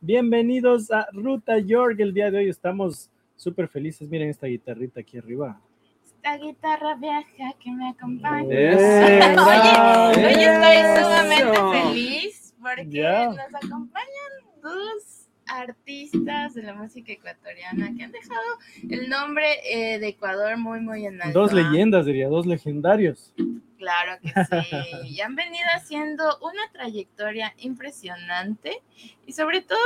bienvenidos 0.00 0.90
a 0.90 1.06
Ruta 1.12 1.58
York. 1.58 1.96
El 2.00 2.12
día 2.12 2.30
de 2.30 2.38
hoy 2.38 2.48
estamos 2.48 3.10
súper 3.36 3.68
felices. 3.68 4.08
Miren 4.08 4.30
esta 4.30 4.46
guitarrita 4.46 5.00
aquí 5.00 5.18
arriba. 5.18 5.60
Esta 6.04 6.36
guitarra 6.36 6.94
vieja 6.94 7.54
que 7.58 7.70
me 7.70 7.88
acompaña. 7.90 8.48
Eh, 8.50 9.36
Oye, 9.38 10.26
hoy 10.26 10.42
estoy 10.42 10.76
sumamente 11.02 11.88
feliz 11.88 12.54
porque 12.60 13.02
nos 13.02 13.64
acompañan 13.64 14.32
dos 14.62 15.15
artistas 15.48 16.54
de 16.54 16.62
la 16.62 16.74
música 16.74 17.12
ecuatoriana 17.12 17.92
que 17.96 18.04
han 18.04 18.12
dejado 18.12 18.40
el 18.88 19.08
nombre 19.08 19.46
eh, 19.70 19.98
de 19.98 20.08
Ecuador 20.08 20.56
muy, 20.56 20.80
muy 20.80 21.06
en 21.06 21.20
alto. 21.22 21.40
Dos 21.40 21.52
¿ah? 21.52 21.54
leyendas, 21.54 22.06
diría, 22.06 22.28
dos 22.28 22.46
legendarios. 22.46 23.32
Claro 23.78 24.12
que 24.22 24.28
sí. 25.04 25.08
Y 25.14 25.20
han 25.20 25.34
venido 25.36 25.66
haciendo 25.74 26.24
una 26.40 26.62
trayectoria 26.72 27.52
impresionante 27.58 28.82
y 29.26 29.32
sobre 29.32 29.60
todo 29.60 29.78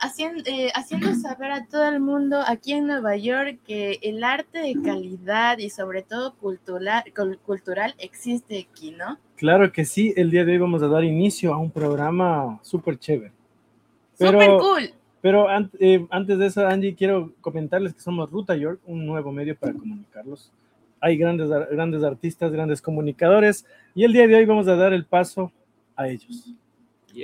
haciendo, 0.00 0.42
eh, 0.46 0.70
haciendo 0.74 1.12
saber 1.16 1.50
a 1.50 1.66
todo 1.66 1.88
el 1.88 1.98
mundo 2.00 2.40
aquí 2.46 2.72
en 2.72 2.86
Nueva 2.86 3.16
York 3.16 3.58
que 3.66 3.98
el 4.02 4.22
arte 4.22 4.60
de 4.60 4.80
calidad 4.82 5.58
y 5.58 5.70
sobre 5.70 6.02
todo 6.02 6.34
cultural, 6.36 7.02
cul- 7.14 7.38
cultural 7.40 7.94
existe 7.98 8.60
aquí, 8.70 8.92
¿no? 8.92 9.18
Claro 9.36 9.72
que 9.72 9.84
sí, 9.84 10.14
el 10.16 10.30
día 10.30 10.44
de 10.44 10.52
hoy 10.52 10.58
vamos 10.58 10.82
a 10.84 10.86
dar 10.88 11.02
inicio 11.02 11.52
a 11.52 11.58
un 11.58 11.70
programa 11.72 12.60
súper 12.62 12.96
chévere. 12.96 13.32
Súper 14.16 14.36
Pero, 14.38 14.58
cool. 14.60 14.94
Pero 15.22 15.48
an- 15.48 15.70
eh, 15.78 16.04
antes 16.10 16.36
de 16.38 16.46
eso, 16.46 16.66
Angie, 16.66 16.94
quiero 16.94 17.32
comentarles 17.40 17.94
que 17.94 18.00
somos 18.00 18.30
Ruta 18.30 18.54
York, 18.56 18.80
un 18.84 19.06
nuevo 19.06 19.32
medio 19.32 19.56
para 19.56 19.72
comunicarlos. 19.72 20.50
Hay 21.00 21.16
grandes, 21.16 21.50
ar- 21.50 21.68
grandes 21.72 22.02
artistas, 22.04 22.52
grandes 22.52 22.82
comunicadores, 22.82 23.64
y 23.94 24.04
el 24.04 24.12
día 24.12 24.26
de 24.28 24.34
hoy 24.34 24.44
vamos 24.44 24.68
a 24.68 24.76
dar 24.76 24.92
el 24.92 25.04
paso 25.06 25.50
a 25.96 26.08
ellos. 26.08 26.52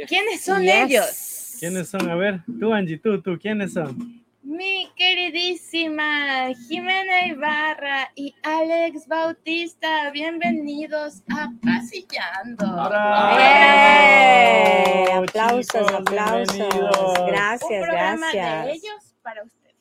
¿Quiénes 0.08 0.41
son 0.42 0.62
Yes. 0.62 0.74
ellos? 0.84 1.56
¿Quiénes 1.60 1.88
son? 1.88 2.08
A 2.08 2.14
ver, 2.14 2.41
tú, 2.58 2.72
Angie, 2.72 2.98
tú, 2.98 3.20
tú, 3.20 3.38
¿quiénes 3.38 3.72
son? 3.74 4.22
Mi 4.48 4.91
queridísima 4.96 6.54
Jimena 6.54 7.27
Ibarra 7.27 8.10
y 8.14 8.34
Alex 8.42 9.06
Bautista, 9.06 10.10
bienvenidos 10.10 11.22
a 11.28 11.52
Pasillando. 11.62 12.64
¡Eh! 13.38 15.04
Aplausos, 15.12 15.66
chicos, 15.66 15.92
aplausos. 15.92 16.56
bienvenidos. 16.56 17.19
Un 17.19 17.26
Gracias, 17.26 17.82
programa 17.82 18.26
de 18.28 18.38
gracias. 18.38 18.66
ellos 18.74 19.14
para 19.20 19.42
ustedes. 19.42 19.76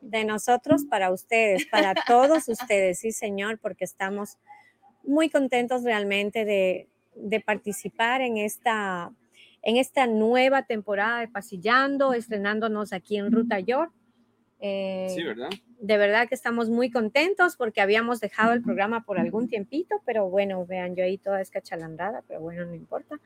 De 0.00 0.24
nosotros 0.24 0.84
para 0.84 1.10
ustedes, 1.10 1.66
para 1.66 1.92
todos 2.06 2.46
ustedes, 2.46 3.00
sí, 3.00 3.10
señor, 3.10 3.58
porque 3.58 3.84
estamos 3.84 4.38
muy 5.02 5.30
contentos 5.30 5.82
realmente 5.82 6.44
de, 6.44 6.88
de 7.16 7.40
participar 7.40 8.20
en 8.20 8.38
esta, 8.38 9.10
en 9.62 9.78
esta 9.78 10.06
nueva 10.06 10.62
temporada 10.62 11.18
de 11.18 11.26
Pasillando, 11.26 12.12
estrenándonos 12.12 12.92
aquí 12.92 13.16
en 13.16 13.32
Ruta 13.32 13.58
York. 13.58 13.92
Eh, 14.64 15.08
Sí, 15.12 15.24
¿verdad? 15.24 15.50
de 15.82 15.96
verdad 15.96 16.28
que 16.28 16.36
estamos 16.36 16.70
muy 16.70 16.92
contentos 16.92 17.56
porque 17.56 17.80
habíamos 17.80 18.20
dejado 18.20 18.52
el 18.52 18.62
programa 18.62 19.04
por 19.04 19.18
algún 19.18 19.48
tiempito, 19.48 19.96
pero 20.06 20.30
bueno, 20.30 20.64
vean, 20.64 20.94
yo 20.94 21.02
ahí 21.02 21.18
toda 21.18 21.40
escachalandrada, 21.40 22.22
pero 22.28 22.40
bueno, 22.40 22.64
no 22.64 22.74
importa. 22.76 23.18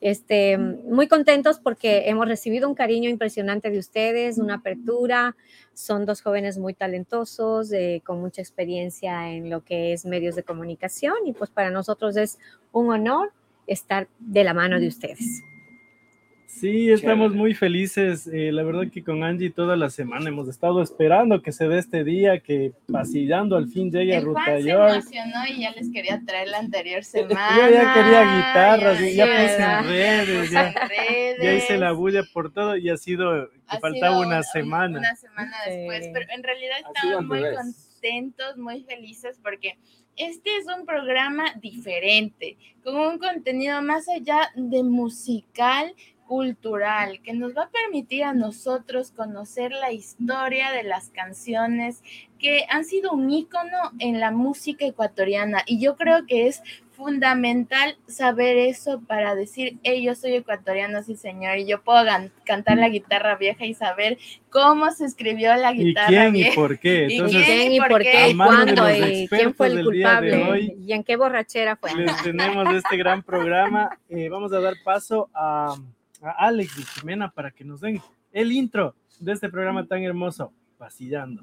Este, 0.00 0.58
muy 0.58 1.06
contentos 1.06 1.60
porque 1.60 2.08
hemos 2.08 2.26
recibido 2.26 2.68
un 2.68 2.74
cariño 2.74 3.08
impresionante 3.08 3.70
de 3.70 3.78
ustedes, 3.78 4.38
una 4.38 4.56
apertura. 4.56 5.36
Son 5.74 6.04
dos 6.04 6.20
jóvenes 6.22 6.58
muy 6.58 6.74
talentosos, 6.74 7.72
eh, 7.72 8.02
con 8.04 8.20
mucha 8.20 8.42
experiencia 8.42 9.30
en 9.30 9.48
lo 9.48 9.64
que 9.64 9.92
es 9.92 10.04
medios 10.04 10.34
de 10.34 10.42
comunicación 10.42 11.14
y 11.24 11.32
pues 11.32 11.50
para 11.50 11.70
nosotros 11.70 12.16
es 12.16 12.40
un 12.72 12.90
honor 12.90 13.32
estar 13.68 14.08
de 14.18 14.42
la 14.42 14.54
mano 14.54 14.80
de 14.80 14.88
ustedes. 14.88 15.44
Sí, 16.60 16.90
estamos 16.92 17.28
Chévere. 17.28 17.38
muy 17.40 17.54
felices. 17.54 18.28
eh, 18.28 18.52
la 18.52 18.62
verdad 18.62 18.82
que 18.92 19.02
con 19.02 19.24
Angie 19.24 19.50
toda 19.50 19.74
la 19.76 19.90
semana 19.90 20.28
hemos 20.28 20.48
estado 20.48 20.80
esperando 20.82 21.42
que 21.42 21.50
se 21.50 21.66
dé 21.66 21.78
este 21.78 22.04
día, 22.04 22.38
que 22.40 22.72
pasillando 22.90 23.56
al 23.56 23.68
fin 23.68 23.90
llegue 23.90 24.16
a 24.16 24.20
Ruta 24.20 24.42
Juan 24.44 24.62
se 24.62 24.68
York. 24.68 24.90
emocionó 24.92 25.46
y 25.48 25.60
ya 25.62 25.70
les 25.72 25.90
quería 25.90 26.20
traer 26.24 26.48
la 26.48 26.58
anterior 26.58 27.02
semana. 27.02 27.56
Yo 27.56 27.70
ya 27.72 27.94
quería 27.94 28.36
guitarras, 28.36 29.00
Ya, 29.00 29.06
y 29.08 29.14
ya 29.16 29.24
sí, 29.26 29.30
puse 29.32 29.62
en 29.62 29.84
redes, 29.84 30.50
ya, 30.52 30.72
redes. 30.88 31.36
ya 31.42 31.54
hice 31.54 31.78
la 31.78 31.92
bulla 31.92 32.22
por 32.32 32.52
todo 32.52 32.76
y 32.76 32.90
ha 32.90 32.96
sido 32.96 33.48
que 33.50 33.58
Ha 33.66 33.80
faltaba 33.80 34.16
sido 34.16 34.26
una 34.28 34.36
un- 34.38 34.44
semana. 34.44 34.98
Una 34.98 35.16
semana 35.16 35.52
Sí. 35.64 35.70
después, 35.70 36.10
pero 36.12 36.26
en 36.32 36.42
realidad 36.44 36.76
estamos 36.94 37.24
muy 37.26 37.40
revés. 37.40 37.58
contentos, 38.00 38.56
muy 38.58 38.82
felices 38.84 39.38
porque 39.42 39.76
este 40.16 40.50
es 40.58 40.66
un 40.78 40.84
programa 40.84 41.44
diferente, 41.60 42.56
con 42.84 42.94
un 42.96 43.18
contenido 43.18 43.80
más 43.80 44.06
allá 44.10 44.50
de 44.54 44.82
musical, 44.82 45.94
cultural, 46.26 47.20
que 47.22 47.32
nos 47.32 47.56
va 47.56 47.64
a 47.64 47.70
permitir 47.70 48.24
a 48.24 48.34
nosotros 48.34 49.10
conocer 49.10 49.72
la 49.72 49.92
historia 49.92 50.70
de 50.72 50.82
las 50.82 51.10
canciones 51.10 52.02
que 52.38 52.64
han 52.68 52.84
sido 52.84 53.12
un 53.12 53.30
ícono 53.30 53.92
en 53.98 54.18
la 54.18 54.30
música 54.32 54.84
ecuatoriana. 54.84 55.62
Y 55.66 55.80
yo 55.80 55.96
creo 55.96 56.26
que 56.26 56.48
es 56.48 56.62
fundamental 56.90 57.96
saber 58.06 58.56
eso 58.58 59.00
para 59.06 59.34
decir, 59.34 59.78
hey, 59.82 60.04
yo 60.04 60.14
soy 60.14 60.34
ecuatoriano, 60.34 61.02
sí 61.02 61.16
señor, 61.16 61.58
y 61.58 61.66
yo 61.66 61.82
puedo 61.82 62.04
cantar 62.44 62.78
la 62.78 62.88
guitarra 62.88 63.36
vieja 63.36 63.64
y 63.64 63.74
saber 63.74 64.18
cómo 64.50 64.90
se 64.90 65.06
escribió 65.06 65.54
la 65.56 65.72
¿Y 65.72 65.78
guitarra 65.78 66.08
quién 66.08 66.28
y 66.36 66.42
vieja. 66.42 66.54
por 66.54 66.78
qué? 66.78 67.06
¿Y 67.10 67.14
Entonces, 67.14 67.44
¿Quién 67.44 67.72
y 67.72 67.80
por 67.80 68.02
qué? 68.02 68.28
¿Y 68.28 68.36
cuándo? 68.36 68.90
¿Y 68.90 69.28
quién 69.28 69.54
fue 69.54 69.66
el 69.68 69.84
culpable? 69.84 70.44
hoy. 70.44 70.76
¿Y 70.86 70.92
en 70.92 71.02
qué 71.02 71.16
borrachera 71.16 71.76
fue? 71.76 71.94
les 71.94 72.22
tenemos 72.22 72.72
este 72.74 72.96
gran 72.96 73.22
programa. 73.22 73.98
Eh, 74.08 74.28
vamos 74.28 74.52
a 74.52 74.60
dar 74.60 74.74
paso 74.84 75.30
a, 75.34 75.74
a 76.22 76.30
Alex 76.46 76.78
y 76.78 76.82
Jimena 76.82 77.30
para 77.30 77.50
que 77.50 77.64
nos 77.64 77.80
den 77.80 78.00
el 78.32 78.52
intro 78.52 78.94
de 79.20 79.32
este 79.32 79.48
programa 79.48 79.86
tan 79.86 80.02
hermoso, 80.02 80.52
Pasillando. 80.78 81.42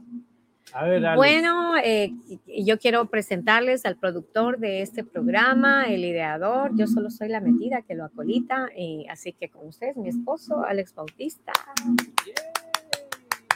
A 0.74 0.84
ver, 0.84 1.06
Alex. 1.06 1.18
Bueno, 1.18 1.78
eh, 1.84 2.14
yo 2.46 2.78
quiero 2.78 3.06
presentarles 3.06 3.86
al 3.86 3.96
productor 3.96 4.60
de 4.60 4.82
este 4.82 5.04
programa, 5.04 5.86
el 5.86 6.06
ideador. 6.06 6.72
Yo 6.76 6.88
solo 6.88 7.10
soy 7.10 7.30
la 7.30 7.40
metida 7.40 7.82
que 7.82 7.96
lo 7.96 8.06
acolita, 8.06 8.70
y 8.76 9.08
así 9.10 9.34
que 9.34 9.50
con 9.50 9.68
ustedes, 9.68 9.98
mi 9.98 10.10
esposo, 10.10 10.64
Alex 10.64 10.94
Bautista. 10.94 11.54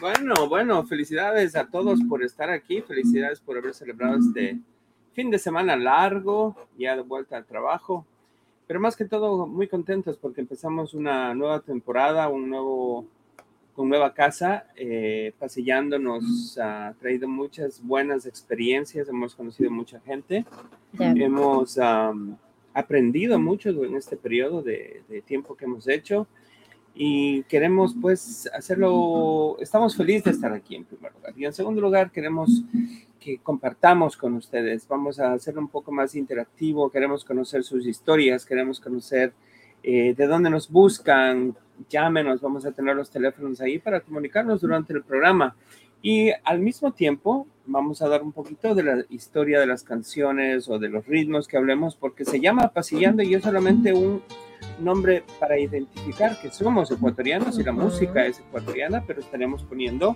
Bueno, 0.02 0.50
bueno, 0.50 0.84
felicidades 0.86 1.56
a 1.56 1.68
todos 1.68 2.00
por 2.10 2.24
estar 2.24 2.50
aquí, 2.50 2.82
felicidades 2.82 3.40
por 3.40 3.58
haber 3.58 3.74
celebrado 3.74 4.18
este 4.18 4.60
fin 5.14 5.30
de 5.30 5.38
semana 5.38 5.76
largo, 5.76 6.56
ya 6.78 6.96
de 6.96 7.04
vuelta 7.04 7.38
al 7.38 7.46
trabajo, 7.46 8.06
pero 8.68 8.80
más 8.80 8.96
que 8.96 9.06
todo 9.06 9.46
muy 9.48 9.68
contentos 9.68 10.18
porque 10.18 10.42
empezamos 10.42 10.94
una 10.94 11.34
nueva 11.34 11.60
temporada, 11.60 12.30
un 12.30 12.50
nuevo, 12.50 13.06
con 13.76 13.90
nueva 13.90 14.14
casa, 14.14 14.68
eh, 14.76 15.34
pasillando 15.38 16.00
nos 16.00 16.58
ha 16.58 16.94
traído 17.00 17.28
muchas 17.28 17.84
buenas 17.84 18.26
experiencias, 18.26 19.10
hemos 19.10 19.36
conocido 19.36 19.70
mucha 19.72 20.00
gente, 20.02 20.46
hemos 21.00 21.78
am, 21.78 22.38
aprendido 22.74 23.40
mucho 23.40 23.70
en 23.70 23.96
este 23.96 24.16
periodo 24.18 24.62
de, 24.62 25.04
de 25.10 25.22
tiempo 25.22 25.56
que 25.56 25.66
hemos 25.66 25.88
hecho 25.88 26.28
y 26.96 27.44
queremos 27.44 27.96
pues 28.00 28.50
hacerlo, 28.54 29.58
estamos 29.60 29.96
felices 29.96 30.26
de 30.26 30.32
estar 30.32 30.54
aquí 30.54 30.76
en 30.76 30.86
primer 30.86 31.12
lugar. 31.14 31.34
Y 31.36 31.46
en 31.46 31.54
segundo 31.54 31.82
lugar 31.82 32.12
queremos 32.12 32.64
que 33.20 33.40
compartamos 33.40 34.16
con 34.16 34.34
ustedes, 34.36 34.88
vamos 34.88 35.20
a 35.20 35.34
hacerlo 35.34 35.62
un 35.62 35.70
poco 35.70 35.92
más 35.92 36.14
interactivo, 36.16 36.90
queremos 36.92 37.24
conocer 37.24 37.64
sus 37.64 37.88
historias, 37.88 38.46
queremos 38.46 38.80
conocer 38.80 39.34
eh, 39.82 40.14
de 40.14 40.28
dónde 40.28 40.50
nos 40.50 40.70
buscan, 40.70 41.56
llámenos, 41.90 42.42
vamos 42.42 42.66
a 42.66 42.72
tener 42.72 42.96
los 42.96 43.10
teléfonos 43.10 43.60
ahí 43.62 43.80
para 43.80 44.02
comunicarnos 44.02 44.62
durante 44.62 44.94
el 44.94 45.04
programa. 45.04 45.56
Y 46.02 46.32
al 46.44 46.60
mismo 46.60 46.92
tiempo 46.92 47.48
vamos 47.66 48.02
a 48.02 48.08
dar 48.10 48.22
un 48.24 48.32
poquito 48.32 48.76
de 48.76 48.84
la 48.84 49.06
historia 49.10 49.60
de 49.60 49.68
las 49.68 49.84
canciones 49.84 50.68
o 50.70 50.80
de 50.80 50.90
los 50.90 51.06
ritmos 51.06 51.48
que 51.48 51.58
hablemos, 51.58 51.96
porque 51.96 52.26
se 52.26 52.40
llama 52.40 52.70
Pasillando 52.70 53.24
y 53.24 53.34
es 53.36 53.44
solamente 53.44 53.94
un 53.94 54.22
nombre 54.80 55.24
para 55.40 55.58
identificar 55.58 56.40
que 56.42 56.52
somos 56.52 56.92
ecuatorianos 56.92 57.60
y 57.60 57.64
la 57.64 57.72
música 57.72 58.26
es 58.26 58.40
ecuatoriana, 58.40 59.04
pero 59.06 59.22
estaremos 59.22 59.64
poniendo 59.64 60.16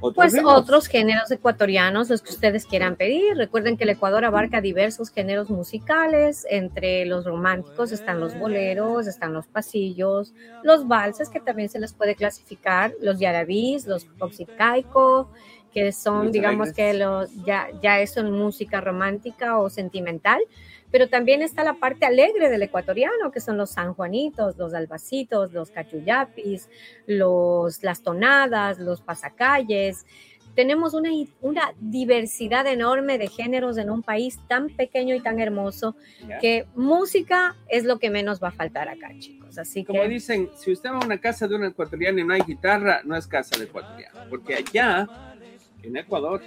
otros 0.00 0.14
Pues 0.14 0.32
ritmos. 0.32 0.58
otros 0.60 0.86
géneros 0.86 1.28
ecuatorianos, 1.30 2.08
los 2.08 2.22
que 2.22 2.30
ustedes 2.30 2.66
quieran 2.66 2.94
pedir. 2.94 3.36
Recuerden 3.36 3.76
que 3.76 3.82
el 3.82 3.90
Ecuador 3.90 4.24
abarca 4.24 4.60
diversos 4.60 5.10
géneros 5.10 5.50
musicales. 5.50 6.46
Entre 6.50 7.04
los 7.04 7.24
románticos 7.24 7.90
están 7.90 8.20
los 8.20 8.38
boleros, 8.38 9.08
están 9.08 9.32
los 9.32 9.48
pasillos, 9.48 10.34
los 10.62 10.86
valses, 10.86 11.30
que 11.30 11.40
también 11.40 11.68
se 11.68 11.80
les 11.80 11.94
puede 11.94 12.14
clasificar, 12.14 12.92
los 13.02 13.18
yarabís, 13.18 13.86
los 13.88 14.04
poxicaico, 14.04 15.30
que 15.78 15.92
son, 15.92 16.32
digamos 16.32 16.72
que 16.72 16.92
los 16.92 17.32
ya, 17.44 17.68
ya 17.80 18.00
es 18.00 18.16
música 18.22 18.80
romántica 18.80 19.58
o 19.58 19.70
sentimental. 19.70 20.40
Pero 20.90 21.08
también 21.08 21.42
está 21.42 21.62
la 21.62 21.74
parte 21.74 22.06
alegre 22.06 22.48
del 22.48 22.62
ecuatoriano, 22.62 23.30
que 23.30 23.40
son 23.40 23.58
los 23.58 23.70
sanjuanitos, 23.70 24.56
los 24.56 24.72
albacitos, 24.72 25.52
los 25.52 25.70
cachuyapis, 25.70 26.68
los, 27.06 27.82
las 27.82 28.02
tonadas, 28.02 28.78
los 28.78 29.02
pasacalles. 29.02 30.06
tenemos 30.54 30.94
una, 30.94 31.10
una 31.42 31.74
diversidad 31.78 32.66
enorme 32.66 33.18
de 33.18 33.28
géneros 33.28 33.76
en 33.76 33.90
un 33.90 34.02
país 34.02 34.40
tan 34.48 34.70
pequeño 34.70 35.14
y 35.14 35.20
tan 35.20 35.38
hermoso 35.40 35.94
que 36.40 36.66
música 36.74 37.54
es 37.68 37.84
lo 37.84 37.98
que 37.98 38.10
menos 38.10 38.42
va 38.42 38.48
a 38.48 38.52
faltar 38.52 38.88
acá, 38.88 39.10
chicos. 39.18 39.58
Así 39.58 39.84
Como 39.84 40.02
que 40.02 40.08
dicen, 40.08 40.50
si 40.56 40.72
usted 40.72 40.90
va 40.90 40.98
a 40.98 41.04
una 41.04 41.18
casa 41.18 41.46
de 41.46 41.54
un 41.54 41.64
ecuatoriano 41.64 42.18
y 42.18 42.24
no 42.24 42.34
hay 42.34 42.42
guitarra, 42.42 43.02
no 43.04 43.14
es 43.14 43.26
casa 43.26 43.56
de 43.58 43.64
ecuatoriano. 43.64 44.20
Porque 44.28 44.54
allá, 44.54 45.27
en 45.82 45.96
Ecuador, 45.96 46.42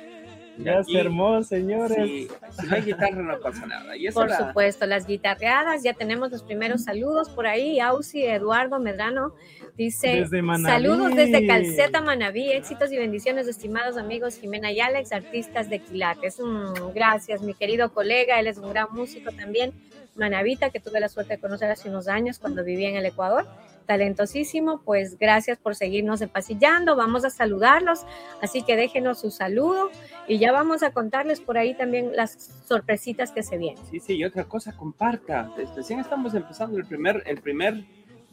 Ya 0.57 0.83
se 0.83 0.99
armó, 0.99 1.41
señores. 1.43 1.97
si, 1.97 2.27
si 2.59 2.67
no 2.67 2.75
hay 2.75 2.81
guitarra 2.81 3.21
no 3.23 3.39
pasa 3.39 3.65
nada. 3.65 3.95
Y 3.95 4.09
Por 4.11 4.29
supuesto, 4.31 4.85
las 4.85 5.07
guitarreadas, 5.07 5.81
ya 5.83 5.93
tenemos 5.93 6.31
los 6.31 6.43
primeros 6.43 6.83
saludos 6.83 7.29
por 7.29 7.47
ahí. 7.47 7.79
Ausi 7.79 8.25
Eduardo 8.25 8.79
Medrano 8.79 9.33
dice: 9.77 10.25
Desde. 10.29 10.41
Saludos 10.61 11.15
desde 11.15 11.47
Calceta 11.47 12.01
Manabí, 12.01 12.51
éxitos 12.51 12.91
y 12.91 12.97
bendiciones, 12.97 13.47
estimados 13.47 13.97
amigos 13.97 14.37
Jimena 14.37 14.71
y 14.71 14.81
Alex, 14.81 15.13
artistas 15.13 15.69
de 15.69 15.79
Quilates. 15.79 16.39
Mm, 16.39 16.93
gracias, 16.93 17.41
mi 17.41 17.53
querido 17.53 17.93
colega, 17.93 18.39
él 18.39 18.47
es 18.47 18.57
un 18.57 18.69
gran 18.69 18.87
músico 18.91 19.31
también. 19.31 19.71
Manavita, 20.15 20.69
que 20.69 20.81
tuve 20.81 20.99
la 20.99 21.07
suerte 21.07 21.35
de 21.35 21.39
conocer 21.39 21.71
hace 21.71 21.87
unos 21.89 22.09
años 22.09 22.37
cuando 22.37 22.63
vivía 22.65 22.89
en 22.89 22.97
el 22.97 23.05
Ecuador. 23.05 23.47
Talentosísimo, 23.85 24.81
pues 24.83 25.17
gracias 25.17 25.57
por 25.57 25.75
seguirnos 25.75 26.21
empasillando. 26.21 26.95
Vamos 26.95 27.25
a 27.25 27.29
saludarlos, 27.29 28.05
así 28.41 28.63
que 28.63 28.75
déjenos 28.75 29.19
su 29.19 29.31
saludo 29.31 29.89
y 30.27 30.39
ya 30.39 30.51
vamos 30.51 30.83
a 30.83 30.91
contarles 30.91 31.41
por 31.41 31.57
ahí 31.57 31.75
también 31.75 32.15
las 32.15 32.63
sorpresitas 32.65 33.31
que 33.31 33.43
se 33.43 33.57
vienen. 33.57 33.83
Sí, 33.89 33.99
sí, 33.99 34.13
y 34.15 34.23
otra 34.23 34.45
cosa, 34.45 34.75
comparta. 34.75 35.51
Pues, 35.55 35.73
Recién 35.75 35.99
estamos 35.99 36.33
empezando 36.33 36.77
el 36.77 36.85
primer, 36.85 37.23
el 37.25 37.41
primer 37.41 37.83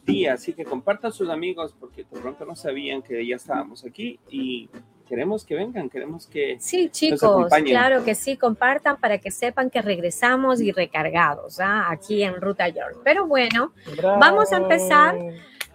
día, 0.05 0.33
así 0.33 0.53
que 0.53 0.65
comparta 0.65 1.09
a 1.09 1.11
sus 1.11 1.29
amigos 1.29 1.75
porque 1.79 2.03
de 2.03 2.19
pronto 2.19 2.45
no 2.45 2.55
sabían 2.55 3.01
que 3.01 3.25
ya 3.25 3.35
estábamos 3.35 3.85
aquí 3.85 4.19
y 4.29 4.69
queremos 5.09 5.43
que 5.43 5.55
vengan, 5.55 5.89
queremos 5.89 6.27
que... 6.27 6.57
Sí, 6.59 6.89
chicos, 6.89 7.23
acompañen. 7.23 7.65
claro 7.65 8.03
que 8.05 8.13
sí, 8.13 8.37
compartan 8.37 8.97
para 8.97 9.17
que 9.17 9.31
sepan 9.31 9.71
que 9.71 9.81
regresamos 9.81 10.61
y 10.61 10.71
recargados 10.71 11.59
¿ah? 11.59 11.87
aquí 11.89 12.21
en 12.23 12.39
Ruta 12.39 12.69
York. 12.69 13.01
Pero 13.03 13.25
bueno, 13.25 13.73
Bravo. 13.97 14.19
Vamos 14.19 14.53
a 14.53 14.57
empezar. 14.57 15.17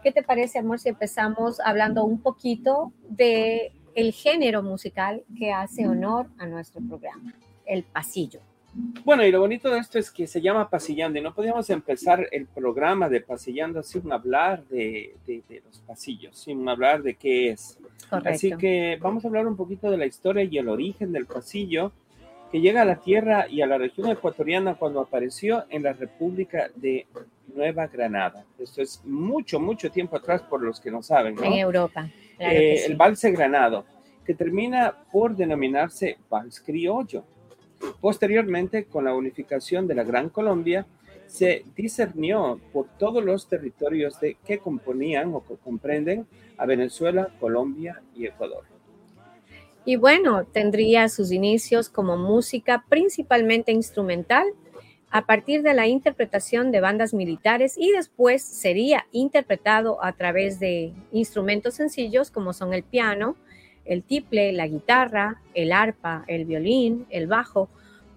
¿qué 0.05 0.13
te 0.13 0.23
parece, 0.23 0.59
amor, 0.59 0.79
si 0.79 0.91
empezamos 0.91 1.59
hablando 1.61 2.05
un 2.05 2.21
poquito 2.21 2.93
de 3.09 3.73
el 3.95 4.13
género 4.13 4.63
musical 4.63 5.25
que 5.37 5.51
hace 5.51 5.89
honor 5.89 6.27
a 6.39 6.47
nuestro 6.47 6.81
programa, 6.87 7.35
el 7.65 7.85
pasillo? 7.85 8.41
Bueno, 9.05 9.25
y 9.25 9.31
lo 9.31 9.41
bonito 9.41 9.71
de 9.71 9.79
esto 9.79 9.99
es 9.99 10.11
que 10.11 10.27
se 10.27 10.41
llama 10.41 10.69
Pasillando 10.69 11.19
y 11.19 11.23
no 11.23 11.35
podíamos 11.35 11.69
empezar 11.71 12.27
el 12.33 12.47
programa 12.47 13.09
de 13.09 13.21
Pasillando 13.21 13.83
sin 13.83 14.11
hablar 14.13 14.65
de, 14.65 15.15
de- 15.27 15.43
de 15.49 15.61
los 15.65 15.79
pasillos, 15.81 16.37
sin 16.37 16.69
hablar 16.69 17.03
de 17.03 17.15
qué 17.15 17.51
es. 17.51 17.79
Correcto. 18.11 18.31
Así 18.31 18.53
que 18.57 18.99
vamos 19.01 19.25
a 19.25 19.29
hablar 19.29 19.47
un 19.47 19.57
poquito 19.57 19.91
de 19.91 19.97
la 19.97 20.07
historia 20.07 20.43
y 20.45 20.59
el 20.59 20.69
origen 20.69 21.13
del 21.13 21.27
pasillo 21.27 21.93
que 22.51 22.61
llega 22.61 22.83
a 22.83 22.85
la 22.85 22.97
tierra 23.01 23.47
y 23.49 23.63
a 23.63 23.67
la 23.67 23.79
región 23.79 24.11
ecuatoriana 24.11 24.75
cuando 24.75 25.01
apareció 25.01 25.65
en 25.71 25.83
la 25.83 25.93
República 25.93 26.71
de 26.75 27.07
Nueva 27.55 27.87
Granada. 27.89 28.45
Esto 28.59 28.83
es 28.83 29.01
mucho, 29.05 29.61
mucho 29.61 29.91
tiempo 29.91 30.17
atrás 30.17 30.43
por 30.43 30.63
los 30.63 30.81
que 30.81 30.91
no 30.91 31.03
saben, 31.03 31.35
¿no? 31.37 31.45
En 31.45 31.53
Europa. 31.55 32.09
Claro 32.39 32.55
Eh, 32.59 32.77
sí. 32.79 32.91
El 32.91 32.97
valse 32.97 33.31
granado, 33.33 33.85
que 34.25 34.35
termina 34.35 34.95
por 35.13 35.37
denominarse 35.37 36.17
vals 36.31 36.61
criollo. 36.61 37.25
Posteriormente, 38.01 38.85
con 38.85 39.05
la 39.05 39.15
unificación 39.15 39.87
de 39.87 39.95
la 39.95 40.05
Gran 40.05 40.29
Colombia, 40.29 40.87
se 41.27 41.65
discernió 41.75 42.61
por 42.73 42.87
todos 42.99 43.25
los 43.25 43.49
territorios 43.49 44.21
de, 44.21 44.37
que 44.47 44.59
componían 44.59 45.35
o 45.35 45.45
que 45.45 45.57
comprenden 45.57 46.27
a 46.57 46.67
Venezuela, 46.67 47.29
Colombia 47.41 48.03
y 48.15 48.27
Ecuador. 48.27 48.65
Y 49.85 49.97
bueno, 49.97 50.45
tendría 50.45 51.09
sus 51.09 51.31
inicios 51.31 51.89
como 51.89 52.17
música 52.17 52.85
principalmente 52.89 53.73
instrumental 53.73 54.47
a 55.11 55.27
partir 55.27 55.63
de 55.63 55.75
la 55.75 55.87
interpretación 55.87 56.73
de 56.73 56.81
bandas 56.81 57.15
militares 57.15 57.75
y 57.77 57.93
después 57.93 58.43
sería 58.43 59.07
interpretado 59.13 60.03
a 60.03 60.13
través 60.13 60.59
de 60.59 60.93
instrumentos 61.13 61.75
sencillos 61.75 62.31
como 62.31 62.53
son 62.53 62.73
el 62.73 62.83
piano, 62.83 63.37
el 63.85 64.03
tiple, 64.03 64.53
la 64.53 64.67
guitarra, 64.67 65.41
el 65.55 65.73
arpa, 65.73 66.25
el 66.27 66.45
violín, 66.45 67.07
el 67.11 67.27
bajo. 67.27 67.69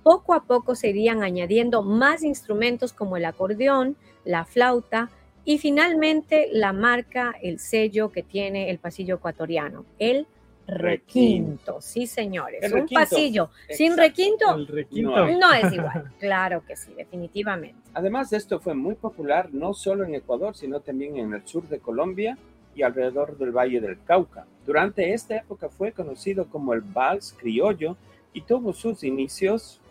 Poco 0.04 0.34
a 0.34 0.44
poco 0.44 0.76
se 0.76 0.90
irían 0.90 1.24
añadiendo 1.24 1.84
más 1.84 2.24
instrumentos 2.24 2.94
como 2.94 3.18
el 3.18 3.26
acordeón, 3.26 3.98
la 4.24 4.46
flauta 4.46 5.10
y 5.44 5.58
finalmente 5.58 6.50
la 6.52 6.74
marca, 6.74 7.36
el 7.42 7.60
sello 7.60 8.12
que 8.12 8.24
tiene 8.24 8.70
el 8.70 8.80
pasillo 8.80 9.16
ecuatoriano, 9.16 9.86
el 10.00 10.28
requinto. 10.68 11.82
Sí, 11.82 12.08
señores, 12.08 12.62
El 12.62 12.74
un 12.74 12.80
requinto. 12.82 13.00
pasillo 13.02 13.50
sin 13.70 13.96
requinto 13.98 14.54
El 14.56 15.40
no 15.40 15.54
es 15.54 15.72
igual. 15.74 16.12
Claro 16.20 16.64
que 16.66 16.76
sí, 16.76 16.94
definitivamente. 16.94 17.80
Además, 17.94 18.34
esto 18.34 18.60
fue 18.60 18.74
muy 18.74 18.96
popular 18.96 19.50
no 19.54 19.74
solo 19.74 20.04
en 20.04 20.16
Ecuador, 20.16 20.56
sino 20.56 20.82
también 20.82 21.18
en 21.18 21.34
el 21.34 21.48
sur 21.48 21.68
de 21.70 21.80
Colombia 21.80 22.38
y 22.78 22.84
alrededor 22.84 23.38
del 23.38 23.52
Valle 23.52 23.82
del 23.82 23.98
Cauca. 24.04 24.46
Durante 24.66 25.12
esta 25.14 25.36
época 25.36 25.68
fue 25.68 25.92
conocido 25.92 26.48
como 26.48 26.74
el 26.74 26.82
vals 26.82 27.34
criollo 27.36 27.98
y 28.34 28.42
tuvo 28.42 28.72
sus 28.72 29.04
inicios 29.04 29.82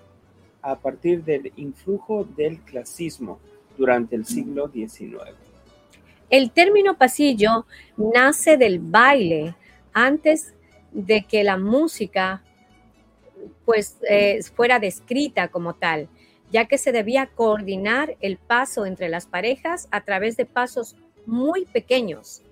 a 0.63 0.77
partir 0.77 1.25
del 1.25 1.53
influjo 1.57 2.25
del 2.37 2.61
clasismo 2.61 3.41
durante 3.77 4.15
el 4.15 4.25
siglo 4.25 4.69
XIX. 4.69 5.35
El 6.31 6.53
término 6.53 6.97
pasillo 6.97 7.67
nace 7.97 8.57
del 8.57 8.79
baile 8.79 9.57
antes 9.93 10.55
de 10.93 11.25
que 11.25 11.43
la 11.43 11.57
música 11.57 12.43
pues 13.65 13.99
eh, 14.09 14.41
fuera 14.55 14.79
descrita 14.79 15.49
como 15.49 15.75
tal, 15.75 16.09
ya 16.53 16.67
que 16.67 16.79
se 16.79 16.93
debía 16.93 17.27
coordinar 17.27 18.17
el 18.21 18.37
paso 18.39 18.87
entre 18.87 19.09
las 19.09 19.27
parejas 19.27 19.89
a 19.91 20.03
través 20.03 20.37
de 20.37 20.47
pasos 20.47 20.95
muy 21.27 21.65
pequeños. 21.65 22.43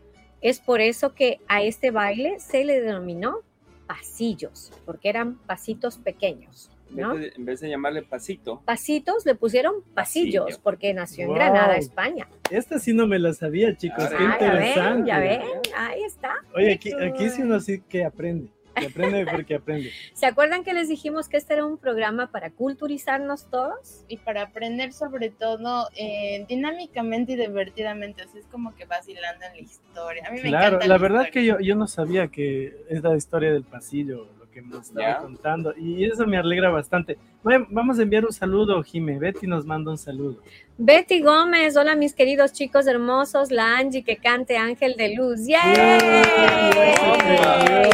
Es 0.45 0.61
por 0.61 0.83
eso 0.83 1.15
que 1.15 1.41
a 1.49 1.63
este 1.63 1.91
baile 1.91 2.39
se 2.39 2.65
le 2.67 2.83
denominó 2.83 3.39
pasillos, 3.87 4.71
porque 4.85 5.09
eran 5.09 5.37
pasitos 5.39 5.97
pequeños. 5.99 6.71
En 6.91 6.97
¿no? 7.01 7.15
vez, 7.15 7.21
de, 7.23 7.33
en 7.37 7.45
vez 7.47 7.61
de 7.61 7.71
llamarle 7.71 8.03
pasito, 8.03 8.61
Pasitos 8.65 9.25
le 9.25 9.35
pusieron 9.35 9.83
pasillos 9.95 10.45
Pasillo. 10.45 10.61
porque 10.63 10.93
nació 10.93 11.23
en 11.23 11.29
Wow. 11.29 11.37
Granada, 11.37 11.77
España. 11.77 12.29
Esta 12.51 12.79
sí 12.79 12.93
no 12.93 13.07
me 13.07 13.19
la 13.19 13.33
sabía, 13.33 13.75
chicos. 13.75 14.05
Ah, 14.05 14.11
Qué 14.11 14.17
Ah, 14.17 14.37
ya 14.39 14.49
ven, 14.53 14.57
interesante. 14.59 15.09
ya 15.09 15.19
ven, 15.19 15.41
ahí 15.77 16.03
está. 16.05 16.35
Oye, 16.55 16.75
aquí, 16.75 16.93
aquí 16.93 17.31
sí 17.31 17.43
uno 17.43 17.59
sí 17.61 17.83
que 17.89 18.05
aprende. 18.05 18.51
Que 18.75 18.87
aprende 18.87 19.27
porque 19.27 19.55
aprende. 19.57 19.91
¿Se 20.15 20.27
acuerdan 20.27 20.65
que 20.65 20.75
les 20.75 20.89
dijimos 20.89 21.29
que 21.29 21.37
este 21.37 21.55
era 21.55 21.65
un 21.65 21.79
programa 21.79 22.31
para 22.31 22.51
culturizarnos 22.51 23.49
todos? 23.51 24.05
y 24.09 24.17
para 24.19 24.43
aprender 24.43 24.93
sobre 24.93 25.31
todo 25.31 25.89
eh, 25.97 26.45
dinámicamente 26.49 27.33
y 27.33 27.37
divertidamente, 27.37 28.23
así 28.23 28.39
es 28.39 28.47
como 28.47 28.75
que 28.75 28.85
vacilando 28.85 29.45
en 29.47 29.53
la 29.53 29.59
historia. 29.59 30.27
A 30.27 30.31
mí 30.31 30.41
me 30.43 30.49
Claro, 30.49 30.67
encanta 30.77 30.87
la 30.87 30.99
verdad 30.99 31.25
historia. 31.27 31.33
que 31.33 31.47
yo, 31.47 31.61
yo 31.61 31.75
no 31.77 31.87
sabía 31.87 32.29
que 32.29 32.85
es 32.89 33.03
la 33.03 33.17
historia 33.17 33.53
del 33.53 33.65
pasillo, 33.65 34.29
lo 34.39 34.44
que 34.55 34.63
me 34.63 34.79
estaba 34.79 35.07
Ya. 35.07 35.19
contando, 35.19 35.75
y 35.77 36.05
eso 36.07 36.27
me 36.27 36.39
alegra 36.39 36.71
bastante. 36.71 37.19
Bueno, 37.43 37.67
vamos 37.71 37.99
a 37.99 38.03
enviar 38.03 38.25
un 38.25 38.33
saludo, 38.33 38.83
Jime. 38.83 39.19
Betty 39.19 39.47
nos 39.47 39.67
manda 39.67 39.91
un 39.91 39.99
saludo. 39.99 40.39
Betty 40.79 41.21
Gómez, 41.21 41.77
hola 41.77 41.95
mis 41.97 42.15
queridos 42.15 42.53
chicos 42.53 42.87
hermosos, 42.87 43.51
la 43.51 43.77
Angie 43.77 44.03
que 44.05 44.17
cante 44.17 44.57
Ángel 44.57 44.95
de 44.97 45.15
Luz. 45.15 45.47
¡Yay! 45.47 45.75
¡Yay! 45.77 46.23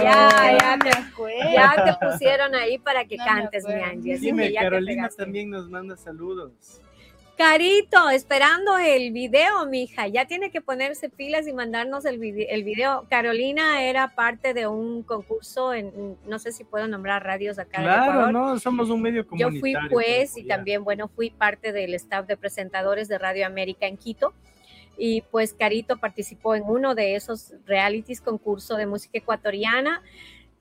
Ya, 0.02 0.58
ya 0.60 0.76
me 0.76 0.90
te, 0.90 0.96
acuerdo. 0.98 1.50
ya 1.52 1.84
te 1.98 2.06
pusieron 2.06 2.54
ahí 2.54 2.78
para 2.78 3.04
que 3.04 3.16
No 3.16 3.24
cantes, 3.24 3.64
mi. 3.66 3.74
Angie. 3.74 4.18
Jime, 4.18 4.52
Carolina 4.54 5.08
también 5.16 5.50
nos 5.50 5.68
manda 5.68 5.96
saludos. 5.96 6.80
Carito, 7.44 8.10
esperando 8.10 8.76
el 8.76 9.12
video, 9.12 9.64
mija. 9.64 10.06
Ya 10.08 10.26
tiene 10.26 10.50
que 10.50 10.60
ponerse 10.60 11.08
pilas 11.08 11.48
y 11.48 11.54
mandarnos 11.54 12.04
el, 12.04 12.18
vide- 12.18 12.48
el 12.50 12.64
video. 12.64 13.06
Carolina 13.08 13.82
era 13.82 14.14
parte 14.14 14.52
de 14.52 14.66
un 14.66 15.02
concurso 15.02 15.72
en, 15.72 16.18
no 16.26 16.38
sé 16.38 16.52
si 16.52 16.64
puedo 16.64 16.86
nombrar 16.86 17.24
radios 17.24 17.58
acá 17.58 17.80
Claro, 17.80 18.30
no, 18.30 18.58
somos 18.58 18.90
un 18.90 19.00
medio 19.00 19.22
Yo 19.22 19.28
comunitario. 19.30 19.60
fui 19.60 19.74
pues 19.90 20.36
y 20.36 20.46
también, 20.46 20.84
bueno, 20.84 21.08
fui 21.08 21.30
parte 21.30 21.72
del 21.72 21.94
staff 21.94 22.26
de 22.26 22.36
presentadores 22.36 23.08
de 23.08 23.16
Radio 23.16 23.46
América 23.46 23.86
en 23.86 23.96
Quito. 23.96 24.34
Y 24.98 25.22
pues 25.22 25.54
Carito 25.54 25.96
participó 25.96 26.54
en 26.54 26.64
uno 26.64 26.94
de 26.94 27.14
esos 27.14 27.54
realities 27.64 28.20
concurso 28.20 28.76
de 28.76 28.84
música 28.84 29.16
ecuatoriana. 29.16 30.02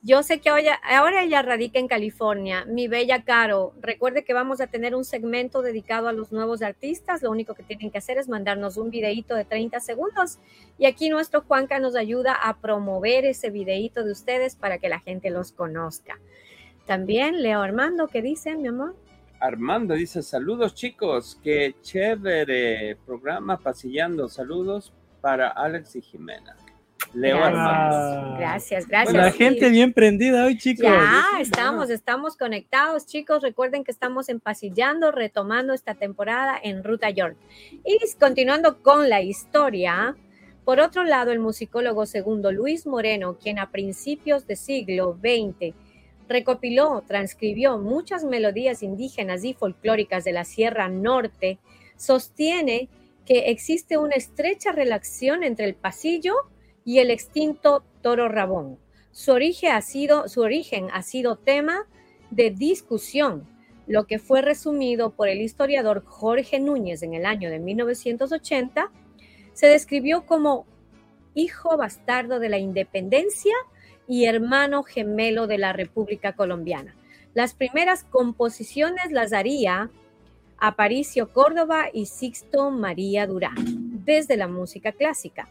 Yo 0.01 0.23
sé 0.23 0.39
que 0.39 0.49
ahora, 0.49 1.23
ella 1.23 1.41
radica 1.41 1.77
en 1.77 1.89
California. 1.89 2.63
Mi 2.63 2.87
bella 2.87 3.25
Caro, 3.25 3.73
recuerde 3.81 4.23
que 4.23 4.33
vamos 4.33 4.61
a 4.61 4.67
tener 4.67 4.95
un 4.95 5.03
segmento 5.03 5.61
dedicado 5.61 6.07
a 6.07 6.13
los 6.13 6.31
nuevos 6.31 6.61
artistas. 6.61 7.21
Lo 7.21 7.31
único 7.31 7.53
que 7.53 7.63
tienen 7.63 7.91
que 7.91 7.97
hacer 7.97 8.17
es 8.17 8.29
mandarnos 8.29 8.77
un 8.77 8.91
videíto 8.91 9.35
de 9.35 9.43
30 9.43 9.81
segundos. 9.81 10.39
Y 10.77 10.85
aquí 10.85 11.09
nuestro 11.09 11.41
Juanca 11.41 11.79
nos 11.79 11.97
ayuda 11.97 12.33
a 12.33 12.61
promover 12.61 13.25
ese 13.25 13.49
videíto 13.49 14.05
de 14.05 14.13
ustedes 14.13 14.55
para 14.55 14.77
que 14.77 14.87
la 14.87 15.01
gente 15.01 15.31
los 15.31 15.51
conozca. 15.51 16.17
También 16.85 17.43
Leo 17.43 17.59
Armando, 17.61 18.07
¿qué 18.07 18.21
dice, 18.21 18.55
mi 18.55 18.69
amor? 18.69 18.95
Armando 19.41 19.95
dice, 19.95 20.23
saludos 20.23 20.75
chicos, 20.75 21.37
qué 21.43 21.75
chévere 21.81 22.95
programa 23.05 23.57
pasillando, 23.57 24.29
saludos 24.29 24.93
para 25.19 25.49
Alex 25.49 25.97
y 25.97 26.01
Jimena. 26.01 26.55
Leo 27.13 27.37
Gracias. 27.37 28.37
Gracias, 28.37 28.87
gracias. 28.87 29.15
La 29.15 29.31
Sí. 29.31 29.37
gente 29.37 29.69
bien 29.69 29.93
prendida 29.93 30.45
hoy, 30.45 30.57
chicos. 30.57 30.83
Ya, 30.83 31.25
estamos, 31.39 31.89
estamos 31.89 32.37
conectados, 32.37 33.05
chicos. 33.05 33.41
Recuerden 33.41 33.83
que 33.83 33.91
estamos 33.91 34.29
empasillando, 34.29 35.11
retomando 35.11 35.73
esta 35.73 35.95
temporada 35.95 36.59
en 36.61 36.83
Ruta 36.83 37.09
York. 37.09 37.35
Y 37.85 37.99
continuando 38.19 38.81
con 38.81 39.09
la 39.09 39.21
historia, 39.21 40.15
por 40.65 40.79
otro 40.79 41.03
lado, 41.03 41.31
el 41.31 41.39
musicólogo 41.39 42.05
segundo 42.05 42.51
Luis 42.51 42.85
Moreno, 42.85 43.37
quien 43.41 43.57
a 43.57 43.71
principios 43.71 44.45
del 44.45 44.57
siglo 44.57 45.17
XX 45.19 45.73
recopiló, 46.27 47.03
transcribió 47.07 47.79
muchas 47.79 48.23
melodías 48.23 48.83
indígenas 48.83 49.43
y 49.43 49.55
folclóricas 49.55 50.23
de 50.23 50.31
la 50.31 50.45
Sierra 50.45 50.87
Norte, 50.87 51.57
sostiene 51.97 52.87
que 53.25 53.49
existe 53.49 53.97
una 53.97 54.13
estrecha 54.13 54.71
relación 54.71 55.43
entre 55.43 55.65
el 55.65 55.73
pasillo 55.73 56.35
y 56.35 56.49
el 56.97 57.11
extinto 57.11 57.83
toro 58.01 58.27
rabón. 58.29 58.79
Su 59.11 59.33
origen 59.33 59.73
ha 59.73 59.81
sido, 59.81 60.27
su 60.27 60.41
origen 60.41 60.87
ha 60.91 61.03
sido 61.03 61.35
tema 61.35 61.85
de 62.31 62.49
discusión, 62.49 63.47
lo 63.85 64.05
que 64.05 64.17
fue 64.17 64.41
resumido 64.41 65.11
por 65.11 65.27
el 65.29 65.41
historiador 65.41 66.03
Jorge 66.05 66.59
Núñez 66.59 67.03
en 67.03 67.13
el 67.13 67.25
año 67.25 67.51
de 67.51 67.59
1980, 67.59 68.91
se 69.53 69.67
describió 69.67 70.25
como 70.25 70.65
hijo 71.33 71.77
bastardo 71.77 72.39
de 72.39 72.49
la 72.49 72.57
independencia 72.57 73.53
y 74.07 74.25
hermano 74.25 74.83
gemelo 74.83 75.47
de 75.47 75.57
la 75.57 75.73
República 75.73 76.33
Colombiana. 76.33 76.95
Las 77.33 77.53
primeras 77.53 78.03
composiciones 78.03 79.11
las 79.11 79.33
haría 79.33 79.91
Aparicio 80.57 81.31
Córdoba 81.31 81.85
y 81.93 82.07
Sixto 82.07 82.71
María 82.71 83.27
Durán, 83.27 83.55
desde 84.03 84.35
la 84.35 84.47
música 84.47 84.91
clásica. 84.91 85.47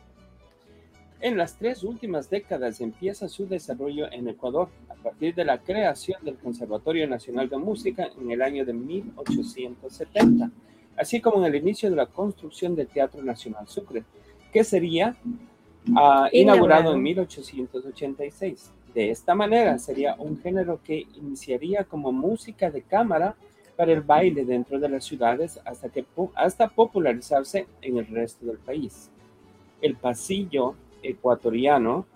En 1.20 1.36
las 1.36 1.56
tres 1.56 1.82
últimas 1.82 2.30
décadas 2.30 2.80
empieza 2.80 3.28
su 3.28 3.48
desarrollo 3.48 4.10
en 4.12 4.28
Ecuador 4.28 4.68
a 4.88 4.94
partir 4.94 5.34
de 5.34 5.44
la 5.44 5.58
creación 5.58 6.24
del 6.24 6.36
Conservatorio 6.36 7.08
Nacional 7.08 7.48
de 7.48 7.56
Música 7.56 8.08
en 8.20 8.30
el 8.30 8.40
año 8.40 8.64
de 8.64 8.72
1870, 8.72 10.52
así 10.96 11.20
como 11.20 11.38
en 11.38 11.52
el 11.52 11.60
inicio 11.60 11.90
de 11.90 11.96
la 11.96 12.06
construcción 12.06 12.76
del 12.76 12.86
Teatro 12.86 13.20
Nacional 13.24 13.66
Sucre, 13.66 14.04
que 14.52 14.62
sería 14.62 15.16
ah, 15.96 16.28
inaugurado 16.30 16.94
en 16.94 17.02
1886. 17.02 18.70
De 18.94 19.10
esta 19.10 19.34
manera 19.34 19.76
sería 19.78 20.14
un 20.20 20.40
género 20.40 20.80
que 20.84 21.04
iniciaría 21.16 21.82
como 21.82 22.12
música 22.12 22.70
de 22.70 22.82
cámara 22.82 23.34
para 23.76 23.92
el 23.92 24.02
baile 24.02 24.44
dentro 24.44 24.78
de 24.78 24.88
las 24.88 25.04
ciudades 25.04 25.58
hasta, 25.64 25.88
que, 25.88 26.04
hasta 26.36 26.68
popularizarse 26.68 27.66
en 27.82 27.98
el 27.98 28.06
resto 28.06 28.46
del 28.46 28.58
país. 28.58 29.10
El 29.80 29.96
pasillo 29.96 30.76
ecuatoriano 31.02 32.06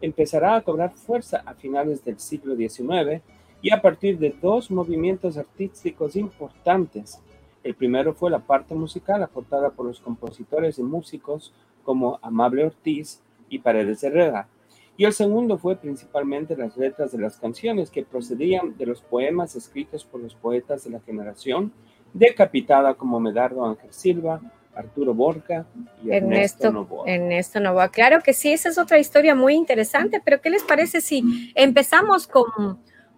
empezará 0.00 0.56
a 0.56 0.62
cobrar 0.62 0.94
fuerza 0.94 1.42
a 1.44 1.54
finales 1.54 2.04
del 2.04 2.18
siglo 2.18 2.56
XIX 2.56 3.22
y 3.62 3.72
a 3.72 3.82
partir 3.82 4.18
de 4.18 4.34
dos 4.40 4.70
movimientos 4.70 5.36
artísticos 5.36 6.16
importantes. 6.16 7.20
El 7.64 7.74
primero 7.74 8.14
fue 8.14 8.30
la 8.30 8.38
parte 8.38 8.74
musical 8.74 9.22
aportada 9.22 9.70
por 9.70 9.86
los 9.86 10.00
compositores 10.00 10.78
y 10.78 10.82
músicos 10.82 11.52
como 11.82 12.18
Amable 12.22 12.64
Ortiz 12.64 13.20
y 13.48 13.58
Paredes 13.58 14.02
Herrera. 14.04 14.48
Y 14.96 15.04
el 15.04 15.12
segundo 15.12 15.58
fue 15.58 15.76
principalmente 15.76 16.56
las 16.56 16.76
letras 16.76 17.12
de 17.12 17.18
las 17.18 17.36
canciones 17.36 17.90
que 17.90 18.04
procedían 18.04 18.76
de 18.76 18.86
los 18.86 19.00
poemas 19.00 19.54
escritos 19.54 20.04
por 20.04 20.20
los 20.20 20.34
poetas 20.34 20.84
de 20.84 20.90
la 20.90 21.00
generación 21.00 21.72
decapitada 22.12 22.94
como 22.94 23.20
Medardo 23.20 23.64
Ángel 23.64 23.92
Silva, 23.92 24.40
Arturo 24.78 25.12
Borca 25.12 25.66
y 26.04 26.10
Ernesto, 26.10 26.68
Ernesto, 26.68 26.72
Novoa. 26.72 27.10
Ernesto 27.10 27.60
Novoa. 27.60 27.88
Claro 27.88 28.22
que 28.22 28.32
sí, 28.32 28.52
esa 28.52 28.68
es 28.68 28.78
otra 28.78 28.98
historia 28.98 29.34
muy 29.34 29.54
interesante, 29.54 30.22
pero 30.24 30.40
¿qué 30.40 30.50
les 30.50 30.62
parece 30.62 31.00
si 31.00 31.52
empezamos 31.56 32.28
con, 32.28 32.46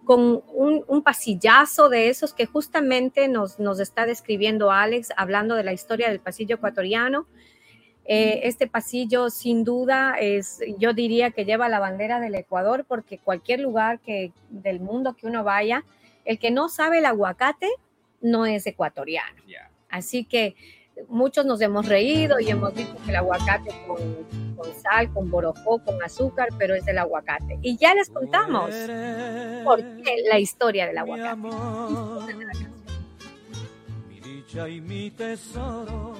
con 0.03 0.43
un, 0.53 0.83
un 0.87 1.03
pasillazo 1.03 1.87
de 1.87 2.09
esos 2.09 2.33
que 2.33 2.47
justamente 2.47 3.27
nos, 3.27 3.59
nos 3.59 3.79
está 3.79 4.07
describiendo 4.07 4.71
Alex, 4.71 5.13
hablando 5.15 5.55
de 5.55 5.63
la 5.63 5.73
historia 5.73 6.09
del 6.09 6.19
pasillo 6.19 6.55
ecuatoriano? 6.55 7.27
Eh, 8.05 8.47
este 8.47 8.67
pasillo 8.67 9.29
sin 9.29 9.63
duda 9.63 10.15
es, 10.19 10.59
yo 10.79 10.93
diría 10.93 11.29
que 11.29 11.45
lleva 11.45 11.69
la 11.69 11.79
bandera 11.79 12.19
del 12.19 12.33
Ecuador 12.33 12.85
porque 12.87 13.19
cualquier 13.19 13.59
lugar 13.59 13.99
que, 13.99 14.33
del 14.49 14.79
mundo 14.79 15.13
que 15.13 15.27
uno 15.27 15.43
vaya, 15.43 15.85
el 16.25 16.39
que 16.39 16.49
no 16.49 16.67
sabe 16.69 16.97
el 16.97 17.05
aguacate 17.05 17.69
no 18.19 18.45
es 18.47 18.65
ecuatoriano. 18.65 19.41
Así 19.89 20.25
que 20.25 20.55
muchos 21.07 21.45
nos 21.45 21.61
hemos 21.61 21.87
reído 21.87 22.39
y 22.39 22.49
hemos 22.49 22.73
dicho 22.73 22.95
que 23.03 23.11
el 23.11 23.17
aguacate 23.17 23.71
con, 23.87 23.97
con 24.55 24.73
sal, 24.81 25.11
con 25.13 25.29
borojó, 25.29 25.79
con 25.83 26.01
azúcar, 26.03 26.49
pero 26.57 26.75
es 26.75 26.85
del 26.85 26.97
aguacate. 26.97 27.59
Y 27.61 27.77
ya 27.77 27.93
les 27.93 28.09
contamos 28.09 28.71
por 29.63 29.79
qué 30.01 30.23
la 30.29 30.39
historia 30.39 30.87
del 30.87 30.97
aguacate. 30.97 31.41
mi 34.07 34.19
dicha 34.19 34.69
y 34.69 34.81
mi 34.81 35.11
tesoro, 35.11 36.15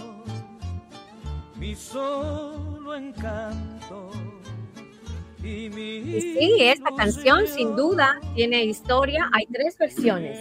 mi 1.56 1.76
solo 1.76 2.96
encanto. 2.96 4.12
Y, 5.44 5.70
mi 5.70 5.98
Y 5.98 6.22
sí, 6.22 6.58
esta 6.60 6.96
canción 6.96 7.48
sin 7.48 7.76
duda 7.76 8.20
tiene 8.36 8.64
historia. 8.64 9.30
Hay 9.34 9.48
tres 9.48 9.78
versiones. 9.78 10.40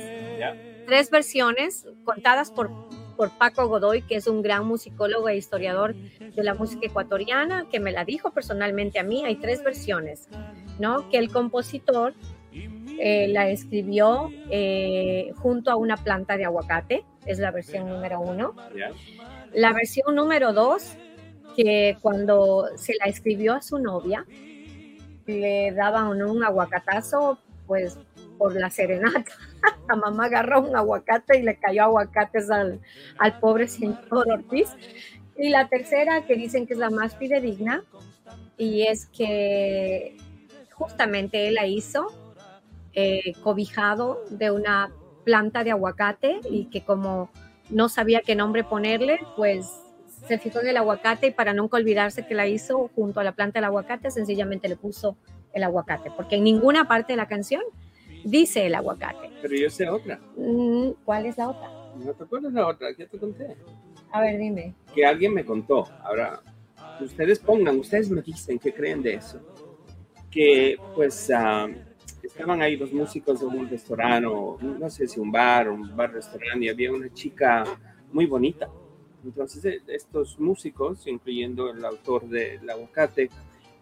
Tres 0.87 1.11
versiones 1.11 1.87
contadas 2.05 2.51
por, 2.51 2.71
por 3.21 3.29
Paco 3.37 3.69
Godoy, 3.69 4.01
que 4.01 4.17
es 4.17 4.27
un 4.27 4.41
gran 4.41 4.67
musicólogo 4.67 5.29
e 5.29 5.37
historiador 5.37 5.95
de 5.95 6.43
la 6.43 6.55
música 6.55 6.87
ecuatoriana, 6.87 7.67
que 7.71 7.79
me 7.79 7.93
la 7.93 8.07
dijo 8.07 8.31
personalmente 8.31 8.99
a 8.99 9.03
mí. 9.03 9.27
Hay 9.27 9.37
tres 9.37 9.63
versiones, 9.63 10.27
¿no? 10.79 11.07
Que 11.11 11.19
el 11.19 11.31
compositor 11.31 12.15
eh, 12.99 13.29
la 13.29 13.51
escribió 13.51 14.33
eh, 14.49 15.33
junto 15.37 15.71
a 15.71 15.77
una 15.77 15.99
planta 15.99 16.39
de 16.39 16.47
aguacate, 16.47 17.05
es 17.27 17.39
la 17.39 17.51
versión 17.51 17.91
número 17.91 18.21
uno. 18.21 18.55
La 19.53 19.75
versión 19.75 20.15
número 20.15 20.55
dos, 20.55 20.95
que 21.55 21.99
cuando 22.01 22.69
se 22.77 22.95
la 22.99 23.05
escribió 23.05 23.53
a 23.53 23.61
su 23.61 23.79
novia, 23.79 24.25
le 25.27 25.73
daban 25.73 26.23
un 26.23 26.43
aguacatazo, 26.43 27.39
pues 27.67 27.99
por 28.41 28.55
la 28.55 28.71
serenata. 28.71 29.33
La 29.89 29.97
mamá 29.97 30.25
agarró 30.25 30.63
un 30.63 30.75
aguacate 30.75 31.39
y 31.39 31.43
le 31.43 31.59
cayó 31.59 31.83
aguacates 31.83 32.51
al, 32.51 32.81
al 33.19 33.39
pobre 33.39 33.69
señor 33.69 33.99
Ortiz. 34.11 34.71
Y 35.37 35.51
la 35.51 35.69
tercera, 35.69 36.25
que 36.27 36.37
dicen 36.37 36.67
que 36.67 36.73
es 36.73 36.79
la 36.79 36.89
más 36.89 37.17
fidedigna, 37.17 37.85
y 38.57 38.83
es 38.83 39.07
que 39.07 40.17
justamente 40.73 41.49
él 41.49 41.55
la 41.55 41.67
hizo 41.67 42.07
eh, 42.95 43.35
cobijado 43.43 44.23
de 44.31 44.51
una 44.51 44.91
planta 45.25 45.65
de 45.65 45.73
aguacate 45.73 46.41
y 46.49 46.67
que 46.67 46.83
como 46.83 47.31
no 47.69 47.89
sabía 47.89 48.23
qué 48.23 48.35
nombre 48.35 48.65
ponerle, 48.65 49.21
pues 49.37 49.67
se 50.27 50.39
fijó 50.39 50.61
en 50.61 50.69
el 50.69 50.77
aguacate 50.77 51.29
y 51.29 51.31
para 51.31 51.53
nunca 51.53 51.77
olvidarse 51.77 52.27
que 52.27 52.35
la 52.35 52.47
hizo 52.47 52.91
junto 52.95 53.21
a 53.21 53.25
la 53.25 53.33
planta 53.33 53.59
del 53.59 53.65
aguacate, 53.65 54.11
sencillamente 54.11 54.69
le 54.69 54.77
puso 54.77 55.17
el 55.53 55.65
aguacate, 55.65 56.11
porque 56.17 56.37
en 56.37 56.45
ninguna 56.45 56.87
parte 56.87 57.13
de 57.15 57.17
la 57.17 57.27
canción 57.27 57.63
dice 58.25 58.67
el 58.67 58.75
aguacate. 58.75 59.31
Pero 59.43 59.57
yo 59.57 59.71
sé 59.71 59.89
otra. 59.89 60.21
Mm, 60.37 60.91
¿Cuál 61.05 61.27
es 61.27 61.39
la 61.39 61.49
otra? 61.51 61.71
¿No 62.05 62.13
te 62.13 62.25
acuerdas 62.25 62.53
la 62.53 62.67
otra? 62.67 62.95
¿Qué 62.95 63.07
te 63.07 63.19
conté? 63.19 63.57
A 64.13 64.21
ver, 64.21 64.39
dime. 64.39 64.75
Que 64.95 65.05
alguien 65.05 65.35
me 65.35 65.45
contó. 65.45 65.89
Ahora, 66.03 66.41
ustedes 67.01 67.39
pongan, 67.39 67.79
ustedes 67.79 68.11
me 68.11 68.23
dicen 68.23 68.59
qué 68.59 68.73
creen 68.73 69.03
de 69.03 69.15
eso. 69.15 69.41
Que 70.31 70.77
pues 70.95 71.31
ah, 71.35 71.69
estaban 72.23 72.63
ahí 72.63 72.77
los 72.77 72.93
músicos 72.93 73.41
de 73.41 73.47
un 73.47 73.69
restaurante 73.69 74.27
o 74.27 74.59
no 74.61 74.91
sé 74.91 75.07
si 75.09 75.21
un 75.21 75.33
bar 75.33 75.69
o 75.69 75.75
un 75.75 75.97
bar-restaurante 75.97 76.67
y 76.67 76.69
había 76.69 76.93
una 76.93 77.13
chica 77.13 77.65
muy 78.13 78.27
bonita. 78.27 78.69
Entonces 79.25 79.65
eh, 79.65 79.83
estos 79.89 80.39
músicos, 80.39 81.07
incluyendo 81.07 81.71
el 81.71 81.85
autor 81.85 82.29
del 82.29 82.69
aguacate, 82.69 83.31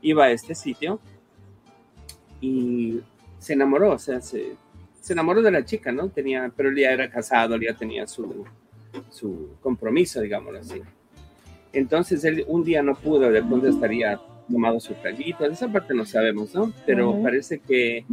iba 0.03 0.25
a 0.25 0.31
este 0.31 0.55
sitio 0.55 1.01
y 2.41 3.01
se 3.39 3.53
enamoró, 3.53 3.93
o 3.93 3.99
sea, 3.99 4.21
se, 4.21 4.57
se 5.01 5.13
enamoró 5.13 5.43
de 5.43 5.51
la 5.51 5.65
chica, 5.65 5.93
¿no? 5.93 6.09
Tenía, 6.09 6.53
pero 6.57 6.71
él 6.71 6.77
ya 6.77 6.91
era 6.91 7.11
casado, 7.11 7.55
él 7.55 7.63
ya 7.63 7.75
tenía 7.75 8.07
su, 8.07 8.45
su 9.11 9.57
compromiso, 9.61 10.21
digámoslo 10.21 10.61
así. 10.61 10.83
Entonces 11.73 12.25
él 12.25 12.45
un 12.49 12.65
día 12.65 12.83
no 12.83 12.95
pudo, 12.95 13.31
de 13.31 13.43
pronto 13.43 13.69
estaría 13.69 14.21
tomado 14.51 14.81
su 14.81 14.95
traguito, 14.95 15.45
esa 15.45 15.71
parte 15.71 15.95
no 15.95 16.05
sabemos, 16.05 16.55
¿no? 16.55 16.73
Pero 16.87 17.23
parece 17.23 17.59
que, 17.61 18.05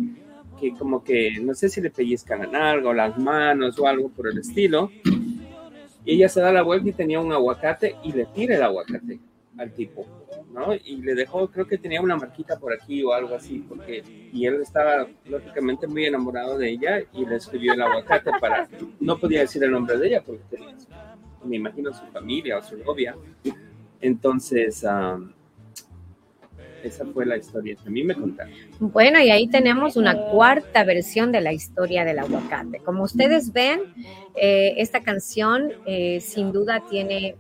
que 0.60 0.74
como 0.74 1.04
que, 1.04 1.40
no 1.42 1.54
sé 1.54 1.70
si 1.70 1.82
le 1.82 1.90
pellizcan 1.90 2.40
la 2.40 2.48
nalga 2.48 2.90
o 2.90 2.94
las 2.94 3.18
manos 3.18 3.80
o 3.80 3.88
algo 3.88 4.10
por 4.10 4.28
el 4.28 4.40
estilo. 4.40 4.92
Y 6.04 6.16
ella 6.16 6.30
se 6.30 6.42
da 6.42 6.52
la 6.52 6.62
vuelta 6.62 6.90
y 6.90 6.94
tenía 6.94 7.20
un 7.20 7.32
aguacate 7.32 7.96
y 8.04 8.12
le 8.12 8.26
tira 8.26 8.56
el 8.56 8.64
aguacate 8.64 9.20
al 9.58 9.72
tipo, 9.74 10.06
¿no? 10.54 10.74
Y 10.74 10.98
le 10.98 11.16
dejó, 11.16 11.50
creo 11.50 11.68
que 11.68 11.78
tenía 11.78 12.02
una 12.02 12.16
marquita 12.18 12.60
por 12.60 12.74
aquí 12.74 13.04
o 13.04 13.14
algo 13.14 13.36
así, 13.36 13.64
porque, 13.68 14.04
y 14.34 14.46
él 14.46 14.62
estaba 14.62 15.08
lógicamente 15.26 15.88
muy 15.88 16.06
enamorado 16.06 16.58
de 16.58 16.70
ella 16.70 17.02
y 17.14 17.26
le 17.26 17.36
escribió 17.36 17.74
el 17.74 17.82
aguacate 17.82 18.32
para, 18.40 18.68
no 19.00 19.18
podía 19.18 19.42
decir 19.42 19.64
el 19.64 19.72
nombre 19.72 19.98
de 19.98 20.08
ella 20.08 20.24
porque 20.26 20.44
tenía, 20.50 20.76
me 21.44 21.58
imagino, 21.58 21.94
su 21.94 22.06
familia 22.08 22.58
o 22.58 22.64
su 22.64 22.78
novia. 22.78 23.16
Entonces, 24.02 24.86
esa 26.84 27.06
fue 27.14 27.26
la 27.26 27.38
historia 27.38 27.76
que 27.76 27.88
a 27.88 27.92
mí 27.92 28.04
me 28.04 28.14
contaron. 28.14 28.54
Bueno, 28.80 29.20
y 29.20 29.32
ahí 29.32 29.48
tenemos 29.48 29.96
una 29.96 30.16
cuarta 30.30 30.84
versión 30.84 31.32
de 31.32 31.42
la 31.42 31.54
historia 31.54 32.06
del 32.06 32.20
aguacate. 32.20 32.80
Como 32.80 33.04
ustedes 33.04 33.52
ven, 33.52 33.82
eh, 34.36 34.76
esta 34.78 35.02
canción 35.02 35.72
eh, 35.86 36.20
sin 36.22 36.52
duda 36.52 36.84
tiene 36.90 37.36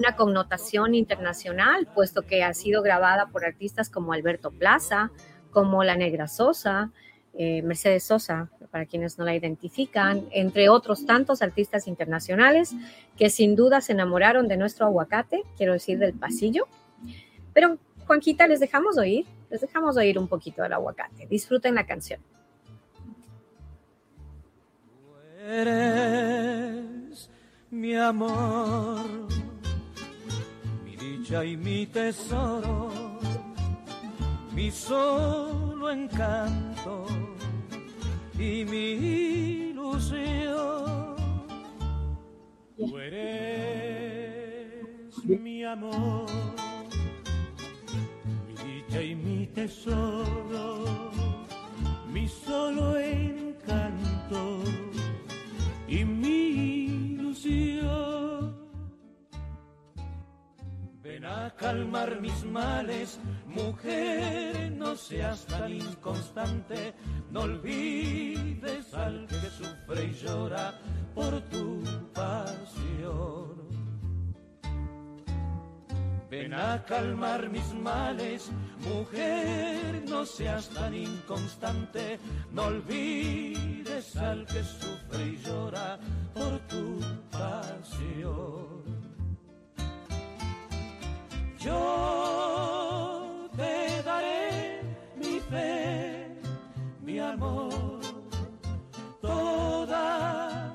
una 0.00 0.16
connotación 0.16 0.94
internacional, 0.94 1.86
puesto 1.94 2.22
que 2.22 2.42
ha 2.42 2.54
sido 2.54 2.82
grabada 2.82 3.26
por 3.26 3.44
artistas 3.44 3.90
como 3.90 4.14
Alberto 4.14 4.50
Plaza, 4.50 5.10
como 5.50 5.84
La 5.84 5.94
Negra 5.94 6.26
Sosa, 6.26 6.90
eh, 7.34 7.60
Mercedes 7.62 8.04
Sosa, 8.04 8.48
para 8.70 8.86
quienes 8.86 9.18
no 9.18 9.24
la 9.24 9.34
identifican, 9.34 10.26
entre 10.30 10.70
otros 10.70 11.04
tantos 11.04 11.42
artistas 11.42 11.86
internacionales 11.86 12.72
que 13.18 13.28
sin 13.28 13.56
duda 13.56 13.82
se 13.82 13.92
enamoraron 13.92 14.48
de 14.48 14.56
nuestro 14.56 14.86
aguacate, 14.86 15.42
quiero 15.56 15.74
decir 15.74 15.98
del 15.98 16.14
pasillo. 16.14 16.66
Pero 17.52 17.76
Juanquita, 18.06 18.46
les 18.46 18.58
dejamos 18.58 18.96
oír, 18.96 19.26
les 19.50 19.60
dejamos 19.60 19.96
oír 19.98 20.18
un 20.18 20.28
poquito 20.28 20.62
del 20.62 20.72
aguacate. 20.72 21.26
Disfruten 21.26 21.74
la 21.74 21.84
canción. 21.84 22.20
Mi 27.70 27.94
amor, 27.94 29.28
dicha 31.30 31.44
y 31.44 31.56
mi 31.56 31.86
tesoro, 31.86 32.90
mi 34.52 34.68
solo 34.70 35.90
encanto 35.90 37.06
y 38.36 38.64
mi 38.64 39.70
ilusión. 39.70 41.14
Tú 42.76 42.98
eres 42.98 44.84
mi 45.24 45.62
amor, 45.62 46.26
mi 48.48 48.54
dicha 48.64 49.00
y 49.00 49.14
mi 49.14 49.46
tesoro, 49.46 50.84
mi 52.12 52.26
solo 52.26 52.98
encanto 52.98 54.64
y 55.86 56.04
mi 56.04 57.14
ilusión. 57.14 58.39
Ven 61.20 61.30
a 61.30 61.50
calmar 61.50 62.18
mis 62.18 62.44
males, 62.46 63.20
mujer, 63.44 64.72
no 64.72 64.96
seas 64.96 65.44
tan 65.44 65.70
inconstante, 65.70 66.94
no 67.30 67.40
olvides 67.42 68.94
al 68.94 69.26
que 69.26 69.50
sufre 69.50 70.04
y 70.04 70.14
llora 70.14 70.72
por 71.14 71.42
tu 71.50 71.82
pasión. 72.14 73.68
Ven 76.30 76.54
a 76.54 76.82
calmar 76.86 77.50
mis 77.50 77.74
males, 77.74 78.50
mujer, 78.78 80.02
no 80.08 80.24
seas 80.24 80.70
tan 80.70 80.94
inconstante, 80.94 82.18
no 82.50 82.62
olvides 82.62 84.16
al 84.16 84.46
que 84.46 84.64
sufre 84.64 85.26
y 85.26 85.36
llora 85.44 85.98
por 86.32 86.58
tu 86.60 86.98
pasión. 87.30 88.99
Yo 91.60 93.50
te 93.54 94.02
daré 94.02 94.80
mi 95.14 95.38
fe, 95.40 96.26
mi 97.02 97.18
amor, 97.18 98.00
todas 99.20 100.72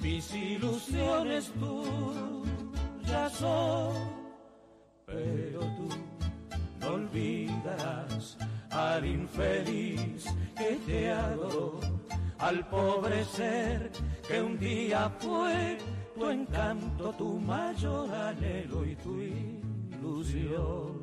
mis 0.00 0.34
ilusiones 0.34 1.52
tuyas 1.52 3.32
son, 3.34 3.94
pero 5.06 5.60
tú 5.60 5.88
no 6.80 6.94
olvidarás 6.94 8.36
al 8.70 9.06
infeliz 9.06 10.24
que 10.56 10.80
te 10.84 11.12
adoró, 11.12 11.78
al 12.40 12.68
pobre 12.68 13.24
ser 13.24 13.92
que 14.26 14.42
un 14.42 14.58
día 14.58 15.12
fue 15.20 15.78
tu 16.16 16.28
encanto, 16.28 17.12
tu 17.12 17.38
mayor 17.38 18.12
anhelo 18.12 18.84
y 18.84 18.96
tu 18.96 19.20
ilusión. 20.00 20.97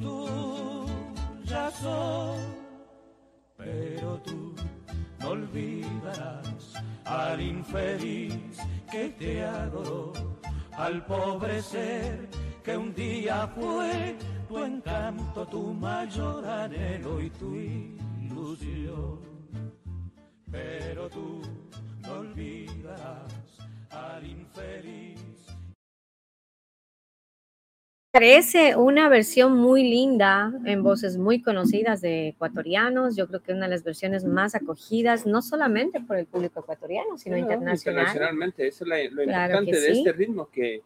Tuyas 0.00 1.74
son, 1.74 2.36
pero 3.56 4.18
tú 4.24 4.54
no 5.20 5.28
olvidarás 5.28 6.74
al 7.04 7.40
infeliz 7.40 8.58
que 8.90 9.08
te 9.10 9.44
adoró, 9.44 10.12
al 10.72 11.04
pobre 11.06 11.62
ser 11.62 12.28
que 12.62 12.76
un 12.76 12.94
día 12.94 13.46
fue 13.54 14.16
tu 14.48 14.58
encanto, 14.58 15.46
tu 15.46 15.74
mayor 15.74 16.44
anhelo 16.46 17.20
y 17.20 17.30
tu 17.30 17.54
ilusión. 17.54 19.20
Pero 20.50 21.08
tú 21.10 21.42
no 22.02 22.12
olvidarás 22.12 23.58
al 23.90 24.26
infeliz 24.26 25.33
Parece 28.14 28.76
una 28.76 29.08
versión 29.08 29.56
muy 29.56 29.82
linda 29.82 30.52
en 30.64 30.84
voces 30.84 31.18
muy 31.18 31.42
conocidas 31.42 32.00
de 32.00 32.28
ecuatorianos. 32.28 33.16
Yo 33.16 33.26
creo 33.26 33.42
que 33.42 33.52
una 33.52 33.62
de 33.66 33.70
las 33.72 33.82
versiones 33.82 34.24
más 34.24 34.54
acogidas, 34.54 35.26
no 35.26 35.42
solamente 35.42 35.98
por 36.00 36.16
el 36.18 36.26
público 36.26 36.60
ecuatoriano, 36.60 37.18
sino 37.18 37.34
No, 37.34 37.42
internacional. 37.42 38.02
Internacionalmente, 38.04 38.68
eso 38.68 38.84
es 38.84 38.88
la- 38.88 39.02
lo 39.10 39.24
Claro 39.24 39.54
importante 39.64 39.80
de 39.80 39.92
sí. 39.94 39.98
este 39.98 40.12
ritmo, 40.12 40.48
que 40.48 40.82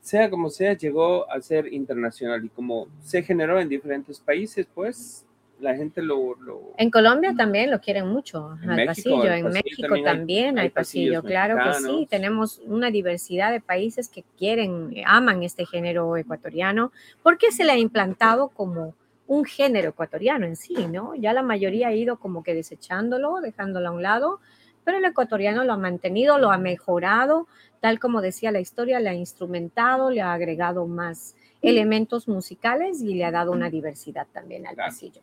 sea 0.00 0.30
como 0.30 0.48
sea, 0.48 0.72
llegó 0.72 1.30
a 1.30 1.38
ser 1.42 1.70
internacional 1.70 2.42
y 2.42 2.48
como 2.48 2.88
se 3.02 3.22
generó 3.22 3.60
en 3.60 3.68
diferentes 3.68 4.18
países, 4.18 4.66
pues 4.74 5.26
la 5.60 5.74
gente 5.76 6.02
lo... 6.02 6.34
lo- 6.40 6.72
En 6.76 6.90
Colombia 6.90 7.32
también 7.36 7.70
lo 7.70 7.80
quieren 7.80 8.08
mucho, 8.08 8.56
En 8.62 8.70
al 8.70 8.76
México, 8.76 9.16
pasillo. 9.16 9.32
En 9.32 9.44
pasillo 9.44 9.50
México 9.64 9.82
también 9.88 10.06
hay- 10.06 10.16
también 10.16 10.58
hay, 10.58 10.68
pasillo, 10.70 11.22
claro 11.22 11.56
que 11.56 11.74
sí. 11.86 12.06
Tenemos 12.10 12.60
una 12.66 12.90
diversidad 12.90 13.52
de 13.52 13.60
países 13.60 14.08
que 14.08 14.24
quieren, 14.36 14.92
eh, 14.96 15.04
aman 15.06 15.42
este 15.42 15.64
género 15.66 16.16
ecuatoriano, 16.16 16.92
porque 17.22 17.52
se 17.52 17.64
le 17.64 17.72
ha 17.72 17.78
implantado 17.78 18.48
como 18.48 18.94
un 19.26 19.44
género 19.44 19.90
ecuatoriano 19.90 20.44
en 20.44 20.56
sí, 20.56 20.74
¿no? 20.90 21.14
Ya 21.14 21.32
la 21.32 21.42
mayoría 21.42 21.88
ha 21.88 21.94
ido 21.94 22.16
como 22.18 22.42
que 22.42 22.52
desechándolo, 22.54 23.40
dejándolo 23.40 23.88
a 23.88 23.92
un 23.92 24.02
lado, 24.02 24.40
pero 24.84 24.98
el 24.98 25.04
ecuatoriano 25.06 25.64
lo 25.64 25.72
ha 25.72 25.78
mantenido, 25.78 26.36
lo 26.38 26.50
ha 26.50 26.58
mejorado, 26.58 27.46
tal 27.80 27.98
como 28.00 28.20
decía 28.20 28.52
la 28.52 28.60
historia, 28.60 29.00
le 29.00 29.08
ha 29.08 29.14
instrumentado, 29.14 30.10
le 30.10 30.20
ha 30.20 30.34
agregado 30.34 30.86
más 30.86 31.36
elementos 31.62 32.28
musicales 32.28 33.00
y 33.00 33.14
le 33.14 33.24
ha 33.24 33.30
dado 33.30 33.50
una 33.52 33.70
diversidad 33.70 34.26
también 34.32 34.66
al 34.66 34.74
Claro. 34.74 34.90
pasillo. 34.90 35.22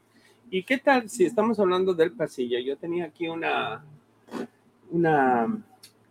¿Y 0.51 0.63
qué 0.63 0.77
tal 0.77 1.09
si 1.09 1.23
estamos 1.25 1.59
hablando 1.59 1.93
del 1.93 2.11
pasillo? 2.11 2.59
Yo 2.59 2.77
tenía 2.77 3.05
aquí 3.05 3.27
una... 3.27 3.83
una 4.91 5.63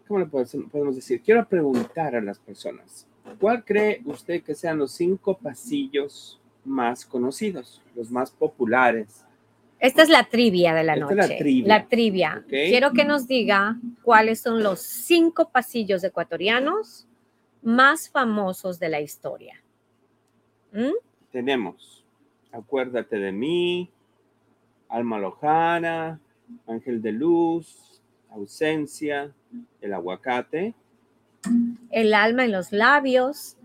¿Cómo 0.08 0.18
le 0.18 0.26
podemos 0.26 0.96
decir? 0.96 1.20
Quiero 1.22 1.46
preguntar 1.46 2.16
a 2.16 2.20
las 2.20 2.38
personas, 2.40 3.06
¿cuál 3.38 3.64
cree 3.64 4.00
usted 4.04 4.42
que 4.42 4.56
sean 4.56 4.78
los 4.78 4.90
cinco 4.90 5.38
pasillos 5.38 6.40
más 6.64 7.04
conocidos, 7.04 7.80
los 7.94 8.10
más 8.10 8.32
populares? 8.32 9.24
Esta 9.78 10.02
es 10.02 10.08
la 10.08 10.24
trivia 10.24 10.74
de 10.74 10.82
la 10.84 10.94
Esta 10.94 11.04
noche. 11.04 11.22
es 11.22 11.28
la 11.28 11.36
trivia. 11.38 11.68
La 11.68 11.86
trivia. 11.86 12.34
Ok. 12.38 12.48
Quiero 12.48 12.92
que 12.92 13.04
nos 13.04 13.28
diga 13.28 13.78
cuáles 14.02 14.40
son 14.40 14.62
los 14.62 14.80
cinco 14.80 15.50
pasillos 15.50 16.02
ecuatorianos 16.02 17.06
más 17.62 18.08
famosos 18.08 18.80
de 18.80 18.88
la 18.88 19.00
historia. 19.00 19.62
¿Mm? 20.72 20.94
Tenemos 21.30 22.00
Acuérdate 22.52 23.18
de 23.18 23.32
mí, 23.32 23.90
Alma 24.90 25.18
Lojana, 25.18 26.20
Ángel 26.66 27.00
de 27.00 27.12
Luz, 27.12 28.02
Ausencia, 28.30 29.32
El 29.80 29.94
Aguacate, 29.94 30.74
El 31.90 32.12
alma 32.12 32.44
en 32.44 32.52
los 32.52 32.72
labios, 32.72 33.56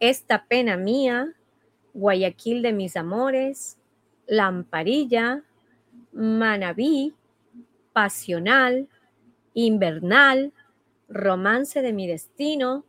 Esta 0.00 0.44
pena 0.44 0.76
mía, 0.76 1.32
Guayaquil 1.94 2.60
de 2.62 2.72
mis 2.72 2.96
amores, 2.96 3.78
Lamparilla, 4.26 5.44
Manabí, 6.12 7.14
Pasional, 7.92 8.88
Invernal, 9.54 10.52
Romance 11.08 11.80
de 11.80 11.92
mi 11.92 12.06
destino, 12.06 12.84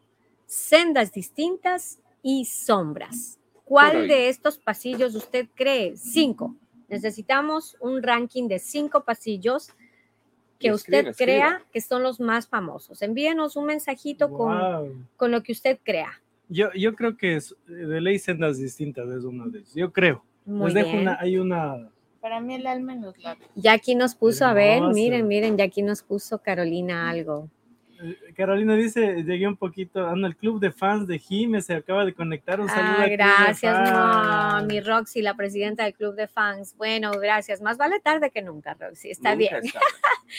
Sendas 0.48 1.12
distintas 1.12 2.00
y 2.24 2.45
Sombras. 2.45 3.39
¿Cuál 3.63 4.08
de 4.08 4.30
estos 4.30 4.58
pasillos 4.58 5.15
usted 5.15 5.48
cree? 5.56 5.95
Cinco. 5.95 6.56
Necesitamos 6.88 7.76
un 7.80 8.02
ranking 8.04 8.48
de 8.48 8.60
cinco 8.60 9.04
pasillos 9.04 9.69
que 10.60 10.71
usted 10.71 11.13
crea 11.17 11.62
que 11.71 11.82
son 11.82 12.02
los 12.04 12.19
más 12.19 12.48
famosos. 12.48 13.02
Envíenos 13.02 13.56
un 13.56 13.65
mensajito 13.65 14.30
con, 14.32 14.58
Wow. 14.58 15.06
con 15.17 15.32
lo 15.32 15.43
que 15.43 15.52
usted 15.52 15.80
crea. 15.84 16.21
Yo, 16.48 16.69
yo 16.74 16.93
creo 16.93 17.17
que 17.17 17.36
es, 17.36 17.56
de 17.67 18.00
ley 18.02 18.19
sendas 18.19 18.58
distintas 18.58 19.10
es 19.10 19.24
uno 19.24 19.48
de 19.50 19.60
ellos. 19.60 19.74
Yo 19.74 19.91
creo. 19.91 20.24
Muy 20.45 20.67
Les 20.67 20.76
dejo 20.76 20.89
bien. 20.89 21.02
una, 21.02 21.17
hay 21.19 21.38
una. 21.38 21.89
Para 22.21 22.39
mí 22.39 22.56
el 22.56 22.65
alma 22.67 22.93
en 22.93 23.02
los 23.02 23.17
labios. 23.17 23.50
Jackie 23.56 23.95
nos 23.95 24.15
puso, 24.15 24.45
a 24.45 24.54
ver, 24.54 24.82
miren, 24.93 25.28
miren, 25.28 25.58
Jackie 25.58 25.82
nos 25.84 26.02
puso 26.04 26.38
Carolina 26.39 27.10
algo. 27.10 27.50
Eh, 28.12 28.34
Carolina 28.36 28.76
dice, 28.76 29.24
llegué 29.24 29.48
un 29.48 29.58
poquito, 29.58 30.08
ando 30.08 30.28
el 30.28 30.36
club 30.36 30.60
de 30.60 30.72
fans 30.72 31.08
de 31.08 31.20
Jime, 31.20 31.62
se 31.62 31.74
acaba 31.74 32.06
de 32.06 32.13
conectar, 32.13 32.60
un 32.60 32.68
saludo. 32.70 32.96
Ah, 32.98 33.04
al 33.04 33.10
gracias, 33.10 33.91
no, 33.91 34.65
mi 34.68 34.80
Roxy, 34.82 35.22
la 35.22 35.36
presidenta 35.36 35.84
del 35.84 35.94
club 35.94 36.15
de 36.15 36.28
fans. 36.28 36.76
Bueno, 36.78 37.12
gracias. 37.12 37.62
Más 37.62 37.78
vale 37.78 38.00
tarde 38.00 38.32
que 38.32 38.41
nunca, 38.41 38.74
Roxy. 38.80 39.12
Está 39.12 39.36
Nunca 39.36 39.38
bien. 39.38 39.65
es 39.65 39.74
tarde. 39.74 39.86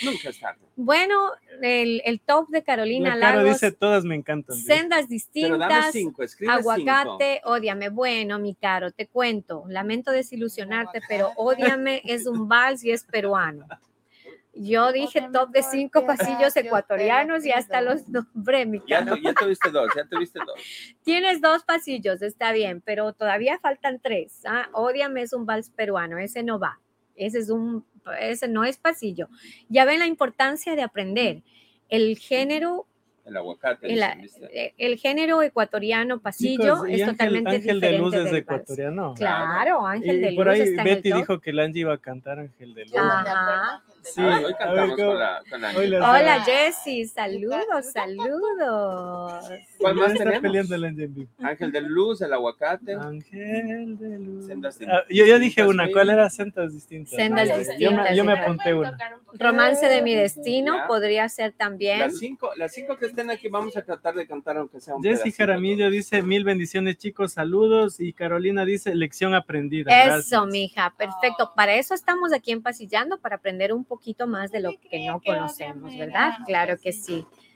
Nunca 0.04 0.28
es 0.28 0.40
tarde. 0.40 0.60
Bueno, 0.76 1.30
el, 1.62 2.02
el 2.04 2.20
top 2.20 2.48
de 2.50 2.62
Carolina 2.62 3.16
La 3.16 3.28
Caro 3.28 3.38
Lagos, 3.42 3.60
dice, 3.60 3.72
todas 3.72 4.04
me 4.04 4.14
encantan. 4.14 4.56
sendas 4.56 5.06
Pero 5.32 5.58
dame 5.58 5.74
distintas, 5.74 5.92
cinco, 5.92 6.22
escribe 6.22 6.52
cinco. 6.52 6.70
aguacate, 6.70 7.40
ódiame. 7.44 7.88
Bueno, 7.88 8.38
mi 8.38 8.54
caro, 8.54 8.90
te 8.90 9.06
cuento, 9.06 9.64
lamento 9.68 10.10
desilusionarte, 10.12 11.00
pero 11.08 11.32
ódiame 11.36 12.02
es 12.04 12.26
un 12.26 12.46
vals 12.46 12.84
y 12.84 12.90
es 12.90 13.04
peruano. 13.04 13.66
Yo 14.58 14.90
dije 14.92 15.28
top 15.32 15.50
de 15.50 15.62
cinco 15.62 16.06
pasillos 16.06 16.56
ecuatorianos 16.56 17.44
y 17.44 17.52
hasta 17.52 17.80
los 17.82 18.08
nombré, 18.08 18.64
mi 18.66 18.80
Ya, 18.88 19.04
tu- 19.04 19.16
ya 19.16 19.34
tuviste 19.34 19.70
dos, 19.70 19.90
ya 19.94 20.04
tuviste 20.06 20.38
dos. 20.38 20.54
Tienes 21.04 21.40
dos 21.40 21.62
pasillos, 21.64 22.22
está 22.22 22.52
bien, 22.52 22.80
pero 22.80 23.12
todavía 23.12 23.58
faltan 23.58 24.00
tres. 24.02 24.42
¿ah? 24.46 24.68
Ódiame 24.72 25.22
es 25.22 25.32
un 25.32 25.44
vals 25.46 25.70
peruano, 25.70 26.18
ese 26.18 26.42
no 26.42 26.58
va. 26.58 26.80
Ese 27.14 27.38
es 27.38 27.50
un, 27.50 27.84
ese 28.20 28.48
no 28.48 28.64
es 28.64 28.78
pasillo. 28.78 29.28
Ya 29.68 29.84
ven 29.84 29.98
la 29.98 30.06
importancia 30.06 30.74
de 30.74 30.82
aprender. 30.82 31.42
El 31.88 32.18
género, 32.18 32.86
El 33.24 33.36
aguacate. 33.36 33.92
el, 33.92 34.02
¿viste? 34.20 34.74
el 34.76 34.96
género 34.98 35.40
ecuatoriano 35.42 36.20
pasillo 36.20 36.62
Chicos, 36.76 36.88
es 36.88 37.00
Ángel- 37.02 37.06
totalmente 37.12 37.50
Ángel 37.50 37.62
diferente 37.62 37.86
de 37.86 37.98
Luz 37.98 38.14
es 38.14 38.24
del 38.24 38.36
ecuatoriano. 38.36 39.14
Claro, 39.14 39.86
Ángel 39.86 40.16
Y, 40.16 40.20
de 40.20 40.32
y 40.32 40.36
por 40.36 40.46
Luz 40.46 40.54
ahí 40.56 40.60
está 40.62 40.82
en 40.82 40.84
Betty 40.88 41.08
el 41.08 41.12
top. 41.14 41.20
dijo 41.20 41.40
que 41.40 41.52
Lange 41.52 41.78
iba 41.78 41.92
a 41.94 41.98
cantar 41.98 42.38
Ángel 42.38 42.74
de 42.74 42.84
Luz. 42.84 42.94
No 42.94 43.02
Ajá. 43.02 43.82
Sí. 44.14 44.20
Hoy, 44.22 44.54
cantamos 44.58 44.74
ver, 44.74 44.96
¿cómo- 44.96 45.08
con 45.10 45.18
la, 45.18 45.42
con 45.50 45.60
la 45.60 45.70
Hola 46.10 46.34
Ah. 46.36 46.44
Jessy, 46.44 47.06
saludos, 47.06 47.92
saludos. 47.92 49.44
¿Cuál 49.78 49.94
más 49.96 50.12
está 50.12 50.24
tenemos? 50.24 50.42
peleando 50.42 51.08
vivo. 51.08 51.30
Ángel 51.38 51.72
de 51.72 51.80
Luz, 51.82 52.20
el 52.22 52.32
aguacate. 52.32 52.94
Ángel 52.94 53.98
de 53.98 54.18
Luz. 54.18 54.46
Sendas 54.46 54.78
Ah, 54.88 55.02
yo, 55.10 55.26
yo 55.26 55.38
dije 55.38 55.64
una. 55.64 55.90
¿cuál 55.90 56.10
era? 56.10 56.28
Sendas 56.30 56.72
distintas. 56.72 57.14
Sendas 57.14 57.48
Yo 57.48 57.54
me- 57.54 57.58
distintas, 57.58 58.16
Yo 58.16 58.24
me 58.24 58.34
sí. 58.34 58.40
apunté 58.40 58.74
una. 58.74 58.90
Un. 59.32 59.38
Romance 59.38 59.86
de 59.88 60.02
mi 60.02 60.14
destino 60.14 60.76
Ya. 60.76 60.86
podría 60.86 61.28
ser 61.28 61.52
también. 61.52 61.98
Las 62.00 62.18
cinco, 62.18 62.50
las 62.56 62.72
cinco 62.72 62.96
que 62.96 63.06
estén 63.06 63.30
aquí 63.30 63.48
vamos 63.48 63.76
a 63.76 63.82
tratar 63.82 64.14
de 64.14 64.26
cantar 64.26 64.56
aunque 64.56 64.80
sea 64.80 64.94
un 64.96 65.02
Jessy 65.02 65.16
pedacito 65.24 65.36
Jaramillo 65.42 65.90
dice 65.90 66.22
mil 66.22 66.44
bendiciones 66.44 66.96
chicos, 66.96 67.32
saludos 67.34 68.00
y 68.00 68.12
Carolina 68.12 68.64
dice 68.64 68.94
lección 68.94 69.34
aprendida. 69.34 69.90
Eso, 69.92 70.12
Gracias. 70.14 70.46
mija, 70.46 70.94
perfecto. 70.96 71.52
Para 71.54 71.74
eso 71.74 71.92
estamos 71.94 72.32
aquí 72.32 72.52
en 72.52 72.62
Pasillando, 72.62 73.18
para 73.18 73.36
aprender 73.36 73.72
un 73.72 73.84
poquito 73.96 74.26
más 74.26 74.50
de 74.50 74.60
lo 74.60 74.70
que 74.90 75.06
no 75.06 75.20
que 75.20 75.32
conocemos, 75.32 75.96
¿verdad? 75.96 76.34
Claro 76.46 76.76
que 76.78 76.90
Pasillando. 76.92 77.30
sí. 77.30 77.46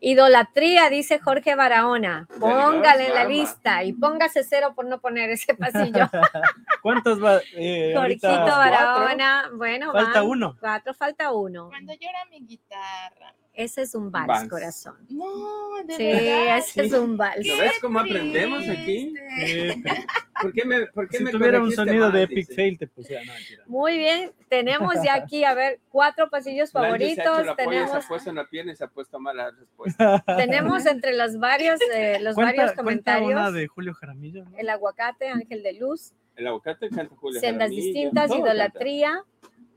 Idolatría, 0.00 0.88
dice 0.88 1.18
Jorge 1.18 1.54
Barahona. 1.54 2.26
Póngale 2.40 3.08
en 3.08 3.14
la 3.14 3.24
lista 3.24 3.84
y 3.84 3.92
póngase 3.92 4.42
cero 4.44 4.72
por 4.74 4.86
no 4.86 4.98
poner 5.00 5.30
ese 5.30 5.54
pasillo. 5.54 6.08
¿Cuántos 6.82 7.22
va? 7.22 7.40
Eh, 7.54 7.92
Jorgito 7.94 8.28
Barahona, 8.28 9.50
bueno, 9.54 9.92
falta 9.92 10.20
van 10.20 10.28
uno. 10.30 10.56
Cuatro, 10.58 10.94
falta 10.94 11.32
uno. 11.32 11.68
Cuando 11.68 11.92
llora 11.92 12.24
mi 12.30 12.40
guitarra. 12.46 13.34
Ese 13.54 13.82
es 13.82 13.94
un 13.94 14.10
vals, 14.10 14.28
Vals. 14.28 14.48
corazón. 14.48 14.96
No, 15.10 15.82
de 15.84 15.94
Sí, 15.96 16.04
verdad. 16.06 16.56
ese 16.58 16.84
es 16.86 16.92
un 16.94 17.18
vals. 17.18 17.46
¿Lo 17.46 17.58
ves 17.58 17.72
cómo 17.82 18.00
aprendemos 18.00 18.66
aquí? 18.66 19.12
¿Por 20.40 20.52
qué 20.52 20.64
me, 20.64 20.86
por 20.86 21.08
qué 21.08 21.18
si 21.18 21.24
me 21.24 21.30
tuviera 21.30 21.60
un 21.60 21.70
sonido 21.70 22.06
de 22.06 22.12
mal, 22.12 22.22
Epic 22.22 22.48
dice? 22.48 22.54
Fail, 22.54 22.78
te 22.78 22.86
pusiera. 22.86 23.22
No. 23.24 23.32
Muy 23.66 23.98
bien, 23.98 24.32
tenemos 24.48 24.94
ya 25.04 25.14
aquí, 25.14 25.44
a 25.44 25.54
ver, 25.54 25.80
cuatro 25.90 26.30
pasillos 26.30 26.72
favoritos. 26.72 27.24
la 27.46 27.54
polla, 27.54 27.56
Tenemos, 27.56 27.90
se 27.90 27.96
ha 27.98 28.08
puesto 28.08 28.30
en 28.30 28.36
la 28.36 28.48
pierna 28.48 28.72
y 28.72 28.76
se 28.76 28.84
ha 28.84 28.88
puesto 28.88 29.20
mala 29.20 29.50
respuesta. 29.50 30.24
tenemos 30.38 30.86
entre 30.86 31.14
los 31.16 31.38
varios, 31.38 31.78
eh, 31.94 32.18
los 32.20 32.34
Cuenta- 32.34 32.52
varios 32.56 32.72
cuenta 32.72 32.82
comentarios. 32.82 33.30
una 33.32 33.50
de 33.50 33.66
Julio 33.68 33.94
Jaramillo. 33.94 34.44
¿no? 34.46 34.56
El 34.56 34.68
aguacate, 34.70 35.28
Ángel 35.28 35.62
de 35.62 35.74
Luz, 35.74 36.12
El 36.36 36.46
aguacate 36.46 36.88
canta 36.88 37.14
Julio 37.16 37.38
sendas 37.38 37.68
Jaramillo, 37.68 37.84
distintas, 37.84 38.28
todo 38.28 38.38
canta. 38.38 38.52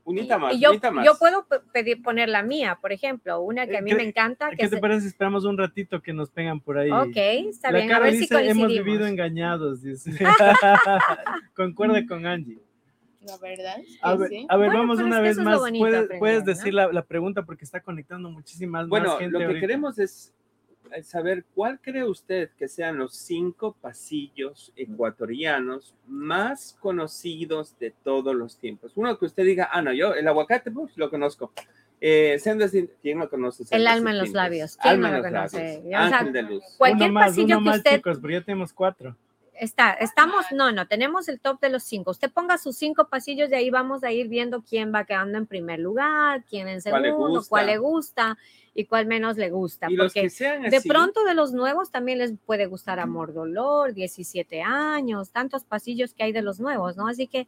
Unita 0.08 0.36
y- 0.36 0.38
más, 0.40 0.54
y 0.54 0.60
yo, 0.60 0.70
unita 0.70 0.90
más. 0.92 1.04
yo 1.04 1.18
puedo 1.18 1.46
pe- 1.46 1.58
pedir, 1.72 2.00
poner 2.00 2.28
la 2.28 2.42
mía, 2.42 2.78
por 2.80 2.92
ejemplo, 2.92 3.40
una 3.40 3.66
que 3.66 3.76
a 3.76 3.82
mí 3.82 3.90
¿Qué- 3.90 3.96
me 3.96 4.02
encanta. 4.04 4.50
Que 4.50 4.56
¿Qué 4.56 4.68
te 4.68 4.76
se- 4.76 4.80
parece 4.80 5.00
si 5.02 5.06
esperamos 5.08 5.44
un 5.44 5.58
ratito 5.58 6.00
que 6.00 6.12
nos 6.12 6.30
pegan 6.30 6.60
por 6.60 6.78
ahí? 6.78 6.90
Ok, 6.90 7.16
está 7.50 7.72
La 7.72 7.78
bien, 7.78 7.90
a 7.90 7.94
cara 7.94 8.04
ver 8.04 8.14
si 8.14 8.20
dice, 8.20 8.34
hemos 8.34 8.46
coincidimos. 8.64 8.84
vivido 8.86 9.06
engañados, 9.06 9.82
dice. 9.82 10.10
Concuerda 11.54 12.06
con 12.06 12.24
Angie. 12.26 12.58
La 13.22 13.36
verdad 13.38 13.80
es 13.80 13.86
que 13.88 13.98
A 14.02 14.14
ver, 14.14 14.28
sí. 14.28 14.46
a 14.48 14.56
ver 14.56 14.66
Bueno, 14.68 14.80
vamos 14.82 15.00
una 15.00 15.16
que 15.16 15.22
vez 15.22 15.38
más. 15.38 15.58
bonito 15.58 15.82
Puedes, 15.82 15.96
aprender, 15.96 16.18
puedes 16.20 16.38
¿no? 16.40 16.46
decir 16.46 16.74
la, 16.74 16.92
la 16.92 17.02
pregunta 17.02 17.42
porque 17.44 17.64
está 17.64 17.80
conectando 17.80 18.30
muchísimas 18.30 18.86
Bueno, 18.88 19.08
más 19.08 19.18
gente. 19.18 19.32
lo 19.32 19.38
que 19.40 19.44
ahorita. 19.46 19.60
queremos 19.60 19.98
es 19.98 20.28
eh, 20.30 20.35
saber 21.02 21.44
cuál 21.54 21.80
cree 21.80 22.04
usted 22.04 22.50
que 22.58 22.68
sean 22.68 22.98
los 22.98 23.14
cinco 23.14 23.76
pasillos 23.80 24.72
ecuatorianos 24.76 25.94
más 26.06 26.76
conocidos 26.80 27.78
de 27.78 27.92
todos 28.02 28.34
los 28.34 28.58
tiempos. 28.58 28.92
Uno 28.94 29.18
que 29.18 29.26
usted 29.26 29.44
diga, 29.44 29.68
ah, 29.72 29.82
no, 29.82 29.92
yo 29.92 30.14
el 30.14 30.26
aguacate, 30.28 30.70
pues 30.70 30.96
lo 30.96 31.10
conozco. 31.10 31.52
Eh, 32.00 32.38
sendas 32.38 32.72
¿quién 33.00 33.18
no 33.18 33.28
conoce? 33.28 33.64
El 33.70 33.86
alma 33.86 34.10
en 34.10 34.18
los 34.18 34.32
labios, 34.32 34.76
¿quién 34.76 34.94
Alma 34.94 35.10
no 35.10 35.16
lo 35.18 35.22
conoce? 35.22 35.56
labios. 35.56 35.84
Ya, 35.90 36.04
o 36.04 36.08
sea, 36.08 36.18
Ángel 36.18 36.32
de 36.32 36.42
luz. 36.42 36.64
Cualquier 36.76 37.10
uno 37.10 37.20
más, 37.20 37.28
pasillo 37.28 37.46
uno 37.46 37.58
que 37.58 37.64
más, 37.64 37.76
usted 37.78 37.96
chicos, 37.96 38.18
porque 38.18 38.34
ya 38.34 38.40
tenemos 38.42 38.72
cuatro. 38.72 39.16
Está, 39.60 39.92
estamos, 39.92 40.46
no, 40.52 40.72
no, 40.72 40.86
tenemos 40.86 41.28
el 41.28 41.40
top 41.40 41.60
de 41.60 41.70
los 41.70 41.82
cinco. 41.84 42.10
Usted 42.10 42.30
ponga 42.30 42.58
sus 42.58 42.76
cinco 42.76 43.08
pasillos 43.08 43.50
y 43.50 43.54
ahí 43.54 43.70
vamos 43.70 44.04
a 44.04 44.12
ir 44.12 44.28
viendo 44.28 44.62
quién 44.62 44.92
va 44.94 45.04
quedando 45.04 45.38
en 45.38 45.46
primer 45.46 45.80
lugar, 45.80 46.44
quién 46.48 46.68
en 46.68 46.80
¿Cuál 46.80 47.02
le 47.02 47.08
segundo, 47.10 47.38
gusta? 47.38 47.48
cuál 47.48 47.66
le 47.66 47.78
gusta 47.78 48.38
y 48.74 48.84
cuál 48.84 49.06
menos 49.06 49.36
le 49.36 49.50
gusta. 49.50 49.86
Y 49.90 49.96
Porque 49.96 50.28
de 50.28 50.80
pronto 50.86 51.24
de 51.24 51.34
los 51.34 51.52
nuevos 51.52 51.90
también 51.90 52.18
les 52.18 52.34
puede 52.44 52.66
gustar 52.66 52.98
Amor 53.00 53.32
Dolor, 53.32 53.94
17 53.94 54.62
años, 54.62 55.30
tantos 55.30 55.64
pasillos 55.64 56.14
que 56.14 56.24
hay 56.24 56.32
de 56.32 56.42
los 56.42 56.60
nuevos, 56.60 56.96
¿no? 56.96 57.08
Así 57.08 57.26
que 57.26 57.46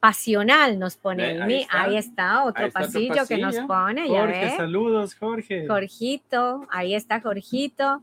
pasional 0.00 0.78
nos 0.78 0.96
pone 0.96 1.24
ahí, 1.24 1.40
ahí 1.40 1.60
está. 1.60 1.82
ahí 1.82 1.96
está 1.96 2.44
otro 2.44 2.62
Ahí 2.62 2.68
está 2.68 2.80
otro 2.80 2.92
pasillo 2.92 3.26
que 3.26 3.38
nos 3.38 3.56
pone, 3.66 4.08
ya 4.08 4.20
Jorge, 4.20 4.44
ve. 4.44 4.56
saludos, 4.56 5.14
Jorge. 5.14 5.66
Jorgito, 5.68 6.66
ahí 6.70 6.94
está 6.94 7.20
Jorgito. 7.20 8.02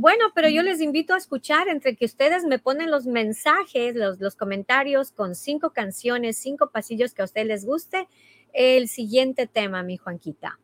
Bueno, 0.00 0.26
pero 0.34 0.48
yo 0.48 0.62
les 0.62 0.80
invito 0.80 1.14
a 1.14 1.16
escuchar 1.18 1.68
entre 1.68 1.96
que 1.96 2.04
ustedes 2.04 2.44
me 2.44 2.58
ponen 2.58 2.90
los 2.90 3.06
mensajes, 3.06 3.94
los, 3.96 4.36
comentarios 4.36 5.10
con 5.10 5.34
cinco 5.34 5.72
canciones, 5.72 6.38
cinco 6.38 6.70
pasillos 6.70 7.14
que 7.14 7.22
a 7.22 7.24
ustedes 7.24 7.46
les 7.46 7.64
guste. 7.64 8.08
El 8.52 8.88
siguiente 8.88 9.46
tema, 9.46 9.82
mi 9.82 9.96
Juanquita. 9.96 10.58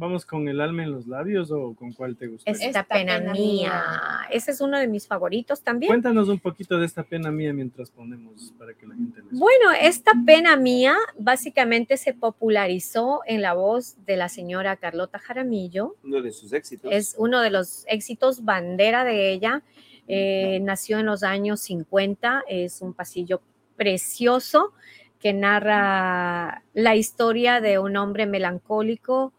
¿Vamos 0.00 0.24
con 0.24 0.48
el 0.48 0.62
alma 0.62 0.82
en 0.82 0.92
los 0.92 1.06
labios 1.06 1.50
o 1.50 1.74
con 1.74 1.92
cuál 1.92 2.16
te 2.16 2.26
gusta? 2.26 2.50
Esta, 2.50 2.64
Esta 2.64 2.84
pena, 2.84 3.18
pena 3.18 3.32
mía. 3.34 3.42
mía. 3.42 3.84
Ese 4.30 4.52
es 4.52 4.62
uno 4.62 4.78
de 4.78 4.88
mis 4.88 5.06
favoritos 5.06 5.60
también. 5.60 5.90
Cuéntanos 5.90 6.30
un 6.30 6.38
poquito 6.38 6.78
de 6.78 6.86
esta 6.86 7.02
pena 7.02 7.30
mía 7.30 7.52
mientras 7.52 7.90
ponemos 7.90 8.54
para 8.58 8.72
que 8.72 8.86
la 8.86 8.94
gente 8.94 9.20
les... 9.20 9.38
Bueno, 9.38 9.72
esta 9.78 10.12
pena 10.24 10.56
mía 10.56 10.96
básicamente 11.18 11.98
se 11.98 12.14
popularizó 12.14 13.20
en 13.26 13.42
la 13.42 13.52
voz 13.52 13.98
de 14.06 14.16
la 14.16 14.30
señora 14.30 14.76
Carlota 14.76 15.18
Jaramillo. 15.18 15.96
uno 16.02 16.22
de 16.22 16.32
sus 16.32 16.54
éxitos. 16.54 16.90
Es 16.90 17.14
uno 17.18 17.42
de 17.42 17.50
los 17.50 17.84
éxitos 17.86 18.42
bandera 18.42 19.04
de 19.04 19.32
ella. 19.32 19.62
Eh, 20.08 20.60
nació 20.62 20.98
en 20.98 21.04
los 21.04 21.22
años 21.22 21.60
50. 21.60 22.44
Es 22.48 22.80
un 22.80 22.94
pasillo 22.94 23.42
precioso 23.76 24.72
que 25.18 25.34
narra 25.34 26.62
la 26.72 26.96
historia 26.96 27.60
de 27.60 27.78
un 27.78 27.98
hombre 27.98 28.24
melancólico 28.24 29.34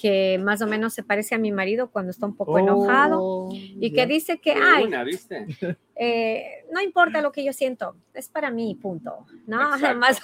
que 0.00 0.38
más 0.42 0.62
o 0.62 0.66
menos 0.66 0.94
se 0.94 1.02
parece 1.02 1.34
a 1.34 1.38
mi 1.38 1.52
marido 1.52 1.90
cuando 1.90 2.10
está 2.10 2.24
un 2.24 2.34
poco 2.34 2.58
enojado 2.58 3.18
Oh, 3.20 3.50
y 3.52 3.90
ya. 3.90 3.94
que 3.96 4.06
dice 4.06 4.38
que, 4.38 4.52
ay, 4.52 4.84
una, 4.84 5.04
¿viste? 5.04 5.46
eh, 5.96 6.64
no 6.72 6.80
importa 6.80 7.20
lo 7.20 7.32
que 7.32 7.44
yo 7.44 7.52
siento, 7.52 7.96
es 8.14 8.28
para 8.28 8.50
mí, 8.50 8.74
punto. 8.80 9.26
¿no? 9.46 9.60
Exacto. 9.74 9.98
Más, 9.98 10.20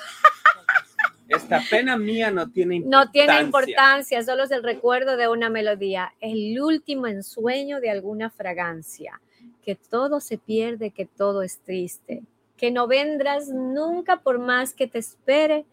Esta 1.29 1.61
pena 1.69 1.97
mía 1.99 2.31
no 2.31 2.49
tiene 2.51 2.77
importancia. 2.77 3.05
no 3.07 3.11
tiene 3.11 3.41
importancia, 3.43 4.23
solo 4.23 4.45
es 4.45 4.51
el 4.53 4.63
recuerdo 4.63 5.17
de 5.17 5.29
una 5.29 5.51
melodía, 5.51 6.15
el 6.21 6.59
último 6.61 7.07
ensueño 7.09 7.81
de 7.81 7.91
alguna 7.91 8.31
fragancia, 8.31 9.21
que 9.63 9.75
todo 9.75 10.21
se 10.21 10.39
pierde, 10.39 10.93
que 10.93 11.05
todo 11.05 11.43
es 11.43 11.59
triste, 11.59 12.23
que 12.57 12.71
no 12.71 12.87
vendrás 12.87 13.49
nunca 13.49 14.21
por 14.21 14.39
más 14.39 14.73
que 14.73 14.87
te 14.87 14.99
espere, 15.01 15.67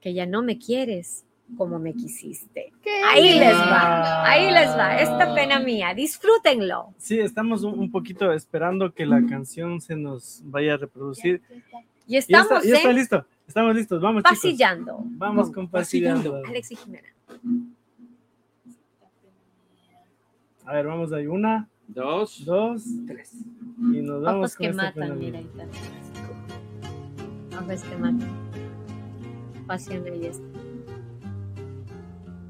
que 0.00 0.14
ya 0.14 0.26
no 0.26 0.42
me 0.42 0.58
quieres, 0.58 1.23
como 1.56 1.78
me 1.78 1.92
quisiste. 1.94 2.72
Qué 2.82 2.90
Ahí 3.06 3.38
les 3.38 3.54
va, 3.54 4.28
ahí 4.28 4.50
les 4.50 4.70
va, 4.70 5.00
esta 5.00 5.34
pena 5.34 5.60
mía, 5.60 5.94
disfrútenlo. 5.94 6.94
Sí, 6.98 7.18
estamos 7.18 7.62
un, 7.62 7.90
poquito 7.90 8.32
esperando 8.32 8.92
que 8.92 9.06
la 9.06 9.24
canción 9.26 9.80
se 9.80 9.96
nos 9.96 10.42
vaya 10.44 10.74
a 10.74 10.76
reproducir. 10.76 11.42
Y 12.06 12.12
Ya 12.12 12.18
estamos 12.18 12.50
está, 12.50 12.68
ya 12.68 12.76
está 12.76 12.90
en 12.90 12.96
listo. 12.96 13.26
Estamos 13.46 13.74
listos. 13.74 14.00
Vamos, 14.00 14.22
chicos. 14.22 14.38
pasillando. 14.38 14.98
Vamos 15.04 15.50
con 15.50 15.68
pasillando. 15.68 16.42
Alex 16.46 16.72
y 16.72 16.76
Jimena. 16.76 17.08
A 20.64 20.72
ver, 20.72 20.86
vamos 20.86 21.12
ahí. 21.12 21.26
Una, 21.26 21.68
Dos, 21.86 22.44
dos, 22.44 22.82
tres. 23.06 23.32
y 23.78 24.00
nos 24.00 24.22
vamos 24.22 24.52
Ojos 24.52 24.56
con 24.56 24.64
que 24.64 24.70
esta 24.70 24.82
matan, 24.82 24.94
pena 24.94 25.14
mira 25.14 25.38
ahí 25.38 25.44
está. 25.44 25.64
Ojos 27.60 27.82
que 27.82 27.96
matan. 27.96 28.28
Pasión 29.66 30.04
ahí 30.06 30.26
está. 30.26 30.53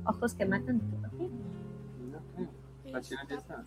Ojos 0.07 0.35
que 0.35 0.45
matan. 0.47 0.81
No 2.11 2.19
creo. 2.37 2.51
Pasión 2.93 3.21
ya 3.29 3.37
está. 3.37 3.65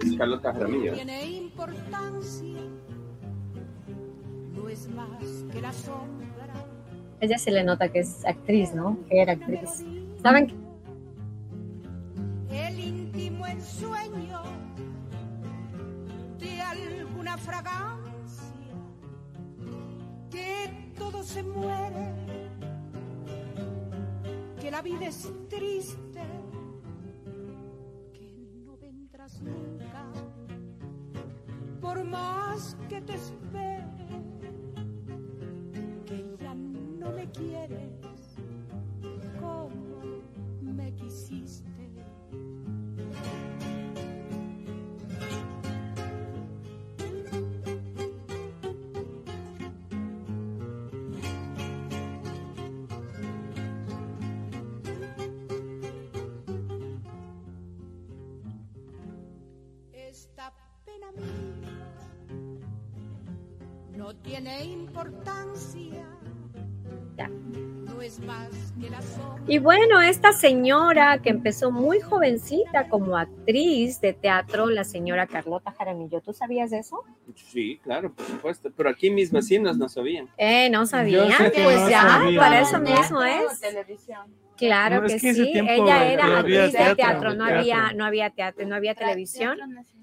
Es 0.00 0.16
Carlota 0.16 0.52
Jaramillo. 0.52 0.94
tiene 0.94 1.26
importancia, 1.30 2.60
no 4.54 4.68
es 4.68 4.88
más 4.88 5.44
que 5.52 5.60
la 5.60 5.72
sombra. 5.72 6.26
Ella 7.20 7.38
se 7.38 7.50
le 7.50 7.62
nota 7.62 7.90
que 7.90 7.98
es 8.00 8.24
actriz, 8.24 8.74
¿no? 8.74 8.98
Que 9.08 9.20
era 9.20 9.34
actriz. 9.34 9.84
¿Saben? 10.22 10.46
qué? 12.48 12.68
El 12.68 12.80
íntimo 12.80 13.46
ensueño 13.46 14.42
de 16.38 16.62
alguna 16.62 17.36
fragancia, 17.36 18.72
que 20.30 20.92
todo 20.98 21.22
se 21.22 21.42
muere, 21.42 22.49
que 24.60 24.70
la 24.70 24.82
vida 24.82 25.06
es 25.06 25.32
triste, 25.48 26.20
que 28.12 28.46
no 28.62 28.76
vendrás 28.76 29.40
nunca, 29.40 30.12
por 31.80 32.04
más 32.04 32.76
que 32.90 33.00
te 33.00 33.14
espere, 33.14 33.86
que 36.04 36.36
ya 36.38 36.54
no 36.54 37.10
me 37.10 37.30
quieres 37.30 38.36
como 39.40 40.20
me 40.60 40.92
quisiste. 40.94 41.69
No 64.12 64.16
tiene 64.16 64.64
importancia. 64.64 66.04
Ya. 67.16 67.28
No 67.28 68.00
es 68.02 68.18
más 68.20 68.48
que 68.80 68.88
la 68.90 69.00
sombra. 69.02 69.42
Y 69.46 69.58
bueno, 69.58 70.00
esta 70.00 70.32
señora 70.32 71.18
que 71.22 71.30
empezó 71.30 71.70
muy 71.70 72.00
jovencita 72.00 72.88
como 72.88 73.16
actriz 73.16 74.00
de 74.00 74.12
teatro, 74.14 74.68
la 74.70 74.82
señora 74.84 75.26
Carlota 75.28 75.70
Jaramillo, 75.72 76.20
¿tú 76.22 76.32
sabías 76.32 76.70
de 76.70 76.78
eso? 76.78 77.04
Sí, 77.36 77.78
claro, 77.84 78.12
por 78.12 78.26
supuesto. 78.26 78.70
Pero 78.76 78.90
aquí 78.90 79.10
mis 79.10 79.30
vecinos 79.30 79.76
no 79.78 79.88
sabían. 79.88 80.28
Eh, 80.38 80.68
no 80.70 80.86
sabía. 80.86 81.26
Yo 81.28 81.36
sé 81.36 81.52
que 81.52 81.62
Pues 81.62 81.80
no 81.80 81.90
ya, 81.90 82.02
sabía. 82.02 82.40
para 82.40 82.60
eso 82.62 82.78
mismo 82.80 83.22
es. 83.22 83.60
televisión. 83.60 84.26
Claro 84.56 85.00
No, 85.00 85.06
es 85.06 85.22
que, 85.22 85.32
sí. 85.34 85.52
Ella 85.54 86.12
era 86.12 86.38
actriz 86.38 86.56
de 86.64 86.70
teatro, 86.72 86.96
teatro, 86.96 87.34
no 87.34 87.44
teatro. 87.46 87.60
había, 87.60 87.92
no 87.94 88.04
había 88.04 88.30
teatro, 88.30 88.66
no 88.66 88.74
había 88.74 88.94
televisión. 88.94 89.56
Teatro. 89.56 89.99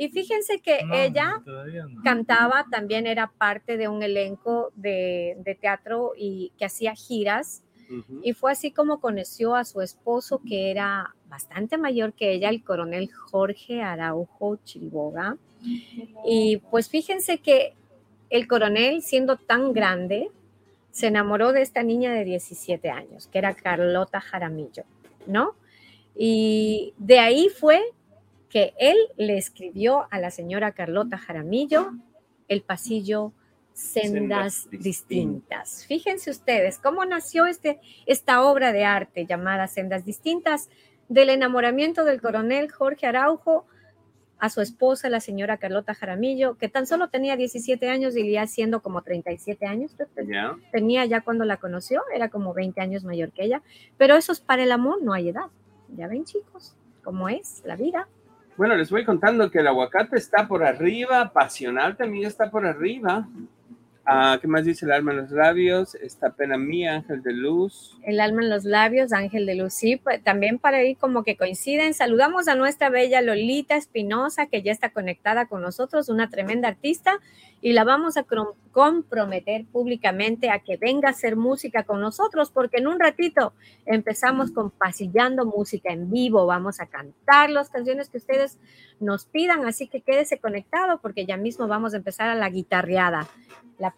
Y 0.00 0.08
fíjense 0.08 0.60
que 0.60 0.82
No, 0.82 0.94
ella 0.94 1.42
no. 1.46 2.02
cantaba, 2.02 2.64
también 2.70 3.06
era 3.06 3.26
parte 3.36 3.76
de 3.76 3.86
un 3.86 4.02
elenco 4.02 4.70
de, 4.74 5.36
de 5.44 5.54
teatro 5.54 6.12
y 6.16 6.52
que 6.56 6.64
hacía 6.64 6.94
giras. 6.94 7.62
Y 8.22 8.32
fue 8.34 8.52
así 8.52 8.70
como 8.70 9.00
conoció 9.00 9.54
a 9.56 9.64
su 9.64 9.82
esposo, 9.82 10.40
que 10.46 10.70
era 10.70 11.14
bastante 11.28 11.76
mayor 11.76 12.14
que 12.14 12.32
ella, 12.32 12.48
el 12.48 12.62
coronel 12.64 13.10
Jorge 13.12 13.82
Araujo 13.82 14.56
Chilboga. 14.64 15.36
Y 16.24 16.58
pues 16.70 16.88
fíjense 16.88 17.38
que 17.38 17.74
el 18.30 18.46
coronel, 18.46 19.02
siendo 19.02 19.36
tan 19.36 19.72
grande, 19.74 20.30
se 20.92 21.08
enamoró 21.08 21.52
de 21.52 21.60
esta 21.62 21.82
niña 21.82 22.12
de 22.12 22.24
17 22.24 22.88
años, 22.88 23.26
que 23.26 23.38
era 23.38 23.54
Carlota 23.54 24.20
Jaramillo, 24.20 24.84
¿no? 25.26 25.56
Y 26.16 26.94
de 26.96 27.18
ahí 27.18 27.48
fue 27.48 27.82
que 28.50 28.74
él 28.78 28.96
le 29.16 29.38
escribió 29.38 30.06
a 30.10 30.18
la 30.18 30.30
señora 30.30 30.72
Carlota 30.72 31.16
Jaramillo 31.16 31.92
el 32.48 32.62
pasillo 32.62 33.32
Sendas, 33.72 34.10
Sendas 34.10 34.68
distintas. 34.70 35.86
Fíjense 35.86 36.30
ustedes 36.30 36.78
cómo 36.78 37.04
nació 37.04 37.46
este, 37.46 37.80
esta 38.04 38.42
obra 38.42 38.72
de 38.72 38.84
arte 38.84 39.24
llamada 39.24 39.68
Sendas 39.68 40.04
Distintas 40.04 40.68
del 41.08 41.30
enamoramiento 41.30 42.04
del 42.04 42.20
coronel 42.20 42.70
Jorge 42.70 43.06
Araujo 43.06 43.66
a 44.38 44.48
su 44.48 44.60
esposa, 44.62 45.08
la 45.10 45.20
señora 45.20 45.58
Carlota 45.58 45.94
Jaramillo, 45.94 46.56
que 46.56 46.68
tan 46.68 46.86
solo 46.86 47.08
tenía 47.08 47.36
17 47.36 47.88
años 47.88 48.16
y 48.16 48.30
ya 48.30 48.46
siendo 48.46 48.80
como 48.80 49.02
37 49.02 49.66
años, 49.66 49.94
tenía 50.72 51.04
ya 51.04 51.20
cuando 51.20 51.44
la 51.44 51.58
conoció, 51.58 52.02
era 52.14 52.30
como 52.30 52.54
20 52.54 52.80
años 52.80 53.04
mayor 53.04 53.32
que 53.32 53.44
ella, 53.44 53.62
pero 53.98 54.16
eso 54.16 54.32
es 54.32 54.40
para 54.40 54.62
el 54.62 54.72
amor, 54.72 55.02
no 55.02 55.12
hay 55.12 55.28
edad. 55.28 55.50
Ya 55.94 56.08
ven 56.08 56.24
chicos, 56.24 56.74
cómo 57.04 57.28
es 57.28 57.62
la 57.66 57.76
vida. 57.76 58.08
Bueno, 58.60 58.76
les 58.76 58.90
voy 58.90 59.06
contando 59.06 59.50
que 59.50 59.60
el 59.60 59.68
aguacate 59.68 60.18
está 60.18 60.46
por 60.46 60.62
arriba, 60.62 61.32
pasional 61.32 61.96
también 61.96 62.26
está 62.26 62.50
por 62.50 62.66
arriba. 62.66 63.26
Ah, 64.12 64.38
¿Qué 64.40 64.48
más 64.48 64.64
dice 64.64 64.86
el 64.86 64.90
alma 64.90 65.12
en 65.12 65.18
los 65.18 65.30
labios? 65.30 65.94
Esta 65.94 66.30
pena 66.30 66.58
mía, 66.58 66.96
ángel 66.96 67.22
de 67.22 67.32
luz. 67.32 67.96
El 68.02 68.18
alma 68.18 68.42
en 68.42 68.50
los 68.50 68.64
labios, 68.64 69.12
Ángel 69.12 69.46
de 69.46 69.54
Lucí, 69.54 69.98
pues, 69.98 70.20
también 70.24 70.58
para 70.58 70.78
ahí 70.78 70.96
como 70.96 71.22
que 71.22 71.36
coinciden. 71.36 71.94
Saludamos 71.94 72.48
a 72.48 72.56
nuestra 72.56 72.90
bella 72.90 73.20
Lolita 73.20 73.76
Espinosa, 73.76 74.46
que 74.46 74.62
ya 74.62 74.72
está 74.72 74.90
conectada 74.90 75.46
con 75.46 75.62
nosotros, 75.62 76.08
una 76.08 76.28
tremenda 76.28 76.66
artista, 76.66 77.20
y 77.60 77.72
la 77.72 77.84
vamos 77.84 78.16
a 78.16 78.24
comprometer 78.72 79.66
públicamente 79.66 80.50
a 80.50 80.60
que 80.60 80.76
venga 80.76 81.08
a 81.08 81.12
hacer 81.12 81.36
música 81.36 81.84
con 81.84 82.00
nosotros, 82.00 82.50
porque 82.50 82.78
en 82.78 82.88
un 82.88 82.98
ratito 82.98 83.52
empezamos 83.86 84.50
con 84.50 84.70
Pasillando 84.70 85.44
Música 85.44 85.92
en 85.92 86.10
vivo, 86.10 86.46
vamos 86.46 86.80
a 86.80 86.86
cantar 86.86 87.50
las 87.50 87.68
canciones 87.68 88.08
que 88.08 88.18
ustedes 88.18 88.58
nos 88.98 89.26
pidan, 89.26 89.66
así 89.66 89.88
que 89.88 90.00
quédese 90.00 90.38
conectado, 90.38 91.00
porque 91.00 91.26
ya 91.26 91.36
mismo 91.36 91.68
vamos 91.68 91.94
a 91.94 91.98
empezar 91.98 92.28
a 92.28 92.34
la 92.34 92.48
guitarreada, 92.48 93.28
la 93.78 93.90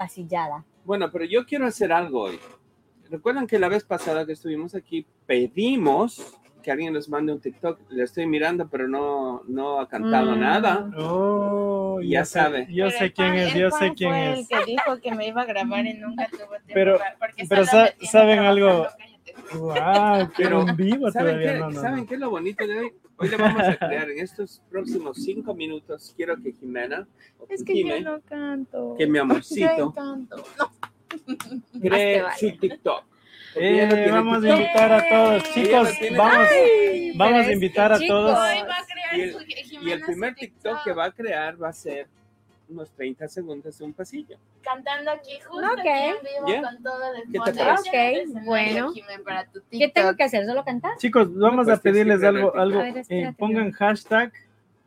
Bueno, 0.85 1.11
pero 1.13 1.25
yo 1.25 1.45
quiero 1.47 1.67
hacer 1.67 1.93
algo 1.93 2.23
hoy. 2.23 2.39
Recuerdan 3.11 3.47
que 3.47 3.59
la 3.59 3.69
vez 3.69 3.85
pasada 3.85 4.25
que 4.27 4.33
estuvimos 4.33 4.75
aquí 4.75 5.07
pedimos 5.27 6.39
que 6.63 6.71
alguien 6.71 6.93
nos 6.93 7.09
mande 7.09 7.33
un 7.33 7.41
TikTok. 7.41 7.81
Le 7.91 8.05
estoy 8.05 8.25
mirando, 8.27 8.69
pero 8.69 8.87
no, 8.87 9.43
no 9.49 9.81
ha 9.81 9.89
cantado 9.89 10.37
Mm. 10.37 10.41
nada. 10.41 10.91
Oh, 10.97 12.01
Ya 12.01 12.21
yo 12.21 12.25
sé- 12.25 12.33
sabe. 12.39 12.67
Yo 12.71 12.87
Pero 12.87 12.99
sé 12.99 13.13
quién 13.13 13.35
es, 13.35 13.55
yo 13.55 13.71
sé 13.73 13.93
quién 13.95 14.11
fue 14.11 14.33
es. 14.33 14.39
el 14.39 14.49
que 14.49 14.65
dijo 14.71 15.01
que 15.03 15.15
me 15.15 15.27
iba 15.27 15.43
a 15.43 15.45
grabar 15.45 15.85
y 15.87 15.95
nunca 15.95 16.29
tuvo 16.31 16.55
tiempo. 16.67 16.99
Pero- 17.49 17.65
sa- 17.67 17.93
¿saben 18.11 18.39
algo? 18.41 18.87
Wow, 19.55 19.75
pero 19.75 20.31
Pero, 20.37 20.69
en 20.69 20.77
vivo 20.77 21.11
¿Saben, 21.11 21.29
todavía 21.35 21.53
qué, 21.55 21.59
no, 21.59 21.71
no, 21.71 21.81
¿saben 21.81 22.01
no. 22.01 22.07
qué 22.07 22.15
es 22.15 22.21
lo 22.21 22.31
bonito 22.31 22.67
de 22.67 22.79
hoy? 22.79 22.93
Hoy 23.23 23.29
le 23.29 23.37
vamos 23.37 23.63
a 23.63 23.77
crear 23.77 24.11
en 24.11 24.19
estos 24.19 24.61
próximos 24.71 25.17
cinco 25.23 25.55
minutos. 25.55 26.13
Quiero 26.17 26.37
que 26.43 26.53
Jimena, 26.53 27.07
Es 27.49 27.63
que 27.65 27.83
yo 27.85 28.01
no 28.01 28.21
canto. 28.23 28.95
que 28.99 29.07
mi 29.07 29.17
Yo 29.17 29.23
amorcito 29.23 29.93
canto. 29.95 30.37
No. 30.59 30.73
cree 31.81 32.23
su 32.39 32.57
TikTok. 32.59 33.05
Eh, 33.55 33.87
tiene 33.89 34.11
vamos 34.11 34.39
a 34.39 34.41
TikTok. 34.41 34.59
invitar 34.61 34.93
a 34.93 35.09
todos, 35.09 35.43
chicos. 35.55 35.89
Vamos, 36.17 36.49
Ay, 36.51 37.13
vamos 37.17 37.47
a 37.47 37.53
invitar 37.53 37.93
a 37.93 37.99
todos. 37.99 38.39
Hoy 38.39 38.59
va 38.67 38.77
a 38.79 38.87
crear 38.87 39.19
Y 39.19 39.21
el- 39.23 39.87
Y 39.89 39.91
el 39.93 40.01
primer 40.01 40.35
TikTok 40.35 40.85
que 40.85 40.93
va 40.93 41.05
a 41.07 41.13
crear 41.13 41.63
va 41.63 41.69
a 41.69 41.73
ser 41.73 42.09
unos 42.73 42.91
30 42.93 43.29
segundos 43.29 43.79
de 43.79 43.85
un 43.85 43.93
pasillo. 43.93 44.37
Cantando 44.63 45.11
aquí 45.11 45.39
justo 45.47 45.67
Ok. 45.73 45.79
aquí 45.79 45.89
en 45.89 46.15
vivo 46.23 46.63
con 46.63 46.83
todo 46.83 47.13
de 47.13 47.23
¿Qué 47.31 47.39
el 48.19 48.29
Ok, 48.31 48.45
bueno. 48.45 48.93
Jimé, 48.93 49.19
para 49.25 49.47
tu 49.47 49.61
¿Qué 49.71 49.89
tengo 49.89 50.17
que 50.17 50.25
hacer? 50.25 50.45
¿Solo 50.47 50.65
cantar? 50.65 50.97
Chicos, 50.99 51.33
vamos 51.37 51.67
Pues 51.67 51.79
a 51.79 51.83
pedirles 51.83 52.21
sí, 52.21 52.27
algo, 52.27 52.55
algo. 52.57 52.81
A 52.81 52.83
ver, 52.85 53.05
eh, 53.09 53.33
pongan 53.39 53.71
hashtag 53.73 54.33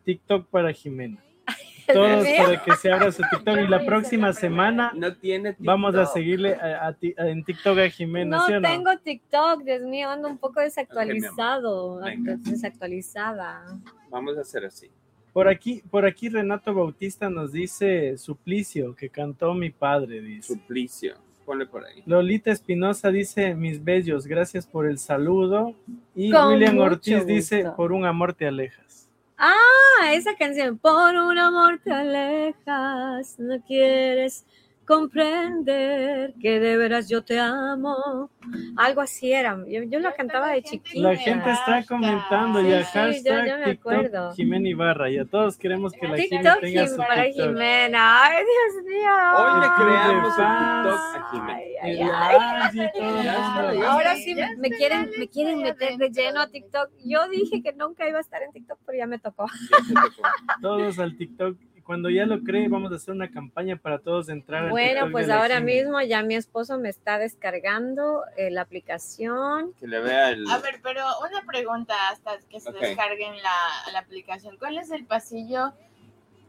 TikTok 0.04 0.48
para 0.50 0.74
Jimena. 0.74 1.22
Todos 1.94 2.26
para 2.38 2.64
que 2.64 2.72
se 2.78 2.92
abra 2.92 3.12
su 3.12 3.22
TikTok 3.30 3.58
y 3.60 3.68
la 3.68 3.86
próxima 3.86 4.34
semana 4.34 4.92
No 4.96 5.16
tiene 5.16 5.50
TikTok. 5.52 5.66
vamos 5.68 5.94
a 5.96 6.08
seguirle 6.08 6.56
a- 6.56 6.88
a 6.88 6.94
ti- 6.94 7.14
a- 7.16 7.28
en 7.28 7.44
TikTok 7.44 7.78
a 7.78 7.90
Jimena, 7.90 8.38
No 8.38 8.46
¿sí 8.48 8.54
o 8.54 8.60
no? 8.60 8.68
tengo 8.68 8.98
TikTok, 8.98 9.62
Dios 9.64 9.82
mío, 9.84 10.10
ando 10.10 10.28
un 10.28 10.40
poco 10.40 10.62
desactualizado, 10.62 12.02
desactualizada. 12.40 13.66
Vamos 14.10 14.38
a 14.38 14.42
hacer 14.42 14.66
así. 14.66 14.90
Por 15.36 15.50
aquí, 15.50 15.84
por 15.92 16.06
aquí 16.06 16.30
Renato 16.30 16.74
Bautista 16.74 17.30
nos 17.30 17.52
dice 17.52 18.18
Suplicio, 18.18 18.96
que 18.96 19.10
cantó 19.10 19.54
mi 19.54 19.70
padre, 19.70 20.22
dice. 20.22 20.54
Suplicio. 20.54 21.18
ponle 21.46 21.66
por 21.66 21.84
ahí. 21.84 22.02
Lolita 22.06 22.52
Espinosa 22.52 23.12
dice, 23.12 23.54
mis 23.54 23.84
bellos, 23.84 24.28
gracias 24.28 24.66
por 24.66 24.88
el 24.88 24.98
saludo. 24.98 25.76
Y 26.16 26.32
Con 26.32 26.54
William 26.54 26.78
Ortiz 26.78 27.26
dice, 27.26 27.70
por 27.76 27.92
un 27.92 28.06
amor 28.06 28.34
te 28.34 28.48
alejas. 28.48 29.10
Ah, 29.38 30.14
esa 30.14 30.38
canción. 30.38 30.78
Por 30.78 31.16
un 31.16 31.38
amor 31.38 31.82
te 31.84 31.92
alejas, 31.92 33.38
no 33.38 33.62
quieres 33.66 34.46
comprender 34.86 36.34
que 36.42 36.60
de 36.60 36.78
veras 36.78 37.10
yo 37.10 37.24
te 37.24 37.40
amo. 37.40 38.30
Algo 38.78 39.02
así 39.02 39.32
era. 39.32 39.58
Yo, 39.68 39.84
yo 39.84 40.00
la 40.00 40.14
cantaba 40.14 40.50
de 40.50 40.62
chiquita. 40.64 41.10
La 41.10 41.16
gente 41.16 41.50
está 41.52 41.84
comentando 41.86 42.60
Sí, 42.62 42.70
ya, 42.70 42.84
sí, 42.84 42.92
yo- 42.94 43.02
hashtag 43.02 43.48
yo 43.50 43.58
me 43.58 43.66
TikTok 43.66 43.80
acuerdo. 43.94 44.34
Jimena 44.36 44.70
Ibarra. 44.70 45.10
Ya 45.10 45.26
todos 45.26 45.58
queremos 45.58 45.94
que 45.94 46.08
la 46.08 46.18
Jimena 46.18 46.42
TikTok 46.56 46.62
tenga 46.62 46.88
su 46.88 46.98
para 46.98 47.24
TikTok. 47.24 47.48
Jimena. 47.48 48.24
Ay, 48.24 48.44
Dios 48.44 48.86
mío. 48.86 49.12
Hoy 49.38 49.62
le 49.62 49.68
creamos 49.76 50.38
un. 50.38 50.46
TikTok 50.46 51.00
a 51.16 51.30
Jimena. 51.32 51.60
El 51.84 52.00
el 53.76 53.84
Ahora 53.84 54.16
Sí, 54.16 54.34
ya 54.36 54.50
me, 54.52 54.58
me 54.58 54.70
quieren, 54.72 55.12
me 55.18 55.28
quieren 55.28 55.62
meter 55.62 55.98
de 55.98 56.10
lleno 56.10 56.42
a 56.42 56.48
TikTok. 56.48 56.90
Yo 57.04 57.28
dije 57.30 57.62
que 57.62 57.74
nunca 57.74 58.08
iba 58.08 58.18
a 58.18 58.22
estar 58.22 58.42
en 58.44 58.52
TikTok, 58.52 58.80
pero 58.86 58.98
ya 58.98 59.08
me 59.08 59.20
tocó. 59.20 59.46
Ya 59.72 59.78
te 59.88 59.94
tocó. 59.94 60.30
Todos 60.62 61.00
al 61.00 61.16
TikTok. 61.18 61.58
Cuando 61.86 62.10
ya 62.10 62.26
lo 62.26 62.42
cree, 62.42 62.68
vamos 62.68 62.92
a 62.92 62.96
hacer 62.96 63.14
una 63.14 63.30
campaña 63.30 63.76
para 63.76 64.00
todos 64.00 64.28
entrar 64.30 64.72
Bueno, 64.72 65.12
pues 65.12 65.30
ahora 65.30 65.60
mismo 65.60 66.02
ya 66.02 66.24
mi 66.24 66.34
esposo 66.34 66.80
me 66.80 66.90
está 66.90 67.20
descargando 67.20 68.24
eh, 68.38 68.50
la 68.50 68.62
aplicación. 68.62 69.72
Que 69.80 69.86
le 69.88 70.00
vea 70.00 70.32
el. 70.32 70.50
A 70.50 70.58
ver, 70.58 70.80
pero 70.82 71.04
una 71.22 71.44
pregunta 71.46 71.94
hasta 72.12 72.40
que 72.50 72.60
se 72.60 72.70
Ok. 72.70 72.78
descarguen 72.80 73.36
la, 73.38 73.92
la 73.94 74.00
aplicación. 74.00 74.58
¿Cuál 74.58 74.80
es 74.80 74.90
el 74.90 75.06
pasillo 75.06 75.74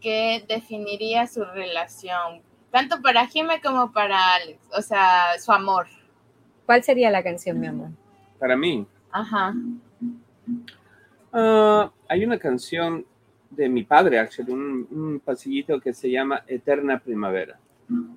que 0.00 0.42
definiría 0.48 1.26
su 1.26 1.44
relación? 1.44 2.40
Tanto 2.70 3.02
para 3.02 3.26
Jime 3.26 3.60
como 3.60 3.92
para 3.92 4.36
Alex. 4.36 4.58
O 4.74 4.80
sea, 4.80 5.38
su 5.38 5.52
amor. 5.52 5.86
¿Cuál 6.64 6.82
sería 6.82 7.10
la 7.10 7.22
canción, 7.22 7.60
mi 7.60 7.66
amor? 7.66 7.90
Para 8.38 8.56
mí, 8.56 8.86
Ajá. 9.12 9.54
ah, 11.32 11.90
hay 12.08 12.24
una 12.24 12.38
canción 12.38 13.04
de 13.50 13.68
mi 13.68 13.84
padre, 13.84 14.18
actually, 14.18 14.52
un, 14.52 14.86
un 14.90 15.20
pasillito 15.20 15.80
que 15.80 15.92
se 15.92 16.10
llama 16.10 16.42
Eterna 16.46 16.98
Primavera, 16.98 17.58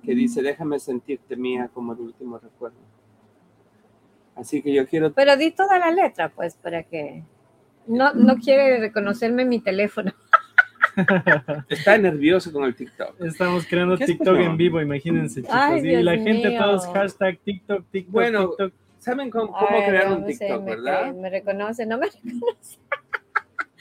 que 0.04 0.14
dice, 0.14 0.42
déjame 0.42 0.78
sentirte 0.78 1.36
mía 1.36 1.70
como 1.72 1.92
el 1.92 2.00
último 2.00 2.38
recuerdo. 2.38 2.78
Así 4.36 4.62
que 4.62 4.72
yo 4.72 4.86
quiero 4.86 5.12
Pero 5.12 5.36
di 5.36 5.50
toda 5.50 5.78
la 5.78 5.90
letra, 5.90 6.30
pues, 6.30 6.54
para 6.54 6.82
que... 6.82 7.22
No, 7.86 8.12
no 8.14 8.36
quiere 8.36 8.78
reconocerme 8.78 9.44
mi 9.44 9.60
teléfono. 9.60 10.12
Está 11.68 11.98
nervioso 11.98 12.52
con 12.52 12.64
el 12.64 12.74
TikTok. 12.74 13.20
Estamos 13.20 13.66
creando 13.66 13.96
¿Qué 13.96 14.06
TikTok 14.06 14.38
en 14.38 14.56
vivo, 14.56 14.80
imagínense, 14.80 15.42
chicos. 15.42 15.54
Ay, 15.54 15.80
y 15.80 15.82
Dios 15.82 16.04
la 16.04 16.16
gente, 16.16 16.48
mío. 16.50 16.58
todos 16.60 16.86
hashtag 16.88 17.38
TikTok, 17.38 17.84
TikTok, 17.90 18.12
Bueno, 18.12 18.48
TikTok. 18.48 18.72
¿Saben 18.98 19.30
cómo, 19.30 19.52
cómo 19.52 19.68
Ay, 19.70 19.88
crear 19.88 20.12
un 20.12 20.20
no 20.20 20.26
sé, 20.26 20.38
TikTok, 20.38 20.62
me, 20.62 20.70
verdad? 20.76 21.14
Me 21.14 21.30
reconoce, 21.30 21.86
no 21.86 21.98
me 21.98 22.06
reconoce. 22.24 22.78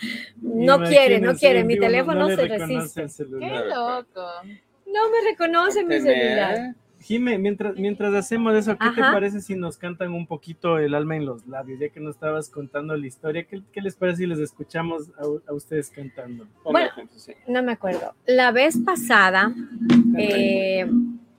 no 0.42 0.80
quiere, 0.80 1.20
no 1.20 1.36
quiere. 1.36 1.64
Mi 1.64 1.80
teléfono 1.80 2.28
no 2.28 2.30
se 2.30 2.48
reconoce 2.48 3.02
resiste. 3.02 3.26
Qué 3.40 3.62
loco. 3.68 4.28
No 4.86 5.10
me 5.10 5.30
reconoce 5.30 5.84
mi 5.84 6.00
celular. 6.00 6.76
Jime, 7.02 7.38
mientras, 7.38 7.76
mientras 7.78 8.14
hacemos 8.14 8.54
eso, 8.56 8.78
¿qué 8.78 8.90
te 8.90 9.02
parece 9.02 9.40
si 9.40 9.56
nos 9.56 9.78
cantan 9.78 10.12
un 10.12 10.28
poquito 10.28 10.78
el 10.78 10.94
alma 10.94 11.16
en 11.16 11.26
los 11.26 11.48
labios? 11.48 11.80
Ya 11.80 11.90
que 11.90 12.02
nos 12.02 12.16
estabas 12.16 12.50
contando 12.50 12.96
la 12.98 13.08
historia, 13.08 13.46
¿qué, 13.46 13.62
qué 13.72 13.82
les 13.82 13.96
parece 13.96 14.18
si 14.18 14.28
les 14.28 14.40
escuchamos 14.40 15.10
a, 15.18 15.50
a 15.50 15.54
ustedes 15.54 15.90
cantando? 15.90 16.46
Bueno. 16.64 16.90
sí. 17.16 17.34
No 17.48 17.64
me 17.64 17.72
acuerdo. 17.72 18.14
La 18.26 18.52
vez 18.52 18.78
pasada, 18.86 19.54
eh, 20.18 20.82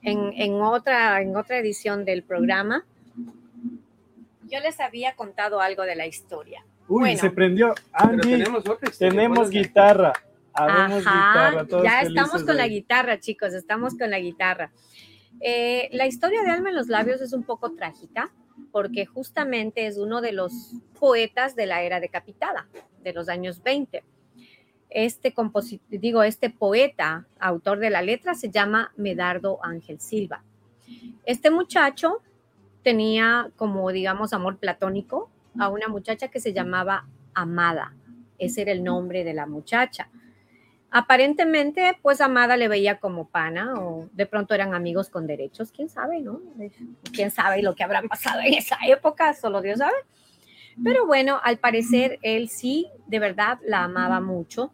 en, 0.03 0.33
en 0.35 0.55
otra, 0.63 1.21
en 1.21 1.37
otra 1.37 1.59
edición 1.59 2.07
del 2.07 2.23
programa, 2.23 2.87
yo 4.51 4.61
les 4.61 4.81
había 4.81 5.15
contado 5.15 5.61
algo 5.61 5.83
de 5.83 5.95
la 5.95 6.07
historia. 6.07 6.65
Uy, 6.91 7.01
Bueno. 7.03 7.19
se 7.21 7.31
prendió. 7.31 7.75
Angie, 7.93 8.45
tenemos 8.99 9.49
guitarra. 9.49 10.13
Habemos 10.53 11.07
Ajá, 11.07 11.51
guitarra. 11.51 11.67
Todos 11.67 11.85
ya 11.85 12.01
estamos 12.03 12.43
con 12.43 12.57
la 12.57 12.67
guitarra, 12.67 13.21
chicos, 13.21 13.55
estamos 13.55 13.97
con 13.97 14.11
la 14.11 14.19
guitarra. 14.19 14.73
Eh, 15.41 15.89
la 15.93 16.07
historia 16.09 16.43
de 16.43 16.51
Alma 16.51 16.71
en 16.71 16.75
los 16.75 16.89
Labios 16.89 17.21
es 17.21 17.33
un 17.33 17.45
poco 17.45 17.71
trágica 17.73 18.33
porque 18.73 19.07
justamente 19.07 19.87
es 19.87 19.97
uno 19.99 20.21
de 20.21 20.33
los 20.33 20.73
poetas 20.99 21.55
de 21.55 21.67
la 21.67 21.83
era 21.83 22.01
decapitada, 22.01 22.67
de 23.05 23.13
los 23.13 23.29
años 23.29 23.63
20. 23.63 24.03
Este 24.91 25.33
composi- 25.33 25.81
digo, 25.89 26.25
este 26.25 26.51
poeta, 26.51 27.27
autor 27.39 27.79
de 27.79 27.91
la 27.91 28.03
letra, 28.03 28.35
se 28.35 28.51
llama 28.51 28.93
Medardo 28.97 29.65
Ángel 29.65 30.01
Silva. 30.01 30.43
Este 31.25 31.51
muchacho 31.53 32.19
tenía 32.83 33.51
como, 33.55 33.93
digamos, 33.93 34.33
amor 34.33 34.59
platónico 34.59 35.31
a 35.59 35.69
una 35.69 35.89
muchacha 35.89 36.29
que 36.29 36.41
se 36.41 36.53
llamaba 36.53 37.07
Amada. 37.35 37.95
Ese 38.39 38.63
era 38.63 38.73
el 38.73 38.83
nombre 38.83 39.25
de 39.25 39.35
la 39.35 39.47
muchacha. 39.47 40.09
Aparentemente, 40.91 41.97
pues 42.03 42.21
Amada 42.21 42.57
le 42.57 42.69
veía 42.69 42.99
como 42.99 43.29
pana 43.29 43.75
o 43.75 44.09
de 44.13 44.27
pronto 44.27 44.55
eran 44.55 44.75
amigos 44.75 45.09
con 45.09 45.27
derechos, 45.27 45.71
quién 45.71 45.89
sabe, 45.89 46.21
¿no? 46.21 46.41
Quién 47.13 47.31
sabe 47.31 47.63
lo 47.63 47.75
que 47.75 47.85
habrá 47.85 48.03
pasado 48.03 48.41
en 48.41 48.55
esa 48.55 48.77
época, 48.87 49.35
solo 49.35 49.63
Dios 49.63 49.79
sabe. 49.79 49.97
Pero 50.83 51.07
bueno, 51.07 51.39
al 51.43 51.59
parecer 51.59 52.19
él 52.23 52.49
sí, 52.49 52.89
de 53.07 53.19
verdad, 53.19 53.59
la 53.65 53.85
amaba 53.85 54.21
mucho 54.21 54.73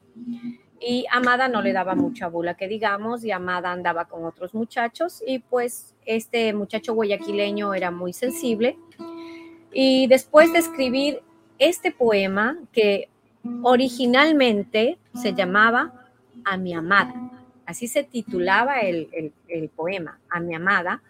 y 0.81 1.05
Amada 1.11 1.49
no 1.49 1.63
le 1.63 1.73
daba 1.73 1.95
mucha 1.95 2.29
bula, 2.29 2.55
que 2.55 2.69
digamos, 2.69 3.25
y 3.25 3.31
Amada 3.31 3.73
andaba 3.73 4.07
con 4.07 4.25
otros 4.25 4.55
muchachos 4.55 5.23
y 5.27 5.41
pues 5.41 5.95
este 6.05 6.53
muchacho 6.53 6.95
guayaquileño 6.95 7.75
era 7.75 7.91
muy 7.91 8.13
sensible 8.13 8.79
y 9.79 10.07
después 10.07 10.53
de 10.53 10.59
escribir 10.61 11.21
este 11.59 11.93
poema 11.93 12.57
que 12.73 13.09
originalmente 13.63 14.99
se 15.15 15.35
llamaba 15.35 15.93
A 16.45 16.57
mi 16.57 16.73
amada, 16.75 17.15
así 17.67 17.87
se 17.89 18.03
titulaba 18.05 18.81
el, 18.81 19.09
el- 19.13 19.33
el 19.49 19.69
poema, 19.69 20.19
A 20.31 20.41
mi 20.41 20.55
amada, 20.55 21.03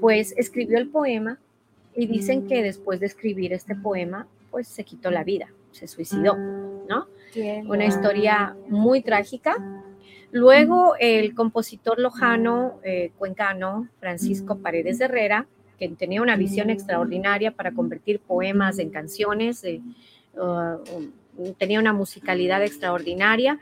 pues 0.00 0.32
escribió 0.36 0.78
el 0.78 0.88
poema 0.88 1.38
y 1.94 2.06
dicen 2.06 2.46
que 2.46 2.62
después 2.62 3.00
de 3.00 3.06
escribir 3.06 3.52
este 3.52 3.74
poema, 3.74 4.26
pues 4.50 4.68
se 4.68 4.84
quitó 4.84 5.10
la 5.10 5.24
vida, 5.24 5.48
se 5.72 5.86
suicidó, 5.88 6.36
¿no? 6.88 7.06
Una 7.66 7.84
historia 7.86 8.54
muy 8.68 9.00
trágica. 9.02 9.56
Luego 10.32 10.94
el 10.98 11.34
compositor 11.34 11.98
lojano 11.98 12.78
eh, 12.82 13.12
cuencano 13.18 13.88
Francisco 14.00 14.58
Paredes 14.58 15.00
Herrera, 15.00 15.46
que 15.78 15.88
tenía 15.90 16.22
una 16.22 16.36
visión 16.36 16.70
extraordinaria 16.70 17.50
para 17.50 17.72
convertir 17.72 18.20
poemas 18.20 18.78
en 18.78 18.90
canciones, 18.90 19.62
eh, 19.64 19.80
uh, 20.34 21.52
tenía 21.58 21.80
una 21.80 21.92
musicalidad 21.92 22.62
extraordinaria, 22.62 23.58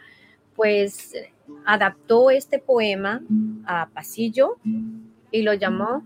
pues 0.54 1.14
eh, 1.14 1.32
adaptó 1.64 2.30
este 2.30 2.58
poema 2.58 3.22
a 3.66 3.88
pasillo 3.92 4.56
y 5.30 5.42
lo 5.42 5.54
llamó 5.54 6.04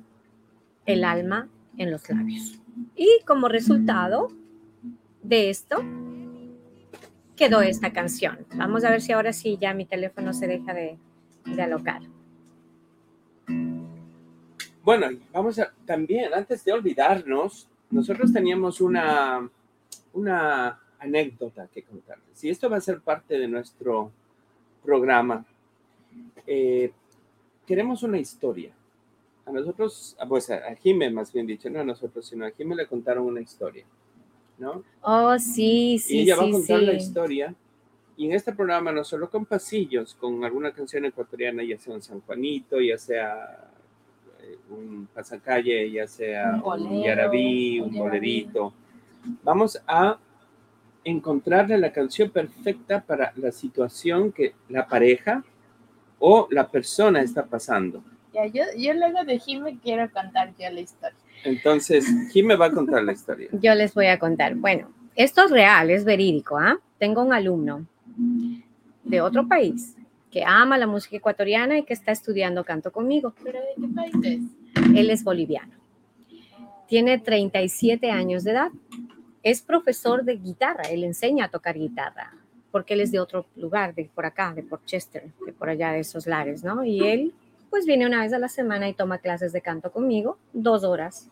El 0.87 1.05
alma 1.05 1.49
en 1.77 1.91
los 1.91 2.09
labios. 2.09 2.59
Y 2.97 3.09
como 3.27 3.49
resultado 3.49 4.29
de 5.23 5.51
esto, 5.51 5.83
quedó 7.37 7.61
esta 7.61 7.93
canción. 7.93 8.47
Vamos 8.57 8.85
a 8.85 8.91
ver 8.91 9.01
si 9.01 9.13
ahora 9.13 9.33
sí 9.33 9.59
ya 9.61 9.75
mi 9.75 9.85
teléfono 9.85 10.33
se 10.33 10.47
deja 10.47 10.73
de, 10.75 10.99
de 11.45 11.63
alocar. 11.63 12.03
Bueno, 14.89 15.13
y 15.13 15.21
vamos 15.35 15.59
a 15.59 15.71
también, 15.85 16.33
antes 16.33 16.65
de 16.65 16.73
olvidarnos, 16.73 17.69
nosotros 17.91 18.33
teníamos 18.33 18.81
una, 18.81 19.47
una 20.15 20.81
anécdota 20.99 21.69
que 21.71 21.83
contarles. 21.83 22.43
Y 22.43 22.49
esto 22.49 22.71
va 22.71 22.79
a 22.79 22.81
ser 22.81 23.03
parte 23.03 23.39
de 23.39 23.47
nuestro 23.49 24.11
programa. 24.83 25.45
Eh, 26.47 26.91
queremos 27.67 28.03
una 28.03 28.19
historia. 28.19 28.73
A 29.45 29.53
nosotros, 29.53 30.17
ah, 30.19 30.27
pues 30.27 30.49
a, 30.49 30.75
Jime 30.77 31.11
más 31.11 31.35
bien 31.35 31.47
dicho, 31.47 31.69
no 31.69 31.81
a 31.81 31.85
nosotros, 31.85 32.27
sino 32.27 32.47
a 32.47 32.51
Jime 32.53 32.75
le 32.75 32.87
contaron 32.87 33.27
una 33.27 33.43
historia, 33.43 33.85
¿no? 34.57 34.85
Oh, 35.03 35.39
sí, 35.39 35.97
y 35.97 35.99
sí, 35.99 36.21
ella 36.21 36.37
va 36.37 36.45
a 36.45 36.47
sí, 36.47 36.53
contar 36.53 36.81
la 36.81 36.95
historia. 36.95 37.55
Y 38.17 38.25
en 38.25 38.33
este 38.33 38.55
programa, 38.55 38.91
no 38.91 39.05
solo 39.05 39.29
con 39.29 39.45
pasillos, 39.45 40.15
con 40.15 40.43
alguna 40.47 40.73
canción 40.73 41.05
ecuatoriana, 41.05 41.63
ya 41.63 41.77
sea 41.77 41.93
un 41.93 42.01
San 42.01 42.23
Juanito, 42.23 42.81
ya 42.81 42.97
sea 42.97 43.69
un 44.71 45.09
pasacalle, 45.15 45.91
ya 45.91 46.07
sea 46.07 46.51
Un 46.51 46.55
un, 46.57 46.61
bolero, 46.63 47.05
yarabí, 47.05 47.81
un 47.81 47.87
un 47.89 47.93
yarabí. 47.95 48.09
bolerito. 48.09 48.73
Vamos 49.43 49.81
a 49.87 50.19
encontrarle 51.05 51.79
la 51.79 51.93
canción 51.93 52.31
perfecta 52.31 53.01
para 53.01 53.33
la 53.37 53.51
situación 53.53 54.33
que 54.33 54.55
la 54.69 54.87
pareja 54.87 55.43
o 56.19 56.49
la 56.51 56.69
persona 56.69 57.23
está 57.23 57.45
pasando. 57.47 58.03
Ya, 58.35 58.47
yo, 58.47 58.63
yo 58.77 58.93
luego 58.95 59.25
de 59.25 59.39
Jime 59.39 59.79
quiero 59.83 60.11
contar 60.11 60.53
yo 60.59 60.71
la 60.71 60.81
historia. 60.81 61.17
Entonces, 61.45 62.07
¿quién 62.33 62.47
me 62.47 62.57
va 62.57 62.67
a 62.67 62.71
contar 62.73 63.03
la 63.05 63.13
historia? 63.13 63.49
Yo 63.53 63.75
les 63.75 63.95
voy 63.95 64.07
a 64.07 64.19
contar. 64.19 64.55
Bueno, 64.57 64.91
esto 65.15 65.45
es 65.45 65.51
real, 65.51 65.91
es 65.91 66.05
verídico. 66.05 66.59
¿ah? 66.59 66.79
Tengo 66.99 67.23
un 67.23 67.33
alumno 67.33 67.87
de 69.05 69.21
otro 69.21 69.47
país 69.47 69.95
que 70.31 70.45
ama 70.45 70.77
la 70.77 70.87
música 70.87 71.17
ecuatoriana 71.17 71.79
y 71.79 71.85
que 71.85 71.95
está 71.95 72.13
estudiando 72.13 72.65
canto 72.65 72.93
conmigo. 72.93 73.33
¿Pero 73.43 73.61
de 73.61 73.81
qué 73.81 73.89
país 73.95 74.15
es? 74.25 74.41
Él 74.95 75.11
es 75.11 75.25
boliviano. 75.25 75.75
Tiene 76.87 77.19
37 77.19 78.11
años 78.11 78.45
de 78.45 78.53
edad. 78.53 78.71
Es 79.43 79.63
profesor 79.63 80.25
de 80.25 80.37
guitarra. 80.37 80.83
Él 80.91 81.05
enseña 81.05 81.47
a 81.47 81.49
tocar 81.49 81.79
guitarra 81.79 82.33
porque 82.71 82.95
él 82.95 83.01
es 83.01 83.11
de 83.11 83.21
otro 83.21 83.47
lugar, 83.57 83.95
de 83.95 84.11
por 84.15 84.27
acá, 84.27 84.53
de 84.55 84.63
Portchester, 84.63 85.33
de 85.45 85.53
por 85.53 85.69
allá 85.69 85.93
de 85.93 86.01
esos 86.01 86.27
lares, 86.27 86.65
¿no? 86.65 86.85
Y 86.85 87.07
él, 87.07 87.35
pues 87.71 87.87
viene 87.87 88.07
una 88.07 88.23
vez 88.23 88.33
a 88.33 88.39
la 88.39 88.49
semana 88.49 88.89
y 88.89 88.95
toma 88.95 89.19
clases 89.19 89.53
de 89.53 89.61
canto 89.61 89.91
conmigo, 89.91 90.39
dos 90.53 90.85
horas, 90.85 91.31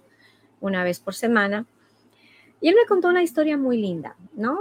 una 0.60 0.84
vez 0.84 1.00
por 1.00 1.14
semana. 1.14 1.66
Y 2.60 2.68
él 2.68 2.74
me 2.74 2.86
contó 2.86 3.08
una 3.08 3.22
historia 3.22 3.56
muy 3.56 3.76
linda, 3.76 4.16
¿no? 4.34 4.58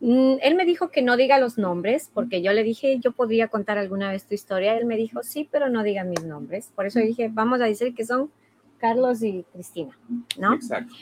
Mm, 0.00 0.34
Él 0.42 0.54
me 0.54 0.64
dijo 0.64 0.90
que 0.90 1.02
no 1.02 1.16
diga 1.16 1.38
los 1.38 1.58
nombres, 1.58 2.10
porque 2.12 2.42
yo 2.42 2.52
le 2.52 2.62
dije, 2.62 2.98
yo 3.00 3.12
podría 3.12 3.48
contar 3.48 3.78
alguna 3.78 4.10
vez 4.10 4.26
tu 4.26 4.34
historia. 4.34 4.76
Él 4.76 4.86
me 4.86 4.96
dijo, 4.96 5.22
sí, 5.22 5.48
pero 5.50 5.68
no 5.68 5.82
diga 5.82 6.04
mis 6.04 6.24
nombres. 6.24 6.72
Por 6.74 6.86
eso 6.86 7.00
dije, 7.00 7.30
vamos 7.32 7.60
a 7.60 7.64
decir 7.64 7.94
que 7.94 8.04
son 8.04 8.30
Carlos 8.78 9.22
y 9.22 9.44
Cristina, 9.52 9.98
¿no? 10.38 10.54
Exacto. 10.54 10.94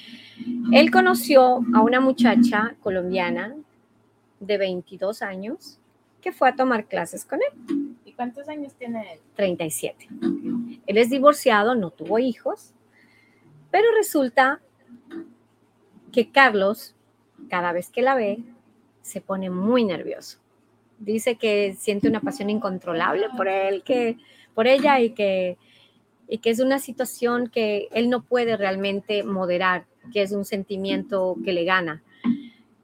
Él 0.72 0.90
conoció 0.90 1.61
a 1.74 1.82
una 1.82 2.01
muchacha 2.01 2.74
colombiana 2.80 3.55
de 4.40 4.59
22 4.59 5.22
años 5.22 5.78
que 6.20 6.32
fue 6.32 6.49
a 6.49 6.57
tomar 6.57 6.86
clases 6.86 7.24
con 7.24 7.38
él, 7.40 7.97
¿Y 8.05 8.12
cuántos 8.12 8.49
años 8.49 8.74
tiene 8.74 9.12
él? 9.12 9.20
37. 9.36 10.09
Él 10.86 10.99
es 10.99 11.11
divorciado, 11.11 11.74
no 11.74 11.90
tuvo 11.90 12.18
hijos, 12.18 12.72
pero 13.70 13.84
resulta 13.97 14.61
que 16.12 16.30
Carlos, 16.30 16.97
cada 17.49 17.72
vez 17.72 17.90
que 17.90 18.03
la 18.03 18.14
ve, 18.14 18.42
se 19.07 19.20
pone 19.20 19.50
muy 19.50 19.84
nervioso. 19.84 20.38
Dice 20.98 21.36
que 21.36 21.74
siente 21.78 22.09
una 22.09 22.20
pasión 22.20 22.50
incontrolable 22.50 23.28
por 23.36 23.48
él, 23.48 23.82
que 23.82 24.16
por 24.54 24.66
ella 24.66 25.00
y 25.00 25.11
que 25.11 25.59
y 26.28 26.38
que 26.38 26.50
es 26.50 26.61
una 26.61 26.78
situación 26.78 27.48
que 27.48 27.88
él 27.92 28.11
no 28.11 28.22
puede 28.22 28.57
realmente 28.57 29.22
moderar, 29.22 29.86
que 30.12 30.22
es 30.22 30.32
un 30.32 30.44
sentimiento 30.44 31.36
que 31.44 31.52
le 31.52 31.64
gana. 31.64 32.02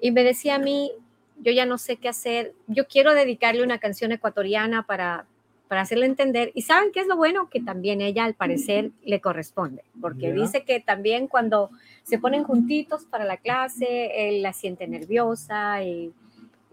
Y 0.01 0.12
me 0.12 0.23
decía 0.23 0.57
a 0.57 0.59
mí, 0.59 0.93
yo 1.41 1.51
ya 1.53 1.66
no 1.66 1.79
sé 1.79 1.97
qué 1.97 2.09
hacer, 2.09 2.55
yo 2.68 2.87
quiero 2.87 3.14
dedicarle 3.14 3.64
una 3.64 3.79
canción 3.79 4.12
ecuatoriana 4.12 4.85
para, 4.87 5.27
para 5.73 5.81
hacerle 5.81 6.05
entender. 6.05 6.53
Y 6.53 6.61
saben 6.61 6.93
qué 6.93 7.01
es 7.01 7.07
lo 7.07 7.16
bueno, 7.16 7.49
que 7.49 7.59
también 7.59 8.03
ella 8.03 8.27
al 8.27 8.35
parecer 8.35 8.91
le 9.07 9.23
corresponde, 9.23 9.83
porque 10.03 10.31
dice 10.31 10.64
que 10.64 10.81
también 10.81 11.29
cuando 11.29 11.70
se 12.03 12.18
ponen 12.18 12.45
juntitos 12.45 13.07
para 13.07 13.25
la 13.25 13.39
clase, 13.39 14.29
él 14.29 14.43
la 14.43 14.53
siente 14.53 14.87
nerviosa 14.87 15.83
y, 15.83 16.12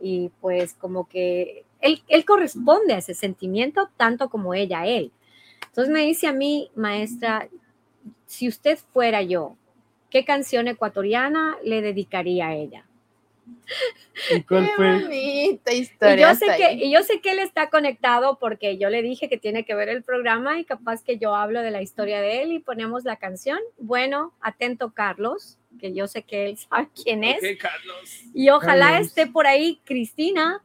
y 0.02 0.32
pues 0.42 0.74
como 0.74 1.08
que 1.08 1.64
él, 1.80 2.04
él 2.10 2.26
corresponde 2.26 2.94
a 2.94 2.98
ese 2.98 3.14
sentimiento 3.14 3.90
tanto 3.96 4.28
como 4.28 4.54
ella 4.54 4.82
a 4.82 4.88
él. 4.88 5.14
Entonces 5.68 5.94
me 5.94 6.02
dice 6.02 6.28
a 6.28 6.34
mí, 6.34 6.70
maestra, 6.76 7.48
si 8.26 8.50
usted 8.50 8.78
fuera 8.92 9.22
yo, 9.22 9.56
¿qué 10.10 10.26
canción 10.26 10.68
ecuatoriana 10.68 11.56
le 11.64 11.82
dedicaría 11.82 12.48
a 12.48 12.56
ella? 12.56 12.86
¿Y 14.36 14.42
cuál 14.44 14.66
Qué 14.66 14.72
fue? 14.76 14.92
bonita 15.02 15.74
Y 15.74 15.78
historia. 15.78 16.30
yo, 16.30 16.36
sé 16.36 16.46
que, 16.58 16.74
y 16.74 16.92
yo 16.92 17.04
sé 17.04 17.22
que 17.22 17.32
él 17.32 17.40
está 17.40 17.70
conectado 17.70 18.38
porque 18.40 18.78
yo 18.78 18.90
le 18.90 19.02
dije 19.02 19.30
que 19.30 19.38
tiene 19.38 19.66
que 19.66 19.76
ver 19.76 19.90
el 19.90 20.04
programa 20.04 20.60
y 20.60 20.66
capaz 20.66 21.04
que 21.04 21.18
yo 21.18 21.36
hablo 21.36 21.62
de 21.62 21.72
la 21.72 21.82
historia 21.82 22.20
de 22.22 22.42
él 22.44 22.52
y 22.54 22.60
ponemos 22.60 23.04
la 23.06 23.16
canción. 23.18 23.60
Bueno, 23.78 24.34
atento 24.42 24.92
Carlos, 24.94 25.58
que 25.80 25.94
yo 25.94 26.08
sé 26.08 26.24
que 26.24 26.48
él 26.48 26.58
sabe 26.70 26.90
quién 27.04 27.24
es. 27.24 27.42
Carlos. 27.60 28.22
Y 28.34 28.50
ojalá 28.50 28.92
Carlos. 28.92 29.08
esté 29.08 29.28
por 29.28 29.48
ahí 29.48 29.80
Cristina 29.86 30.64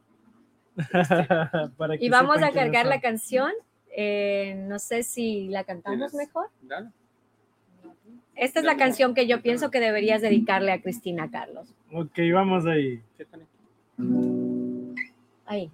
Para 1.77 1.97
que 1.97 2.05
y 2.05 2.09
vamos 2.09 2.41
a 2.43 2.51
cargar 2.51 2.85
la 2.85 2.99
canción. 2.99 3.51
Eh, 3.97 4.55
no 4.67 4.77
sé 4.77 5.03
si 5.03 5.47
la 5.47 5.63
cantamos 5.63 6.11
¿Tienes? 6.11 6.27
mejor. 6.27 6.49
Dale. 6.61 6.89
Esta 8.35 8.59
es 8.59 8.65
la 8.65 8.75
canción 8.75 9.13
que 9.13 9.25
yo 9.27 9.41
pienso 9.41 9.71
que 9.71 9.79
deberías 9.79 10.21
dedicarle 10.21 10.73
a 10.73 10.81
Cristina, 10.81 11.31
Carlos. 11.31 11.69
Ok, 11.97 12.19
vamos 12.33 12.65
ahí. 12.65 13.01
Ahí. 15.45 15.71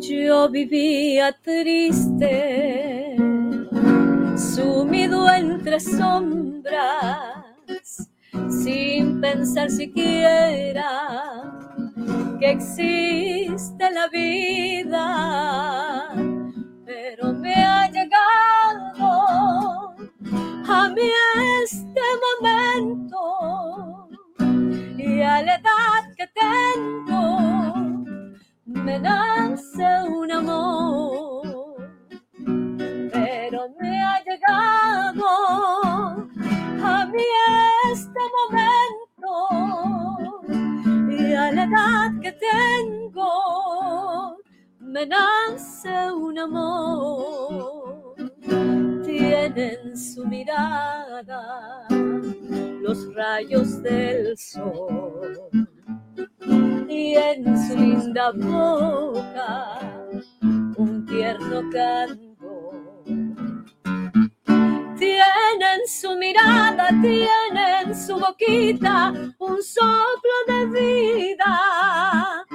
Yo 0.00 0.48
vivía 0.48 1.36
triste, 1.42 3.16
sumido 4.34 5.30
entre 5.30 5.78
sombras, 5.78 7.44
sin 8.48 9.20
pensar 9.20 9.68
siquiera 9.68 11.42
que 12.40 12.52
existe 12.52 13.90
la 13.90 14.08
vida, 14.08 16.14
pero 16.86 17.34
me 17.34 17.52
ha 17.52 17.90
llegado 17.90 19.94
a 20.66 20.88
mí 20.88 21.10
este 21.62 22.00
momento 22.40 24.08
y 25.02 25.22
a 25.22 25.42
la 25.42 25.54
edad 25.54 26.14
que 26.16 26.26
tengo 26.28 27.38
me 28.66 28.98
nace 28.98 30.02
un 30.08 30.30
amor, 30.30 31.76
pero 33.12 33.68
me 33.80 34.02
ha 34.02 34.22
llegado 34.24 35.26
a 36.84 37.06
mí 37.06 37.24
este 37.92 38.20
momento 38.38 39.32
y 41.10 41.32
a 41.34 41.52
la 41.52 41.64
edad 41.64 42.10
que 42.20 42.32
tengo 42.32 44.36
me 44.80 45.06
nace 45.06 46.12
un 46.12 46.38
amor. 46.38 48.14
Tiene 49.04 49.74
en 49.82 49.96
su 49.96 50.24
mirada 50.26 51.86
los 52.80 53.14
rayos 53.14 53.82
del 53.82 54.36
sol 54.38 55.50
y 56.88 57.14
en 57.14 57.68
su 57.68 57.76
linda 57.76 58.32
boca 58.32 59.78
un 60.76 61.06
tierno 61.06 61.62
canto. 61.70 62.72
Tiene 64.98 65.74
en 65.74 65.86
su 65.86 66.16
mirada, 66.16 66.88
tiene 67.00 67.80
en 67.84 67.94
su 67.94 68.18
boquita 68.18 69.12
un 69.38 69.62
soplo 69.62 70.36
de 70.46 70.66
vida. 70.66 72.46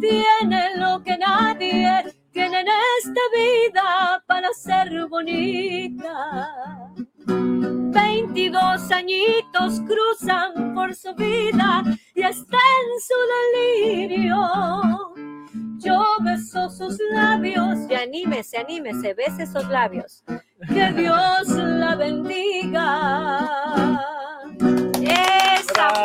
Tiene 0.00 0.76
lo 0.76 1.02
que 1.02 1.16
nadie 1.18 2.14
tiene 2.32 2.60
en 2.60 2.66
esta 2.98 3.20
vida 3.32 4.24
para 4.26 4.52
ser 4.52 5.06
bonita. 5.08 6.93
22 7.94 8.90
añitos 8.90 9.80
cruzan 9.86 10.74
por 10.74 10.94
su 10.94 11.14
vida 11.14 11.82
y 12.14 12.22
está 12.22 12.58
en 12.58 13.00
su 13.00 13.14
delirio. 14.10 15.14
Yo 15.78 16.04
beso 16.22 16.68
sus 16.70 16.98
labios 17.12 17.78
y 17.88 17.94
anímese, 17.94 18.58
anímese, 18.58 19.14
bese 19.14 19.44
esos 19.44 19.68
labios. 19.68 20.24
Que 20.68 20.92
Dios 20.92 21.48
la 21.48 21.94
bendiga. 21.94 22.84
Esa 25.00 25.43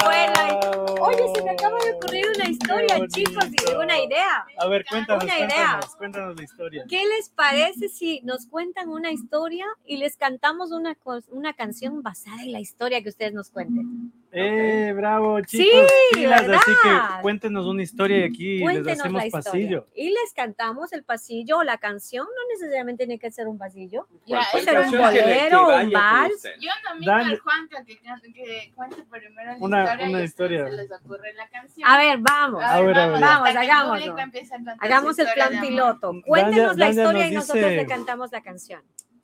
fue 0.04 0.28
la. 0.28 0.60
Bravo. 0.60 0.96
Oye, 1.02 1.24
se 1.34 1.44
me 1.44 1.52
acaba 1.52 1.78
de 1.84 1.94
ocurrir 1.94 2.26
una 2.36 2.50
historia, 2.50 3.08
chicos, 3.08 3.46
una 3.78 4.00
idea. 4.00 4.46
A 4.58 4.68
ver, 4.68 4.86
cuéntanos, 4.86 5.24
Una 5.24 5.36
idea. 5.38 5.48
cuéntanos, 5.48 5.96
cuéntanos 5.96 6.36
la 6.36 6.44
historia. 6.44 6.86
¿Qué 6.90 7.04
les 7.06 7.30
parece 7.30 7.90
si 7.90 8.22
nos 8.22 8.46
cuentan 8.48 8.90
una 8.90 9.12
historia 9.12 9.66
y 9.86 9.98
les 9.98 10.18
cantamos 10.18 10.72
una, 10.72 10.98
una 11.30 11.54
canción 11.54 12.02
basada 12.04 12.42
en 12.44 12.52
la 12.52 12.60
historia 12.60 13.02
que 13.02 13.10
ustedes 13.10 13.34
nos 13.34 13.50
cuenten? 13.50 14.12
Eh, 14.32 14.94
bravo, 14.96 15.40
Sí, 15.48 15.58
chicos. 15.64 15.92
pilas, 16.14 16.42
así 16.48 16.72
que 16.84 17.22
cuéntenos 17.24 17.66
una 17.66 17.82
historia 17.82 18.20
y 18.20 18.24
aquí 18.26 18.54
les 18.58 18.62
Cuéntenos 18.64 19.00
hacemos 19.00 19.22
la 19.22 19.26
historia. 19.28 19.52
pasillo. 19.52 19.86
Y 19.96 20.10
les 20.10 20.34
cantamos 20.36 20.94
el 20.94 21.04
pasillo 21.04 21.58
o 21.58 21.64
la 21.64 21.78
canción, 21.80 22.26
no 22.28 22.54
necesariamente 22.54 23.06
tiene 23.08 23.18
que 23.20 23.32
ser 23.32 23.48
un 23.48 23.58
pasillo. 23.58 24.08
Ya, 24.28 24.42
Cualquier 24.52 24.64
ser 24.64 24.80
un 24.80 24.92
bolero, 25.04 25.68
un 25.68 25.92
vals. 25.92 26.44
Yo 26.60 26.70
nomino 26.88 27.12
Dale. 27.12 27.24
al 27.32 27.40
Juanca 27.40 27.84
que, 27.86 27.98
can- 27.98 28.22
que 28.34 28.72
cuente 28.76 28.98
primero 29.10 29.52
la 29.52 29.58
Una- 29.60 29.84
historia 29.84 30.10
una 30.10 30.24
historia. 30.24 30.66
se 30.66 30.72
les 30.76 30.92
ocurre 30.92 31.34
la 31.34 31.48
canción. 31.50 31.90
A 31.90 31.98
ver, 31.98 32.18
vamos. 32.20 32.64
A 32.64 32.82
ver, 32.82 32.98
a 33.00 33.08
ver. 33.08 33.22
Vamos, 33.22 33.50
su 33.50 33.58
Hagamos 33.58 35.18
el 35.20 35.26
historia 35.28 35.48
plan 35.50 35.62
piloto. 35.62 36.14
Cuéntenos 36.26 36.78
la 36.78 36.86
Dania 36.86 37.02
historia 37.02 37.24
nos 37.24 37.32
y 37.32 37.36
nosotros 37.36 37.64
dice- 37.66 37.76
le 37.78 37.86
cantamos 37.88 38.32
la 38.32 38.42
canción. 38.42 38.82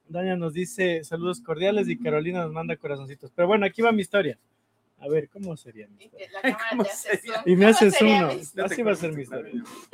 Dania 0.08 0.36
nos 0.36 0.54
dice 0.54 1.04
saludos 1.04 1.42
cordiales 1.42 1.90
y 1.90 1.98
Carolina 2.00 2.42
nos 2.42 2.52
manda 2.52 2.76
corazoncitos. 2.76 3.32
Pero 3.36 3.48
bueno, 3.48 3.66
aquí 3.66 3.82
va 3.82 3.92
mi 3.92 4.02
historia. 4.02 4.38
A 5.06 5.10
ver, 5.10 5.30
¿cómo 5.30 5.56
sería 5.56 5.88
mi 5.88 6.04
Y 6.04 6.06
historia? 6.06 6.30
cámara. 6.70 6.90
Y 7.46 7.56
me 7.56 7.66
¿Cómo 7.66 7.70
haces 7.70 8.02
uno. 8.02 8.30
Así 8.66 8.82
va 8.82 8.92
a 8.92 8.96
ser 8.96 9.12
mi 9.14 9.22
historia. 9.24 9.52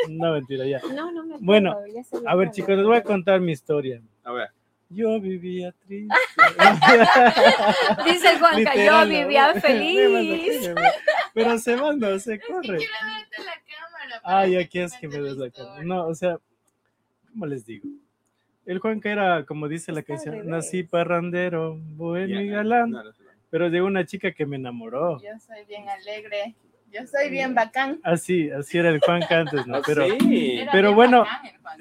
No, 0.10 0.34
mentira, 0.34 0.66
ya. 0.66 0.80
No, 0.96 1.12
no 1.12 1.24
me 1.24 1.36
acuerdo, 1.36 1.40
Bueno, 1.46 1.76
ya 1.94 2.04
se 2.04 2.16
me 2.16 2.22
A 2.22 2.36
ver, 2.36 2.48
acuerdo. 2.48 2.52
chicos, 2.54 2.78
les 2.78 2.86
voy 2.86 2.98
a 2.98 3.04
contar 3.04 3.42
mi 3.42 3.52
historia. 3.52 4.02
A 4.24 4.32
ver. 4.32 4.50
Yo 4.90 5.20
vivía 5.22 5.74
triste. 5.88 6.14
Dice 8.06 8.40
Juanca, 8.40 8.76
yo 8.76 9.08
vivía 9.08 9.54
feliz. 9.56 10.70
Pero 11.34 11.58
se 11.60 11.76
manda, 11.78 12.18
se 12.20 12.34
Es 12.36 12.40
que 12.42 12.48
corre. 12.54 12.78
quiero 12.78 12.94
verte 13.06 13.38
la 13.38 13.54
cámara. 13.54 14.22
para 14.22 14.40
Ay, 14.40 14.52
que 14.52 14.58
aquí 14.60 14.80
es 14.80 14.94
que 14.98 15.08
me 15.08 15.14
cuentes 15.16 15.38
des 15.38 15.46
la 15.46 15.50
cara. 15.52 15.70
historia. 15.70 15.88
No, 15.88 16.08
o 16.08 16.16
sea, 16.16 16.38
¿cómo 17.32 17.46
les 17.46 17.66
digo? 17.66 17.88
El 18.66 18.80
Juanca 18.80 19.10
era, 19.12 19.46
como 19.46 19.68
dice 19.68 19.92
la 19.94 20.02
Está 20.02 20.14
al 20.14 20.18
canción, 20.18 20.36
revés. 20.36 20.50
nací 20.50 20.84
parrandero, 20.84 21.78
bueno 21.96 22.42
y 22.42 22.48
Ya, 22.50 22.58
galán, 22.58 22.92
no, 22.92 23.04
no, 23.04 23.10
no. 23.12 23.16
Pero 23.52 23.68
llegó 23.70 23.86
una 23.86 24.06
chica 24.06 24.32
que 24.32 24.46
me 24.48 24.56
enamoró. 24.56 25.20
Yo 25.22 25.38
soy 25.40 25.64
bien 25.68 25.88
alegre. 25.88 26.56
Yo 26.92 27.06
soy 27.08 27.30
bien 27.30 27.54
bacán. 27.56 28.00
Así, 28.04 28.50
así 28.50 28.78
era 28.78 28.90
el 28.90 29.00
Juanca 29.00 29.40
antes, 29.40 29.66
¿no? 29.68 29.76
Ah, 29.78 29.82
Pero 29.86 30.08
sí. 30.20 30.62
Pero 30.72 30.94
bueno, 30.94 31.26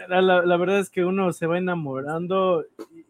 la- 0.08 0.42
la 0.42 0.56
verdad 0.56 0.78
es 0.78 0.88
que 0.90 1.04
uno 1.04 1.32
se 1.32 1.46
va 1.46 1.58
enamorando 1.58 2.64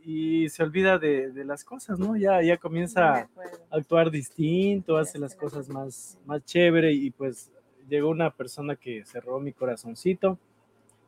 y, 0.04 0.44
y 0.44 0.48
se 0.48 0.62
olvida 0.62 0.98
de, 0.98 1.30
de 1.30 1.44
las 1.44 1.62
cosas, 1.64 1.98
¿no? 1.98 2.16
Ya, 2.16 2.40
ya 2.42 2.56
comienza 2.56 3.16
a 3.16 3.28
actuar 3.70 4.10
distinto, 4.10 4.96
hace 4.96 5.18
las 5.18 5.34
cosas 5.34 5.68
más, 5.68 6.18
más 6.24 6.42
chévere 6.44 6.92
y 6.92 7.10
pues 7.10 7.50
llegó 7.88 8.08
una 8.08 8.30
persona 8.30 8.76
que 8.76 9.04
cerró 9.04 9.38
mi 9.40 9.52
corazoncito 9.52 10.38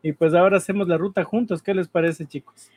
y 0.03 0.13
pues 0.13 0.35
ahora 0.35 0.59
hacemos 0.59 0.89
la 0.89 0.99
ruta 0.99 1.25
juntos. 1.25 1.63
¿Qué 1.63 1.73
les 1.73 1.89
parece, 1.89 2.27
chicos? 2.27 2.71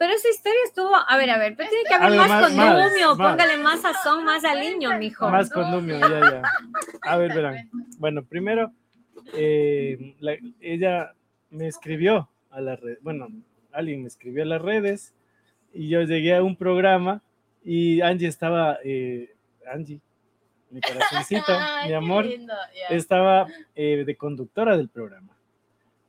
Pero 0.00 0.14
esa 0.14 0.30
historia 0.30 0.58
estuvo, 0.64 0.96
a 0.96 1.16
ver, 1.18 1.28
a 1.28 1.36
ver, 1.36 1.54
pero 1.54 1.68
tiene 1.68 1.84
que 1.86 1.92
haber 1.92 2.16
más, 2.16 2.28
más, 2.30 2.42
condumio, 2.46 3.16
más, 3.16 3.30
póngale 3.32 3.56
más 3.58 3.80
sazón, 3.82 4.24
más 4.24 4.42
aliño, 4.46 4.96
mijo. 4.98 5.28
Más 5.28 5.50
condumio, 5.50 6.00
ya, 6.00 6.20
ya. 6.20 6.42
A 7.02 7.16
ver, 7.18 7.34
verán. 7.34 7.68
Bueno, 7.98 8.24
primero, 8.24 8.72
eh, 9.34 10.14
la- 10.20 10.38
ella 10.62 11.12
me 11.50 11.66
escribió 11.66 12.30
a 12.50 12.62
la 12.62 12.76
red, 12.76 12.96
bueno, 13.02 13.28
alguien 13.72 14.00
me 14.00 14.08
escribió 14.08 14.42
a 14.42 14.46
las 14.46 14.62
redes 14.62 15.12
y 15.74 15.90
yo 15.90 16.00
llegué 16.00 16.34
a 16.34 16.42
un 16.42 16.56
programa 16.56 17.20
y 17.62 18.00
Angie 18.00 18.26
estaba, 18.28 18.78
eh, 18.82 19.34
Angie, 19.70 20.00
mi 20.70 20.80
corazoncito, 21.28 21.52
mi 21.86 21.92
amor, 21.92 22.24
estaba 22.88 23.46
eh, 23.74 24.02
de 24.06 24.16
conductora 24.16 24.78
del 24.78 24.88
programa. 24.88 25.36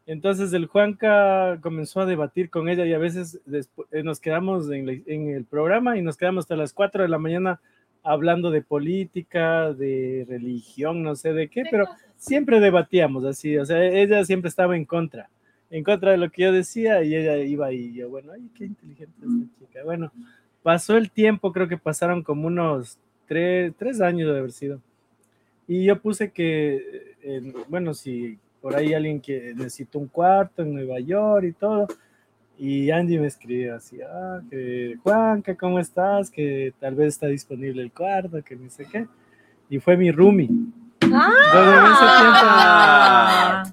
Entonces 0.07 0.51
el 0.53 0.65
Juanca 0.65 1.59
comenzó 1.61 2.01
a 2.01 2.05
debatir 2.05 2.49
con 2.49 2.67
ella 2.69 2.85
y 2.85 2.93
a 2.93 2.97
veces 2.97 3.39
eh, 3.91 4.03
nos 4.03 4.19
quedamos 4.19 4.69
en, 4.71 4.85
la- 4.85 4.93
en 5.05 5.29
el 5.29 5.45
programa 5.45 5.97
y 5.97 6.01
nos 6.01 6.17
quedamos 6.17 6.43
hasta 6.45 6.55
las 6.55 6.73
4 6.73 7.03
de 7.03 7.09
la 7.09 7.17
mañana 7.19 7.59
hablando 8.03 8.49
de 8.49 8.63
política, 8.63 9.73
de 9.73 10.25
religión, 10.27 11.03
no 11.03 11.15
sé 11.15 11.33
de 11.33 11.47
qué, 11.49 11.61
¿Qué 11.63 11.69
pero 11.69 11.85
siempre 12.17 12.59
debatíamos 12.59 13.23
así, 13.25 13.57
o 13.57 13.65
sea, 13.65 13.83
ella 13.83 14.25
siempre 14.25 14.49
estaba 14.49 14.75
en 14.75 14.85
contra, 14.85 15.29
en 15.69 15.83
contra 15.83 16.11
de 16.11 16.17
lo 16.17 16.31
que 16.31 16.41
yo 16.43 16.51
decía 16.51 17.03
y 17.03 17.15
ella 17.15 17.37
iba 17.37 17.71
y 17.71 17.93
yo, 17.93 18.09
bueno, 18.09 18.31
ay, 18.33 18.49
qué 18.57 18.65
inteligente 18.65 19.13
esta 19.21 19.59
chica. 19.59 19.83
Bueno, 19.83 20.11
pasó 20.63 20.97
el 20.97 21.11
tiempo, 21.11 21.53
creo 21.53 21.67
que 21.67 21.77
pasaron 21.77 22.23
como 22.23 22.47
unos 22.47 22.97
tres, 23.27 23.71
tres 23.77 24.01
años 24.01 24.31
de 24.33 24.39
haber 24.39 24.51
sido. 24.51 24.81
Y 25.67 25.85
yo 25.85 26.01
puse 26.01 26.31
que, 26.31 27.13
eh, 27.21 27.53
bueno, 27.69 27.93
si 27.93 28.39
por 28.61 28.75
ahí 28.75 28.93
alguien 28.93 29.19
que 29.19 29.53
necesita 29.55 29.97
un 29.97 30.07
cuarto 30.07 30.61
en 30.61 30.73
Nueva 30.73 30.99
York 30.99 31.45
y 31.45 31.53
todo, 31.53 31.87
y 32.57 32.91
Angie 32.91 33.19
me 33.19 33.27
escribió 33.27 33.75
así, 33.75 33.99
ah, 34.01 34.39
que 34.49 34.95
Juanca, 35.01 35.55
¿cómo 35.55 35.79
estás? 35.79 36.29
Que 36.29 36.73
tal 36.79 36.93
vez 36.93 37.07
está 37.07 37.27
disponible 37.27 37.81
el 37.81 37.91
cuarto, 37.91 38.43
que 38.43 38.55
ni 38.55 38.69
sé 38.69 38.85
qué. 38.85 39.07
Y 39.67 39.79
fue 39.79 39.97
mi 39.97 40.11
roomie. 40.11 40.49
Ah. 41.11 41.33
En, 41.75 41.91
ese 41.91 42.13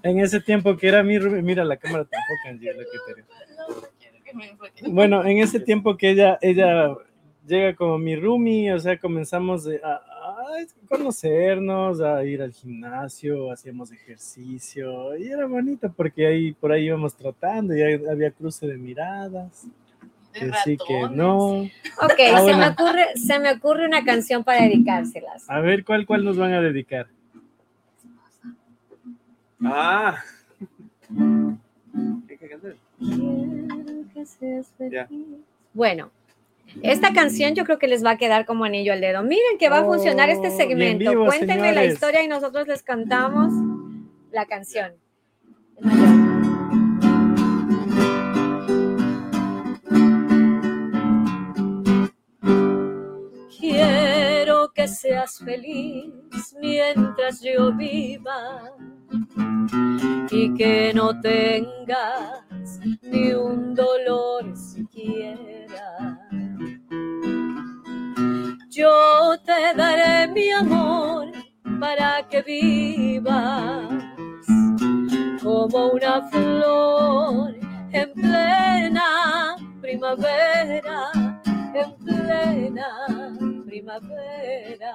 tiempo, 0.00 0.08
en 0.08 0.20
ese 0.20 0.40
tiempo 0.40 0.76
que 0.76 0.88
era 0.88 1.02
mi 1.02 1.18
roomie, 1.18 1.42
mira 1.42 1.64
la 1.64 1.76
cámara 1.76 2.04
tampoco, 2.04 2.48
Angie, 2.48 2.72
lo 2.72 2.80
que 2.80 3.14
te. 3.14 3.22
No, 3.58 3.68
no. 4.88 4.94
Bueno, 4.94 5.24
en 5.24 5.38
ese 5.38 5.60
tiempo 5.60 5.96
que 5.96 6.10
ella, 6.10 6.38
ella 6.40 6.94
llega 7.46 7.74
como 7.74 7.98
mi 7.98 8.16
roomie, 8.16 8.72
o 8.72 8.78
sea, 8.78 8.98
comenzamos 8.98 9.66
a, 9.82 10.00
a 10.28 10.86
conocernos, 10.88 12.00
a 12.00 12.24
ir 12.24 12.42
al 12.42 12.52
gimnasio, 12.52 13.50
hacíamos 13.50 13.92
ejercicio, 13.92 15.16
y 15.16 15.28
era 15.28 15.46
bonito 15.46 15.92
porque 15.94 16.26
ahí 16.26 16.52
por 16.52 16.72
ahí 16.72 16.86
íbamos 16.86 17.14
tratando, 17.14 17.74
y 17.76 17.82
había 17.82 18.30
cruce 18.30 18.66
de 18.66 18.76
miradas, 18.76 19.66
De 20.32 20.50
así 20.50 20.76
que 20.76 21.08
no. 21.10 21.62
Ok, 21.62 22.20
Ah, 22.32 22.40
se, 22.44 22.54
me 22.54 22.68
ocurre, 22.68 23.06
se 23.16 23.38
me 23.38 23.52
ocurre 23.52 23.86
una 23.86 24.04
canción 24.04 24.44
para 24.44 24.62
dedicárselas. 24.62 25.48
A 25.48 25.60
ver, 25.60 25.84
¿cuál, 25.84 26.06
cuál 26.06 26.24
nos 26.24 26.36
van 26.36 26.52
a 26.52 26.60
dedicar? 26.60 27.08
Ah. 29.64 30.16
¿Qué 32.28 32.36
que 32.36 32.48
cantar? 32.48 32.76
Quiero 32.98 34.04
que 34.14 34.26
seas 34.26 34.72
feliz. 34.76 35.06
Bueno, 35.72 36.10
esta 36.82 37.12
canción 37.12 37.54
yo 37.54 37.64
creo 37.64 37.78
que 37.78 37.88
les 37.88 38.04
va 38.04 38.10
a 38.12 38.16
quedar 38.18 38.46
como 38.46 38.64
anillo 38.64 38.92
al 38.92 39.00
dedo. 39.00 39.22
Miren 39.22 39.58
que 39.58 39.68
va 39.68 39.80
a 39.80 39.84
funcionar 39.84 40.30
este 40.30 40.48
Oh, 40.48 40.56
segmento. 40.56 41.10
vivo, 41.10 41.26
Cuéntenme 41.26 41.72
la 41.72 41.84
historia 41.84 42.22
y 42.22 42.28
nosotros 42.28 42.66
les 42.68 42.82
cantamos 42.82 43.52
la 44.30 44.46
canción. 44.46 44.92
Quiero 53.58 54.72
que 54.72 54.86
seas 54.88 55.38
feliz 55.44 56.12
mientras 56.60 57.40
yo 57.40 57.72
viva 57.72 58.72
y 60.30 60.54
que 60.54 60.92
no 60.94 61.18
tengas 61.20 62.80
ni 63.02 63.32
un 63.32 63.74
dolor 63.74 64.56
siquiera. 64.56 66.27
Yo 68.78 69.36
te 69.44 69.74
daré 69.74 70.28
mi 70.32 70.52
amor 70.52 71.32
para 71.80 72.24
que 72.28 72.42
vivas 72.42 73.88
como 75.42 75.88
una 75.94 76.22
flor 76.28 77.56
en 77.90 78.12
plena 78.12 79.56
primavera, 79.80 81.10
en 81.74 81.96
plena 82.04 82.88
primavera. 83.66 84.94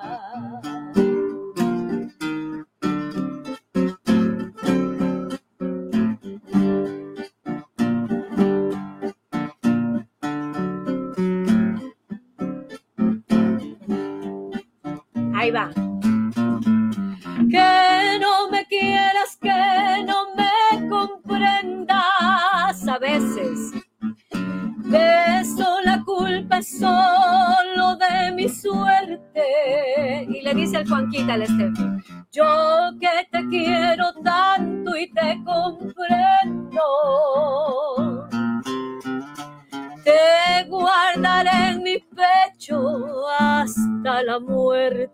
Ahí 15.43 15.51
va. 15.51 15.69
Que 17.51 18.17
no 18.21 18.49
me 18.49 18.65
quieras, 18.67 19.37
que 19.41 20.05
no 20.05 20.33
me 20.37 20.87
comprendas 20.87 21.97
a 22.87 22.97
veces. 22.97 23.73
De 24.85 25.41
eso 25.41 25.81
la 25.83 26.01
culpa 26.05 26.59
es 26.59 26.79
solo 26.79 27.97
de 27.97 28.31
mi 28.31 28.47
suerte. 28.47 30.27
Y 30.29 30.39
le 30.43 30.53
dice 30.53 30.77
al 30.77 30.87
Juanquita, 30.87 31.33
al 31.33 31.41
Estefi, 31.41 31.89
yo 32.31 32.91
que 33.01 33.27
te 33.29 33.45
quiero 33.49 34.13
tanto 34.23 34.95
y 34.95 35.11
te 35.11 35.43
comprendo. 35.43 36.83
Te 40.05 40.63
guardaré 40.69 41.71
en 41.71 41.82
pecho 42.63 43.27
hasta 43.39 44.23
la 44.23 44.39
muerte. 44.39 45.11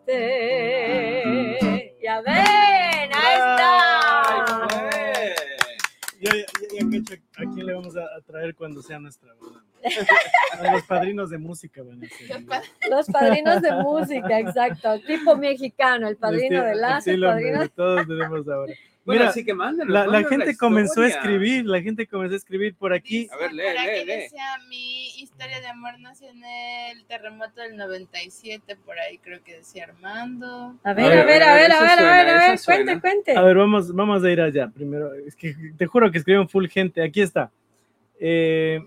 Ya 2.01 2.21
ven, 2.21 3.09
ahí 3.13 3.35
está. 3.35 4.67
Ya, 6.21 6.31
ya, 6.35 6.45
ya 6.71 7.15
a 7.37 7.53
quién 7.53 7.65
le 7.65 7.73
vamos 7.73 7.95
a, 7.95 8.01
a 8.01 8.21
traer 8.25 8.53
cuando 8.53 8.81
sea 8.81 8.99
nuestra 8.99 9.33
boda. 9.35 9.63
A 10.59 10.73
los 10.73 10.83
padrinos 10.83 11.29
de 11.29 11.37
música 11.37 11.81
van 11.81 12.03
a 12.03 12.07
ser. 12.09 12.27
Qué 12.27 12.41
padre. 12.45 12.67
Los 12.89 13.07
padrinos 13.07 13.61
de 13.61 13.71
música, 13.71 14.37
exacto. 14.39 14.99
Tipo 15.07 15.37
mexicano, 15.37 16.09
el 16.09 16.17
padrino 16.17 16.65
de 16.65 16.75
lazo, 16.75 17.11
el 17.11 17.21
padrino. 17.21 17.69
todos 17.69 18.05
tenemos 18.05 18.45
ahora. 18.49 18.73
Bueno, 19.09 19.21
Mira, 19.21 19.31
así 19.31 19.43
que 19.43 19.55
mándanos. 19.55 19.91
La, 19.91 20.23
gente 20.23 20.55
comenzó 20.55 21.01
a 21.01 21.07
escribir, 21.07 21.65
la 21.65 21.81
gente 21.81 22.05
comenzó 22.05 22.35
a 22.35 22.37
escribir 22.37 22.75
por 22.75 22.93
aquí. 22.93 23.27
A 23.31 23.37
ver, 23.37 23.53
lee, 23.53 23.63
Por 23.63 23.77
aquí 23.79 23.89
lee, 24.01 24.05
lee. 24.05 24.21
decía, 24.21 24.45
mi 24.69 25.07
historia 25.19 25.59
de 25.61 25.65
amor 25.65 25.99
nació 25.99 26.29
en 26.29 26.43
el 26.45 27.03
terremoto 27.05 27.59
del 27.59 27.75
97, 27.75 28.75
por 28.85 28.99
ahí 28.99 29.17
creo 29.17 29.43
que 29.43 29.55
decía 29.55 29.85
Armando. 29.85 30.77
A 30.83 30.93
ver, 30.93 31.05
A 31.05 31.07
a 31.07 31.09
ver, 31.15 31.25
ver, 31.25 31.41
a 31.43 31.53
ver, 31.55 31.71
a 31.71 31.81
ver, 31.81 31.91
a 31.91 32.03
ver, 32.03 32.29
a 32.29 32.49
ver, 32.51 32.59
cuente, 32.63 33.01
cuente. 33.01 33.35
A 33.35 33.41
ver, 33.41 33.57
vamos, 33.57 33.91
vamos 33.95 34.23
a 34.23 34.29
ir 34.31 34.41
allá 34.41 34.67
primero. 34.69 35.11
Es 35.15 35.35
que 35.35 35.55
te 35.75 35.87
juro 35.87 36.11
que 36.11 36.19
escriben 36.19 36.47
full 36.47 36.67
gente. 36.67 37.01
Aquí 37.01 37.21
está. 37.21 37.49
Eh, 38.19 38.79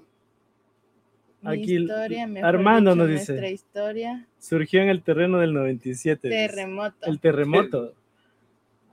Mi 1.40 1.50
Aquí 1.62 1.78
historia, 1.78 2.28
Armando 2.44 2.92
dicho, 2.92 3.02
nos 3.02 3.08
dice. 3.08 3.32
Nuestra 3.32 3.50
historia. 3.50 4.26
surgió 4.38 4.82
en 4.82 4.88
el 4.88 5.02
terreno 5.02 5.38
del 5.40 5.52
97. 5.52 6.28
dice. 6.28 6.46
Terremoto. 6.48 7.06
El 7.06 7.18
terremoto. 7.18 7.94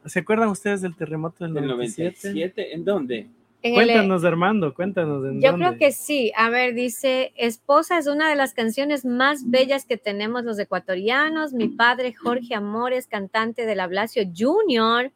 ¿Se 0.06 0.20
acuerdan 0.20 0.50
ustedes 0.50 0.82
del 0.82 0.96
terremoto 0.96 1.44
del 1.46 1.56
¿El 1.58 1.68
97? 1.68 2.30
97? 2.30 2.74
¿En 2.76 2.86
dónde? 2.86 3.28
En 3.62 3.74
el- 3.76 3.86
Cuéntanos, 3.88 4.24
Armando, 4.24 4.74
cuéntanos. 4.74 5.26
¿en 5.26 5.42
Yo 5.42 5.52
dónde? 5.52 5.66
creo 5.68 5.78
que 5.78 5.92
sí. 5.92 6.32
A 6.38 6.50
ver, 6.50 6.74
dice, 6.74 7.34
Esposa 7.36 7.98
es 7.98 8.08
una 8.08 8.30
de 8.30 8.36
las 8.36 8.54
canciones 8.54 9.04
más 9.04 9.50
bellas 9.50 9.86
que 9.86 9.98
tenemos 9.98 10.46
los 10.46 10.58
ecuatorianos. 10.60 11.52
Mi 11.52 11.68
padre 11.68 12.14
Jorge 12.14 12.56
Amores, 12.56 13.08
cantante 13.08 13.66
de 13.66 13.76
la 13.76 13.88
Blasio 13.88 14.24
Junior, 14.36 15.12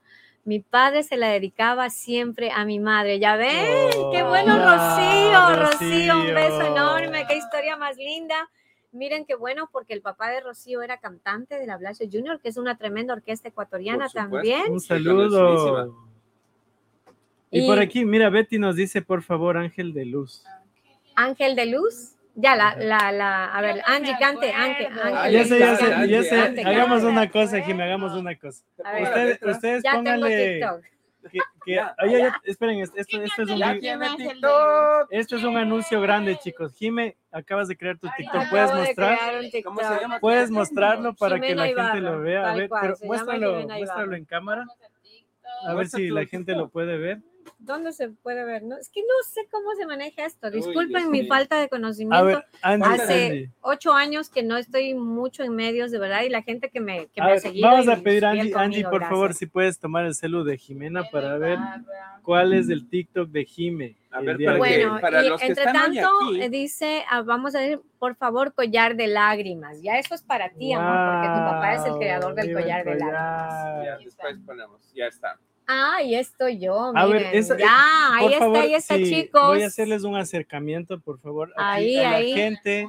Mi 0.46 0.60
padre 0.60 1.04
se 1.04 1.16
la 1.16 1.30
dedicaba 1.30 1.90
siempre 1.90 2.52
a 2.52 2.66
mi 2.66 2.78
madre. 2.78 3.18
Ya 3.18 3.38
ven, 3.38 3.88
qué 4.12 4.24
bueno, 4.24 4.56
Oh, 4.58 4.76
Rocío, 4.76 5.56
Rocío, 5.56 6.18
un 6.20 6.34
beso 6.36 6.60
Rocío. 6.60 6.72
enorme, 6.76 7.26
qué 7.30 7.38
historia 7.38 7.78
más 7.78 7.96
linda. 7.96 8.50
Miren 8.94 9.26
qué 9.26 9.34
bueno, 9.36 9.68
porque 9.72 9.94
el 9.94 10.02
papá 10.02 10.30
de 10.30 10.40
Rocío 10.40 10.84
era 10.84 10.98
cantante 10.98 11.58
de 11.58 11.66
la 11.66 11.78
Blasio 11.78 12.08
Junior, 12.12 12.40
que 12.40 12.50
es 12.50 12.58
una 12.58 12.78
tremenda 12.78 13.14
orquesta 13.14 13.48
ecuatoriana 13.50 14.08
también. 14.08 14.72
Un 14.72 14.80
saludo. 14.80 15.98
Y 17.50 17.68
por 17.68 17.80
aquí, 17.80 18.06
mira, 18.06 18.30
Betty 18.30 18.60
nos 18.60 18.76
dice, 18.76 19.02
por 19.02 19.24
favor, 19.24 19.58
Ángel 19.58 19.94
de 19.94 20.06
Luz. 20.06 20.44
Ángel 21.16 21.56
de 21.56 21.66
Luz. 21.66 22.12
Ya, 22.36 22.56
la, 22.56 22.76
la, 22.76 23.12
la, 23.12 23.46
a 23.46 23.62
ver, 23.62 23.82
Angie, 23.86 24.16
cante. 24.20 24.52
Angie, 24.52 24.88
Ah, 24.88 25.02
Ah, 25.04 25.24
Ángel 25.26 25.34
ya 25.34 25.40
de 25.40 25.46
sé, 25.46 25.60
ya 25.60 25.76
sé, 25.76 25.90
cante, 25.90 26.08
ya 26.10 26.24
sé. 26.24 26.64
Hagamos 26.66 27.04
una 27.04 27.30
cosa, 27.30 27.62
Jimmy, 27.62 27.84
hagamos 27.84 28.14
una 28.14 28.36
cosa. 28.36 28.64
Ustedes, 28.78 29.40
ustedes 29.44 29.84
pónganle... 29.92 30.62
Que, 31.32 31.40
que- 31.66 31.80
ay, 31.80 32.16
ay, 32.16 32.32
esperen, 32.44 32.80
esto, 32.80 32.98
esto, 32.98 33.22
esto 33.22 33.42
es 33.44 33.50
un... 33.50 33.58
Ya. 33.58 33.78
Esto 35.10 35.36
es 35.38 35.44
un 35.44 35.58
anuncio 35.58 36.02
grande, 36.02 36.38
chicos. 36.38 36.76
Jime, 36.76 37.16
acabas 37.32 37.68
de 37.68 37.78
crear 37.78 37.98
tu 37.98 38.08
TikTok. 38.18 38.50
¿Puedes 38.50 38.74
mostrar? 38.74 39.18
¿Cómo 39.20 39.42
se 39.42 39.52
TikTok. 39.52 40.02
llama? 40.02 40.20
Puedes 40.20 40.52
mostrarlo 40.52 41.14
para 41.14 41.40
que 41.40 41.56
la 41.56 41.66
gente 41.66 41.82
Ibarra, 41.82 42.00
lo 42.00 42.20
vea. 42.22 42.52
A 42.52 42.56
ver, 42.56 42.70
cual, 42.70 42.82
pero 42.82 42.98
muéstralo, 43.04 43.68
muéstralo 43.68 44.16
en 44.16 44.26
cámara. 44.26 44.66
A 45.66 45.74
ver 45.74 45.88
si 45.88 46.10
la 46.10 46.26
gente 46.26 46.54
lo 46.54 46.70
puede 46.70 46.98
ver. 46.98 47.20
¿Dónde 47.66 47.94
se 47.94 48.10
puede 48.10 48.44
ver? 48.44 48.62
No, 48.64 48.78
es 48.78 48.90
que 48.90 49.00
no 49.02 49.08
sé 49.26 49.48
cómo 49.50 49.74
se 49.76 49.86
maneja 49.86 50.26
esto. 50.26 50.52
Disculpen 50.52 51.10
mi 51.10 51.26
falta 51.28 51.58
de 51.58 51.64
A 51.64 51.68
conocimiento. 51.70 52.26
ver, 52.26 52.46
Hace 52.82 53.50
ocho 53.62 53.94
años 53.94 54.30
que 54.30 54.44
no 54.44 54.58
estoy 54.58 54.94
mucho 54.94 55.44
en 55.44 55.56
medios, 55.56 55.90
de 55.90 55.98
verdad, 55.98 56.24
y 56.24 56.30
la 56.30 56.42
gente 56.42 56.70
que 56.70 56.82
me, 56.82 57.08
que 57.08 57.22
A 57.22 57.24
me 57.24 57.30
ha 57.32 57.34
ver, 57.36 57.40
seguido. 57.42 57.70
vamos 57.70 57.88
a 57.88 57.96
pedir 58.02 58.26
a 58.26 58.32
Angie, 58.32 58.52
conmigo, 58.52 58.90
por 58.90 59.02
favor, 59.04 59.34
si 59.34 59.46
puedes 59.46 59.80
tomar 59.80 60.06
el 60.06 60.14
celu 60.14 60.44
de 60.44 60.58
Jimena 60.58 61.04
para 61.10 61.38
ver 61.38 61.58
cuál 62.22 62.52
es 62.54 62.68
el 62.70 62.90
TikTok 62.90 63.30
de 63.30 63.46
Jime. 63.46 63.96
A 64.12 64.20
ver, 64.20 64.38
para 64.44 64.54
que- 64.54 64.58
Bueno, 64.58 64.98
para 65.00 65.24
y 65.24 65.30
los 65.30 65.40
que 65.42 65.48
entre 65.48 65.64
están 65.64 65.94
tanto, 65.96 66.10
aquí- 66.28 66.42
eh, 66.42 66.50
dice, 66.50 67.04
ah, 67.10 67.22
vamos 67.22 67.56
a 67.56 67.60
ver, 67.60 67.80
por 67.98 68.16
favor, 68.18 68.54
collar 68.54 68.96
de 68.98 69.08
lágrimas. 69.08 69.82
Ya 69.82 69.98
eso 69.98 70.14
es 70.16 70.22
para 70.22 70.50
ti, 70.52 70.74
amor, 70.74 71.00
porque 71.06 71.30
tu 71.30 71.44
papá 71.46 71.74
es 71.76 71.86
el 71.86 71.92
Wow, 71.92 72.00
creador 72.00 72.36
del 72.36 72.50
el 72.50 72.54
collar 72.56 72.84
de 72.86 72.96
lágrimas. 72.96 73.64
collar. 73.74 73.86
Ya, 73.86 73.98
después 74.04 74.38
ponemos, 74.46 74.94
ya 74.94 75.08
está. 75.08 75.40
Ah, 75.68 75.96
ahí 75.98 76.16
estoy 76.16 76.60
yo, 76.60 76.92
A 76.96 77.06
ver, 77.06 77.22
miren. 77.22 77.36
esa- 77.36 77.58
ya, 77.58 78.14
ahí 78.16 78.24
Por 78.24 78.32
está, 78.32 78.40
favor, 78.46 78.58
ahí 78.58 78.74
está, 78.74 78.96
sí, 78.96 79.04
chicos. 79.10 79.48
Voy 79.48 79.64
a 79.64 79.68
hacerles 79.68 80.04
un 80.04 80.16
acercamiento, 80.16 81.00
por 81.00 81.20
favor. 81.20 81.54
aquí 81.56 81.98
Ahí, 81.98 81.98
a 82.00 82.12
la 82.12 82.16
ahí. 82.18 82.34
gente. 82.34 82.88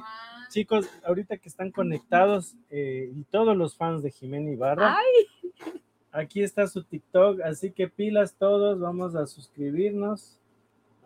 Chicos, 0.49 0.87
ahorita 1.05 1.37
que 1.37 1.49
están 1.49 1.71
conectados 1.71 2.55
eh, 2.69 3.09
y 3.13 3.23
todos 3.23 3.57
los 3.57 3.75
fans 3.75 4.03
de 4.03 4.11
Jimena 4.11 4.51
Ibarra, 4.51 4.97
Ay, 4.97 5.73
aquí 6.11 6.43
está 6.43 6.67
su 6.67 6.83
TikTok, 6.83 7.41
así 7.41 7.71
que 7.71 7.87
pilas 7.89 8.35
todos, 8.37 8.79
vamos 8.79 9.15
a 9.15 9.25
suscribirnos. 9.25 10.37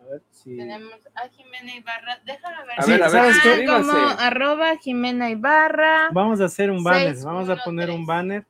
A 0.02 0.12
ver 0.12 0.22
si... 0.30 0.56
Tenemos 0.56 0.94
a 1.14 1.28
Jimena 1.28 1.74
Ibarra. 1.74 2.20
Déjame 2.24 2.64
ver. 2.64 2.78
A 2.78 2.82
Sí, 2.82 2.90
ver, 2.92 3.02
a 3.02 3.08
ver, 3.08 3.12
¿sabes 3.34 3.36
qué? 3.42 3.66
Ah, 3.68 3.76
como 3.76 3.92
arroba 3.92 4.76
Jimena 4.78 5.30
Ibarra. 5.30 6.08
Vamos 6.12 6.40
a 6.40 6.44
hacer 6.46 6.70
un 6.70 6.82
banner, 6.84 7.16
vamos 7.24 7.48
a 7.48 7.56
poner 7.64 7.90
un 7.90 8.06
banner 8.06 8.44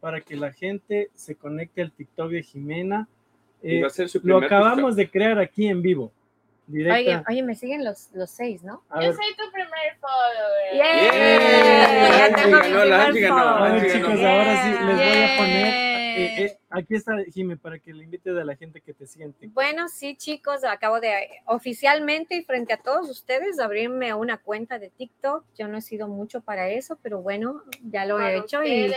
para 0.00 0.20
que 0.20 0.36
la 0.36 0.52
gente 0.52 1.10
se 1.14 1.34
conecte 1.36 1.82
al 1.82 1.92
TikTok 1.92 2.30
de 2.30 2.42
Jimena. 2.42 3.08
Eh, 3.62 3.80
va 3.82 3.88
a 3.88 3.90
ser 3.90 4.08
su 4.08 4.20
lo 4.22 4.38
acabamos 4.38 4.96
de 4.96 5.10
crear 5.10 5.38
aquí 5.38 5.66
en 5.68 5.82
vivo. 5.82 6.12
Directa. 6.66 6.98
oye, 6.98 7.22
oye, 7.28 7.42
me 7.42 7.54
siguen 7.56 7.84
los, 7.84 8.10
los 8.14 8.30
seis, 8.30 8.62
¿no? 8.62 8.82
A 8.90 9.00
Yo 9.02 9.08
ver, 9.08 9.16
soy 9.16 9.34
tu 9.36 9.50
primer 9.52 9.96
follower. 10.00 10.74
¡Yeah! 10.74 11.12
Yeah. 11.12 12.28
Ya 12.28 12.36
tengo 12.36 12.48
mi 12.50 12.54
Angie 12.56 12.70
ganó, 12.70 12.84
la 12.84 12.96
primer 12.96 13.00
Angie 13.00 13.20
ganó, 13.20 13.34
follow. 13.36 13.56
a 13.56 13.62
ver, 13.62 13.72
Angie 13.72 13.92
chicos, 13.92 14.20
ahora 14.20 14.62
sí 14.62 14.68
les 14.70 14.96
voy 14.96 15.04
a 15.04 15.26
Yeah. 15.26 15.36
poner. 15.36 15.89
Eh, 16.16 16.44
eh, 16.44 16.58
aquí 16.70 16.94
está 16.94 17.16
Jime 17.32 17.56
para 17.56 17.78
que 17.78 17.92
le 17.92 18.04
invites 18.04 18.36
a 18.36 18.44
la 18.44 18.56
gente 18.56 18.80
que 18.80 18.92
te 18.94 19.06
TikTok. 19.06 19.52
Bueno, 19.52 19.88
sí, 19.88 20.16
chicos, 20.16 20.64
acabo 20.64 21.00
de 21.00 21.28
oficialmente 21.46 22.36
y 22.36 22.42
frente 22.42 22.72
a 22.72 22.76
todos 22.78 23.08
ustedes 23.08 23.58
abrirme 23.60 24.14
una 24.14 24.38
cuenta 24.38 24.78
de 24.78 24.90
TikTok. 24.90 25.44
Yo 25.56 25.68
no 25.68 25.78
he 25.78 25.82
sido 25.82 26.08
mucho 26.08 26.40
para 26.40 26.68
eso, 26.68 26.98
pero 27.02 27.20
bueno, 27.20 27.62
ya 27.82 28.04
lo 28.06 28.16
Para 28.16 28.32
he 28.32 28.38
hecho 28.38 28.64
y, 28.64 28.92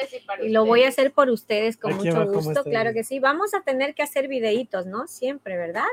lo 0.50 0.66
voy 0.66 0.84
a 0.84 0.90
hacer 0.90 1.12
por 1.12 1.30
ustedes 1.30 1.78
con 1.78 1.94
Aquí 1.94 2.06
mucho 2.06 2.18
abajo 2.18 2.34
gusto. 2.34 2.64
Claro 2.64 2.90
ahí. 2.90 2.96
que 2.96 3.04
sí. 3.04 3.20
Vamos 3.20 3.54
a 3.54 3.62
tener 3.62 3.96
que 3.96 4.04
hacer 4.04 4.28
videitos, 4.28 4.86
¿no? 4.86 5.08
Siempre, 5.08 5.58
¿verdad? 5.58 5.84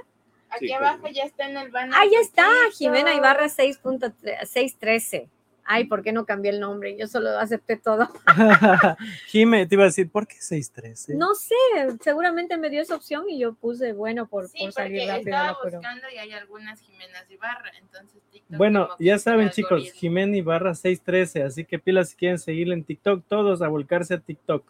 Aquí 0.51 0.67
Sí, 0.67 0.73
abajo 0.73 1.01
claro. 1.01 1.15
ya 1.15 1.25
está 1.25 1.49
en 1.49 1.57
el 1.57 1.71
banner. 1.71 1.95
Ahí 1.97 2.15
está, 2.21 2.47
TikTok. 2.47 2.79
Jimena 2.79 3.15
Ibarra 3.15 3.47
6.613. 3.47 5.29
Ay, 5.73 5.85
¿por 5.85 6.03
qué 6.03 6.11
no 6.13 6.25
cambié 6.27 6.51
el 6.51 6.59
nombre? 6.59 6.97
Yo 6.99 7.07
solo 7.07 7.31
acepté 7.39 7.77
todo. 7.77 8.09
Jime, 9.29 9.67
te 9.67 9.75
iba 9.77 9.85
a 9.85 9.87
decir, 9.87 10.11
¿por 10.11 10.27
qué 10.27 10.35
613? 10.41 11.15
No 11.15 11.35
sé, 11.35 11.55
seguramente 12.03 12.57
me 12.59 12.71
dio 12.71 12.81
esa 12.83 12.97
opción 12.97 13.29
y 13.29 13.39
yo 13.39 13.55
puse, 13.55 13.93
bueno, 13.93 14.27
por, 14.27 14.49
Sí, 14.49 14.59
por 14.65 14.73
salir 14.73 14.99
porque 15.03 15.13
rápido. 15.13 15.37
estaba 15.37 15.59
buscando 15.63 16.07
y 16.13 16.19
hay 16.19 16.33
algunas 16.33 16.81
Jimenas 16.81 17.31
Ibarra, 17.31 17.71
entonces 17.81 18.21
TikTok 18.33 18.57
Bueno, 18.59 18.89
ya 18.99 19.19
saben 19.19 19.51
chicos. 19.51 19.93
Jimena 19.93 20.37
Ibarra 20.37 20.75
613, 20.75 21.45
así 21.45 21.65
que 21.65 21.79
pilas 21.79 22.11
si 22.11 22.17
quieren 22.17 22.39
seguirle 22.39 22.75
en 22.75 22.83
TikTok, 22.85 23.25
todos 23.29 23.63
a 23.63 23.69
volcarse 23.69 24.15
a 24.15 24.19
TikTok. 24.19 24.65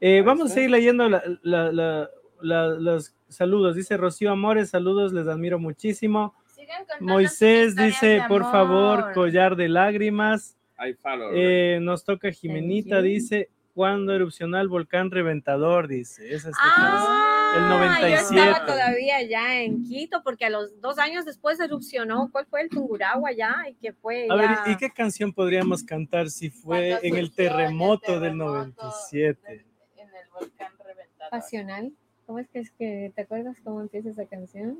Eh, 0.00 0.22
vamos 0.24 0.52
a 0.52 0.54
seguir 0.54 0.70
leyendo 0.70 1.08
la- 1.08 1.22
la- 1.42 1.72
la- 1.72 2.10
la- 2.40 2.68
los 2.68 3.12
saludos. 3.28 3.74
Dice 3.74 3.96
Rocío 3.96 4.30
Amores, 4.30 4.70
saludos, 4.70 5.12
les 5.12 5.26
admiro 5.26 5.58
muchísimo. 5.58 6.34
Moisés 7.00 7.74
dice, 7.76 8.22
por 8.28 8.42
favor, 8.50 9.12
collar 9.12 9.56
de 9.56 9.68
lágrimas. 9.68 10.56
I 10.78 10.94
follow. 10.94 11.30
Eh, 11.34 11.78
nos 11.80 12.04
toca 12.04 12.30
Jimenita, 12.30 13.02
dice, 13.02 13.48
cuando 13.74 14.12
erupcionó 14.14 14.60
el 14.60 14.68
volcán 14.68 15.10
reventador, 15.10 15.88
dice. 15.88 16.34
Esa 16.34 16.50
es 16.50 16.56
Ah, 16.60 17.52
el 17.56 17.62
Yo 17.62 17.68
97. 17.68 18.50
estaba 18.50 18.66
todavía 18.66 19.22
ya 19.22 19.60
en 19.62 19.84
Quito 19.84 20.22
porque 20.22 20.44
a 20.44 20.50
los 20.50 20.80
dos 20.80 20.98
años 20.98 21.24
después 21.24 21.58
erupcionó. 21.60 22.28
¿Cuál 22.30 22.46
fue 22.46 22.62
el 22.62 22.68
Tungurahua 22.68 23.32
ya? 23.32 23.54
Y 23.68 23.74
que 23.74 23.92
fue 23.92 24.26
A 24.30 24.34
ver, 24.36 24.50
¿y 24.66 24.76
qué 24.76 24.90
canción 24.90 25.32
podríamos 25.32 25.82
cantar 25.82 26.28
si 26.30 26.50
fue 26.50 26.98
en 27.02 27.16
el 27.16 27.32
terremoto 27.32 28.12
del 28.20 28.32
terremoto 28.38 28.46
97? 28.82 29.40
del- 29.48 29.64
En 29.96 30.08
el 30.08 30.28
volcán 30.32 30.72
reventador. 30.84 31.30
pasional? 31.30 31.92
¿Cómo 32.26 32.38
es 32.40 32.48
que 32.48 32.58
es 32.60 32.70
que 32.72 33.12
te 33.16 33.22
acuerdas 33.22 33.56
cómo 33.64 33.80
empieza 33.80 34.10
esa 34.10 34.26
canción? 34.26 34.78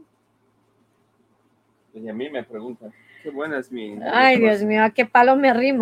Y 1.94 2.08
a 2.08 2.14
mí 2.14 2.28
me 2.30 2.44
preguntan, 2.44 2.92
qué 3.22 3.30
buena 3.30 3.58
es 3.58 3.70
mi... 3.72 3.98
Ay, 4.12 4.38
Dios 4.38 4.62
mío, 4.62 4.84
¿a 4.84 4.90
qué 4.90 5.04
palo 5.06 5.36
me 5.36 5.48
el 5.50 5.74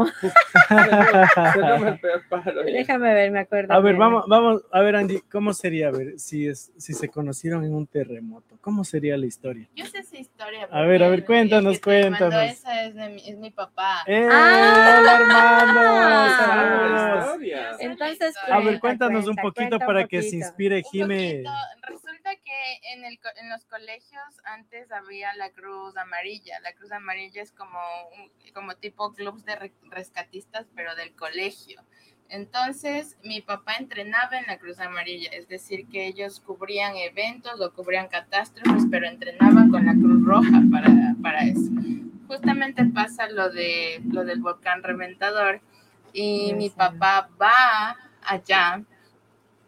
peor 2.01 2.23
palo. 2.29 2.63
Déjame 2.65 3.15
ver, 3.15 3.31
me 3.31 3.41
acuerdo. 3.41 3.73
A 3.73 3.81
ver, 3.81 3.95
bien. 3.95 3.99
vamos, 4.01 4.25
vamos, 4.29 4.63
a 4.73 4.81
ver, 4.81 4.97
Andy, 4.97 5.21
¿cómo 5.31 5.53
sería, 5.53 5.89
a 5.89 5.91
ver, 5.91 6.19
si, 6.19 6.49
es, 6.49 6.73
si 6.77 6.93
se 6.95 7.09
conocieron 7.09 7.65
en 7.65 7.75
un 7.75 7.87
terremoto? 7.87 8.57
¿Cómo 8.61 8.85
sería 8.85 9.17
la 9.17 9.27
historia? 9.27 9.69
Yo 9.75 9.87
sé 9.87 9.99
esa 9.99 10.17
historia. 10.17 10.69
A 10.71 10.83
ver, 10.83 11.03
a 11.03 11.09
ver, 11.09 11.25
cuéntanos, 11.25 11.79
que 11.79 11.91
te 12.03 12.11
mandó 12.11 12.27
cuéntanos. 12.31 12.53
Esa 12.53 12.85
es, 12.85 12.95
de 12.95 13.09
mi, 13.11 13.29
es 13.29 13.37
mi 13.39 13.51
papá. 13.51 14.03
¡Eh, 14.07 14.27
Ah. 14.31 14.99
hola, 15.01 15.17
hermano! 15.21 15.81
Ah. 16.49 17.37
Entonces, 17.81 18.35
A 18.49 18.59
ver, 18.59 18.79
cuenta, 18.81 18.81
cuéntanos 18.81 19.27
un 19.29 19.37
cuenta, 19.37 19.43
poquito 19.43 19.69
cuenta 19.71 19.77
un 19.77 19.87
para 19.87 20.07
que 20.07 20.23
se 20.23 20.29
poquito. 20.29 20.47
inspire 20.47 20.77
Un 20.77 20.83
Jime. 20.85 21.31
poquito. 21.33 21.51
Resulta 21.83 22.31
que 22.37 22.93
en, 22.95 23.05
el, 23.05 23.19
co- 23.21 23.29
en 23.41 23.51
los 23.51 23.65
colegios 23.67 24.23
antes 24.45 24.91
había 24.93 25.35
la 25.35 25.51
Cruz 25.51 25.97
Amarilla. 25.97 26.59
La 26.61 26.73
Cruz 26.73 26.91
Amarilla 26.93 27.26
es 27.35 27.53
como, 27.53 27.79
como 28.55 28.75
tipo 28.77 29.13
clubs 29.13 29.45
de 29.45 29.57
re- 29.57 29.73
rescatistas, 29.91 30.67
pero 30.75 30.95
del 30.95 31.15
colegio. 31.15 31.83
Entonces, 32.29 33.17
mi 33.23 33.41
papá 33.41 33.75
entrenaba 33.75 34.37
en 34.39 34.47
la 34.47 34.59
Cruz 34.59 34.81
Amarilla, 34.81 35.31
es 35.31 35.47
decir, 35.47 35.87
que 35.87 36.07
ellos 36.07 36.41
cubrían 36.41 36.97
eventos 36.97 37.61
o 37.61 37.73
cubrían 37.73 38.09
catástrofes, 38.09 38.85
pero 38.91 39.07
entrenaban 39.07 39.71
con 39.71 39.87
la 39.87 39.93
Cruz 39.93 40.25
Roja 40.25 40.61
para, 40.73 41.15
para 41.23 41.45
eso. 41.45 41.71
Justamente 42.27 42.85
pasa 42.87 43.29
lo, 43.29 43.51
de, 43.51 44.01
lo 44.11 44.25
del 44.25 44.41
volcán 44.41 44.83
reventador 44.83 45.61
y 46.13 46.53
mi 46.55 46.71
papá 46.71 47.31
va 47.41 47.97
allá 48.23 48.83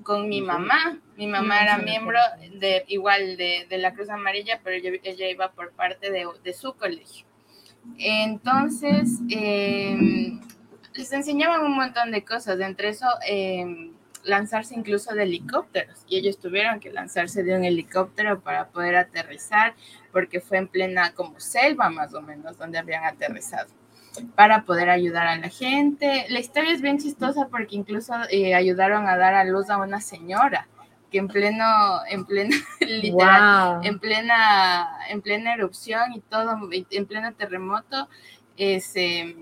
con 0.02 0.28
mi 0.28 0.40
mamá. 0.40 0.98
Mi 1.16 1.28
mamá 1.28 1.62
era 1.62 1.78
miembro 1.78 2.18
de 2.54 2.84
igual 2.88 3.36
de, 3.36 3.66
de 3.68 3.78
la 3.78 3.94
Cruz 3.94 4.09
Amarilla, 4.11 4.61
pero 4.64 4.74
ella, 4.74 4.98
ella 5.04 5.28
iba 5.28 5.52
por 5.52 5.70
parte 5.72 6.11
de, 6.11 6.26
de 6.42 6.52
su 6.52 6.74
colegio. 6.74 7.28
Entonces, 7.97 9.20
eh, 9.30 10.39
les 10.95 11.12
enseñaban 11.12 11.64
un 11.64 11.76
montón 11.76 12.11
de 12.11 12.24
cosas, 12.24 12.61
entre 12.61 12.89
eso 12.89 13.07
eh, 13.26 13.93
lanzarse 14.24 14.74
incluso 14.74 15.14
de 15.14 15.22
helicópteros, 15.22 16.05
y 16.09 16.18
ellos 16.18 16.39
tuvieron 16.39 16.80
que 16.80 16.93
lanzarse 16.93 17.43
de 17.43 17.57
un 17.57 17.64
helicóptero 17.64 18.41
para 18.41 18.68
poder 18.68 18.97
aterrizar, 18.97 19.74
porque 20.12 20.41
fue 20.41 20.59
en 20.59 20.68
plena 20.68 21.12
como 21.12 21.41
selva 21.41 21.89
más 21.89 22.14
o 22.14 22.20
menos 22.20 22.59
donde 22.59 22.78
habían 22.78 23.05
aterrizado 23.05 23.70
para 24.34 24.64
poder 24.64 24.91
ayudar 24.91 25.28
a 25.28 25.36
la 25.36 25.49
gente. 25.49 26.26
La 26.28 26.41
historia 26.41 26.72
es 26.72 26.80
bien 26.80 26.99
chistosa 26.99 27.49
porque 27.49 27.76
incluso 27.76 28.14
eh, 28.30 28.55
ayudaron 28.55 29.07
a 29.07 29.16
dar 29.16 29.34
a 29.34 29.45
luz 29.45 29.70
a 29.70 29.76
una 29.76 30.01
señora 30.01 30.66
que 31.11 31.18
en 31.18 31.28
pleno, 31.28 32.00
en 32.09 32.24
pleno, 32.24 32.56
literal, 32.80 33.76
Wow. 33.76 33.84
en 33.84 33.98
plena, 33.98 34.88
en 35.09 35.22
plena 35.22 35.54
erupción 35.54 36.12
y 36.14 36.20
todo, 36.20 36.56
en 36.72 37.06
pleno 37.06 37.32
terremoto, 37.34 38.09
eh, 38.56 38.80
se, 38.80 39.34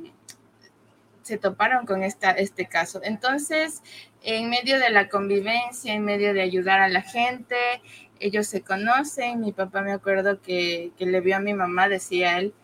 se 1.23 1.39
toparon 1.39 1.87
con 1.87 2.03
esta, 2.03 2.31
este 2.33 2.67
caso. 2.67 3.01
Entonces, 3.03 3.83
en 4.23 4.51
medio 4.51 4.79
de 4.79 4.91
la 4.91 5.09
convivencia, 5.09 5.93
en 5.95 6.05
medio 6.05 6.35
de 6.35 6.43
ayudar 6.43 6.81
a 6.81 6.89
la 6.89 7.03
gente, 7.03 7.57
ellos 8.21 8.47
se 8.47 8.63
conocen, 8.63 9.41
mi 9.41 9.53
papá 9.53 9.83
me 9.83 9.93
acuerdo 9.93 10.41
que, 10.41 10.93
que 10.97 11.07
le 11.07 11.21
vio 11.21 11.37
a 11.37 11.41
mi 11.41 11.55
mamá, 11.55 11.89
decía 11.89 12.39
él, 12.39 12.55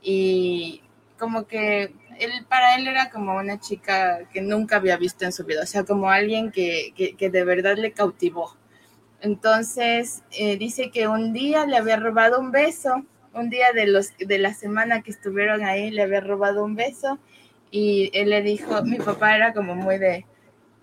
y 0.00 0.82
como 1.18 1.46
que 1.46 1.94
él, 2.18 2.46
para 2.48 2.76
él 2.76 2.86
era 2.88 3.10
como 3.10 3.36
una 3.36 3.60
chica 3.60 4.20
que 4.32 4.40
nunca 4.42 4.76
había 4.76 4.96
visto 4.96 5.24
en 5.24 5.32
su 5.32 5.44
vida, 5.44 5.62
o 5.62 5.66
sea, 5.66 5.84
como 5.84 6.10
alguien 6.10 6.50
que, 6.50 6.92
que, 6.96 7.30
de 7.30 7.44
verdad 7.44 7.76
le 7.76 7.92
cautivó. 7.92 8.56
Entonces, 9.20 10.22
eh, 10.32 10.56
dice 10.56 10.90
que 10.90 11.06
un 11.08 11.32
día 11.32 11.66
le 11.66 11.76
había 11.76 11.96
robado 11.96 12.40
un 12.40 12.50
beso, 12.50 13.04
un 13.34 13.50
día 13.50 13.72
de, 13.72 13.86
los, 13.86 14.16
de 14.18 14.38
la 14.38 14.54
semana 14.54 15.02
que 15.02 15.10
estuvieron 15.10 15.64
ahí, 15.64 15.90
le 15.90 16.02
había 16.02 16.20
robado 16.20 16.64
un 16.64 16.74
beso 16.74 17.18
y 17.70 18.10
él 18.14 18.30
le 18.30 18.42
dijo, 18.42 18.82
mi 18.82 18.98
papá 18.98 19.36
era 19.36 19.52
como 19.54 19.74
muy 19.74 19.98
de, 19.98 20.26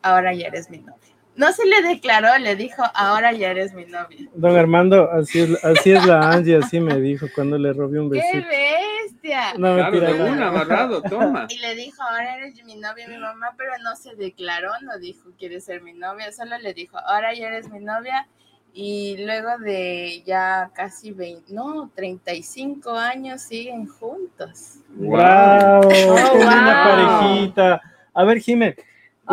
ahora 0.01 0.33
ya 0.33 0.47
eres 0.47 0.69
mi 0.69 0.79
novia. 0.79 1.08
No 1.39 1.53
se 1.53 1.65
le 1.65 1.81
declaró, 1.81 2.37
le 2.37 2.57
dijo, 2.57 2.83
ahora 2.93 3.31
ya 3.31 3.51
eres 3.51 3.73
mi 3.73 3.85
novia. 3.85 4.27
Don 4.35 4.57
Armando, 4.57 5.09
así 5.09 5.39
es, 5.39 5.63
así 5.63 5.93
es 5.93 6.05
la 6.05 6.31
Angie, 6.31 6.57
así 6.57 6.81
me 6.81 6.99
dijo 6.99 7.27
cuando 7.33 7.57
le 7.57 7.71
robé 7.71 7.97
un 8.01 8.11
¡Qué 8.11 8.17
besito. 8.17 8.47
bestia! 8.49 9.53
No, 9.57 9.75
Claro, 9.75 10.01
de 10.01 10.21
una, 10.31 10.49
amarrado, 10.49 11.01
toma. 11.01 11.47
Y 11.47 11.59
le 11.59 11.75
dijo, 11.75 12.03
ahora 12.03 12.35
eres 12.35 12.61
mi 12.65 12.75
novia, 12.75 13.07
mi 13.07 13.17
mamá, 13.17 13.53
pero 13.57 13.71
no 13.81 13.95
se 13.95 14.15
declaró, 14.15 14.71
no 14.81 14.99
dijo, 14.99 15.29
quieres 15.39 15.63
ser 15.63 15.81
mi 15.81 15.93
novia, 15.93 16.29
solo 16.33 16.57
le 16.57 16.73
dijo, 16.73 16.97
ahora 16.97 17.33
ya 17.33 17.47
eres 17.47 17.69
mi 17.69 17.79
novia. 17.79 18.27
Y 18.73 19.23
luego 19.25 19.59
de 19.59 20.21
ya 20.25 20.71
casi 20.75 21.11
20, 21.11 21.53
no, 21.53 21.89
35 21.95 22.91
años 22.91 23.43
siguen 23.43 23.87
juntos. 23.87 24.79
¡Wow! 24.89 25.87
¡Qué 25.87 26.05
linda 26.37 26.83
wow. 26.83 27.23
parejita! 27.23 27.81
A 28.13 28.23
ver, 28.25 28.39
Jime, 28.39 28.75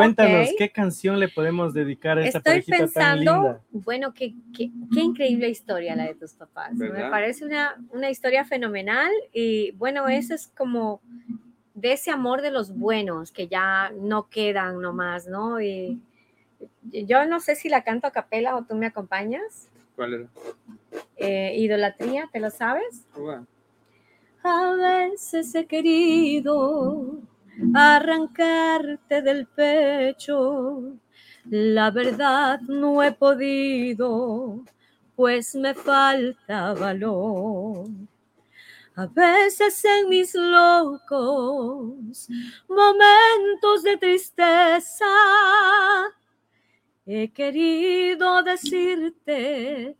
cuéntanos. 0.02 0.48
¿qué 0.58 0.70
canción 0.70 1.18
le 1.18 1.28
podemos 1.28 1.74
dedicar 1.74 2.18
a 2.18 2.24
esta 2.24 2.38
Estoy 2.38 2.52
parejita 2.52 2.76
tan 2.76 2.86
pensando, 2.86 3.32
linda? 3.34 3.60
bueno, 3.72 4.14
qué, 4.14 4.34
qué, 4.56 4.70
qué 4.92 5.00
increíble 5.00 5.48
historia 5.48 5.96
la 5.96 6.04
de 6.04 6.14
tus 6.14 6.34
papás. 6.34 6.74
Me 6.74 6.88
parece 7.10 7.44
una, 7.44 7.76
una 7.90 8.10
historia 8.10 8.44
fenomenal 8.44 9.10
y 9.32 9.72
bueno, 9.72 10.08
eso 10.08 10.34
es 10.34 10.48
como 10.48 11.00
de 11.74 11.92
ese 11.92 12.10
amor 12.10 12.40
de 12.42 12.50
los 12.50 12.76
buenos 12.76 13.32
que 13.32 13.48
ya 13.48 13.92
no 14.00 14.28
quedan 14.28 14.80
nomás, 14.80 15.26
¿no? 15.26 15.60
Y 15.60 16.00
yo 16.92 17.26
no 17.26 17.40
sé 17.40 17.54
si 17.54 17.68
la 17.68 17.84
canto 17.84 18.06
a 18.06 18.12
capela 18.12 18.56
o 18.56 18.64
tú 18.64 18.74
me 18.74 18.86
acompañas. 18.86 19.68
¿Cuál 19.94 20.14
era? 20.14 20.28
Eh, 21.16 21.54
idolatría, 21.56 22.28
¿te 22.32 22.40
lo 22.40 22.50
sabes? 22.50 23.04
Bueno, 23.14 23.46
A 24.42 24.74
veces 24.74 25.54
he 25.54 25.66
querido 25.66 27.18
arrancarte 27.74 29.22
del 29.22 29.46
pecho. 29.46 30.98
La 31.50 31.90
verdad 31.90 32.60
no 32.60 33.02
he 33.02 33.12
podido, 33.12 34.64
pues 35.14 35.54
me 35.54 35.74
falta 35.74 36.74
valor. 36.74 37.86
A 38.96 39.06
veces 39.06 39.84
en 39.84 40.08
mis 40.08 40.34
locos 40.34 42.28
momentos 42.66 43.82
de 43.82 43.96
tristeza 43.98 45.04
he 47.04 47.30
querido 47.30 48.42
decirte 48.42 49.96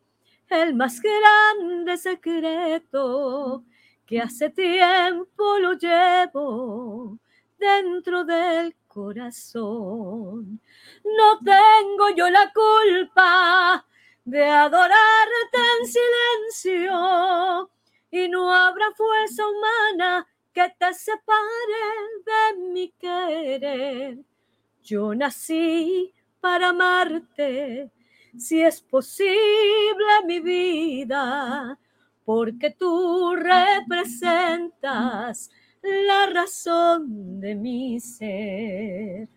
el 0.48 0.74
más 0.74 1.00
grande 1.00 1.96
secreto 1.98 3.64
que 4.06 4.20
hace 4.20 4.48
tiempo 4.48 5.58
lo 5.58 5.74
llevo 5.74 7.18
dentro 7.58 8.24
del 8.24 8.74
corazón. 8.86 10.60
No 11.04 11.38
tengo 11.44 12.10
yo 12.16 12.30
la 12.30 12.52
culpa 12.52 13.84
de 14.24 14.44
adorarte 14.44 15.58
en 15.80 15.86
silencio 15.86 17.70
y 18.10 18.28
no 18.28 18.52
habrá 18.52 18.90
fuerza 18.96 19.44
humana 19.46 20.26
que 20.52 20.74
te 20.78 20.92
separe 20.94 21.38
de 22.24 22.56
mi 22.72 22.90
querer. 22.92 24.18
Yo 24.82 25.14
nací 25.14 26.12
para 26.40 26.70
amarte, 26.70 27.90
si 28.38 28.62
es 28.62 28.80
posible 28.80 30.06
mi 30.24 30.40
vida, 30.40 31.78
porque 32.24 32.70
tú 32.70 33.36
representas 33.36 35.50
la 35.86 36.26
razón 36.26 37.40
de 37.40 37.54
mi 37.54 38.00
ser. 38.00 39.28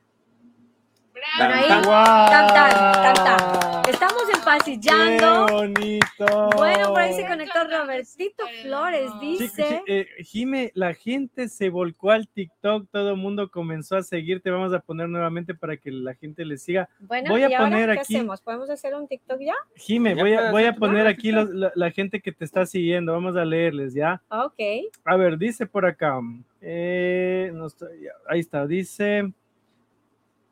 Bueno, 1.37 1.53
ahí, 1.55 1.67
Tan, 1.67 1.83
tan, 1.83 2.53
tan, 2.53 2.93
tan, 2.93 3.13
tan. 3.15 3.89
Estamos 3.89 4.23
empasillando. 4.33 5.45
¡Qué 5.47 5.53
bonito! 5.53 6.49
Bueno, 6.57 6.89
por 6.89 6.99
ahí 6.99 7.13
se 7.13 7.21
Qué 7.23 7.27
conectó 7.27 7.63
Robertito 7.63 8.43
Flores, 8.61 9.11
dice. 9.19 9.81
eh, 9.87 10.07
Jime, 10.19 10.71
la 10.75 10.93
gente 10.93 11.47
se 11.49 11.69
volcó 11.69 12.11
al 12.11 12.27
TikTok, 12.27 12.87
todo 12.91 13.11
el 13.11 13.17
mundo 13.17 13.49
comenzó 13.49 13.97
a 13.97 14.03
seguirte. 14.03 14.51
Vamos 14.51 14.73
a 14.73 14.79
poner 14.79 15.09
nuevamente 15.09 15.53
para 15.55 15.77
que 15.77 15.91
la 15.91 16.13
gente 16.13 16.45
le 16.45 16.57
siga. 16.57 16.87
Bueno, 16.99 17.29
voy 17.31 17.43
a 17.43 17.49
¿y 17.49 17.53
ahora 17.53 17.69
poner 17.69 17.93
qué 17.93 17.99
aquí- 18.01 18.15
hacemos? 18.15 18.41
¿Podemos 18.41 18.69
hacer 18.69 18.93
un 18.95 19.07
TikTok 19.07 19.39
ya? 19.39 19.55
Jime, 19.75 20.15
voy 20.15 20.33
a, 20.33 20.51
voy 20.51 20.65
a 20.65 20.73
poner 20.75 21.07
aquí 21.07 21.31
los- 21.31 21.49
la, 21.49 21.71
la 21.75 21.91
gente 21.91 22.21
que 22.21 22.31
te 22.31 22.45
está 22.45 22.65
siguiendo. 22.65 23.13
Vamos 23.13 23.35
a 23.35 23.45
leerles, 23.45 23.93
¿ya? 23.93 24.21
Ok. 24.29 24.59
A 25.05 25.15
ver, 25.15 25.37
dice 25.37 25.65
por 25.65 25.85
acá. 25.85 26.19
eh, 26.61 27.51
no 27.53 27.67
estoy- 27.67 28.03
ya, 28.03 28.11
ahí 28.27 28.39
está, 28.41 28.67
dice. 28.67 29.31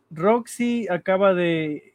Roxy 0.10 0.88
acaba 0.90 1.34
de 1.34 1.92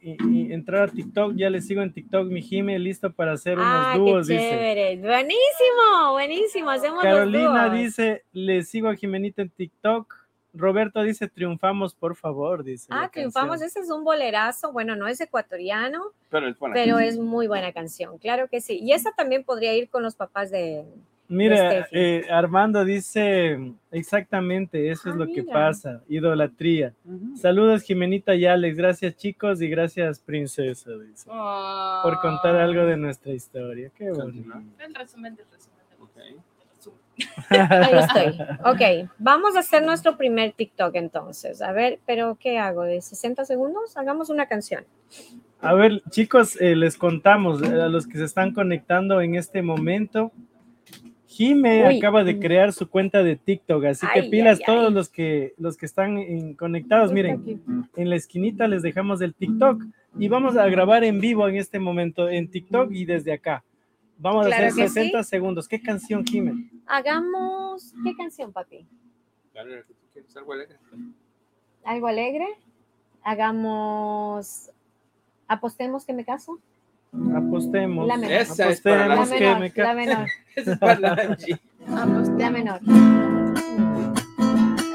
entrar 0.51 0.83
a 0.83 0.87
TikTok, 0.91 1.33
ya 1.35 1.49
le 1.49 1.61
sigo 1.61 1.81
en 1.81 1.91
TikTok, 1.91 2.27
mi 2.27 2.41
Jime, 2.41 2.77
listo 2.77 3.11
para 3.11 3.33
hacer 3.33 3.57
unos 3.57 3.67
Ah, 3.67 3.93
dúos, 3.97 4.27
qué 4.27 4.33
dice. 4.33 4.49
chévere. 4.49 4.97
Buenísimo, 4.97 6.11
buenísimo. 6.11 6.69
Hacemos 6.69 7.03
los 7.03 7.03
Carolina 7.03 7.65
dúos. 7.69 7.79
dice, 7.79 8.23
le 8.31 8.63
sigo 8.63 8.89
a 8.89 8.95
Jimenita 8.95 9.41
en 9.41 9.49
TikTok. 9.49 10.13
Roberto 10.55 11.01
dice, 11.01 11.27
triunfamos, 11.27 11.95
por 11.95 12.15
favor, 12.15 12.63
dice. 12.63 12.85
Ah, 12.91 13.09
triunfamos. 13.11 13.59
canción. 13.59 13.67
Ese 13.69 13.79
es 13.79 13.89
un 13.89 14.03
bolerazo. 14.03 14.71
Bueno, 14.71 14.95
no 14.95 15.07
es 15.07 15.19
ecuatoriano, 15.19 16.11
pero 16.29 16.47
es 16.47 16.59
buena. 16.59 16.75
pero 16.75 16.99
es 16.99 17.17
muy 17.17 17.47
buena 17.47 17.71
canción. 17.73 18.19
Claro 18.19 18.47
que 18.47 18.61
sí. 18.61 18.77
Y 18.79 18.91
esa 18.91 19.11
también 19.13 19.43
podría 19.43 19.73
ir 19.73 19.89
con 19.89 20.03
los 20.03 20.13
papás 20.15 20.51
de. 20.51 20.83
Mira, 21.29 21.57
Steffi. 21.69 21.89
eh, 21.97 22.27
Armando 22.29 22.83
dice, 22.85 23.73
exactamente, 23.91 24.91
eso 24.91 25.09
es 25.09 25.15
Ah, 25.15 25.17
lo 25.17 25.27
que 25.31 25.43
pasa, 25.43 26.01
idolatría. 26.07 26.93
Saludos, 27.35 27.81
Jimenita 27.83 28.35
y 28.35 28.45
Alex, 28.45 28.77
gracias 28.77 29.15
chicos 29.15 29.61
y 29.61 29.67
gracias, 29.69 30.19
princesa, 30.19 30.91
dice, 30.91 31.29
por 31.29 32.19
contar 32.21 32.55
algo 32.57 32.85
de 32.85 32.97
nuestra 32.97 33.31
historia. 33.33 33.89
Qué 33.97 34.11
bonito. 34.11 34.53
El 34.79 34.93
resumen 34.93 35.35
del 35.35 35.45
resumen 35.49 35.79
del 35.89 36.01
Ok. 36.01 36.15
resumen. 36.75 36.99
Ahí 37.49 37.99
estoy. 37.99 39.03
Ok, 39.03 39.09
vamos 39.17 39.55
a 39.55 39.59
hacer 39.59 39.83
nuestro 39.83 40.17
primer 40.17 40.51
TikTok 40.51 40.93
entonces. 40.95 41.61
A 41.61 41.71
ver, 41.71 41.99
pero 42.05 42.37
¿qué 42.39 42.59
hago? 42.59 42.83
¿De 42.83 43.01
60 43.01 43.45
segundos? 43.45 43.95
Hagamos 43.97 44.29
una 44.29 44.47
canción. 44.47 44.83
A 45.61 45.73
ver, 45.73 46.01
chicos, 46.09 46.59
eh, 46.59 46.75
les 46.75 46.97
contamos 46.97 47.61
eh, 47.63 47.67
a 47.81 47.87
los 47.87 48.05
que 48.05 48.17
se 48.17 48.25
están 48.25 48.53
conectando 48.53 49.21
en 49.21 49.35
este 49.35 49.61
momento. 49.61 50.31
Jime 51.33 51.87
Uy. 51.87 51.97
acaba 51.97 52.23
de 52.23 52.39
crear 52.39 52.73
su 52.73 52.87
cuenta 52.87 53.23
de 53.23 53.35
TikTok, 53.35 53.85
así 53.85 54.05
que 54.13 54.23
pilas 54.23 54.59
ay, 54.59 54.65
todos 54.65 54.87
ay. 54.89 54.93
los 54.93 55.09
que 55.09 55.53
los 55.57 55.77
que 55.77 55.85
están 55.87 56.17
en- 56.17 56.53
conectados. 56.53 57.11
Miren, 57.11 57.61
en 57.95 58.09
la 58.09 58.15
esquinita 58.15 58.67
les 58.67 58.81
dejamos 58.83 59.19
el 59.21 59.33
TikTok 59.33 59.83
y 60.19 60.27
vamos 60.27 60.55
a 60.57 60.67
grabar 60.67 61.03
en 61.03 61.19
vivo 61.19 61.47
en 61.47 61.55
este 61.55 61.79
momento 61.79 62.29
en 62.29 62.47
TikTok 62.49 62.91
y 62.91 63.05
desde 63.05 63.33
acá. 63.33 63.63
Vamos 64.19 64.45
Claro 64.45 64.63
a 64.63 64.67
hacer 64.67 64.83
que 64.83 64.89
60 64.89 65.23
segundos. 65.23 65.67
¿Qué 65.67 65.81
canción, 65.81 66.23
Jime? 66.23 66.69
Hagamos. 66.85 67.93
¿Qué 68.03 68.15
canción, 68.15 68.51
papi? 68.53 68.85
Algo 70.35 70.53
alegre. 70.53 70.77
¿Algo 71.83 72.07
alegre? 72.07 72.47
Hagamos. 73.23 74.69
Apostemos 75.47 76.05
que 76.05 76.13
me 76.13 76.23
caso. 76.23 76.59
Apostemos. 77.35 78.07
La 78.07 78.17
menor. 78.17 78.31
Esa 78.41 78.69
es 78.69 78.81
para 78.81 79.07
La 79.07 79.23
que 79.25 79.39
menor, 79.39 79.59
me 79.59 79.71
la 79.75 79.93
menor, 79.93 80.27
esa 80.55 80.71
es 80.73 80.79
para 80.79 80.99
la 80.99 81.11
Angie. 81.13 81.59
la 82.37 82.49
menor. 82.49 82.79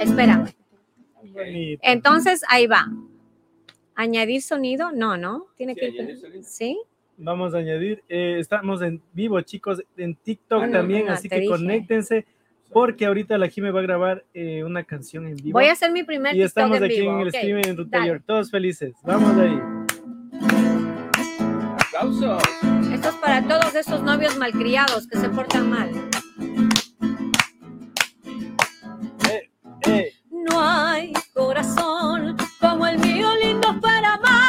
Espérame. 0.01 0.49
Bonito. 1.33 1.81
Entonces, 1.85 2.43
ahí 2.49 2.67
va. 2.67 2.87
¿Añadir 3.95 4.43
sonido? 4.43 4.93
No, 4.93 5.17
¿no? 5.17 5.47
Tiene 5.57 5.75
Sí, 5.75 5.81
que. 5.81 6.43
¿Sí? 6.43 6.79
Vamos 7.17 7.53
a 7.55 7.59
añadir, 7.59 8.05
eh, 8.09 8.37
estamos 8.39 8.81
en 8.83 9.03
vivo, 9.13 9.41
chicos, 9.41 9.83
en 9.97 10.15
TikTok 10.15 10.63
Ah, 10.63 10.67
no, 10.69 10.73
también, 10.73 11.07
no, 11.07 11.13
así 11.13 11.29
que 11.29 11.41
dije. 11.41 11.49
conéctense 11.51 12.27
porque 12.73 13.07
ahorita 13.07 13.37
la 13.39 13.49
Jime 13.49 13.73
va 13.73 13.81
a 13.81 13.83
grabar 13.83 14.25
eh, 14.35 14.63
una 14.63 14.85
canción 14.85 15.27
en 15.27 15.35
vivo. 15.35 15.59
Voy 15.59 15.67
a 15.67 15.73
hacer 15.73 15.91
mi 15.91 16.05
primer 16.05 16.33
y 16.37 16.39
TikTok 16.43 16.47
estamos 16.49 16.77
en 16.79 16.85
aquí 16.85 17.01
vivo. 17.01 17.13
en 17.15 17.21
el 17.21 17.29
ok. 17.29 17.35
stream 17.35 17.59
en 17.65 17.77
Ruta. 17.77 18.07
York, 18.07 18.23
todos 18.25 18.51
felices. 18.53 18.95
Vamos 19.03 19.37
ahí. 19.37 19.59
¡Aplausos! 21.99 22.43
Esto 22.93 23.09
es 23.09 23.15
para 23.17 23.43
todos 23.43 23.75
esos 23.75 24.01
novios 24.03 24.37
malcriados 24.37 25.09
que 25.09 25.19
se 25.19 25.29
portan 25.31 25.69
mal. 25.69 25.91
Eh, 29.85 30.13
No 30.31 30.61
hay 30.61 31.13
corazón 31.35 32.37
como 32.61 32.87
el 32.87 32.99
mío 33.01 33.29
lindo 33.43 33.81
para 33.81 34.15
amar. 34.15 34.49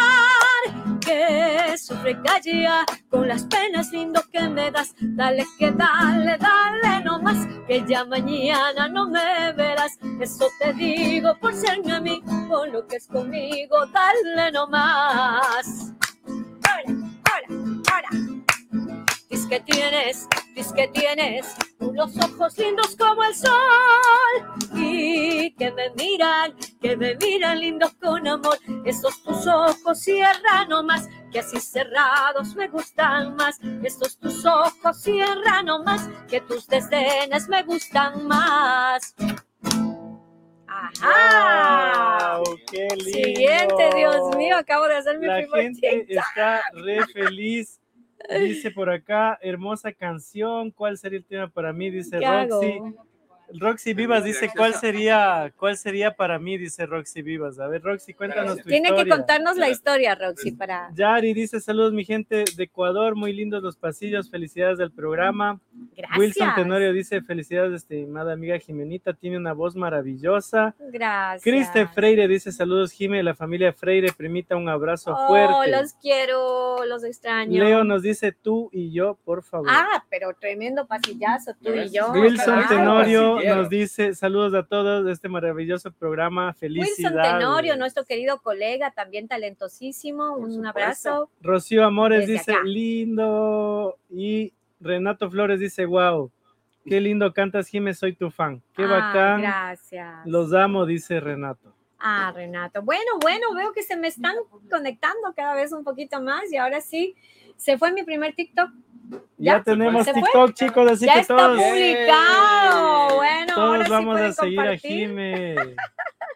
decía, 2.43 2.86
con 3.10 3.28
las 3.28 3.43
penas 3.45 3.91
lindo 3.91 4.22
que 4.32 4.47
me 4.47 4.72
das, 4.72 4.93
dale 5.00 5.45
que 5.58 5.72
dale, 5.72 6.38
dale 6.38 7.04
nomás, 7.04 7.47
que 7.68 7.84
ya 7.88 8.06
mañana 8.06 8.88
no 8.89 9.10
me 9.10 9.54
verás. 9.54 9.97
Eso 10.20 10.47
te 10.60 10.74
digo 10.74 11.36
por 11.39 11.54
ser 11.54 11.84
mi 11.84 11.91
amigo, 11.91 12.66
lo 12.72 12.86
que 12.88 12.97
es 12.97 13.08
conmigo, 13.08 13.86
dale 13.88 14.52
nomás. 14.52 15.93
Ahora. 17.50 18.10
Diz 19.30 19.45
que 19.45 19.60
tienes, 19.60 20.28
diz 20.56 20.72
que 20.74 20.88
tienes 20.88 21.45
unos 21.80 22.18
ojos 22.18 22.58
lindos 22.58 22.95
como 22.95 23.24
el 23.24 23.36
sol 23.36 23.52
y 24.76 25.52
que 25.52 25.72
me 25.72 25.91
miran, 25.91 26.56
que 26.82 26.97
me 26.97 27.16
miran 27.16 27.60
lindos 27.60 27.93
con 28.02 28.28
amor. 28.28 28.58
Esos 28.86 29.22
tus 29.24 29.45
ojos 29.45 30.00
cierran 30.00 30.70
nomás, 30.70 31.08
que 31.32 31.39
así 31.39 31.60
cerrados 31.60 32.56
me 32.56 32.68
gustan 32.70 33.36
más. 33.36 33.60
Esos 33.84 34.18
tus 34.18 34.45
ojos 34.45 35.02
cierran 35.02 35.66
nomás, 35.68 36.10
que 36.28 36.41
tus 36.41 36.68
desdenes 36.68 37.47
me 37.47 37.62
gustan 37.64 38.28
más. 38.28 39.14
Ajá. 40.70 42.38
¡Wow! 42.38 42.57
¡Qué 42.72 42.88
lindo! 42.95 43.03
Siguiente, 43.11 43.89
Dios 43.95 44.36
mío, 44.38 44.57
acabo 44.57 44.88
de 44.88 44.95
hacer 44.97 45.17
mi 45.20 45.28
La 45.28 45.38
primer 45.38 45.61
gente 45.61 45.89
TikTok. 46.07 46.17
está 46.28 46.61
re 46.74 47.05
feliz. 47.07 47.80
Dice 48.39 48.70
por 48.72 48.89
acá, 48.89 49.39
hermosa 49.41 49.91
canción. 49.93 50.72
¿Cuál 50.72 50.97
sería 50.97 51.20
el 51.20 51.26
tema 51.26 51.47
para 51.47 51.72
mí? 51.74 51.89
Dice 51.89 52.20
¿Qué 52.20 52.26
Roxy. 52.28 52.72
hago? 52.74 53.07
Roxy 53.58 53.93
Vivas 53.93 54.24
dice, 54.24 54.50
¿cuál 54.56 54.74
sería, 54.76 55.52
¿cuál 55.58 55.78
sería 55.78 56.12
para 56.16 56.38
mí? 56.39 56.58
Dice 56.58 56.86
Roxy 56.86 57.22
Vivas. 57.22 57.60
A 57.60 57.68
ver, 57.68 57.82
Roxy, 57.82 58.14
cuéntanos 58.14 58.58
tu 58.58 58.64
Tiene 58.70 58.93
que 58.95 59.08
contarnos 59.08 59.58
la 59.58 59.70
historia, 59.70 60.16
Roxy, 60.16 60.52
para. 60.52 60.89
Yari 60.93 61.34
dice, 61.34 61.60
saludos 61.60 61.93
mi 61.93 62.06
gente 62.06 62.43
de 62.56 62.64
Ecuador, 62.64 63.16
muy 63.16 63.34
lindos 63.34 63.64
los 63.64 63.76
pasillos, 63.78 64.30
felicidades 64.30 64.78
del 64.78 64.91
programa. 64.91 65.60
Gracias. 65.95 66.18
Wilson 66.18 66.50
Tenorio 66.56 66.93
dice, 66.93 67.22
felicidades, 67.22 67.74
estimada 67.74 68.34
amiga 68.34 68.58
Jimenita, 68.60 69.14
tiene 69.14 69.38
una 69.38 69.54
voz 69.54 69.76
maravillosa. 69.76 70.76
Gracias. 70.80 71.43
Criste 71.43 71.88
Freire 71.88 72.28
dice, 72.28 72.52
saludos 72.52 72.91
Jime, 72.91 73.24
la 73.24 73.34
familia 73.36 73.74
Freire, 73.74 74.12
primita, 74.16 74.56
un 74.56 74.70
abrazo 74.70 75.16
Oh, 75.18 75.28
fuerte. 75.28 75.72
los 75.72 75.93
quiero, 75.93 76.86
los 76.86 77.04
extraño. 77.04 77.64
Leo 77.64 77.84
nos 77.84 78.02
dice, 78.04 78.32
tú 78.32 78.70
y 78.72 78.91
yo, 78.91 79.18
por 79.26 79.43
favor. 79.43 79.68
Ah, 79.72 80.04
pero 80.10 80.34
tremendo 80.39 80.86
pasillazo, 80.88 81.54
tú 81.62 81.74
y 81.74 81.89
yo. 81.89 82.12
Wilson 82.12 82.62
claro. 82.68 83.39
Tenorio 83.42 83.56
nos 83.56 83.70
dice, 83.70 84.14
saludos 84.16 84.54
a 84.54 84.64
todos 84.64 85.06
de 85.06 85.12
este 85.12 85.30
maravilloso 85.30 85.92
programa, 85.92 86.48
Wilson 86.48 86.60
felicidades. 86.60 87.34
Tenorio, 87.40 87.76
nuestro 87.78 88.06
querido 88.06 88.42
colega, 88.42 88.92
también 88.92 89.28
talentosísimo, 89.28 90.36
Por 90.36 90.40
un 90.46 90.52
supuesto. 90.54 90.70
abrazo. 90.70 91.30
Rocío 91.42 91.86
Amores 91.86 92.22
Desde 92.22 92.34
dice, 92.34 92.52
acá. 92.54 92.64
lindo. 92.64 93.98
Y 94.10 94.54
Renato 94.80 95.30
Flores 95.30 95.60
dice, 95.60 95.86
wow, 95.86 96.32
qué 96.86 97.00
lindo 97.02 97.34
cantas, 97.34 97.68
Jime, 97.68 97.94
soy 97.94 98.14
tu 98.14 98.30
fan. 98.32 98.62
Qué 98.76 98.84
Ah, 98.84 98.88
bacán. 98.88 99.42
Gracias. 99.42 100.26
Los 100.26 100.54
amo, 100.54 100.86
dice 100.86 101.20
Renato. 101.20 101.74
Ah, 102.00 102.32
Renato. 102.34 102.82
Bueno, 102.82 103.20
bueno, 103.22 103.54
veo 103.56 103.74
que 103.74 103.84
se 103.84 103.98
me 103.98 104.08
están 104.08 104.36
conectando 104.70 105.34
cada 105.36 105.54
vez 105.54 105.74
un 105.74 105.84
poquito 105.84 106.22
más 106.22 106.50
y 106.52 106.56
ahora 106.56 106.80
sí, 106.80 107.14
se 107.60 107.78
fue 107.78 107.91
mi 107.91 108.03
primer 108.03 108.34
TikTok. 108.34 108.72
Ya, 109.38 109.57
¿Ya? 109.57 109.64
tenemos 109.64 110.05
¿Se 110.05 110.14
fue? 110.14 110.22
TikTok, 110.24 110.53
chicos, 110.53 110.91
así 110.91 111.05
ya 111.05 111.14
que 111.16 111.20
está 111.20 111.36
todos, 111.36 111.62
publicado. 111.62 113.16
Bueno, 113.16 113.53
ahora 113.55 113.86
todos 113.86 113.86
sí 113.86 113.91
vamos 113.91 114.22
a 114.22 114.32
seguir 114.34 114.60
a. 114.62 114.78
Jime. 114.78 115.55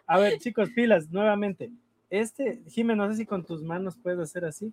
A 0.06 0.18
ver, 0.18 0.38
chicos, 0.38 0.70
pilas, 0.74 1.10
nuevamente. 1.10 1.70
Este, 2.10 2.62
Jime, 2.68 2.94
no 2.94 3.08
sé 3.10 3.16
si 3.16 3.26
con 3.26 3.44
tus 3.44 3.62
manos 3.62 3.96
puedes 4.00 4.20
hacer 4.20 4.44
así 4.44 4.72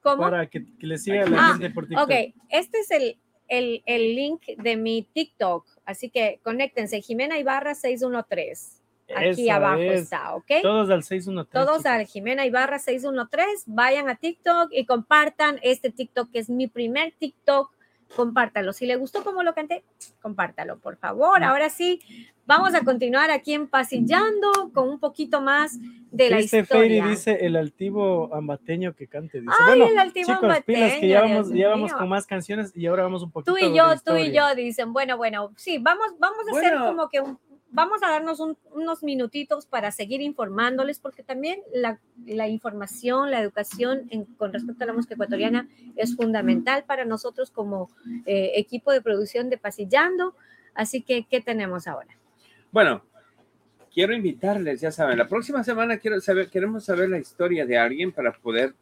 ¿Cómo? 0.00 0.22
para 0.22 0.46
que, 0.46 0.64
que 0.78 0.86
le 0.86 0.96
siga 0.96 1.26
la 1.26 1.48
Ah, 1.48 1.52
gente 1.52 1.70
por 1.70 1.86
TikTok. 1.86 2.04
Ok, 2.04 2.34
este 2.48 2.78
es 2.78 2.90
el, 2.90 3.18
el, 3.48 3.82
el 3.84 4.14
link 4.14 4.42
de 4.56 4.76
mi 4.76 5.02
TikTok, 5.02 5.66
así 5.84 6.08
que 6.10 6.40
conéctense, 6.44 7.00
Jimena 7.02 7.38
Ibarra 7.38 7.74
613. 7.74 8.77
Aquí 9.16 9.44
Esa 9.48 9.56
abajo 9.56 9.80
es. 9.80 10.02
está, 10.02 10.34
¿ok? 10.34 10.50
Todos 10.62 10.90
al 10.90 11.02
613. 11.02 11.50
Todos 11.66 11.78
chicos. 11.78 11.86
al 11.92 12.06
Jimena 12.06 12.44
Ibarra 12.46 12.78
613, 12.78 13.64
vayan 13.66 14.08
a 14.08 14.16
TikTok 14.16 14.68
y 14.72 14.84
compartan 14.86 15.58
este 15.62 15.90
TikTok, 15.90 16.30
que 16.30 16.38
es 16.40 16.50
mi 16.50 16.66
primer 16.66 17.12
TikTok. 17.18 17.70
Compártalo. 18.16 18.72
Si 18.72 18.86
le 18.86 18.96
gustó 18.96 19.22
como 19.22 19.42
lo 19.42 19.52
canté, 19.54 19.84
compártalo, 20.22 20.78
por 20.78 20.96
favor. 20.96 21.44
Ahora 21.44 21.68
sí, 21.68 22.00
vamos 22.46 22.74
a 22.74 22.82
continuar 22.82 23.30
aquí 23.30 23.52
en 23.52 23.66
Pasillando 23.68 24.50
con 24.72 24.88
un 24.88 24.98
poquito 24.98 25.42
más 25.42 25.78
de 26.10 26.30
la 26.30 26.36
Feiri 26.38 26.62
historia. 26.62 27.06
dice 27.06 27.38
el 27.44 27.54
altivo 27.56 28.34
ambateño 28.34 28.94
que 28.94 29.08
cante. 29.08 29.42
Dice. 29.42 29.52
Ay, 29.60 29.78
bueno, 29.80 29.92
el 29.92 29.98
altivo 29.98 30.32
chicos, 30.32 30.58
pilas 30.64 30.94
que 30.94 31.08
ya 31.08 31.18
ambateño, 31.18 31.42
vamos, 31.42 31.52
ya 31.54 31.68
vamos 31.68 31.92
con 31.92 32.08
más 32.08 32.26
canciones 32.26 32.72
y 32.74 32.86
ahora 32.86 33.02
vamos 33.02 33.22
un 33.22 33.30
poquito 33.30 33.52
Tú 33.52 33.58
y 33.58 33.76
yo, 33.76 33.84
tú 34.02 34.16
y 34.16 34.32
yo, 34.32 34.54
dicen, 34.54 34.94
bueno, 34.94 35.18
bueno, 35.18 35.52
sí, 35.56 35.76
vamos, 35.76 36.06
vamos 36.18 36.46
a 36.50 36.56
hacer 36.58 36.78
como 36.78 37.10
que 37.10 37.20
un- 37.20 37.38
vamos 37.70 38.02
a 38.02 38.08
darnos 38.10 38.40
un- 38.40 38.56
unos 38.72 39.02
minutitos 39.02 39.66
para 39.66 39.90
seguir 39.90 40.20
informándoles, 40.22 40.98
porque 40.98 41.22
también 41.22 41.60
la, 41.72 42.00
la 42.26 42.48
información, 42.48 43.30
la 43.30 43.40
educación 43.40 44.06
en- 44.10 44.24
con 44.24 44.52
respecto 44.52 44.84
a 44.84 44.86
la 44.86 44.92
música 44.94 45.14
ecuatoriana 45.14 45.68
es 45.96 46.16
fundamental 46.16 46.84
para 46.84 47.04
nosotros 47.04 47.50
como 47.50 47.90
eh, 48.26 48.52
equipo 48.56 48.92
de 48.92 49.00
producción 49.02 49.50
de 49.50 49.58
Pasillando. 49.58 50.34
Así 50.74 51.02
que, 51.02 51.24
¿qué 51.24 51.40
tenemos 51.40 51.86
ahora? 51.86 52.16
Bueno, 52.70 53.02
quiero 53.92 54.14
invitarles, 54.14 54.80
ya 54.80 54.90
saben, 54.92 55.18
la 55.18 55.28
próxima 55.28 55.64
semana 55.64 55.98
quiero 55.98 56.20
saber, 56.20 56.48
queremos 56.50 56.84
saber 56.84 57.08
la 57.08 57.18
historia 57.18 57.66
de 57.66 57.76
alguien 57.78 58.12
para 58.12 58.32
poder 58.32 58.74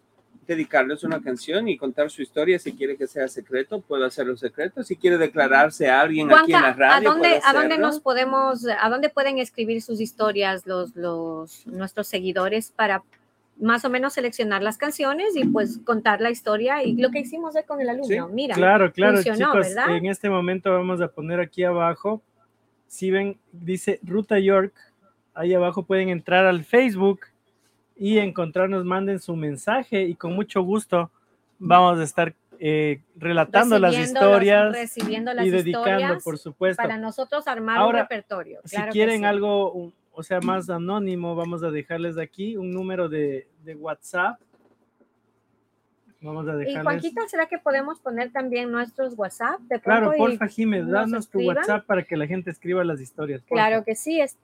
dedicarles 0.47 1.03
una 1.03 1.21
canción 1.21 1.69
y 1.69 1.77
contar 1.77 2.11
su 2.11 2.23
historia. 2.23 2.59
Si 2.59 2.73
quiere 2.73 2.97
que 2.97 3.07
sea 3.07 3.29
secreto, 3.29 3.81
puedo 3.81 4.05
hacerlo 4.05 4.37
secreto. 4.37 4.83
Si 4.83 4.97
quiere 4.97 5.19
declararse 5.19 5.89
a 5.89 6.01
alguien 6.01 6.33
aquí 6.33 6.53
en 6.53 6.63
la 6.63 6.75
Juanca, 6.75 6.79
radio, 6.79 7.11
¿a 7.11 7.13
dónde, 7.13 7.41
¿a 7.45 7.53
dónde 7.53 7.79
nos 7.79 8.01
podemos, 8.01 8.67
a 8.67 8.89
dónde 8.89 9.09
pueden 9.09 9.39
escribir 9.39 9.83
sus 9.83 10.01
historias 10.01 10.67
los, 10.67 10.95
los, 10.95 11.67
nuestros 11.67 12.07
seguidores 12.07 12.71
para 12.71 13.03
más 13.59 13.85
o 13.85 13.91
menos 13.91 14.13
seleccionar 14.13 14.63
las 14.63 14.77
canciones 14.77 15.35
y 15.35 15.45
pues 15.45 15.79
contar 15.85 16.21
la 16.21 16.31
historia 16.31 16.83
y 16.83 16.95
lo 16.97 17.11
que 17.11 17.21
hicimos 17.21 17.57
hoy 17.57 17.63
con 17.65 17.81
el 17.81 17.89
alumno? 17.89 18.29
Sí, 18.29 18.33
Mira, 18.35 18.55
Claro, 18.55 18.93
claro, 18.93 19.15
funcionó, 19.15 19.53
chicos. 19.53 19.69
¿verdad? 19.69 19.97
En 19.97 20.07
este 20.07 20.29
momento 20.29 20.73
vamos 20.73 21.01
a 21.01 21.09
poner 21.09 21.41
aquí 21.41 21.65
abajo. 21.65 22.23
Si 22.87 23.11
ven, 23.11 23.39
dice 23.53 23.99
Ruta 24.03 24.39
York. 24.39 24.75
Ahí 25.35 25.53
abajo 25.53 25.83
pueden 25.83 26.09
entrar 26.09 26.47
al 26.47 26.65
Facebook 26.65 27.21
y 27.97 28.19
encontrarnos, 28.19 28.85
manden 28.85 29.19
su 29.21 29.35
mensaje 29.37 30.03
y 30.03 30.15
con 30.15 30.35
mucho 30.35 30.63
gusto 30.63 31.11
vamos 31.59 31.99
a 31.99 32.03
estar 32.03 32.35
eh, 32.59 33.01
relatando 33.17 33.79
las 33.79 33.95
historias 33.97 34.73
recibiendo 34.73 35.33
las 35.35 35.47
y 35.47 35.51
dedicando, 35.51 35.89
historias 35.91 36.23
por 36.25 36.39
supuesto. 36.39 36.83
para 36.83 36.97
nosotros 36.99 37.47
armar 37.49 37.79
Ahora, 37.79 37.99
un 37.99 38.03
repertorio. 38.05 38.61
Si 38.65 38.77
claro 38.77 38.87
que 38.93 38.99
quieren 38.99 39.19
sí. 39.21 39.25
algo, 39.25 39.73
un- 39.73 39.95
o 40.13 40.23
sea, 40.23 40.41
más 40.41 40.71
anónimo, 40.71 41.35
vamos 41.35 41.63
a 41.63 41.71
dejarles 41.71 42.17
aquí 42.17 42.57
un 42.57 42.71
número 42.73 43.09
de, 43.09 43.47
de 43.65 43.75
WhatsApp. 43.75 44.41
Vamos 46.23 46.49
a 46.49 46.55
Y 46.55 46.57
dejarles. 46.59 46.83
Juanquita, 46.83 47.29
¿será 47.29 47.47
que 47.47 47.59
podemos 47.59 48.01
poner 48.01 48.33
también 48.33 48.71
nuestros 48.73 49.13
WhatsApp? 49.19 49.61
De 49.69 49.79
Claro, 49.81 50.13
y- 50.15 50.19
porfa, 50.19 50.49
Jiménez, 50.49 50.87
nos 50.87 50.93
danos 50.95 51.29
tu 51.29 51.39
escriban. 51.41 51.57
WhatsApp 51.59 51.85
para 51.87 52.03
que 52.03 52.17
la 52.17 52.27
gente 52.27 52.51
escriba 52.51 52.83
las 52.85 53.01
historias. 53.01 53.43
porfa. 53.43 53.55
Claro 53.67 53.85
que 53.85 53.95
sí, 53.95 54.19
es 54.21 54.35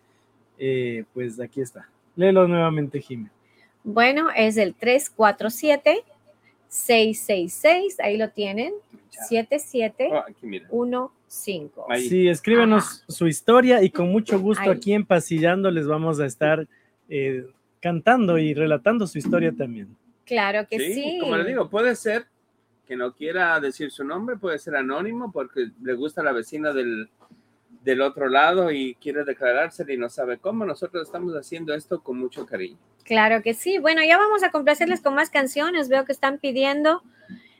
eh, 0.57 1.03
pues 1.13 1.39
aquí 1.39 1.61
está. 1.61 1.89
Léelo 2.15 2.47
nuevamente, 2.47 3.01
Jiménez. 3.01 3.31
Bueno, 3.83 4.29
es 4.35 4.57
el 4.57 4.75
347-666, 6.71 7.95
ahí 7.99 8.17
lo 8.17 8.29
tienen, 8.29 8.73
7715. 9.29 10.13
Oh, 10.15 10.19
aquí, 10.27 10.45
mira. 10.45 10.67
Ahí. 11.89 12.07
Sí, 12.07 12.27
escríbenos 12.27 13.03
su 13.07 13.27
historia 13.27 13.81
y 13.83 13.89
con 13.89 14.09
mucho 14.11 14.39
gusto 14.39 14.63
Ahí. 14.63 14.77
aquí 14.77 14.93
en 14.93 15.05
Pasillando 15.05 15.69
les 15.71 15.87
vamos 15.87 16.19
a 16.19 16.25
estar 16.25 16.67
eh, 17.09 17.45
cantando 17.79 18.37
y 18.37 18.53
relatando 18.53 19.07
su 19.07 19.17
historia 19.17 19.51
también. 19.51 19.95
Claro 20.25 20.67
que 20.69 20.77
Sí, 20.79 20.93
sí. 20.93 21.17
como 21.19 21.37
le 21.37 21.45
digo, 21.45 21.69
puede 21.69 21.95
ser 21.95 22.25
que 22.87 22.95
no 22.95 23.13
quiera 23.13 23.59
decir 23.59 23.91
su 23.91 24.03
nombre, 24.03 24.35
puede 24.37 24.59
ser 24.59 24.75
anónimo 24.75 25.31
porque 25.31 25.71
le 25.81 25.93
gusta 25.93 26.23
la 26.23 26.33
vecina 26.33 26.73
del, 26.73 27.09
del 27.83 28.01
otro 28.01 28.29
lado 28.29 28.71
y 28.71 28.95
quiere 28.95 29.23
declarárselo 29.23 29.91
y 29.91 29.97
no 29.97 30.09
sabe 30.09 30.37
cómo. 30.37 30.65
Nosotros 30.65 31.03
estamos 31.03 31.33
haciendo 31.33 31.73
esto 31.73 32.01
con 32.01 32.17
mucho 32.17 32.45
cariño. 32.45 32.77
Claro 33.03 33.41
que 33.41 33.53
sí. 33.53 33.79
Bueno, 33.79 34.01
ya 34.03 34.17
vamos 34.17 34.43
a 34.43 34.51
complacerles 34.51 35.01
con 35.01 35.15
más 35.15 35.29
canciones. 35.29 35.89
Veo 35.89 36.05
que 36.05 36.11
están 36.11 36.37
pidiendo 36.37 37.01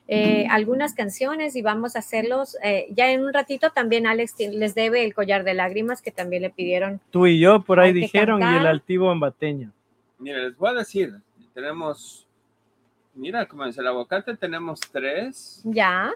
eh, 0.08 0.46
algunas 0.50 0.94
canciones 0.94 1.56
y 1.56 1.62
vamos 1.62 1.96
a 1.96 2.00
hacerlos. 2.00 2.58
eh, 2.64 2.88
ya 2.92 3.12
en 3.12 3.24
un 3.24 3.34
ratito 3.34 3.72
también 3.72 4.06
Alex 4.06 4.36
les 4.40 4.76
debe 4.76 5.04
el 5.04 5.14
collar 5.14 5.44
de 5.44 5.54
lágrimas 5.54 6.02
que 6.02 6.12
también 6.12 6.42
le 6.44 6.50
pidieron. 6.50 7.00
Tú 7.12 7.28
y 7.28 7.40
yo 7.40 7.64
por 7.64 7.80
ahí 7.80 7.94
dijeron 7.94 8.42
y 8.42 8.58
el 8.58 8.68
altivo 8.68 9.10
ambateño. 9.10 9.72
Mira, 10.20 10.40
les 10.40 10.56
voy 10.56 10.70
a 10.70 10.74
decir, 10.74 11.16
tenemos, 11.54 12.28
mira, 13.16 13.48
como 13.48 13.66
dice 13.66 13.82
el 13.82 13.88
aguacate, 13.88 14.36
tenemos 14.38 14.80
tres. 14.92 15.62
Ya, 15.64 16.14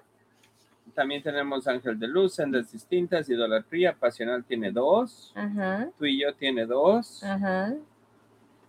También 0.96 1.22
tenemos 1.22 1.68
Ángel 1.68 2.00
de 2.00 2.08
Luz, 2.08 2.36
Sendas 2.36 2.72
Distintas, 2.72 3.30
Idolatría, 3.30 3.94
Pasional 3.94 4.44
tiene 4.46 4.72
dos. 4.72 5.34
ajá, 5.36 5.90
Tú 6.00 6.06
y 6.06 6.22
yo 6.22 6.34
tiene 6.34 6.66
dos. 6.66 7.22
ajá. 7.24 7.74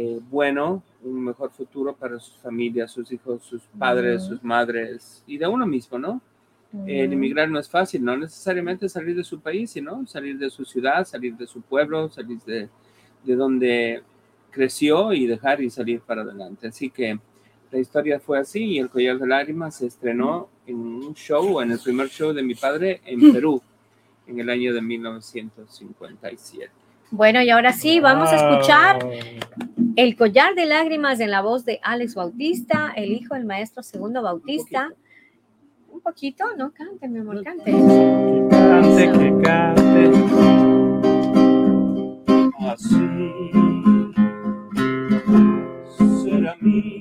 eh, 0.00 0.20
bueno, 0.30 0.80
un 1.02 1.24
mejor 1.24 1.50
futuro 1.50 1.92
para 1.92 2.20
sus 2.20 2.36
familias, 2.36 2.92
sus 2.92 3.10
hijos, 3.10 3.42
sus 3.42 3.62
padres, 3.76 4.22
sus 4.22 4.44
madres 4.44 5.24
y 5.26 5.36
de 5.36 5.48
uno 5.48 5.66
mismo, 5.66 5.98
¿no? 5.98 6.20
El 6.86 7.12
emigrar 7.12 7.50
no 7.50 7.58
es 7.58 7.68
fácil, 7.68 8.04
no 8.04 8.16
necesariamente 8.16 8.88
salir 8.88 9.16
de 9.16 9.24
su 9.24 9.40
país, 9.40 9.72
sino 9.72 10.06
salir 10.06 10.38
de 10.38 10.50
su 10.50 10.64
ciudad, 10.64 11.04
salir 11.04 11.36
de 11.36 11.48
su 11.48 11.62
pueblo, 11.62 12.08
salir 12.10 12.38
de, 12.46 12.68
de 13.24 13.34
donde 13.34 14.04
creció 14.52 15.12
y 15.12 15.26
dejar 15.26 15.60
y 15.62 15.68
salir 15.68 16.00
para 16.00 16.22
adelante. 16.22 16.68
Así 16.68 16.90
que 16.90 17.18
la 17.72 17.78
historia 17.80 18.20
fue 18.20 18.38
así 18.38 18.62
y 18.66 18.78
El 18.78 18.90
Collar 18.90 19.18
de 19.18 19.26
Lágrimas 19.26 19.78
se 19.78 19.86
estrenó 19.86 20.48
en 20.64 20.76
un 20.76 21.14
show, 21.14 21.60
en 21.60 21.72
el 21.72 21.80
primer 21.80 22.08
show 22.08 22.32
de 22.32 22.44
mi 22.44 22.54
padre 22.54 23.00
en 23.04 23.32
Perú, 23.32 23.60
en 24.28 24.38
el 24.38 24.48
año 24.48 24.72
de 24.72 24.80
1957. 24.80 26.70
Bueno, 27.10 27.40
y 27.42 27.50
ahora 27.50 27.72
sí, 27.72 28.00
vamos 28.00 28.30
a 28.30 28.36
escuchar. 28.36 28.98
El 29.98 30.14
collar 30.14 30.54
de 30.54 30.64
lágrimas 30.64 31.18
en 31.18 31.32
la 31.32 31.40
voz 31.40 31.64
de 31.64 31.80
Alex 31.82 32.14
Bautista, 32.14 32.92
el 32.94 33.10
hijo 33.10 33.34
del 33.34 33.44
maestro 33.44 33.82
Segundo 33.82 34.22
Bautista. 34.22 34.94
Un 35.90 36.00
poquito, 36.00 36.44
¿no? 36.56 36.70
Cante, 36.70 37.08
mi 37.08 37.18
amor, 37.18 37.42
cante. 37.42 37.72
Cante, 38.48 39.10
que 39.10 39.42
cante. 39.42 40.10
Así 42.60 42.94
será 46.22 46.56
mi 46.60 46.97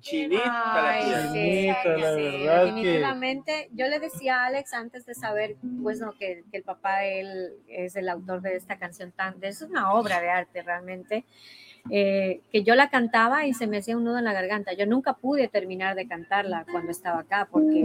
Chinita 0.00 0.44
la 0.44 0.98
piel. 1.32 1.32
Chinita, 1.32 1.96
la 1.96 2.14
sí, 2.16 2.22
verdad 2.22 2.60
que- 2.60 2.66
definitivamente. 2.66 3.68
Yo 3.72 3.86
le 3.88 3.98
decía 4.00 4.42
a 4.42 4.46
Alex 4.46 4.74
antes 4.74 5.06
de 5.06 5.14
saber, 5.14 5.56
pues, 5.82 6.00
no, 6.00 6.12
que, 6.12 6.44
que 6.50 6.58
el 6.58 6.62
papá 6.62 6.98
de 7.00 7.20
él 7.20 7.52
es 7.68 7.96
el 7.96 8.08
autor 8.08 8.40
de 8.42 8.56
esta 8.56 8.76
canción 8.78 9.12
tan, 9.12 9.34
es 9.42 9.62
una 9.62 9.92
obra 9.94 10.20
de 10.20 10.30
arte 10.30 10.62
realmente, 10.62 11.24
eh, 11.90 12.40
que 12.50 12.62
yo 12.64 12.74
la 12.74 12.90
cantaba 12.90 13.46
y 13.46 13.54
se 13.54 13.66
me 13.66 13.78
hacía 13.78 13.96
un 13.96 14.04
nudo 14.04 14.18
en 14.18 14.24
la 14.24 14.32
garganta. 14.32 14.72
Yo 14.72 14.86
nunca 14.86 15.12
pude 15.14 15.48
terminar 15.48 15.94
de 15.94 16.08
cantarla 16.08 16.64
cuando 16.70 16.90
estaba 16.90 17.20
acá 17.20 17.46
porque 17.50 17.84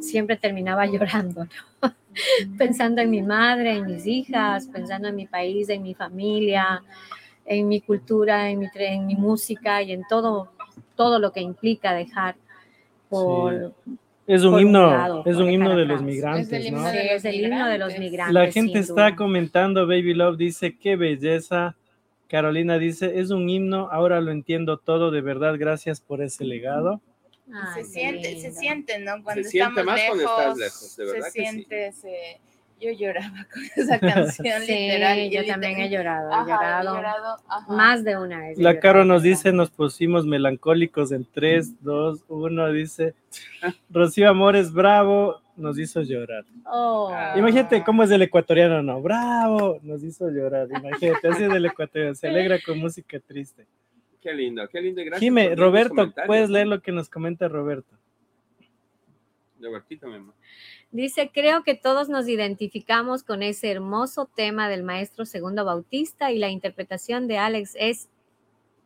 siempre 0.00 0.36
terminaba 0.36 0.86
llorando, 0.86 1.44
¿no? 1.44 1.94
pensando 2.58 3.00
en 3.02 3.10
mi 3.10 3.22
madre, 3.22 3.72
en 3.76 3.86
mis 3.86 4.06
hijas, 4.06 4.68
pensando 4.68 5.08
en 5.08 5.16
mi 5.16 5.26
país, 5.26 5.68
en 5.68 5.82
mi 5.82 5.94
familia, 5.94 6.82
en 7.46 7.66
mi 7.68 7.80
cultura, 7.80 8.48
en 8.50 8.60
mi, 8.60 8.68
en 8.76 9.06
mi 9.06 9.16
música 9.16 9.82
y 9.82 9.92
en 9.92 10.02
todo, 10.08 10.52
todo 10.96 11.18
lo 11.18 11.32
que 11.32 11.40
implica 11.40 11.92
dejar 11.94 12.36
por... 13.08 13.74
Es 14.26 14.42
un 14.42 14.58
himno, 14.58 14.90
lado, 14.90 15.22
es 15.26 15.36
un 15.36 15.50
himno 15.50 15.76
de 15.76 15.84
los 15.84 16.02
migrantes, 16.02 16.46
Es 16.46 16.52
el 16.54 16.66
himno 16.68 16.80
¿no? 16.80 16.90
Sí, 16.90 16.96
de 16.96 17.04
los 17.04 17.12
es 17.12 17.24
el 17.26 17.34
himno 17.44 17.68
de 17.68 17.78
los 17.78 17.98
migrantes. 17.98 18.34
La 18.34 18.50
gente 18.50 18.78
está 18.78 18.92
duda. 19.10 19.16
comentando, 19.16 19.86
Baby 19.86 20.14
Love 20.14 20.38
dice, 20.38 20.78
qué 20.78 20.96
belleza. 20.96 21.76
Carolina 22.28 22.78
dice, 22.78 23.20
es 23.20 23.30
un 23.30 23.50
himno, 23.50 23.88
ahora 23.92 24.22
lo 24.22 24.30
entiendo 24.32 24.78
todo, 24.78 25.10
de 25.10 25.20
verdad, 25.20 25.56
gracias 25.58 26.00
por 26.00 26.22
ese 26.22 26.44
legado. 26.44 27.02
Ay, 27.52 27.84
se 27.84 27.90
siente, 27.90 28.40
se 28.40 28.52
siente, 28.52 28.98
¿no? 28.98 29.22
Cuando 29.22 29.42
Se 29.42 29.50
siente 29.50 29.80
estamos 29.80 29.84
más 29.84 29.96
lejos, 29.96 30.22
cuando 30.22 30.42
estás 30.42 30.58
lejos, 30.58 30.96
de 30.96 31.04
verdad 31.04 31.28
se 31.28 31.32
que 31.32 31.46
sí. 31.46 31.52
siente 31.52 31.86
ese... 31.88 32.40
Yo 32.80 32.90
lloraba 32.92 33.46
con 33.52 33.62
esa 33.76 33.98
canción, 33.98 34.62
Sí, 34.62 34.72
literal. 34.72 35.30
yo 35.30 35.46
también 35.46 35.78
he 35.78 35.88
llorado, 35.88 36.30
he 36.30 36.48
llorado, 36.50 36.94
llorado, 36.96 37.36
ajá. 37.48 37.72
más 37.72 38.04
de 38.04 38.18
una 38.18 38.40
vez. 38.40 38.58
La 38.58 38.78
Caro 38.80 39.04
nos 39.04 39.22
dice, 39.22 39.52
nos 39.52 39.70
pusimos 39.70 40.26
melancólicos 40.26 41.12
en 41.12 41.24
3, 41.32 41.82
2, 41.82 42.24
1, 42.28 42.72
dice, 42.72 43.14
Rocío 43.90 44.28
Amores, 44.28 44.72
bravo, 44.72 45.40
nos 45.56 45.78
hizo 45.78 46.02
llorar. 46.02 46.44
Oh. 46.66 47.10
Ah. 47.12 47.34
Imagínate 47.36 47.82
cómo 47.84 48.02
es 48.02 48.10
el 48.10 48.22
ecuatoriano, 48.22 48.82
¿no? 48.82 49.00
Bravo, 49.00 49.78
nos 49.82 50.02
hizo 50.02 50.28
llorar. 50.30 50.68
Imagínate, 50.68 51.28
así 51.28 51.44
es 51.44 51.52
el 51.52 51.64
ecuatoriano, 51.66 52.14
se 52.14 52.28
alegra 52.28 52.58
con 52.64 52.78
música 52.78 53.18
triste. 53.20 53.66
Qué 54.20 54.32
lindo, 54.34 54.66
qué 54.68 54.80
lindo. 54.80 55.02
Gracias 55.02 55.20
Jime, 55.20 55.54
Roberto, 55.54 56.12
puedes 56.26 56.50
leer 56.50 56.66
lo 56.66 56.80
que 56.80 56.92
nos 56.92 57.08
comenta 57.08 57.46
Roberto. 57.46 57.94
Robertito, 59.60 60.08
mi 60.08 60.16
amor. 60.16 60.34
Dice, 60.94 61.32
creo 61.34 61.64
que 61.64 61.74
todos 61.74 62.08
nos 62.08 62.28
identificamos 62.28 63.24
con 63.24 63.42
ese 63.42 63.68
hermoso 63.68 64.30
tema 64.32 64.68
del 64.68 64.84
maestro 64.84 65.26
Segundo 65.26 65.64
Bautista 65.64 66.30
y 66.30 66.38
la 66.38 66.50
interpretación 66.50 67.26
de 67.26 67.36
Alex 67.36 67.72
es 67.80 68.08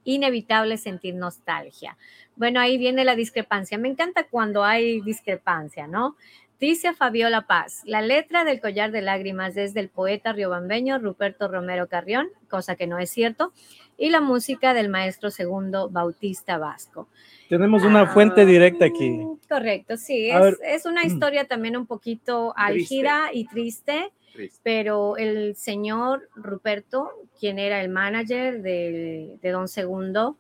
inevitable 0.05 0.79
sentir 0.79 1.17
nostalgia. 1.17 1.99
Bueno, 2.35 2.61
ahí 2.61 2.79
viene 2.79 3.05
la 3.05 3.15
discrepancia. 3.15 3.77
Me 3.77 3.91
encanta 3.91 4.27
cuando 4.27 4.65
hay 4.65 5.03
discrepancia, 5.03 5.87
¿no? 5.87 6.17
Dice 6.59 6.95
Fabiola 6.95 7.47
Paz, 7.47 7.83
la 7.85 8.01
letra 8.01 8.45
del 8.45 8.63
collar 8.63 8.91
de 8.91 9.03
lágrimas 9.03 9.59
es 9.59 9.75
del 9.75 9.91
poeta 9.91 10.33
riobambeño 10.33 10.99
Ruperto 10.99 11.47
Romero 11.47 11.89
Carrión, 11.89 12.29
cosa 12.49 12.75
que 12.75 12.87
no 12.87 12.99
es 12.99 13.11
cierto, 13.11 13.53
y 13.99 14.11
la 14.11 14.21
música 14.21 14.73
del 14.73 14.89
maestro 14.89 15.31
Segundo 15.31 15.91
Bautista 15.91 16.57
Vasco. 16.57 17.09
Tenemos 17.49 17.83
una 17.83 18.07
fuente 18.07 18.47
directa 18.47 18.85
aquí. 18.87 19.11
Mm, 19.11 19.39
Correcto, 19.49 19.97
sí, 19.97 20.31
A 20.31 20.39
es, 20.39 20.45
ver. 20.45 20.59
es 20.63 20.87
una 20.87 21.05
historia 21.05 21.47
también 21.47 21.77
un 21.77 21.87
poquito 21.87 22.55
álgida 22.57 23.31
y 23.33 23.47
triste, 23.47 24.13
Triste. 24.33 24.61
pero 24.63 25.17
el 25.17 25.57
señor 25.57 26.29
Ruperto, 26.37 27.11
quien 27.41 27.59
era 27.59 27.81
el 27.81 27.89
manager 27.89 28.63
de, 28.63 29.37
de 29.43 29.51
Don 29.51 29.67
Segundo, 29.67 30.37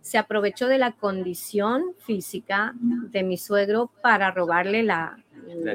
se 0.00 0.18
aprovechó 0.18 0.66
de 0.68 0.78
la 0.78 0.92
condición 0.92 1.94
física 1.98 2.72
de 2.80 3.22
mi 3.22 3.36
suegro 3.36 3.90
para 4.02 4.30
robarle 4.30 4.82
la, 4.82 5.16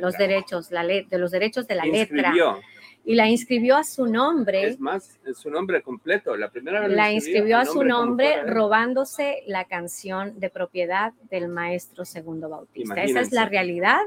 los 0.01 0.17
derechos, 0.17 0.71
la 0.71 0.83
le- 0.83 1.03
de 1.09 1.17
los 1.17 1.31
derechos 1.31 1.67
de 1.67 1.75
la 1.75 1.85
letra 1.85 2.17
Inscribió. 2.29 2.59
Y 3.07 3.15
la 3.15 3.29
inscribió 3.29 3.77
a 3.77 3.85
su 3.85 4.05
nombre. 4.05 4.67
Es 4.67 4.81
más, 4.81 5.17
es 5.25 5.37
su 5.37 5.49
nombre 5.49 5.81
completo. 5.81 6.35
La 6.35 6.51
primera 6.51 6.81
vez 6.81 6.91
La 6.91 7.09
inscribió 7.09 7.57
a 7.57 7.63
su 7.63 7.85
nombre 7.85 8.41
él. 8.41 8.47
robándose 8.49 9.43
la 9.47 9.63
canción 9.63 10.37
de 10.41 10.49
propiedad 10.49 11.13
del 11.29 11.47
maestro 11.47 12.03
Segundo 12.03 12.49
Bautista. 12.49 13.01
Esa 13.01 13.21
es 13.21 13.31
la 13.31 13.45
realidad. 13.45 14.01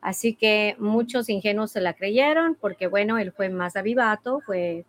Así 0.00 0.34
que 0.34 0.76
muchos 0.78 1.28
ingenuos 1.28 1.72
se 1.72 1.80
la 1.80 1.94
creyeron 1.94 2.54
porque, 2.54 2.86
bueno, 2.86 3.18
él 3.18 3.32
fue 3.32 3.48
más 3.48 3.74
avivato, 3.74 4.40
fue, 4.46 4.84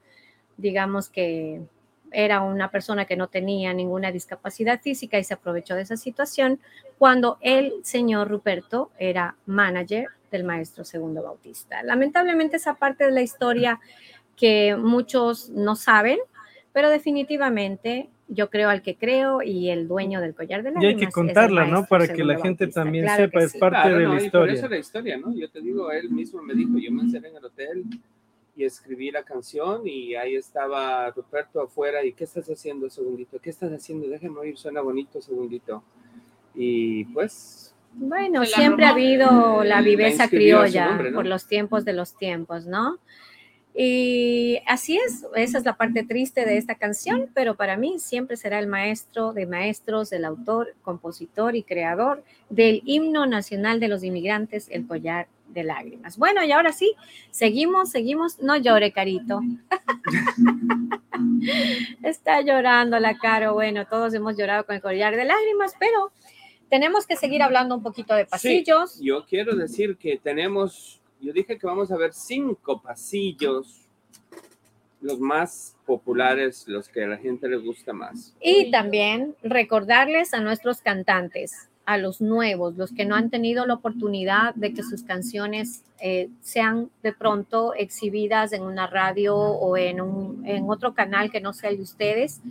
digamos 0.57 1.09
que 1.09 1.63
era 2.11 2.41
una 2.41 2.69
persona 2.69 3.05
que 3.05 3.17
no 3.17 3.27
tenía 3.27 3.73
ninguna 3.73 4.11
discapacidad 4.11 4.79
física 4.81 5.17
y 5.17 5.23
se 5.23 5.33
aprovechó 5.33 5.73
de 5.73 5.81
esa 5.81 5.97
situación 5.97 6.59
cuando 6.99 7.39
el 7.41 7.73
señor 7.81 8.29
Ruperto 8.29 8.91
era 8.99 9.35
manager 9.47 10.09
del 10.31 10.43
maestro 10.43 10.83
Segundo 10.83 11.23
Bautista. 11.23 11.83
Lamentablemente 11.83 12.57
esa 12.57 12.75
parte 12.75 13.05
de 13.05 13.11
la 13.11 13.21
historia 13.21 13.79
que 14.35 14.75
muchos 14.75 15.49
no 15.49 15.75
saben, 15.75 16.19
pero 16.73 16.89
definitivamente 16.89 18.09
yo 18.29 18.49
creo 18.49 18.69
al 18.69 18.81
que 18.81 18.97
creo 18.97 19.41
y 19.41 19.69
el 19.69 19.87
dueño 19.87 20.19
del 20.21 20.35
collar 20.35 20.61
de 20.61 20.69
Y 20.69 20.73
lágrimas. 20.73 20.99
hay 21.01 21.05
que 21.07 21.11
contarla, 21.11 21.65
¿no? 21.65 21.85
Para 21.85 22.07
que 22.07 22.23
la 22.23 22.35
gente 22.39 22.65
Bautista. 22.65 22.81
también 22.83 23.05
Claro 23.05 23.23
sepa, 23.25 23.39
es 23.43 23.51
sí. 23.53 23.57
parte 23.57 23.81
Claro, 23.81 23.97
de 23.99 24.03
no, 24.03 24.09
la 24.09 24.15
y 24.15 24.17
por 24.17 24.25
historia. 24.25 24.53
eso 24.53 24.67
la 24.67 24.77
historia, 24.77 25.17
¿no? 25.17 25.33
Yo 25.33 25.49
te 25.49 25.61
digo, 25.61 25.91
él 25.91 26.09
mismo 26.09 26.41
me 26.41 26.53
dijo, 26.53 26.77
yo 26.77 26.91
me 26.91 27.03
encerré 27.03 27.29
en 27.29 27.37
el 27.37 27.45
hotel 27.45 27.85
y 28.55 28.65
escribí 28.65 29.11
la 29.11 29.23
canción 29.23 29.87
y 29.87 30.15
ahí 30.15 30.35
estaba 30.35 31.09
Ruperto 31.11 31.61
afuera 31.61 32.03
y 32.03 32.11
¿qué 32.13 32.25
estás 32.25 32.47
haciendo, 32.49 32.89
segundito? 32.89 33.39
¿Qué 33.39 33.49
estás 33.49 33.71
haciendo? 33.71 34.07
Déjame 34.09 34.37
oír, 34.39 34.57
suena 34.57 34.81
bonito, 34.81 35.21
segundito. 35.21 35.83
Y 36.53 37.05
pues, 37.05 37.73
Bueno, 37.99 38.45
siempre 38.45 38.85
ha 38.85 38.89
habido 38.89 39.63
la 39.63 39.81
viveza 39.81 40.29
criolla 40.29 40.89
nombre, 40.89 41.11
¿no? 41.11 41.15
por 41.15 41.25
los 41.25 41.47
tiempos 41.47 41.83
de 41.83 41.93
los 41.93 42.15
tiempos, 42.15 42.65
¿no? 42.65 42.99
Y 43.79 44.59
así 44.65 44.97
es, 44.97 45.23
esa 45.35 45.59
es 45.59 45.65
la 45.65 45.77
parte 45.77 46.03
triste 46.03 46.45
de 46.45 46.57
esta 46.57 46.75
canción, 46.75 47.29
pero 47.35 47.55
para 47.55 47.77
mí 47.77 47.99
siempre 47.99 48.35
será 48.35 48.57
el 48.57 48.65
maestro 48.65 49.33
de 49.33 49.45
maestros, 49.45 50.11
el 50.11 50.25
autor, 50.25 50.73
compositor 50.81 51.55
y 51.55 51.61
creador 51.61 52.23
del 52.49 52.81
himno 52.85 53.27
nacional 53.27 53.79
de 53.79 53.87
los 53.87 54.03
inmigrantes, 54.03 54.67
el 54.71 54.87
collar 54.87 55.27
de 55.49 55.63
lágrimas. 55.63 56.17
Bueno, 56.17 56.43
y 56.43 56.51
ahora 56.51 56.71
sí, 56.71 56.95
seguimos, 57.29 57.91
seguimos. 57.91 58.39
No 58.39 58.57
llore, 58.57 58.91
Carito. 58.91 59.41
Está 62.03 62.41
llorando 62.41 62.99
la 62.99 63.17
Caro. 63.17 63.53
Bueno, 63.53 63.85
todos 63.85 64.13
hemos 64.13 64.37
llorado 64.37 64.65
con 64.65 64.75
el 64.75 64.81
collar 64.81 65.15
de 65.15 65.25
lágrimas, 65.25 65.73
pero 65.79 66.11
tenemos 66.69 67.05
que 67.05 67.15
seguir 67.15 67.41
hablando 67.41 67.75
un 67.75 67.83
poquito 67.83 68.13
de 68.15 68.25
pasillos. 68.25 68.93
Sí, 68.93 69.05
yo 69.05 69.25
quiero 69.25 69.55
decir 69.55 69.97
que 69.97 70.17
tenemos, 70.17 70.99
yo 71.21 71.33
dije 71.33 71.57
que 71.57 71.67
vamos 71.67 71.91
a 71.91 71.97
ver 71.97 72.13
cinco 72.13 72.81
pasillos, 72.81 73.87
los 75.01 75.19
más 75.19 75.75
populares, 75.85 76.65
los 76.67 76.89
que 76.89 77.03
a 77.03 77.07
la 77.07 77.17
gente 77.17 77.47
le 77.47 77.57
gusta 77.57 77.93
más. 77.93 78.35
Y 78.41 78.71
también 78.71 79.35
recordarles 79.43 80.33
a 80.33 80.39
nuestros 80.39 80.81
cantantes, 80.81 81.69
a 81.85 81.97
los 81.97 82.19
nuevos, 82.19 82.75
los 82.75 82.91
que 82.91 83.05
no 83.05 83.15
han 83.15 83.29
tenido 83.29 83.65
la 83.65 83.75
oportunidad 83.75 84.53
de 84.55 84.73
que 84.73 84.83
sus 84.83 85.03
canciones 85.03 85.83
eh, 86.01 86.29
sean 86.41 86.89
de 87.03 87.13
pronto 87.13 87.73
exhibidas 87.73 88.51
en 88.53 88.63
una 88.63 88.87
radio 88.87 89.37
o 89.37 89.77
en, 89.77 90.01
un, 90.01 90.45
en 90.45 90.69
otro 90.69 90.93
canal 90.93 91.31
que 91.31 91.39
no 91.39 91.53
sea 91.53 91.69
el 91.69 91.77
de 91.77 91.83
ustedes, 91.83 92.41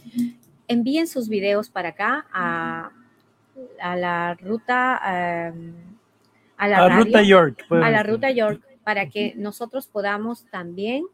envíen 0.68 1.06
sus 1.06 1.28
videos 1.28 1.68
para 1.68 1.90
acá 1.90 2.26
a, 2.32 2.92
a 3.80 3.96
la 3.96 4.34
ruta, 4.34 5.00
eh, 5.06 5.52
a 6.56 6.68
la 6.68 6.76
A 6.76 6.88
radio, 6.88 7.04
Ruta 7.04 7.22
York. 7.22 7.64
a 7.70 7.90
la 7.90 8.02
ruta 8.02 8.30
York 8.30 8.62
para 8.84 9.08
que 9.08 9.34
nosotros 9.36 9.86
podamos 9.86 10.46
también 10.50 11.06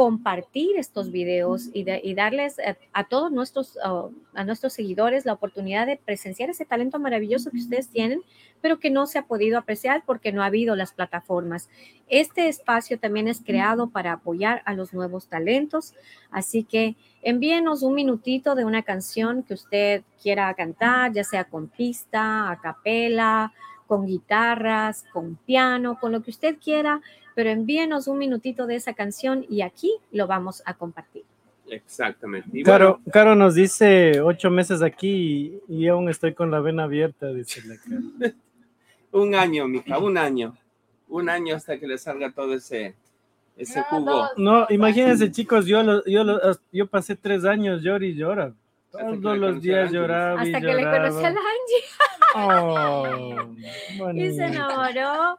compartir 0.00 0.78
estos 0.78 1.12
videos 1.12 1.68
y, 1.74 1.84
de- 1.84 2.00
y 2.02 2.14
darles 2.14 2.58
a, 2.58 2.74
a 2.94 3.04
todos 3.04 3.30
nuestros, 3.30 3.76
uh, 3.84 4.10
a 4.32 4.44
nuestros 4.44 4.72
seguidores 4.72 5.26
la 5.26 5.34
oportunidad 5.34 5.86
de 5.86 5.98
presenciar 5.98 6.48
ese 6.48 6.64
talento 6.64 6.98
maravilloso 6.98 7.50
que 7.50 7.58
ustedes 7.58 7.90
tienen, 7.90 8.22
pero 8.62 8.78
que 8.78 8.88
no 8.88 9.06
se 9.06 9.18
ha 9.18 9.26
podido 9.26 9.58
apreciar 9.58 10.02
porque 10.06 10.32
no 10.32 10.42
ha 10.42 10.46
habido 10.46 10.74
las 10.74 10.94
plataformas. 10.94 11.68
Este 12.08 12.48
espacio 12.48 12.98
también 12.98 13.28
es 13.28 13.42
creado 13.44 13.90
para 13.90 14.12
apoyar 14.14 14.62
a 14.64 14.72
los 14.72 14.94
nuevos 14.94 15.28
talentos, 15.28 15.92
así 16.30 16.64
que 16.64 16.96
envíenos 17.20 17.82
un 17.82 17.92
minutito 17.92 18.54
de 18.54 18.64
una 18.64 18.80
canción 18.82 19.42
que 19.42 19.52
usted 19.52 20.02
quiera 20.22 20.54
cantar, 20.54 21.12
ya 21.12 21.24
sea 21.24 21.44
con 21.44 21.68
pista, 21.68 22.50
a 22.50 22.58
capela, 22.58 23.52
con 23.86 24.06
guitarras, 24.06 25.04
con 25.12 25.36
piano, 25.36 25.98
con 26.00 26.12
lo 26.12 26.22
que 26.22 26.30
usted 26.30 26.56
quiera, 26.58 27.02
pero 27.40 27.48
envíenos 27.48 28.06
un 28.06 28.18
minutito 28.18 28.66
de 28.66 28.74
esa 28.76 28.92
canción 28.92 29.46
y 29.48 29.62
aquí 29.62 29.90
lo 30.12 30.26
vamos 30.26 30.62
a 30.66 30.74
compartir. 30.74 31.22
Exactamente. 31.70 32.50
Y 32.52 32.62
Caro, 32.62 32.98
bueno, 32.98 33.10
Caro 33.10 33.34
nos 33.34 33.54
dice 33.54 34.20
ocho 34.20 34.50
meses 34.50 34.82
aquí 34.82 35.58
y, 35.66 35.74
y 35.74 35.88
aún 35.88 36.10
estoy 36.10 36.34
con 36.34 36.50
la 36.50 36.60
vena 36.60 36.82
abierta, 36.84 37.28
dice 37.28 37.62
la 37.66 37.76
Caro. 37.78 38.34
un 39.12 39.34
año, 39.34 39.66
mija, 39.68 39.96
un 39.98 40.18
año. 40.18 40.54
Un 41.08 41.30
año 41.30 41.56
hasta 41.56 41.78
que 41.80 41.86
le 41.86 41.96
salga 41.96 42.30
todo 42.30 42.52
ese 42.52 42.94
ese 43.56 43.78
No, 43.78 43.84
jugo. 43.88 44.28
No, 44.36 44.66
imagínense, 44.68 45.32
chicos, 45.32 45.64
yo, 45.64 45.82
lo- 45.82 46.04
yo, 46.04 46.22
lo- 46.24 46.38
yo 46.70 46.86
pasé 46.88 47.16
tres 47.16 47.46
años 47.46 47.80
llora 47.80 48.04
y 48.04 48.14
llora. 48.16 48.52
Todos 48.92 49.38
los 49.38 49.62
días 49.62 49.86
Angie. 49.86 49.98
lloraba 49.98 50.42
Hasta 50.42 50.60
que 50.60 50.66
le 50.74 50.82
conocí 50.82 51.24
a 51.24 51.30
la 51.30 51.40
Angie. 51.40 51.84
Oh, 52.34 54.10
Y 54.14 54.34
se 54.34 54.44
enamoró. 54.44 55.38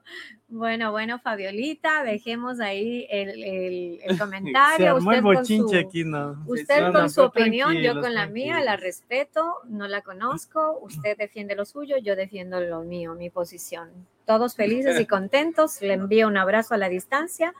Bueno, 0.53 0.91
bueno, 0.91 1.17
Fabiolita, 1.17 2.03
dejemos 2.03 2.59
ahí 2.59 3.07
el, 3.09 3.29
el- 3.41 3.99
el 4.03 4.09
Se 4.11 4.17
comentario. 4.17 4.85
el 4.87 4.93
Usted 4.97 5.21
con 5.21 5.45
su, 5.45 5.75
aquí, 5.77 6.03
¿no? 6.03 6.43
usted 6.45 6.79
No, 6.81 6.91
con 6.91 7.01
no, 7.03 7.09
su 7.09 7.21
opinión, 7.21 7.77
yo 7.77 8.01
con 8.01 8.13
la 8.13 8.27
mía, 8.27 8.59
la 8.59 8.75
respeto, 8.75 9.55
no 9.69 9.87
la 9.87 10.01
conozco. 10.01 10.77
Usted 10.81 11.17
defiende 11.17 11.55
lo 11.55 11.63
suyo, 11.63 11.95
yo 11.97 12.17
defiendo 12.17 12.59
lo 12.59 12.81
mío, 12.81 13.15
mi 13.15 13.29
posición. 13.29 13.89
Todos 14.25 14.55
felices 14.55 14.99
y 14.99 15.05
contentos. 15.07 15.81
Le 15.81 15.93
envío 15.93 16.27
un 16.27 16.35
abrazo 16.35 16.73
a 16.73 16.77
la 16.77 16.89
distancia 16.89 17.53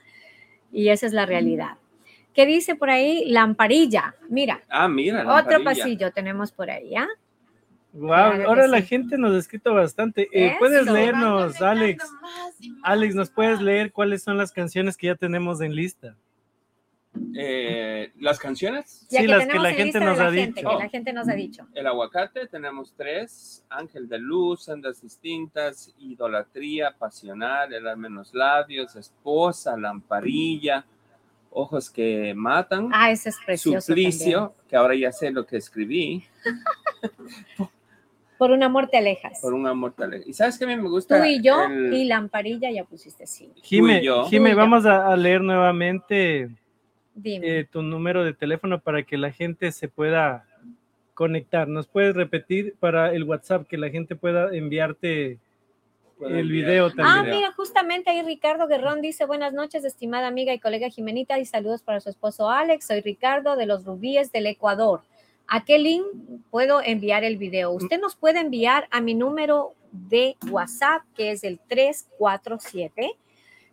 y 0.69 0.89
esa 0.89 1.05
es 1.07 1.13
la 1.13 1.26
realidad. 1.26 1.77
¿Qué 2.34 2.45
dice 2.45 2.76
por 2.76 2.89
ahí? 2.89 3.23
Lamparilla. 3.30 4.15
Mira, 4.27 4.61
Ah, 4.69 4.88
mira. 4.89 5.23
la 5.23 5.35
otro 5.35 5.63
pasillo 5.63 6.11
tenemos 6.11 6.51
por 6.51 6.69
ahí, 6.69 6.95
¿ah? 6.95 7.07
Wow, 7.93 8.11
ahora 8.47 8.68
la 8.68 8.80
sí. 8.81 8.88
gente 8.88 9.18
nos 9.18 9.34
ha 9.34 9.38
escrito 9.38 9.73
bastante. 9.73 10.27
Eh. 10.31 10.55
¿Puedes 10.59 10.85
leernos, 10.85 11.61
Alex? 11.61 12.09
más 12.11 12.22
más 12.22 12.55
Alex, 12.84 13.15
¿nos 13.15 13.30
puedes 13.30 13.59
leer 13.61 13.91
cuáles 13.91 14.23
son 14.23 14.38
las 14.38 14.51
canciones 14.51 14.95
que 14.95 15.07
ya 15.07 15.15
tenemos 15.15 15.59
en 15.61 15.76
lista? 15.76 16.15
Eh, 17.35 18.13
Las 18.19 18.39
canciones. 18.39 19.05
Ya 19.09 19.19
Sí, 19.19 19.27
las 19.27 19.45
que 19.45 19.59
la 19.59 19.69
en 19.72 19.76
gente 19.76 19.99
nos 19.99 20.18
la 20.18 20.27
ha 20.27 20.31
gente, 20.31 20.61
dicho. 20.61 20.69
Que 20.77 20.84
la 20.84 20.89
gente 20.89 21.11
nos 21.13 21.27
ha 21.27 21.34
dicho. 21.34 21.68
El 21.73 21.88
aguacate, 21.88 22.47
tenemos 22.47 22.93
tres. 22.95 23.65
Ángel 23.69 24.07
de 24.07 24.18
luz, 24.19 24.63
sendas 24.63 25.01
distintas, 25.01 25.93
idolatría, 25.99 26.95
pasional, 26.97 27.73
el 27.73 27.85
alma 27.88 28.07
en 28.07 28.15
los 28.15 28.34
labios, 28.34 28.95
esposa, 28.95 29.76
lamparilla, 29.76 30.85
ojos 31.49 31.89
que 31.89 32.34
matan, 32.34 32.89
Ah, 32.93 33.11
ese 33.11 33.27
es 33.30 33.38
precioso. 33.45 33.88
suplicio, 33.88 34.55
que 34.69 34.77
ahora 34.77 34.95
ya 34.95 35.11
sé 35.11 35.31
lo 35.31 35.45
que 35.45 35.57
escribí. 35.57 36.23
Por 38.41 38.49
un 38.49 38.63
amor 38.63 38.88
te 38.88 38.97
alejas. 38.97 39.39
por 39.39 39.53
un 39.53 39.68
amor 39.68 39.93
tal. 39.95 40.23
Y 40.26 40.34
sabes 40.34 40.57
que 40.57 40.63
a 40.65 40.68
mí 40.68 40.76
me 40.76 40.89
gusta. 40.89 41.19
Tú 41.19 41.26
y 41.26 41.43
yo 41.43 41.63
El- 41.65 41.93
y 41.93 42.05
lamparilla 42.05 42.72
ya 42.72 42.84
pusiste 42.84 43.27
sí. 43.27 43.51
Jime, 43.61 44.03
yo. 44.03 44.26
Jime, 44.26 44.49
Tú 44.49 44.53
y 44.53 44.55
yo. 44.55 44.57
vamos 44.57 44.85
a, 44.88 45.13
a 45.13 45.15
leer 45.15 45.41
nuevamente 45.41 46.49
Dime. 47.13 47.59
eh, 47.59 47.65
tu 47.72 47.84
número 47.84 48.23
de 48.23 48.34
teléfono 48.34 48.80
para 48.80 49.03
que 49.03 49.15
la 49.15 49.31
gente 49.31 49.72
se 49.72 49.88
pueda 49.89 50.47
conectar. 51.13 51.68
¿Nos 51.68 51.85
puedes 51.88 52.15
repetir 52.15 52.73
para 52.80 53.13
el 53.13 53.26
WhatsApp 53.26 53.68
que 53.68 53.77
la 53.77 53.89
gente 53.91 54.15
pueda 54.15 54.49
enviarte 54.55 55.38
Puedo 56.18 56.31
el 56.34 56.39
enviar. 56.47 56.65
video 56.65 56.85
Ah, 56.88 56.93
también? 56.95 57.35
mira, 57.38 57.51
justamente 57.53 58.09
ahí 58.09 58.23
Ricardo 58.23 58.65
Guerrón 58.68 59.01
dice, 59.01 59.26
buenas 59.27 59.53
noches, 59.53 59.85
estimada 59.85 60.26
amiga 60.27 60.51
y 60.51 60.57
colega 60.59 60.89
Jimenita, 60.89 61.38
y 61.38 61.45
saludos 61.45 61.84
para 61.84 61.99
su 61.99 62.09
esposo 62.09 62.49
Alex. 62.49 62.88
Soy 62.88 63.01
Ricardo 63.01 63.55
de 63.55 63.68
los 63.68 63.85
Rubíes 63.85 64.31
del 64.31 64.47
Ecuador. 64.47 65.01
¿A 65.53 65.65
qué 65.65 65.80
link 65.80 66.06
puedo 66.49 66.82
enviar 66.82 67.26
el 67.26 67.36
video? 67.36 67.72
Usted 67.72 67.99
nos 67.99 68.15
puede 68.15 68.40
enviar 68.40 68.88
a 68.90 69.02
mi 69.02 69.14
número 69.14 69.73
de 69.91 70.38
WhatsApp, 70.49 71.02
que 71.14 71.32
es 71.32 71.44
el 71.44 71.60
347 71.68 73.18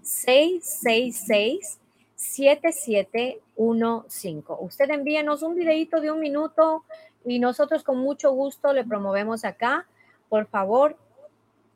666 0.03 1.79
7715. 2.17 4.43
Usted 4.59 4.91
envíenos 4.91 5.45
un 5.45 5.55
videito 5.55 6.01
de 6.01 6.11
un 6.11 6.19
minuto 6.19 6.83
y 7.25 7.39
nosotros 7.39 7.85
con 7.85 7.99
mucho 7.99 8.33
gusto 8.33 8.73
le 8.73 8.83
promovemos 8.83 9.45
acá. 9.45 9.87
Por 10.29 10.49
favor, 10.49 10.97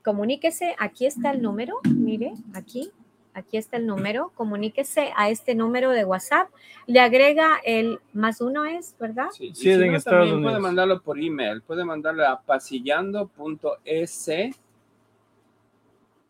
comuníquese. 0.02 0.74
Aquí 0.80 1.06
está 1.06 1.30
el 1.30 1.42
número. 1.42 1.78
Mire, 1.84 2.32
aquí. 2.54 2.90
Aquí 3.34 3.56
está 3.56 3.78
el 3.78 3.86
número. 3.86 4.30
Comuníquese 4.34 5.10
a 5.16 5.30
este 5.30 5.54
número 5.54 5.90
de 5.90 6.04
WhatsApp. 6.04 6.48
Le 6.86 7.00
agrega 7.00 7.58
el 7.64 7.98
más 8.12 8.40
uno 8.42 8.64
es, 8.66 8.94
¿verdad? 8.98 9.28
Sí, 9.32 9.52
Sí, 9.54 9.70
es 9.70 9.78
si 9.78 9.82
en 9.84 9.92
no, 9.92 9.96
Estados 9.98 10.18
también 10.20 10.42
puede 10.42 10.56
Unidos. 10.56 10.62
mandarlo 10.62 11.00
por 11.00 11.18
email, 11.18 11.62
puede 11.62 11.84
mandarlo 11.84 12.26
a 12.28 12.40
pasillando.es. 12.42 14.30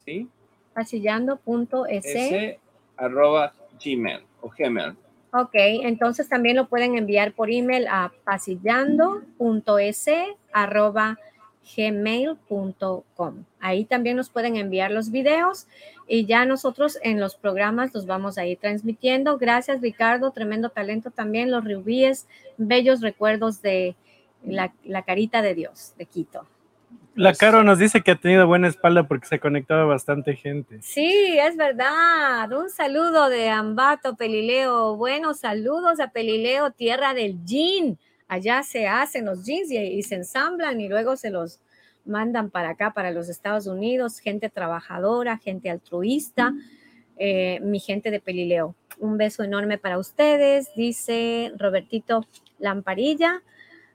¿Sí? 0.05 0.29
Pasillando.es. 0.75 2.05
S 2.07 2.59
arroba 2.97 3.53
gmail 3.85 4.21
o 4.41 4.51
gmail. 4.57 4.97
Ok, 5.33 5.55
entonces 5.55 6.29
también 6.29 6.57
lo 6.57 6.69
pueden 6.69 6.97
enviar 6.99 7.33
por 7.33 7.51
email 7.51 7.87
a 7.89 8.13
pasillando.es 8.25 10.07
arroba 10.53 11.19
gmail.com. 11.77 13.45
Ahí 13.61 13.85
también 13.85 14.17
nos 14.17 14.31
pueden 14.31 14.57
enviar 14.57 14.91
los 14.91 15.11
videos 15.11 15.67
y 16.09 16.27
ya 16.27 16.45
nosotros 16.45 16.99
en 17.03 17.21
los 17.21 17.37
programas 17.37 17.95
los 17.95 18.07
vamos 18.07 18.39
a 18.39 18.47
ir 18.47 18.59
transmitiendo. 18.59 19.39
Gracias 19.39 19.81
Ricardo, 19.81 20.31
tremendo 20.33 20.71
talento 20.71 21.11
también, 21.11 21.51
los 21.51 21.65
rubíes, 21.65 22.27
bellos 22.57 23.01
recuerdos 23.01 23.63
de 23.63 23.97
la, 24.45 24.73
la 24.85 25.03
carita 25.03 25.43
de 25.43 25.55
Dios 25.55 25.95
de 25.97 26.07
Quito. 26.07 26.47
La 27.15 27.35
Caro 27.35 27.63
nos 27.63 27.79
dice 27.79 28.01
que 28.01 28.13
ha 28.13 28.17
tenido 28.17 28.47
buena 28.47 28.69
espalda 28.69 29.07
porque 29.07 29.27
se 29.27 29.39
conectaba 29.39 29.85
bastante 29.85 30.35
gente. 30.35 30.81
Sí, 30.81 31.39
es 31.39 31.59
verdad. 31.59 32.51
Un 32.53 32.71
saludo 32.71 33.29
de 33.29 33.51
Ambato, 33.51 34.17
Pelileo. 34.17 34.97
Buenos 34.97 35.41
saludos 35.41 36.01
a 36.01 36.09
Pelileo, 36.09 36.71
tierra 36.71 37.13
del 37.13 37.45
jean. 37.45 37.99
Allá 38.33 38.63
se 38.63 38.87
hacen 38.87 39.27
los 39.27 39.45
jeans 39.45 39.71
y, 39.71 39.77
y 39.77 40.03
se 40.05 40.15
ensamblan 40.15 40.81
y 40.81 40.89
luego 40.89 41.17
se 41.17 41.29
los 41.29 41.61
mandan 42.07 42.49
para 42.49 42.71
acá, 42.71 42.93
para 42.95 43.11
los 43.11 43.29
Estados 43.29 43.67
Unidos. 43.67 44.21
Gente 44.21 44.49
trabajadora, 44.49 45.37
gente 45.37 45.69
altruista. 45.69 46.55
Eh, 47.19 47.61
mi 47.61 47.79
gente 47.79 48.11
de 48.11 48.21
Pelileo. 48.21 48.75
Un 48.99 49.19
beso 49.19 49.43
enorme 49.43 49.77
para 49.77 49.99
ustedes, 49.99 50.71
dice 50.75 51.53
Robertito 51.59 52.27
Lamparilla. 52.59 53.43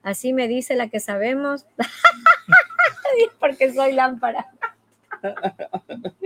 Así 0.04 0.34
me 0.34 0.48
dice 0.48 0.76
la 0.76 0.88
que 0.90 1.00
sabemos. 1.00 1.66
Porque 3.40 3.74
soy 3.74 3.94
lámpara. 3.94 4.46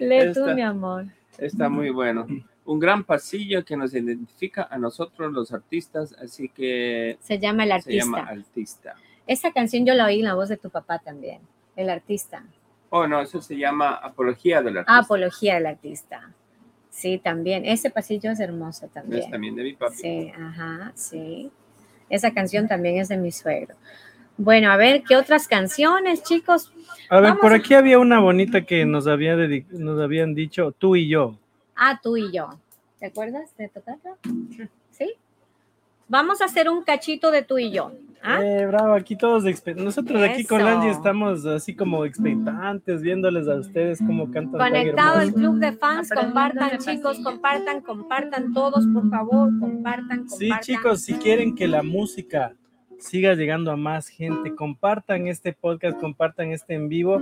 Lee 0.00 0.32
tú, 0.34 0.44
mi 0.56 0.62
amor. 0.62 1.06
Está 1.38 1.68
muy 1.68 1.90
bueno. 1.90 2.26
Un 2.68 2.78
gran 2.78 3.02
pasillo 3.02 3.64
que 3.64 3.76
nos 3.78 3.94
identifica 3.94 4.68
a 4.70 4.76
nosotros 4.76 5.32
los 5.32 5.52
artistas, 5.54 6.12
así 6.22 6.50
que 6.50 7.16
Se 7.20 7.38
llama 7.38 7.62
El 7.64 7.70
se 7.70 7.74
Artista. 7.74 8.04
llama 8.04 8.18
artista. 8.28 8.94
Esa 9.26 9.52
canción 9.52 9.86
yo 9.86 9.94
la 9.94 10.04
oí 10.04 10.18
en 10.18 10.26
la 10.26 10.34
voz 10.34 10.50
de 10.50 10.58
tu 10.58 10.68
papá 10.68 10.98
también. 10.98 11.40
El 11.76 11.88
Artista. 11.88 12.44
Oh, 12.90 13.06
no, 13.06 13.22
eso 13.22 13.40
se 13.40 13.56
llama 13.56 13.94
Apología 13.94 14.60
del 14.60 14.76
Artista. 14.78 14.98
Apología 14.98 15.54
del 15.54 15.66
Artista. 15.66 16.30
Sí, 16.90 17.18
también. 17.18 17.64
Ese 17.64 17.88
pasillo 17.90 18.30
es 18.32 18.40
hermoso 18.40 18.84
Es 18.86 18.92
también. 18.92 19.30
también 19.30 19.54
de 19.56 19.62
mi 19.62 19.72
papi. 19.74 19.94
Sí, 19.96 20.32
ajá, 20.38 20.92
sí. 20.94 21.50
Esa 22.10 22.32
canción 22.32 22.68
también 22.68 22.98
es 22.98 23.08
de 23.08 23.16
mi 23.16 23.32
suegro. 23.32 23.76
Bueno, 24.36 24.70
a 24.70 24.76
ver, 24.76 25.02
¿qué 25.04 25.16
otras 25.16 25.48
canciones, 25.48 26.22
chicos? 26.22 26.70
A 27.08 27.16
ver, 27.20 27.30
Vamos 27.30 27.40
por 27.40 27.52
a- 27.52 27.56
aquí 27.56 27.72
había 27.74 27.98
una 27.98 28.20
bonita 28.20 28.62
que 28.66 28.84
nos, 28.84 29.06
había 29.06 29.36
nos 29.70 30.00
habían 30.00 30.34
dicho 30.34 30.72
tú 30.72 30.96
y 30.96 31.08
yo. 31.08 31.38
Ah, 31.78 32.00
tú 32.02 32.16
y 32.16 32.32
yo. 32.32 32.50
¿Te 32.98 33.06
acuerdas 33.06 33.56
de 33.56 33.68
tocarla? 33.68 34.16
¿Sí? 34.90 35.14
Vamos 36.08 36.40
a 36.40 36.46
hacer 36.46 36.68
un 36.68 36.82
cachito 36.82 37.30
de 37.30 37.42
tú 37.42 37.58
y 37.58 37.70
yo. 37.70 37.92
¿ah? 38.22 38.42
Eh, 38.42 38.66
bravo, 38.66 38.94
aquí 38.94 39.14
todos, 39.16 39.44
nosotros 39.76 40.22
aquí 40.22 40.44
con. 40.44 40.62
Angie 40.62 40.90
estamos 40.90 41.46
así 41.46 41.76
como 41.76 42.04
expectantes, 42.04 43.00
viéndoles 43.00 43.46
a 43.46 43.54
ustedes 43.54 43.98
cómo 43.98 44.30
cantan. 44.30 44.58
tan 44.58 44.72
Conectado 44.72 45.18
al 45.18 45.28
hermoso. 45.28 45.38
club 45.38 45.58
de 45.60 45.72
fans, 45.72 46.10
compartan 46.10 46.78
chicos, 46.78 47.20
compartan, 47.20 47.80
compartan 47.82 48.52
todos, 48.52 48.84
por 48.92 49.08
favor, 49.08 49.50
compartan, 49.60 50.26
compartan. 50.26 50.38
Sí, 50.38 50.50
chicos, 50.62 51.02
si 51.02 51.14
quieren 51.14 51.54
que 51.54 51.68
la 51.68 51.84
música 51.84 52.54
siga 52.98 53.34
llegando 53.34 53.70
a 53.70 53.76
más 53.76 54.08
gente, 54.08 54.54
compartan 54.56 55.28
este 55.28 55.52
podcast, 55.52 56.00
compartan 56.00 56.50
este 56.50 56.74
en 56.74 56.88
vivo, 56.88 57.20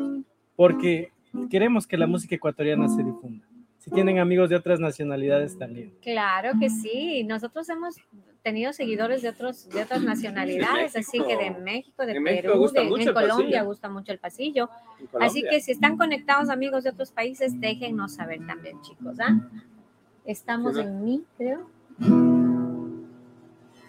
porque 0.54 1.12
queremos 1.50 1.86
que 1.86 1.98
la 1.98 2.06
música 2.06 2.36
ecuatoriana 2.36 2.88
se 2.88 3.02
difunda. 3.02 3.44
Si 3.86 3.92
tienen 3.92 4.18
amigos 4.18 4.50
de 4.50 4.56
otras 4.56 4.80
nacionalidades 4.80 5.56
también. 5.56 5.94
Claro 6.02 6.54
que 6.58 6.68
sí, 6.68 7.22
nosotros 7.22 7.68
hemos 7.68 7.94
tenido 8.42 8.72
seguidores 8.72 9.22
de 9.22 9.28
otros 9.28 9.68
de 9.68 9.82
otras 9.82 10.02
nacionalidades, 10.02 10.94
De 10.94 11.00
así 11.00 11.20
que 11.20 11.36
de 11.36 11.52
México. 11.52 12.04
De 12.04 12.18
México 12.18 12.48
Perú, 12.48 12.58
gusta 12.58 12.80
de, 12.80 12.88
mucho 12.88 13.02
en 13.02 13.08
el 13.08 13.14
Colombia 13.14 13.62
gusta 13.62 13.88
mucho 13.88 14.10
el 14.10 14.18
pasillo. 14.18 14.68
Así 15.20 15.44
que 15.48 15.60
si 15.60 15.70
están 15.70 15.96
conectados 15.96 16.48
amigos 16.48 16.82
de 16.82 16.90
otros 16.90 17.12
países, 17.12 17.60
déjennos 17.60 18.14
saber 18.14 18.44
también, 18.44 18.80
chicos, 18.82 19.18
¿ah? 19.20 19.40
Estamos 20.24 20.76
en 20.76 21.04
mí, 21.04 21.22
creo. 21.36 21.70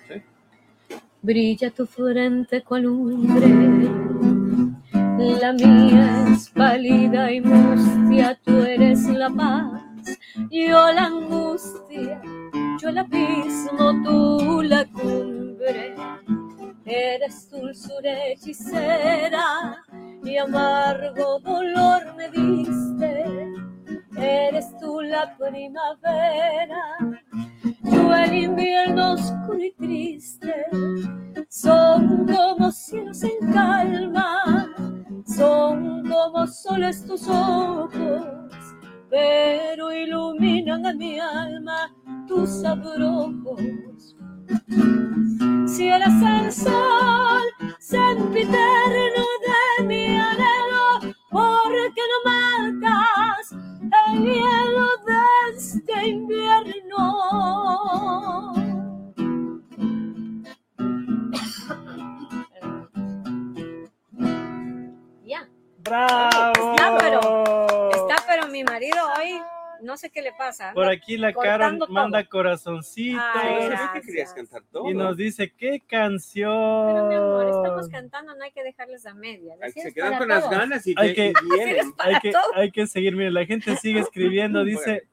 Sí. 0.07 0.21
Brilla 1.23 1.71
tu 1.71 1.87
frente 1.87 2.61
cual 2.61 2.83
lumbre, 2.83 3.47
la 5.17 5.53
mía 5.53 6.27
es 6.31 6.49
pálida 6.49 7.31
y 7.31 7.41
mustia, 7.41 8.39
tú 8.43 8.61
eres 8.61 9.03
la 9.05 9.29
paz, 9.29 9.86
yo 10.49 10.91
la 10.91 11.05
angustia, 11.05 12.21
yo 12.81 12.89
el 12.89 12.97
abismo, 12.97 14.03
tú 14.03 14.61
la 14.63 14.85
cumbre. 14.85 15.95
Eres 16.85 17.49
dulzura 17.49 18.27
hechicera 18.27 19.83
y 20.23 20.37
amargo 20.37 21.39
dolor 21.39 22.15
me 22.15 22.29
diste. 22.29 23.53
Eres 24.17 24.75
tú 24.79 25.01
la 25.01 25.37
primavera, 25.37 26.97
yo 27.83 28.15
el 28.15 28.33
invierno 28.33 29.13
oscuro 29.13 29.63
y 29.63 29.71
triste, 29.73 30.55
son 31.49 32.25
como 32.25 32.71
cielos 32.71 33.21
en 33.23 33.51
calma, 33.53 34.73
son 35.25 36.09
como 36.09 36.47
soles 36.47 37.05
tus 37.05 37.27
ojos, 37.27 38.56
pero 39.17 39.91
iluminan 39.91 40.85
a 40.85 40.93
mi 40.93 41.19
alma 41.19 41.91
tus 42.27 42.63
abrojos. 42.63 44.15
Si 45.65 45.87
eres 45.89 46.21
el 46.35 46.51
sol 46.51 47.45
sempiterno 47.79 49.25
de 49.47 49.83
mi 49.89 50.05
anhelo, 50.17 51.15
porque 51.31 52.03
no 52.11 52.19
matas 52.29 53.53
el 54.11 54.23
hielo 54.23 54.87
de 55.07 55.55
este 55.55 56.09
invierno. 56.09 57.03
Ya, 65.25 65.47
¡Bravo! 65.79 66.71
Está, 66.73 66.97
pero- 66.99 67.19
está, 67.19 67.86
pero 68.27 68.47
mi 68.47 68.63
marido 68.63 68.97
hoy, 69.17 69.41
no 69.81 69.95
sé 69.97 70.09
qué 70.09 70.21
le 70.21 70.31
pasa. 70.33 70.71
Por 70.73 70.87
aquí 70.89 71.17
la 71.17 71.31
todo. 71.33 71.87
manda 71.89 72.23
corazoncito 72.25 73.19
Ay, 73.33 73.59
que 73.59 73.65
gracias. 73.67 74.05
querías 74.05 74.33
cantar 74.33 74.63
todo. 74.71 74.89
y 74.89 74.93
nos 74.93 75.15
dice, 75.17 75.53
¿qué 75.55 75.81
canción? 75.87 76.93
Pero 76.93 77.07
mi 77.07 77.15
amor, 77.15 77.45
estamos 77.47 77.87
cantando, 77.89 78.35
no 78.35 78.43
hay 78.43 78.51
que 78.51 78.63
dejarles 78.63 79.05
a 79.05 79.13
medias. 79.13 79.57
Ay, 79.61 79.69
así 79.69 79.81
Se 79.81 79.93
quedan 79.93 80.17
con 80.17 80.27
las 80.27 80.49
ganas 80.49 80.85
y, 80.87 80.95
Hay 80.97 81.13
que- 81.13 81.27
y 81.31 81.55
vienen. 81.55 81.93
Hay 81.99 82.15
que, 82.19 82.33
hay 82.55 82.71
que 82.71 82.87
seguir, 82.87 83.15
mire, 83.15 83.31
la 83.31 83.45
gente 83.45 83.75
sigue 83.77 83.99
escribiendo, 83.99 84.63
dice, 84.65 85.07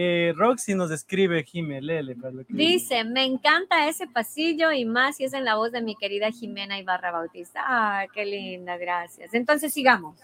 eh, 0.00 0.32
Roxy 0.36 0.74
nos 0.76 0.92
escribe, 0.92 1.42
Jime, 1.42 1.80
léele, 1.82 2.14
para 2.14 2.30
lo 2.32 2.44
que- 2.46 2.54
Dice, 2.54 3.02
me 3.02 3.24
encanta 3.24 3.88
ese 3.88 4.06
pasillo 4.06 4.70
y 4.70 4.84
más 4.84 5.16
si 5.16 5.24
es 5.24 5.32
en 5.32 5.44
la 5.44 5.56
voz 5.56 5.72
de 5.72 5.82
mi 5.82 5.96
querida 5.96 6.30
Jimena 6.30 6.78
Ibarra 6.78 7.10
Bautista. 7.10 7.62
Ah, 7.66 8.06
qué 8.14 8.24
linda, 8.24 8.76
gracias. 8.76 9.34
Entonces 9.34 9.74
sigamos. 9.74 10.20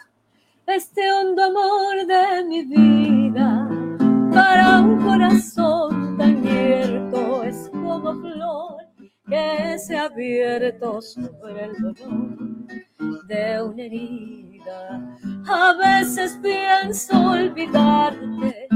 Este 0.66 1.12
hondo 1.12 1.44
amor 1.44 2.06
de 2.06 2.44
mi 2.44 2.64
vida 2.64 3.68
para 4.32 4.80
un 4.80 5.00
corazón 5.02 6.16
tan 6.16 6.38
abierto 6.38 7.44
es 7.44 7.70
como 7.70 8.20
flor 8.20 8.76
que 9.28 9.78
se 9.78 9.96
ha 9.96 10.04
abierto 10.04 11.00
sobre 11.02 11.64
el 11.64 11.72
dolor 11.80 13.24
de 13.26 13.62
una 13.62 13.82
herida. 13.82 15.16
A 15.46 15.74
veces 15.74 16.38
pienso 16.42 17.14
olvidarte, 17.14 18.68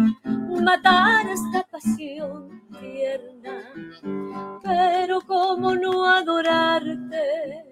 matar 0.62 1.26
esta 1.28 1.62
pasión 1.70 2.62
tierna, 2.78 3.72
pero 4.62 5.20
cómo 5.22 5.74
no 5.74 6.04
adorarte, 6.04 7.64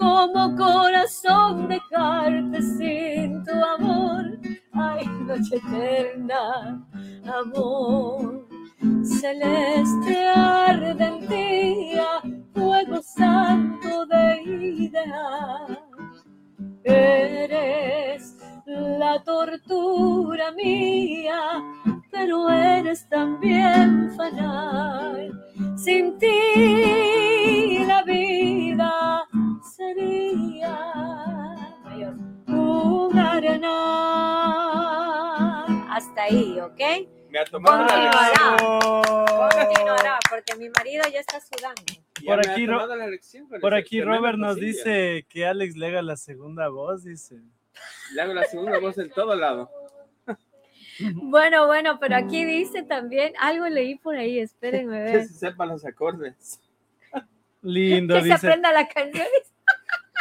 como 0.00 0.56
corazón 0.56 1.68
dejarte 1.68 2.62
sin 2.62 3.44
tu 3.44 3.52
amor, 3.52 4.38
ay 4.72 5.06
noche 5.26 5.56
eterna, 5.56 6.82
amor. 7.42 8.48
Celeste 9.02 10.26
ardentía, 10.26 12.06
fuego 12.54 13.02
santo 13.02 14.06
de 14.06 14.42
ideal. 14.86 15.78
Eres 16.82 18.38
la 18.66 19.22
tortura 19.22 20.50
mía, 20.52 21.62
pero 22.10 22.48
eres 22.48 23.06
también 23.10 24.10
fanal. 24.16 25.30
Sin 25.76 26.16
ti 26.18 27.84
la 27.86 28.02
vida 28.02 28.29
ahí, 36.30 36.60
¿ok? 36.60 36.80
Me 37.30 37.38
ha 37.38 37.44
tomado 37.44 37.78
la 37.78 37.86
Continuará. 37.86 38.50
lección. 38.50 39.68
Continuará, 39.68 40.18
porque 40.28 40.56
mi 40.56 40.68
marido 40.70 41.04
ya 41.12 41.20
está 41.20 41.40
sudando. 41.40 41.82
Ya 42.22 42.34
Por 42.34 42.50
aquí, 42.50 42.66
Ro- 42.66 42.72
tomado 42.74 42.96
la 42.96 43.06
lección 43.06 43.48
con 43.48 43.60
Por 43.60 43.74
aquí 43.74 44.00
Robert 44.02 44.36
nos 44.38 44.56
dice 44.56 45.26
que 45.28 45.46
Alex 45.46 45.76
le 45.76 45.86
haga 45.88 46.02
la 46.02 46.16
segunda 46.16 46.68
voz, 46.68 47.04
dice. 47.04 47.36
Le 48.14 48.20
hago 48.22 48.34
la 48.34 48.44
segunda 48.44 48.78
voz 48.78 48.98
en 48.98 49.10
todo 49.10 49.34
lado. 49.36 49.70
Bueno, 51.14 51.66
bueno, 51.66 51.98
pero 51.98 52.14
aquí 52.16 52.44
dice 52.44 52.82
también, 52.82 53.32
algo 53.40 53.66
leí 53.68 53.94
por 53.96 54.16
ahí, 54.16 54.38
espérenme 54.38 54.98
Que 55.06 55.12
ver. 55.18 55.26
se 55.28 55.32
sepa 55.34 55.64
los 55.64 55.86
acordes. 55.86 56.60
Lindo, 57.62 58.16
Que 58.16 58.20
se 58.20 58.26
dice. 58.26 58.46
aprenda 58.46 58.70
la 58.72 58.86
canción. 58.86 59.26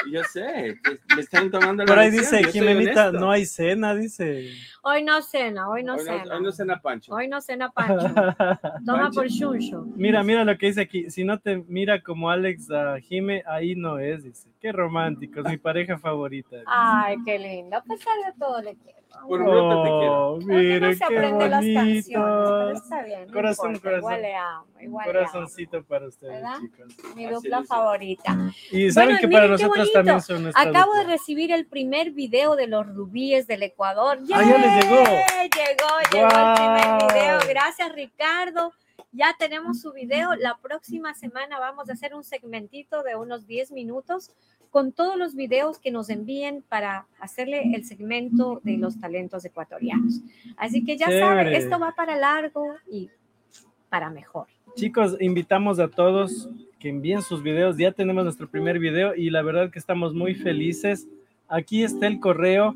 Yo 0.10 0.24
sé, 0.24 0.78
que 0.82 1.16
me 1.16 1.22
están 1.22 1.52
tomando 1.52 1.84
la 1.84 1.88
Por 1.88 2.00
ahí 2.00 2.12
lección, 2.12 2.44
dice, 2.44 2.52
Jimenita, 2.54 3.12
no 3.12 3.30
hay 3.30 3.46
cena, 3.46 3.94
dice. 3.94 4.52
Hoy 4.82 5.04
no 5.04 5.22
cena, 5.22 5.70
hoy 5.70 5.84
no 5.84 5.94
Hoy 5.94 6.00
no, 6.00 6.04
cena. 6.06 6.36
hoy 6.36 6.44
no 6.44 6.52
cena 6.52 6.82
Pancho. 6.82 7.14
Hoy 7.14 7.28
no 7.28 7.42
cena 7.42 7.70
Pancho. 7.70 8.08
Toma 8.86 9.04
Pancho. 9.04 9.12
por 9.14 9.28
chuncho. 9.28 9.86
Mira, 9.96 10.24
mira 10.24 10.44
lo 10.44 10.58
que 10.58 10.68
dice 10.68 10.82
aquí. 10.82 11.10
Si 11.10 11.24
no 11.24 11.38
te 11.40 11.58
mira 11.68 12.02
como 12.02 12.30
Alex 12.30 12.72
a 12.72 13.00
Jime, 13.00 13.44
ahí 13.46 13.76
no 13.76 14.00
es, 14.00 14.24
dice. 14.24 14.50
Qué 14.62 14.72
románticos, 14.72 15.46
mi 15.46 15.58
pareja 15.58 15.98
favorita. 16.00 16.56
dice. 16.58 16.66
Ay, 16.68 17.18
qué 17.26 17.40
lindo. 17.40 17.78
A 17.78 17.84
pesar 17.84 18.14
de 18.26 18.38
todo 18.40 18.62
le 18.62 18.76
quiero. 18.76 19.00
Por 19.28 19.42
bruto 19.44 19.84
te 19.84 19.90
quiero. 19.90 20.28
Oh, 20.28 20.34
Uno 20.36 20.80
no 20.88 20.94
se 20.94 20.98
qué 21.00 21.04
aprende 21.04 21.50
las 21.50 21.66
canciones, 21.66 22.08
pero 22.14 22.66
bonito. 22.68 22.72
está 22.84 23.04
bien. 23.04 23.26
no 23.28 23.34
Corazón, 23.34 23.66
importa, 23.76 23.90
corazón. 23.90 24.00
Igual 24.00 24.22
le 24.22 24.36
amo, 24.36 24.66
igual 24.82 25.06
le 25.06 25.12
amo. 25.20 25.20
Corazoncito 25.32 25.84
para 25.84 26.08
ustedes, 26.08 26.34
¿Verdad? 26.36 26.58
chicos. 26.62 27.16
Mi 27.16 27.26
dupla 27.26 27.64
favorita. 27.64 28.38
Y 28.72 28.92
saben 28.92 29.10
Bueno, 29.16 29.20
que 29.22 29.28
para 29.30 29.48
nosotros 29.48 29.78
bonito. 29.78 29.94
también 29.94 30.22
son 30.22 30.48
Acabo 30.54 30.94
de 30.94 31.00
dupla. 31.00 31.14
recibir 31.14 31.52
el 31.52 31.66
primer 31.66 32.12
video 32.12 32.56
de 32.56 32.68
los 32.68 32.86
rubíes 32.88 33.48
del 33.48 33.64
Ecuador. 33.64 34.20
Ah, 34.32 34.42
llegó. 34.70 35.04
Llegó, 36.12 36.30
el 36.30 36.54
primer 36.56 37.14
video. 37.14 37.40
Gracias, 37.48 37.94
Ricardo. 37.94 38.74
Ya 39.12 39.36
tenemos 39.38 39.82
su 39.82 39.92
video. 39.94 40.36
La 40.36 40.58
próxima 40.58 41.14
semana 41.14 41.60
vamos 41.60 41.90
a 41.90 41.94
hacer 41.94 42.14
un 42.14 42.24
segmentito 42.24 43.04
de 43.04 43.16
unos 43.16 43.48
10 43.48 43.72
minutos 43.72 44.32
con 44.70 44.92
todos 44.92 45.18
los 45.18 45.36
videos 45.36 45.80
que 45.80 45.92
nos 45.92 46.10
envíen 46.10 46.64
para 46.68 47.08
hacerle 47.20 47.74
el 47.74 47.86
segmento 47.86 48.62
de 48.64 48.78
los 48.78 49.00
talentos 49.00 49.44
ecuatorianos. 49.46 50.22
Así 50.58 50.86
que 50.86 50.96
ya 50.98 51.08
saben, 51.08 51.48
esto 51.48 51.80
va 51.80 51.94
para 51.96 52.16
largo 52.18 52.76
y 52.88 53.10
para 53.90 54.10
mejor. 54.10 54.48
Chicos, 54.76 55.18
invitamos 55.20 55.80
a 55.80 55.88
todos 55.88 56.50
que 56.80 56.90
envíen 56.90 57.22
sus 57.22 57.42
videos. 57.42 57.78
Ya 57.78 57.92
tenemos 57.92 58.24
nuestro 58.24 58.48
primer 58.48 58.80
video 58.80 59.16
y 59.16 59.30
la 59.30 59.42
verdad 59.42 59.72
que 59.72 59.80
estamos 59.80 60.14
muy 60.14 60.36
felices. 60.36 61.08
Aquí 61.48 61.84
está 61.84 62.06
el 62.06 62.20
correo 62.20 62.76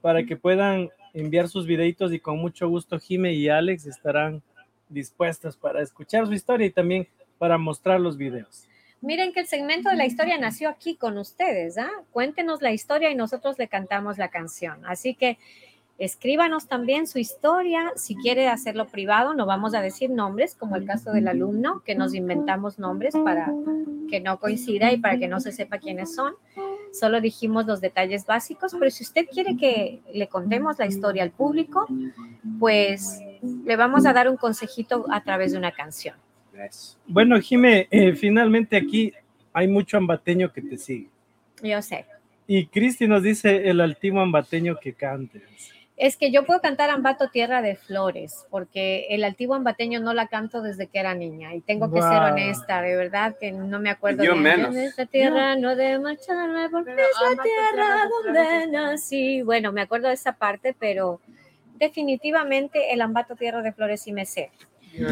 para 0.00 0.24
que 0.24 0.36
puedan 0.36 0.90
enviar 1.20 1.48
sus 1.48 1.66
videitos 1.66 2.12
y 2.12 2.20
con 2.20 2.38
mucho 2.38 2.68
gusto 2.68 2.98
Jime 2.98 3.32
y 3.32 3.48
Alex 3.48 3.86
estarán 3.86 4.42
dispuestos 4.88 5.56
para 5.56 5.82
escuchar 5.82 6.26
su 6.26 6.32
historia 6.32 6.66
y 6.66 6.70
también 6.70 7.08
para 7.38 7.58
mostrar 7.58 8.00
los 8.00 8.16
videos. 8.16 8.68
Miren 9.00 9.32
que 9.32 9.40
el 9.40 9.46
segmento 9.46 9.90
de 9.90 9.96
la 9.96 10.06
historia 10.06 10.38
nació 10.38 10.68
aquí 10.68 10.96
con 10.96 11.18
ustedes, 11.18 11.78
¿ah? 11.78 11.90
Cuéntenos 12.10 12.62
la 12.62 12.72
historia 12.72 13.10
y 13.10 13.14
nosotros 13.14 13.56
le 13.58 13.68
cantamos 13.68 14.18
la 14.18 14.28
canción. 14.28 14.84
Así 14.86 15.14
que 15.14 15.38
escríbanos 15.98 16.68
también 16.68 17.06
su 17.06 17.18
historia. 17.18 17.92
Si 17.96 18.14
quiere 18.14 18.48
hacerlo 18.48 18.86
privado, 18.86 19.34
no 19.34 19.46
vamos 19.46 19.74
a 19.74 19.82
decir 19.82 20.10
nombres, 20.10 20.54
como 20.54 20.76
el 20.76 20.86
caso 20.86 21.12
del 21.12 21.28
alumno, 21.28 21.82
que 21.84 21.94
nos 21.94 22.14
inventamos 22.14 22.78
nombres 22.78 23.14
para 23.24 23.52
que 24.08 24.20
no 24.20 24.38
coincida 24.38 24.92
y 24.92 24.98
para 24.98 25.18
que 25.18 25.28
no 25.28 25.40
se 25.40 25.52
sepa 25.52 25.78
quiénes 25.78 26.14
son. 26.14 26.34
Solo 26.92 27.20
dijimos 27.20 27.66
los 27.66 27.80
detalles 27.80 28.24
básicos, 28.24 28.74
pero 28.78 28.90
si 28.90 29.04
usted 29.04 29.26
quiere 29.26 29.56
que 29.56 30.00
le 30.12 30.28
contemos 30.28 30.78
la 30.78 30.86
historia 30.86 31.22
al 31.22 31.30
público, 31.30 31.86
pues 32.58 33.20
le 33.64 33.76
vamos 33.76 34.06
a 34.06 34.12
dar 34.12 34.28
un 34.28 34.36
consejito 34.36 35.04
a 35.10 35.22
través 35.22 35.52
de 35.52 35.58
una 35.58 35.72
canción. 35.72 36.16
Bueno, 37.06 37.40
Jime, 37.40 37.86
eh, 37.90 38.14
finalmente 38.14 38.76
aquí 38.76 39.12
hay 39.52 39.68
mucho 39.68 39.96
ambateño 39.96 40.52
que 40.52 40.62
te 40.62 40.76
sigue. 40.76 41.08
Yo 41.62 41.82
sé. 41.82 42.06
Y 42.46 42.66
Cristi 42.66 43.06
nos 43.06 43.22
dice 43.22 43.68
el 43.68 43.80
altivo 43.80 44.20
ambateño 44.20 44.78
que 44.80 44.94
cantes. 44.94 45.42
Es 45.98 46.16
que 46.16 46.30
yo 46.30 46.44
puedo 46.46 46.60
cantar 46.60 46.90
Ambato 46.90 47.28
Tierra 47.28 47.60
de 47.60 47.74
Flores, 47.74 48.46
porque 48.50 49.06
el 49.10 49.24
antiguo 49.24 49.56
ambateño 49.56 49.98
no 49.98 50.14
la 50.14 50.28
canto 50.28 50.62
desde 50.62 50.86
que 50.86 51.00
era 51.00 51.12
niña 51.14 51.54
y 51.54 51.60
tengo 51.60 51.92
que 51.92 52.00
ser 52.00 52.18
honesta, 52.18 52.80
de 52.82 52.94
verdad 52.94 53.34
que 53.38 53.50
no 53.50 53.80
me 53.80 53.90
acuerdo 53.90 54.22
Yo 54.22 54.34
de 54.34 54.40
menos. 54.40 54.76
En 54.76 54.82
esta 54.82 55.06
tierra 55.06 55.56
no 55.56 55.74
de 55.74 55.98
marcharme 55.98 56.70
porque 56.70 56.92
Pero 56.92 57.08
es 57.08 57.36
la 57.36 57.42
tierra 57.42 57.68
Tierra 57.72 58.04
de 58.04 58.58
donde 58.62 58.66
nací. 58.68 59.42
Bueno, 59.42 59.72
me 59.72 59.80
acuerdo 59.80 60.06
de 60.06 60.14
esa 60.14 60.34
parte, 60.34 60.74
pero 60.78 61.20
definitivamente 61.78 62.92
el 62.92 63.00
Ambato 63.00 63.34
Tierra 63.34 63.60
de 63.62 63.72
Flores 63.72 64.02
sí 64.02 64.12
me 64.12 64.24
sé. 64.24 64.52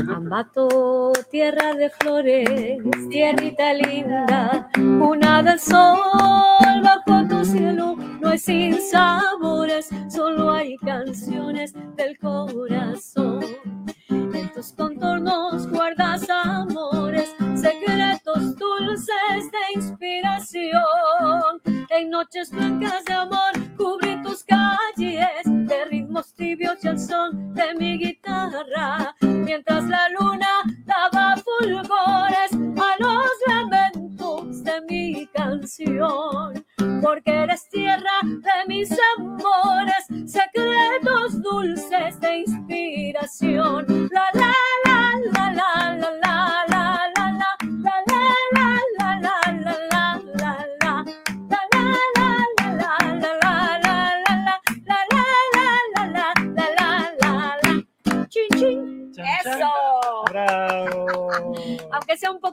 Ambato, 0.08 1.12
tierra 1.30 1.74
de 1.74 1.90
flores, 1.90 2.78
tierrita 3.08 3.72
linda, 3.72 4.68
una 4.76 5.42
del 5.42 5.60
sol 5.60 5.98
bajo 6.82 7.28
tu 7.28 7.44
cielo, 7.44 7.96
no 8.20 8.28
hay 8.30 8.38
sin 8.38 8.80
sabores, 8.80 9.88
solo 10.08 10.50
hay 10.50 10.76
canciones 10.78 11.72
del 11.96 12.18
corazón. 12.18 13.44
En 14.08 14.52
tus 14.52 14.72
contornos 14.72 15.68
guardas 15.68 16.28
amores, 16.28 17.34
secretos 17.54 18.56
dulces 18.56 19.50
de 19.52 19.74
inspiración. 19.74 20.82
En 21.90 22.10
noches 22.10 22.50
blancas 22.50 23.04
de 23.04 23.14
amor 23.14 23.52
cubre 23.76 24.20
tus 24.22 24.42
calles 24.44 25.44
de 25.44 25.84
ritmos 25.86 26.34
tibios 26.34 26.84
y 26.84 26.88
el 26.88 26.98
son 26.98 27.54
de 27.54 27.74
mi 27.74 27.98
guitarra. 27.98 28.15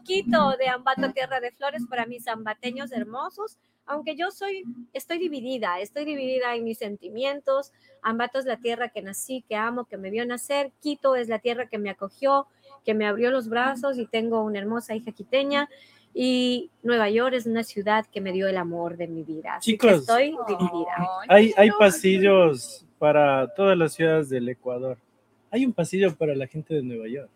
Poquito 0.04 0.56
de 0.58 0.68
Ambato 0.68 1.12
Tierra 1.14 1.40
de 1.40 1.52
Flores 1.52 1.84
para 1.90 2.06
mis 2.06 2.28
ambateños 2.28 2.92
hermosos, 2.92 3.58
aunque 3.86 4.16
yo 4.16 4.32
soy, 4.32 4.64
estoy 4.92 5.18
dividida, 5.18 5.80
estoy 5.80 6.06
dividida 6.06 6.56
en 6.56 6.64
mis 6.64 6.78
sentimientos. 6.78 7.72
Ambato 8.02 8.40
es 8.40 8.46
la 8.46 8.58
tierra 8.58 8.90
que 8.90 9.02
nací, 9.02 9.44
que 9.48 9.56
amo, 9.56 9.86
que 9.86 9.98
me 9.98 10.10
vio 10.10 10.26
nacer. 10.26 10.72
Quito 10.82 11.16
es 11.16 11.28
la 11.28 11.40
tierra 11.40 11.68
que 11.68 11.78
me 11.78 11.90
acogió, 11.90 12.48
que 12.86 12.94
me 12.94 13.06
abrió 13.06 13.32
los 13.32 13.50
brazos 13.50 13.98
y 13.98 14.06
tengo 14.06 14.42
una 14.44 14.60
hermosa 14.60 14.96
hija 14.96 15.12
quiteña. 15.12 15.70
Y 16.14 16.70
Nueva 16.82 17.10
York 17.10 17.34
es 17.36 17.46
una 17.46 17.64
ciudad 17.64 18.06
que 18.06 18.22
me 18.22 18.32
dio 18.32 18.48
el 18.48 18.58
amor 18.58 18.98
de 18.98 19.08
mi 19.08 19.24
vida. 19.24 19.56
Así 19.56 19.78
que 19.78 19.88
Chicos. 19.88 20.02
estoy 20.02 20.36
dividida. 20.48 20.96
Hay, 21.28 21.54
hay 21.58 21.72
pasillos 21.72 22.86
para 23.00 23.54
todas 23.54 23.78
las 23.78 23.94
ciudades 23.94 24.30
del 24.30 24.48
Ecuador. 24.48 24.98
Hay 25.50 25.66
un 25.66 25.74
pasillo 25.74 26.14
para 26.16 26.36
la 26.36 26.48
gente 26.48 26.74
de 26.74 26.84
Nueva 26.84 27.08
York. 27.08 27.30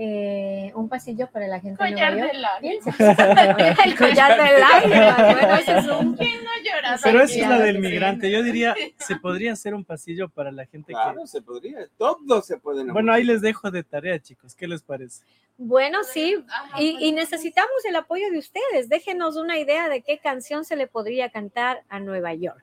Eh, 0.00 0.70
un 0.76 0.88
pasillo 0.88 1.28
para 1.28 1.48
la 1.48 1.58
gente 1.58 1.82
de 1.82 1.90
Collar 1.90 2.12
Nueva 2.12 2.32
York. 2.32 2.62
de. 2.62 2.68
Piensa. 2.68 3.82
El 3.84 3.96
collar 3.96 4.30
de 4.40 4.60
lágrimas. 4.60 5.16
Bueno, 5.34 5.54
ese 5.56 5.78
es 5.78 5.86
un 5.88 6.16
¿Quién 6.16 6.44
no 6.44 6.50
llora? 6.64 6.98
Pero 7.02 7.20
esa 7.22 7.34
es 7.34 7.40
la 7.40 7.46
Claro 7.48 7.62
del 7.64 7.74
que 7.74 7.88
migrante. 7.88 8.30
Yo 8.30 8.42
diría, 8.44 8.76
se 8.98 9.16
podría 9.16 9.52
hacer 9.54 9.74
un 9.74 9.84
pasillo 9.84 10.28
para 10.28 10.52
la 10.52 10.66
gente 10.66 10.92
Claro, 10.92 11.26
se 11.26 11.42
podría. 11.42 11.78
Todos 11.96 12.46
se 12.46 12.58
pueden. 12.58 12.86
que... 12.86 12.92
Bueno, 12.92 13.12
ahí 13.12 13.24
les 13.24 13.40
dejo 13.40 13.72
de 13.72 13.82
tarea, 13.82 14.20
chicos. 14.20 14.54
¿Qué 14.54 14.68
les 14.68 14.82
parece? 14.82 15.24
Bueno, 15.56 16.04
sí, 16.04 16.36
y, 16.78 16.96
y 17.04 17.10
necesitamos 17.10 17.84
el 17.88 17.96
apoyo 17.96 18.30
de 18.30 18.38
ustedes. 18.38 18.88
Déjenos 18.88 19.34
una 19.36 19.58
idea 19.58 19.88
de 19.88 20.02
qué 20.02 20.18
canción 20.18 20.64
se 20.64 20.76
le 20.76 20.86
podría 20.86 21.30
cantar 21.30 21.82
a 21.88 21.98
Nueva 21.98 22.34
York. 22.34 22.62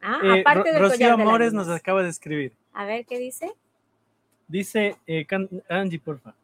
Ah, 0.00 0.18
Eh, 0.24 0.40
aparte 0.40 0.70
Ro- 0.70 0.72
del 0.72 0.82
Rocío 0.82 0.96
collar 0.98 1.16
de 1.16 1.22
Amores 1.22 1.52
nos 1.52 1.68
acaba 1.68 2.02
de 2.02 2.08
escribir. 2.08 2.52
A 2.74 2.84
ver 2.86 3.06
qué 3.06 3.18
dice. 3.20 3.52
Dice, 4.48 4.96
eh, 5.06 5.24
can- 5.24 5.48
Angie, 5.68 6.00
porfa. 6.00 6.34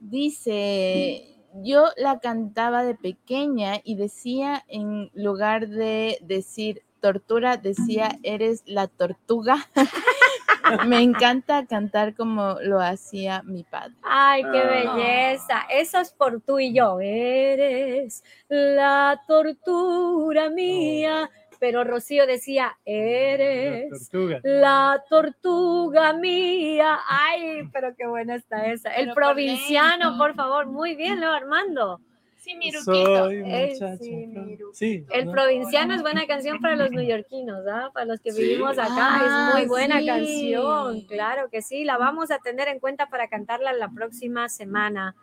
Dice, 0.00 1.36
yo 1.62 1.84
la 1.96 2.18
cantaba 2.20 2.82
de 2.84 2.94
pequeña 2.94 3.80
y 3.84 3.94
decía, 3.96 4.64
en 4.66 5.10
lugar 5.14 5.68
de 5.68 6.18
decir 6.22 6.82
tortura, 7.00 7.56
decía, 7.56 8.18
eres 8.22 8.62
la 8.66 8.88
tortuga. 8.88 9.56
Me 10.86 11.00
encanta 11.02 11.66
cantar 11.66 12.14
como 12.14 12.56
lo 12.62 12.80
hacía 12.80 13.42
mi 13.42 13.64
padre. 13.64 13.94
Ay, 14.02 14.42
qué 14.42 14.58
Ah. 14.58 14.94
belleza. 14.94 15.60
Eso 15.70 15.98
es 15.98 16.12
por 16.12 16.40
tú 16.40 16.58
y 16.60 16.72
yo. 16.72 17.00
Eres 17.00 18.22
la 18.48 19.20
tortura 19.26 20.48
mía. 20.50 21.28
Pero 21.60 21.84
Rocío 21.84 22.26
decía, 22.26 22.76
La 22.86 22.92
eres 22.92 23.90
tortuga. 24.10 24.40
La 24.42 25.04
tortuga 25.08 26.12
mía. 26.14 26.98
Ay, 27.06 27.68
pero 27.72 27.94
qué 27.96 28.06
buena 28.06 28.34
está 28.34 28.66
esa. 28.66 28.90
El 28.94 29.04
Pero 29.06 29.14
provinciano, 29.14 30.16
por 30.18 30.34
favor. 30.34 30.66
Muy 30.66 30.96
bien, 30.96 31.20
Leo 31.20 31.30
Armando. 31.30 32.00
Sí, 32.38 32.54
mi 32.56 32.70
ruquito. 32.72 33.16
Soy 33.26 33.42
Ey, 33.44 33.72
muchacho. 33.74 34.02
sí, 34.02 34.30
pro- 34.32 34.42
mi 34.42 34.56
Ru- 34.56 34.70
Sí. 34.72 35.04
El 35.10 35.26
¿no? 35.26 35.32
provinciano 35.32 35.94
es 35.94 36.00
buena 36.00 36.26
canción 36.26 36.58
para 36.60 36.74
los 36.74 36.90
neoyorquinos, 36.90 37.66
¿ah? 37.70 37.90
Para 37.92 38.06
los 38.06 38.20
que 38.20 38.32
Sí. 38.32 38.40
vivimos 38.42 38.78
acá. 38.78 38.88
Ah, 38.98 39.50
es 39.50 39.54
muy 39.58 39.66
buena 39.68 40.00
sí. 40.00 40.06
canción. 40.06 41.00
Claro 41.02 41.50
que 41.50 41.60
sí. 41.60 41.84
La 41.84 41.98
vamos 41.98 42.30
a 42.30 42.38
tener 42.38 42.68
en 42.68 42.78
cuenta 42.80 43.10
para 43.10 43.28
cantarla 43.28 43.74
la 43.74 43.90
próxima 43.90 44.48
semana. 44.48 45.14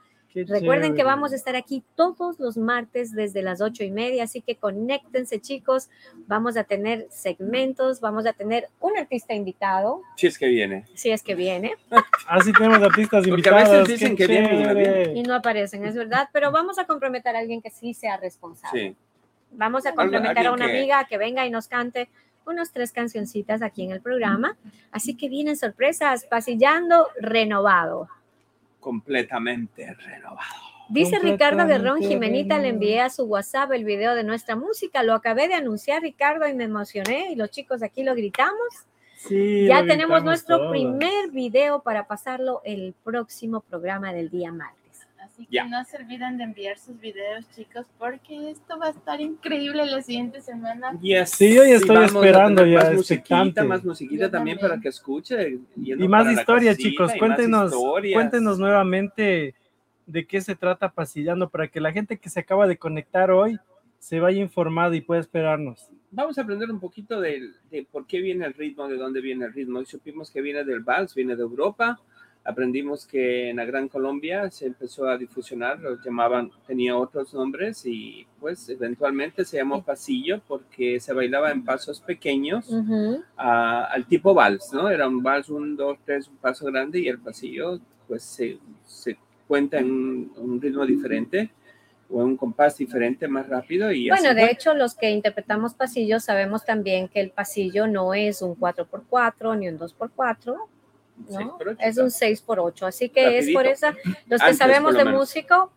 Qué 0.45 0.53
Recuerden 0.53 0.95
que 0.95 1.03
vamos 1.03 1.31
a 1.34 1.35
estar 1.35 1.55
aquí 1.55 1.84
todos 1.95 2.39
los 2.39 2.57
martes 2.57 3.14
desde 3.14 3.41
las 3.41 3.61
ocho 3.61 3.84
y 3.84 3.91
media, 3.91 4.23
así 4.23 4.41
que 4.41 4.55
conéctense 4.55 5.39
chicos, 5.39 5.89
vamos 6.27 6.57
a 6.57 6.64
tener 6.64 7.07
segmentos, 7.09 7.99
vamos 8.01 8.26
a 8.26 8.34
tener 8.34 8.68
un 8.80 8.97
artista 8.97 9.34
invitado, 9.34 10.01
Si 10.15 10.27
es 10.27 10.38
que 10.38 10.47
viene. 10.47 10.85
si 10.93 11.11
es 11.11 11.23
que 11.23 11.35
viene, 11.35 11.76
Así 12.27 12.51
Ah, 12.53 12.57
tenemos 12.57 12.81
artistas 12.81 13.26
Porque 13.27 13.49
a 13.49 13.53
veces 13.53 13.68
invitados. 13.69 13.88
dicen 13.88 14.15
que 14.15 14.27
vienen 14.27 15.18
y 15.18 15.23
no 15.23 15.34
aparecen, 15.35 15.85
es 15.85 15.95
verdad, 15.95 16.30
pero 16.34 16.51
vamos 16.51 16.77
a 16.80 16.85
comprometer 16.85 17.35
a 17.35 17.39
alguien 17.39 17.61
que 17.61 17.69
sí 17.69 17.93
sea 17.93 18.18
responsable. 18.18 18.89
Sí. 18.89 18.95
Vamos 19.51 19.85
a 19.85 19.93
comprometer 19.93 20.45
a 20.47 20.51
una 20.51 20.65
que- 20.68 20.72
amiga 20.77 21.05
que 21.05 21.18
venga 21.18 21.45
y 21.45 21.49
nos 21.49 21.68
cante 21.68 22.09
unas 22.45 22.72
tres 22.72 22.91
cancioncitas 22.93 23.61
aquí 23.61 23.84
en 23.84 23.91
el 23.91 24.01
programa, 24.01 24.55
así 24.91 25.15
que 25.18 25.27
vienen 25.30 25.57
sorpresas, 25.57 26.26
pasillando 26.26 27.07
renovado. 27.19 28.07
Completamente 28.79 29.93
renovado. 29.93 30.77
Dice 30.89 31.19
Ricardo 31.19 31.67
Guerrón 31.67 32.01
Jimenita, 32.01 32.59
le 32.59 32.69
envié 32.69 33.01
a 33.01 33.09
su 33.09 33.25
WhatsApp 33.25 33.71
el 33.73 33.83
video 33.83 34.15
de 34.15 34.23
nuestra 34.23 34.55
música. 34.55 35.03
Lo 35.03 35.13
acabé 35.13 35.49
de 35.49 35.55
anunciar, 35.55 36.01
Ricardo, 36.01 36.47
y 36.47 36.53
me 36.53 36.63
emocioné. 36.63 37.31
Y 37.31 37.35
los 37.35 37.51
chicos 37.51 37.83
aquí 37.83 38.03
lo 38.03 38.15
gritamos. 38.15 38.85
Sí, 39.17 39.65
ya 39.67 39.81
lo 39.81 39.87
tenemos 39.87 40.19
gritamos 40.19 40.23
nuestro 40.23 40.57
todos. 40.57 40.71
primer 40.71 41.31
video 41.31 41.81
para 41.81 42.07
pasarlo 42.07 42.61
el 42.63 42.93
próximo 43.03 43.61
programa 43.61 44.13
del 44.13 44.29
día 44.29 44.51
martes. 44.51 44.76
Así 45.38 45.45
que 45.45 45.55
Ya. 45.55 45.65
no 45.68 45.84
se 45.85 45.97
olviden 45.97 46.38
de 46.39 46.45
enviar 46.45 46.80
sus 46.80 46.99
videos, 46.99 47.45
chicos, 47.55 47.85
porque 47.99 48.49
esto 48.49 48.80
va 48.80 48.88
a 48.88 48.89
estar 48.89 49.22
increíble 49.22 49.85
la 49.85 50.01
siguiente 50.01 50.41
semana. 50.41 50.97
Yes. 50.99 51.30
Sí, 51.30 51.53
yo 51.53 51.64
ya 51.64 51.76
estoy 51.76 52.05
esperando 52.05 52.65
ya, 52.65 52.80
Más 52.80 52.93
musiquita, 52.95 53.14
expectante. 53.14 53.64
más 53.64 53.85
musiquita 53.85 54.31
también, 54.31 54.57
también. 54.57 54.59
para 54.59 54.81
que 54.81 54.89
escuche. 54.89 55.59
Y 55.76 55.93
más 56.07 56.31
historia, 56.31 56.72
cocina 56.72 56.89
chicos. 56.89 57.11
Cuéntenos, 57.19 57.72
historias. 57.72 58.14
cuéntenos 58.15 58.57
nuevamente 58.57 59.53
de 60.07 60.26
qué 60.26 60.41
se 60.41 60.55
trata 60.55 60.89
pasillando 60.91 61.49
para 61.49 61.68
que 61.68 61.80
la 61.81 61.91
gente 61.91 62.18
que 62.18 62.30
se 62.30 62.39
acaba 62.39 62.65
de 62.65 62.77
conectar 62.77 63.30
hoy 63.30 63.59
se 63.99 64.19
vaya 64.19 64.41
informada 64.41 64.95
y 64.95 65.01
pueda 65.01 65.22
esperarnos. 65.22 65.88
Vamos 66.09 66.38
a 66.38 66.41
aprender 66.41 66.72
un 66.72 66.80
poquito 66.80 67.19
de, 67.22 67.51
de 67.69 67.85
por 67.91 68.07
qué 68.07 68.22
viene 68.22 68.45
el 68.45 68.53
ritmo, 68.55 68.88
de 68.88 68.95
dónde 68.95 69.22
viene 69.22 69.45
el 69.45 69.53
ritmo. 69.53 69.81
Y 69.81 69.85
supimos 69.85 70.31
que 70.31 70.41
viene 70.41 70.64
del 70.64 70.80
vals, 70.80 71.14
viene 71.14 71.35
de 71.35 71.43
Europa. 71.43 71.99
Aprendimos 72.49 73.05
que 73.05 73.49
en 73.49 73.57
la 73.57 73.65
Gran 73.65 73.89
Colombia 73.89 74.49
se 74.49 74.67
empezó 74.67 75.05
a 75.09 75.17
difusionar, 75.17 75.79
lo 75.81 76.01
llamaban, 76.01 76.49
tenía 76.65 76.95
otros 76.95 77.33
nombres 77.33 77.85
y 77.85 78.25
pues 78.39 78.69
eventualmente 78.69 79.43
se 79.43 79.57
llamó 79.57 79.83
pasillo 79.83 80.39
porque 80.47 80.97
se 81.01 81.11
bailaba 81.11 81.51
en 81.51 81.65
pasos 81.65 81.99
pequeños 81.99 82.69
Ujú. 82.69 83.21
a- 83.35 83.83
al 83.85 84.05
tipo 84.07 84.33
vals, 84.33 84.71
¿no? 84.71 84.89
Era 84.89 85.09
un 85.09 85.21
vals, 85.21 85.49
un, 85.49 85.75
dos, 85.75 85.97
tres, 86.05 86.29
un 86.29 86.37
paso 86.37 86.65
grande 86.67 86.99
y 86.99 87.09
el 87.09 87.19
pasillo 87.19 87.79
pues 88.07 88.23
se, 88.23 88.57
se 88.85 89.17
cuenta 89.45 89.79
en 89.79 89.91
un, 89.91 90.31
un 90.37 90.61
ritmo 90.61 90.85
diferente 90.85 91.49
o 92.09 92.21
en 92.21 92.27
un 92.27 92.37
compás 92.37 92.77
diferente, 92.77 93.27
más 93.27 93.49
rápido 93.49 93.91
y 93.91 94.07
Bueno, 94.07 94.33
de 94.33 94.43
fue. 94.43 94.51
hecho, 94.53 94.73
los 94.73 94.95
que 94.95 95.09
interpretamos 95.11 95.73
pasillo 95.73 96.21
sabemos 96.21 96.63
también 96.63 97.09
que 97.09 97.19
el 97.19 97.31
pasillo 97.31 97.87
no 97.87 98.13
es 98.13 98.41
un 98.41 98.55
4x4 98.55 99.57
ni 99.59 99.67
un 99.67 99.77
2x4, 99.77 100.55
Seis 100.55 100.55
¿no? 101.30 101.57
por 101.57 101.69
ocho, 101.69 101.80
Es 101.81 101.98
un 101.98 102.07
6x8. 102.07 102.88
Así 102.88 103.10
que 103.10 103.38
es 103.39 103.49
por 103.52 103.65
esa, 103.65 103.91
los 104.27 104.39
que 104.39 104.45
Antes, 104.45 104.57
sabemos 104.57 104.89
por 104.89 104.94
lo 104.94 104.99
de 104.99 105.06
menos. 105.06 105.19
músico, 105.22 105.72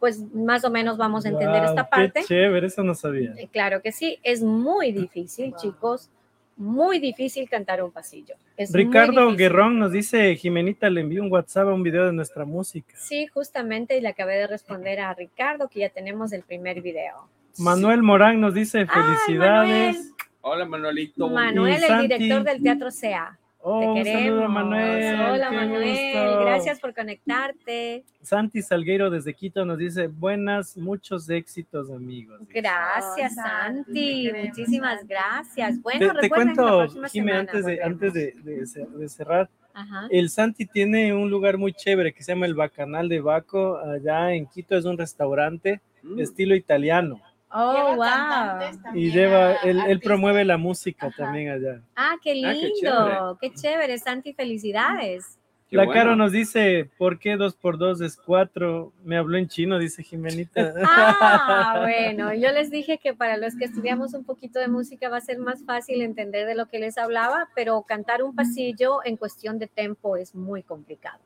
pues 0.00 0.20
más 0.34 0.64
o 0.64 0.70
menos 0.70 0.96
vamos 0.96 1.24
a 1.26 1.28
entender 1.28 1.64
esta 1.64 1.84
qué 1.84 1.88
parte. 1.90 2.24
chévere, 2.24 2.66
eso 2.66 2.82
no 2.82 2.94
sabía. 2.94 3.32
Eh, 3.36 3.48
Claro 3.52 3.82
que 3.82 3.92
sí, 3.92 4.18
es 4.22 4.42
muy 4.42 4.92
difícil, 4.92 5.54
chicos, 5.56 6.10
muy 6.56 6.98
difícil 6.98 7.48
cantar 7.50 7.82
un 7.82 7.90
pasillo. 7.92 8.34
Es 8.56 8.72
Ricardo. 8.72 9.34
Guerrón 9.36 9.78
nos 9.78 9.92
dice, 9.92 10.34
Jimenita 10.36 10.88
le 10.88 11.02
envió 11.02 11.22
un 11.22 11.30
WhatsApp 11.30 11.68
a 11.68 11.74
un 11.74 11.82
video 11.82 12.06
de 12.06 12.12
nuestra 12.14 12.44
música. 12.46 12.94
Sí, 12.96 13.26
justamente, 13.26 13.96
y 13.98 14.00
le 14.00 14.08
acabé 14.08 14.36
de 14.36 14.46
responder 14.46 15.00
a 15.00 15.12
Ricardo 15.12 15.68
que 15.68 15.80
ya 15.80 15.90
tenemos 15.90 16.32
el 16.32 16.42
primer 16.42 16.80
video. 16.80 17.28
Manuel 17.58 18.02
Morán 18.02 18.40
nos 18.40 18.54
dice, 18.54 18.80
Ay, 18.80 18.86
felicidades. 18.88 20.12
Hola 20.40 20.64
Manuelito. 20.64 21.28
Manuel, 21.28 21.74
el 21.74 21.80
Santi. 21.88 22.08
director 22.08 22.44
del 22.44 22.62
Teatro 22.62 22.90
SEA. 22.90 23.38
Oh, 23.68 23.80
Te 23.80 23.86
un 23.88 23.94
queremos. 23.96 24.22
saludo 24.22 24.44
a 24.44 24.48
Manuel. 24.48 25.20
Hola 25.20 25.50
qué 25.50 25.56
Manuel, 25.56 26.12
gusto. 26.14 26.40
gracias 26.44 26.78
por 26.78 26.94
conectarte. 26.94 28.04
Santi 28.22 28.62
Salgueiro 28.62 29.10
desde 29.10 29.34
Quito 29.34 29.64
nos 29.64 29.76
dice, 29.78 30.06
buenas, 30.06 30.76
muchos 30.76 31.28
éxitos 31.28 31.90
amigos. 31.90 32.38
Gracias 32.48 33.32
Oh, 33.36 33.42
Santi, 33.42 34.22
queremos, 34.26 34.48
muchísimas 34.50 34.98
Santi. 35.00 35.06
gracias. 35.12 35.82
Bueno, 35.82 36.12
Te, 36.14 36.20
te 36.20 36.28
cuento, 36.28 36.86
Jimé, 37.10 37.32
antes, 37.32 37.64
de, 37.66 37.82
antes 37.82 38.12
de, 38.12 38.32
de 38.44 38.60
cer- 38.62 38.86
de 38.88 39.08
cerrar, 39.08 39.50
Ajá. 39.74 40.06
el 40.10 40.30
Santi 40.30 40.64
tiene 40.66 41.12
un 41.12 41.28
lugar 41.28 41.58
muy 41.58 41.72
chévere 41.72 42.12
que 42.12 42.22
se 42.22 42.32
llama 42.34 42.46
el 42.46 42.54
Bacanal 42.54 43.08
de 43.08 43.20
Baco, 43.20 43.78
allá 43.78 44.32
en 44.32 44.46
Quito 44.46 44.76
es 44.76 44.84
un 44.84 44.96
restaurante 44.96 45.80
Mm, 46.04 46.20
estilo 46.20 46.54
italiano. 46.54 47.20
Oh, 47.50 47.72
Lleva 47.94 48.58
wow. 48.58 48.94
Y 48.94 49.10
lleva, 49.12 49.52
él, 49.62 50.00
promueve 50.00 50.44
la 50.44 50.56
música 50.56 51.06
Ajá. 51.06 51.16
también 51.16 51.50
allá. 51.50 51.80
Ah, 51.94 52.16
qué 52.22 52.30
Ah, 52.44 52.52
qué 52.52 52.68
lindo. 52.68 52.74
chévere. 52.80 53.20
qué 53.40 53.50
chévere, 53.54 53.98
Santi, 53.98 54.32
felicidades. 54.34 55.38
Qué 55.68 55.76
la 55.76 55.84
bueno. 55.84 56.00
Caro 56.00 56.16
nos 56.16 56.30
dice, 56.30 56.88
¿por 56.96 57.18
qué 57.18 57.36
dos 57.36 57.56
por 57.56 57.76
dos 57.76 58.00
es 58.00 58.16
cuatro? 58.16 58.92
Me 59.02 59.16
habló 59.16 59.36
en 59.36 59.48
chino, 59.48 59.78
dice 59.78 60.02
Jimenita. 60.02 60.72
Ah, 60.88 61.80
bueno, 61.82 62.32
yo 62.34 62.52
les 62.52 62.70
dije 62.70 62.98
que 62.98 63.14
para 63.14 63.36
los 63.36 63.56
que 63.56 63.64
estudiamos 63.64 64.14
un 64.14 64.24
poquito 64.24 64.58
de 64.60 64.68
música 64.68 65.08
va 65.08 65.16
a 65.16 65.20
ser 65.20 65.38
más 65.38 65.64
fácil 65.64 66.02
entender 66.02 66.46
de 66.46 66.54
lo 66.54 66.66
que 66.66 66.78
les 66.78 66.98
hablaba, 66.98 67.48
pero 67.54 67.82
cantar 67.82 68.22
un 68.22 68.34
pasillo 68.36 69.00
en 69.04 69.16
cuestión 69.16 69.58
de 69.58 69.66
tempo 69.66 70.16
es 70.16 70.34
muy 70.34 70.62
complicado. 70.62 71.18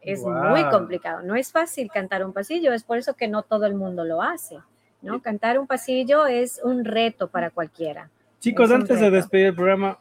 Es 0.00 0.20
muy 0.22 0.64
complicado. 0.70 1.22
No 1.22 1.34
es 1.36 1.50
fácil 1.52 1.88
cantar 1.90 2.24
un 2.26 2.32
pasillo, 2.32 2.72
es 2.72 2.82
por 2.84 2.98
eso 2.98 3.14
que 3.14 3.28
no 3.28 3.42
todo 3.42 3.64
el 3.66 3.74
mundo 3.74 4.04
lo 4.04 4.22
hace. 4.22 4.58
¿No? 5.04 5.20
Cantar 5.22 5.58
un 5.58 5.66
pasillo 5.66 6.26
es 6.26 6.60
un 6.64 6.84
reto 6.84 7.28
para 7.28 7.50
cualquiera. 7.50 8.10
Chicos, 8.40 8.70
antes 8.70 8.98
de 9.00 9.10
despedir 9.10 9.46
el 9.46 9.54
programa, 9.54 9.98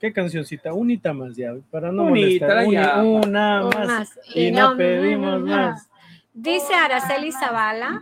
¿qué 0.00 0.12
cancioncita? 0.12 0.72
Unita 0.72 1.12
más 1.12 1.36
ya, 1.36 1.54
para 1.70 1.92
no 1.92 2.04
Unita, 2.04 2.46
molestar. 2.46 2.70
Ya. 2.72 3.02
una 3.02 3.64
Un 3.64 3.70
más. 3.74 3.86
más. 3.86 4.20
Y 4.34 4.50
no 4.50 4.76
pedimos 4.76 5.40
más. 5.42 5.88
Dice 6.32 6.74
Araceli 6.74 7.30
Zavala, 7.32 8.00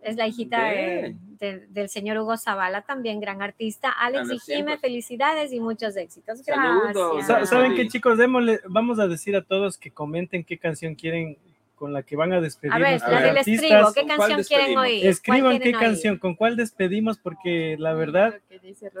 es 0.00 0.16
la 0.16 0.26
hijita 0.28 0.62
de- 0.66 0.74
Ve. 0.76 1.16
de- 1.40 1.66
del 1.68 1.88
señor 1.88 2.16
Hugo 2.18 2.36
Zavala, 2.38 2.82
también 2.82 3.18
gran 3.20 3.42
artista. 3.42 3.90
Alex 3.90 4.30
y 4.30 4.38
Jime, 4.38 4.78
felicidades 4.78 5.52
y 5.52 5.58
muchos 5.60 5.96
éxitos. 5.96 6.38
Saludos. 6.44 7.26
Gracias. 7.26 7.48
¿Saben 7.50 7.74
qué, 7.74 7.88
chicos? 7.88 8.16
Démosle, 8.16 8.60
vamos 8.68 8.98
a 9.00 9.08
decir 9.08 9.34
a 9.36 9.42
todos 9.42 9.76
que 9.78 9.90
comenten 9.90 10.44
qué 10.44 10.56
canción 10.58 10.94
quieren 10.94 11.36
con 11.76 11.92
la 11.92 12.02
que 12.02 12.16
van 12.16 12.32
a 12.32 12.40
despedir 12.40 12.72
A 12.72 12.78
ver, 12.78 13.00
la 13.06 13.20
del 13.20 13.36
estribo, 13.36 13.92
¿qué 13.94 14.00
¿Con 14.00 14.16
cuál 14.16 14.30
canción 14.30 14.42
quieren 14.44 14.78
oír? 14.78 15.00
¿Cuál 15.02 15.10
Escriban 15.10 15.58
qué 15.60 15.68
oír? 15.68 15.78
canción, 15.78 16.18
con 16.18 16.34
cuál 16.34 16.56
despedimos, 16.56 17.18
porque 17.18 17.76
la 17.78 17.92
verdad, 17.94 18.34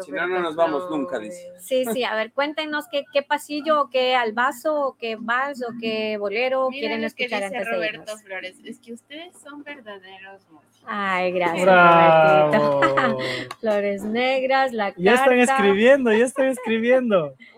Si 0.04 0.12
no, 0.12 0.26
no 0.28 0.40
nos 0.40 0.54
vamos 0.54 0.86
Flores. 0.86 0.98
nunca, 0.98 1.18
dice. 1.18 1.52
Sí, 1.58 1.84
sí, 1.92 2.04
a 2.04 2.14
ver, 2.14 2.32
cuéntenos 2.32 2.84
qué, 2.92 3.04
qué 3.12 3.22
pasillo, 3.22 3.80
o 3.80 3.90
qué 3.90 4.14
albazo, 4.14 4.88
o 4.88 4.96
qué 4.96 5.16
vals, 5.18 5.62
o 5.62 5.72
qué 5.80 6.16
bolero 6.18 6.68
Mira 6.70 6.80
quieren 6.80 7.02
lo 7.02 7.08
que 7.14 7.24
escuchar 7.24 7.42
dice 7.42 7.56
antes 7.56 7.64
de 7.66 7.72
Roberto 7.74 8.02
irnos. 8.02 8.22
Flores, 8.22 8.56
es 8.64 8.78
que 8.78 8.92
ustedes 8.92 9.36
son 9.42 9.62
verdaderos 9.64 10.42
músicos. 10.50 10.84
Ay, 10.86 11.32
gracias, 11.32 11.64
bravo. 11.64 12.80
Flores 13.60 14.02
negras, 14.04 14.72
la 14.72 14.94
ya 14.96 15.14
están 15.14 15.38
carta. 15.38 15.54
escribiendo, 15.56 16.12
ya 16.12 16.24
están 16.26 16.46
escribiendo. 16.48 17.34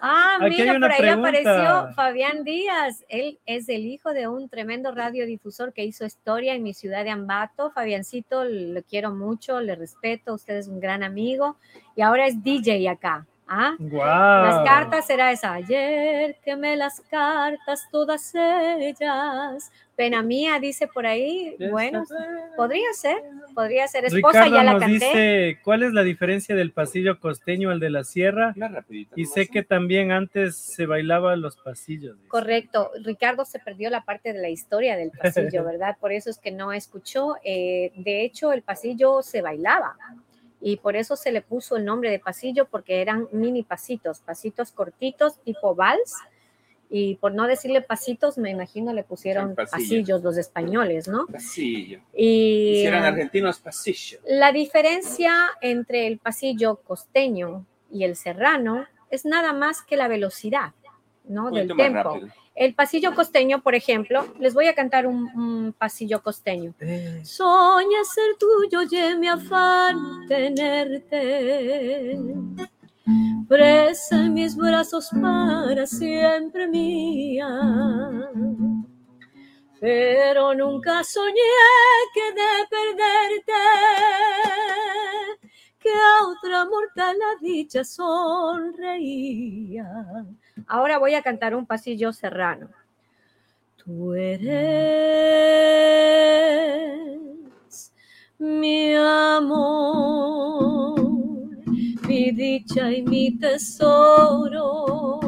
Ah, 0.00 0.38
Aquí 0.40 0.56
mira, 0.62 0.74
por 0.78 0.90
ahí 0.90 0.98
pregunta. 1.00 1.28
apareció 1.28 1.94
Fabián 1.94 2.44
Díaz. 2.44 3.04
Él 3.08 3.38
es 3.46 3.68
el 3.68 3.86
hijo 3.86 4.12
de 4.12 4.28
un 4.28 4.48
tremendo 4.48 4.92
radiodifusor 4.92 5.72
que 5.72 5.84
hizo 5.84 6.04
historia 6.04 6.54
en 6.54 6.62
mi 6.62 6.74
ciudad 6.74 7.04
de 7.04 7.10
Ambato. 7.10 7.70
Fabiancito, 7.70 8.44
lo 8.44 8.82
quiero 8.82 9.14
mucho, 9.14 9.60
le 9.60 9.74
respeto, 9.74 10.34
usted 10.34 10.56
es 10.56 10.68
un 10.68 10.80
gran 10.80 11.02
amigo 11.02 11.56
y 11.96 12.02
ahora 12.02 12.26
es 12.26 12.42
DJ 12.42 12.88
acá. 12.88 13.26
¿Ah? 13.50 13.74
Wow. 13.78 14.00
Las 14.00 14.64
cartas 14.64 15.06
será 15.06 15.32
esa. 15.32 15.52
Ayer 15.54 16.36
quemé 16.44 16.76
las 16.76 17.00
cartas, 17.10 17.86
todas 17.90 18.32
ellas. 18.34 19.70
Pena 19.96 20.22
mía, 20.22 20.58
dice 20.58 20.86
por 20.86 21.04
ahí. 21.04 21.56
Bueno, 21.70 22.04
podría 22.56 22.90
ser, 22.94 23.18
podría 23.54 23.86
ser. 23.86 24.06
Esposa, 24.06 24.44
Ricardo 24.44 24.56
ya 24.56 24.64
la 24.64 24.72
nos 24.72 24.80
canté. 24.80 24.94
dice, 24.94 25.58
¿cuál 25.62 25.82
es 25.82 25.92
la 25.92 26.02
diferencia 26.02 26.54
del 26.54 26.72
pasillo 26.72 27.20
costeño 27.20 27.70
al 27.70 27.80
de 27.80 27.90
la 27.90 28.04
sierra? 28.04 28.54
Una 28.56 28.68
rapidita. 28.68 29.12
Y 29.16 29.26
sé 29.26 29.48
que 29.48 29.62
también 29.62 30.10
antes 30.10 30.56
se 30.56 30.86
bailaba 30.86 31.36
los 31.36 31.56
pasillos. 31.58 32.16
dice. 32.16 32.28
Correcto. 32.28 32.90
Ricardo 33.04 33.44
se 33.44 33.58
perdió 33.58 33.90
la 33.90 34.04
parte 34.04 34.32
de 34.32 34.40
la 34.40 34.48
historia 34.48 34.96
del 34.96 35.10
pasillo, 35.10 35.64
¿verdad? 35.66 35.96
Por 36.00 36.12
eso 36.12 36.30
es 36.30 36.38
que 36.38 36.50
no 36.50 36.72
escuchó. 36.72 37.34
Eh, 37.44 37.92
de 37.96 38.24
hecho, 38.24 38.52
el 38.52 38.62
pasillo 38.62 39.20
se 39.22 39.42
bailaba 39.42 39.96
y 40.60 40.76
por 40.76 40.96
eso 40.96 41.16
se 41.16 41.32
le 41.32 41.40
puso 41.42 41.76
el 41.76 41.84
nombre 41.84 42.10
de 42.10 42.18
pasillo 42.18 42.66
porque 42.66 43.00
eran 43.00 43.28
mini 43.32 43.62
pasitos, 43.62 44.20
pasitos 44.20 44.72
cortitos 44.72 45.38
tipo 45.40 45.74
vals. 45.74 46.14
Y 46.92 47.14
por 47.16 47.32
no 47.32 47.46
decirle 47.46 47.82
pasitos, 47.82 48.36
me 48.36 48.50
imagino 48.50 48.92
le 48.92 49.04
pusieron 49.04 49.54
pasillos. 49.54 50.22
los 50.22 50.36
españoles, 50.36 51.06
¿no? 51.06 51.26
Pasillo. 51.28 52.00
Y 52.12 52.80
Si 52.80 52.86
eran 52.86 53.04
eh, 53.04 53.06
argentinos, 53.06 53.60
pasillo. 53.60 54.18
la 54.26 54.50
diferencia 54.50 55.32
entre 55.60 56.08
el 56.08 56.18
pasillo 56.18 56.80
costeño 56.82 57.64
y 57.92 58.02
el 58.02 58.16
serrano 58.16 58.86
es 59.08 59.24
nada 59.24 59.52
más 59.52 59.82
que 59.82 59.96
la 59.96 60.08
velocidad, 60.08 60.72
¿no? 61.28 61.52
Del 61.52 61.68
tempo. 61.68 62.02
rápido. 62.02 62.28
El 62.54 62.74
pasillo 62.74 63.14
costeño, 63.14 63.62
por 63.62 63.74
ejemplo, 63.74 64.34
les 64.38 64.52
voy 64.54 64.66
a 64.66 64.74
cantar 64.74 65.06
un, 65.06 65.30
un 65.34 65.72
pasillo 65.72 66.22
costeño. 66.22 66.74
Eh, 66.80 67.20
Soña 67.24 68.04
ser 68.04 68.36
tuyo 68.38 68.82
y 68.82 69.16
mi 69.16 69.28
afán 69.28 70.26
tenerte. 70.28 72.18
Presa 73.48 74.16
en 74.16 74.34
mis 74.34 74.56
brazos 74.56 75.10
para 75.20 75.86
siempre 75.86 76.68
mía. 76.68 77.48
Pero 79.80 80.54
nunca 80.54 81.02
soñé 81.02 81.32
que 82.12 82.32
de 82.32 82.66
perderte, 82.68 83.52
que 85.80 85.88
a 85.88 86.28
otra 86.28 86.66
mortal 86.66 87.16
la 87.18 87.34
dicha 87.40 87.82
sonreía. 87.84 89.86
Ahora 90.66 90.98
voy 90.98 91.14
a 91.14 91.22
cantar 91.22 91.54
un 91.54 91.64
pasillo 91.66 92.12
serrano. 92.12 92.68
Tú 93.76 94.12
eres 94.14 94.50
mi 98.38 98.94
amor, 98.94 101.00
mi 102.06 102.30
dicha 102.30 102.92
y 102.92 103.02
mi 103.02 103.38
tesoro, 103.38 105.20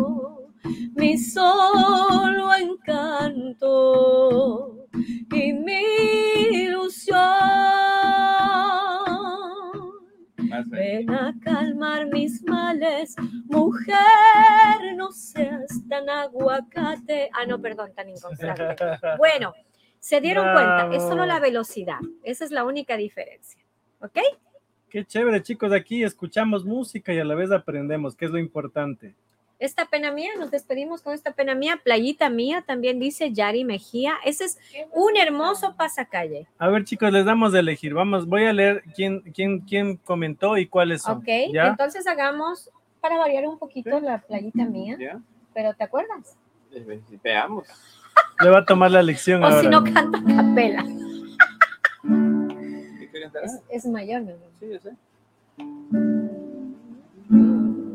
mi 0.95 1.17
solo 1.17 2.55
encanto 2.55 4.87
y 5.33 5.53
mi 5.55 5.83
ilusión. 6.51 7.19
Ven 10.67 11.11
a 11.11 11.35
calmar 11.43 12.07
mis 12.07 12.43
males, 12.45 13.15
mujer, 13.47 13.97
no 14.97 15.13
seas 15.13 15.69
tan 15.89 16.09
aguacate. 16.09 17.31
Ah, 17.33 17.47
no, 17.47 17.61
perdón, 17.61 17.93
tan 17.95 18.09
inconstante. 18.09 18.77
Bueno, 19.19 19.53
se 19.99 20.21
dieron 20.21 20.53
cuenta, 20.53 20.91
es 20.93 21.03
solo 21.03 21.27
la 21.27 21.39
velocidad. 21.41 21.99
Esa 22.25 22.45
es 22.45 22.51
la 22.51 22.65
única 22.65 22.97
diferencia. 22.97 23.63
¿Ok? 24.01 24.19
Qué 24.91 25.05
chévere, 25.05 25.43
chicos. 25.43 25.73
Aquí 25.73 26.03
escuchamos 26.03 26.65
música 26.65 27.15
y 27.15 27.19
a 27.19 27.25
la 27.25 27.35
vez 27.35 27.51
aprendemos, 27.51 28.17
que 28.17 28.27
es 28.27 28.31
lo 28.31 28.39
importante. 28.39 29.15
Esta 29.63 29.87
pena 29.87 30.11
mía, 30.11 30.31
nos 30.41 30.51
despedimos 30.51 31.03
con 31.03 31.15
esta 31.15 31.31
pena 31.35 31.55
mía. 31.55 31.79
Playita 31.85 32.29
mía, 32.31 32.65
también 32.67 32.99
dice 32.99 33.33
Yari 33.33 33.65
Mejía. 33.65 34.15
Ese 34.25 34.47
es 34.47 34.59
un 34.93 35.17
hermoso 35.17 35.77
pasacalle. 35.77 36.49
A 36.59 36.67
ver, 36.67 36.83
chicos, 36.85 37.13
les 37.13 37.25
damos 37.25 37.53
de 37.53 37.61
elegir. 37.61 37.95
Vamos, 37.95 38.27
voy 38.27 38.45
a 38.47 38.53
leer 38.53 38.83
quién, 38.97 39.21
quién, 39.21 39.61
quién 39.61 39.99
comentó 39.99 40.59
y 40.59 40.67
cuáles 40.67 41.03
son. 41.03 41.19
Ok, 41.19 41.29
¿Ya? 41.53 41.69
entonces 41.69 42.09
hagamos, 42.09 42.71
para 43.01 43.19
variar 43.19 43.47
un 43.47 43.57
poquito, 43.57 44.01
la 44.01 44.19
playita 44.23 44.65
mía. 44.65 44.97
¿Ya? 44.99 45.21
Pero 45.55 45.75
¿te 45.75 45.85
acuerdas? 45.85 46.37
Veamos. 47.23 47.69
Le 48.43 48.51
va 48.51 48.59
a 48.59 48.65
tomar 48.65 48.91
la 48.91 49.05
lección 49.05 49.45
O 49.45 49.47
ahora. 49.47 49.61
si 49.61 49.69
no, 49.69 49.85
canta 49.85 50.19
capela. 50.27 50.85
Es, 53.45 53.61
es 53.71 53.87
mayor, 53.87 54.23
mi 54.23 54.33
amor. 54.33 54.51
Sí, 54.59 54.67
yo 54.73 54.81
sé. 54.81 54.97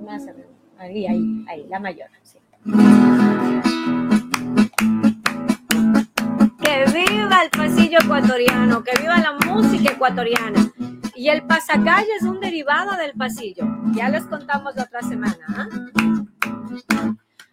Más 0.06 0.26
arriba. 0.26 0.57
Ahí, 0.80 1.08
ahí, 1.08 1.46
ahí, 1.48 1.66
la 1.70 1.80
mayor. 1.80 2.08
sí. 2.24 2.38
Que 6.62 6.86
viva 6.94 7.42
el 7.44 7.50
pasillo 7.50 8.00
ecuatoriano, 8.04 8.84
que 8.84 8.92
viva 9.00 9.18
la 9.18 9.34
música 9.46 9.92
ecuatoriana. 9.94 10.72
Y 11.16 11.30
el 11.30 11.44
pasacalle 11.44 12.14
es 12.16 12.24
un 12.24 12.40
derivado 12.40 12.96
del 12.96 13.14
pasillo. 13.14 13.66
Ya 13.94 14.10
les 14.10 14.26
contamos 14.26 14.76
la 14.76 14.84
otra 14.84 15.02
semana. 15.02 15.38
¿ah? 15.50 15.68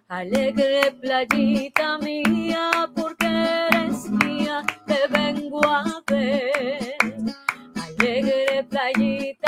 Alegre 0.08 0.94
playita 1.00 1.98
mía, 1.98 2.90
porque 2.94 3.26
eres 3.70 4.10
mía, 4.10 4.62
te 4.86 4.98
vengo 5.10 5.66
a 5.66 6.02
ver. 6.06 6.94
Alegre 7.74 8.66
playita 8.68 9.43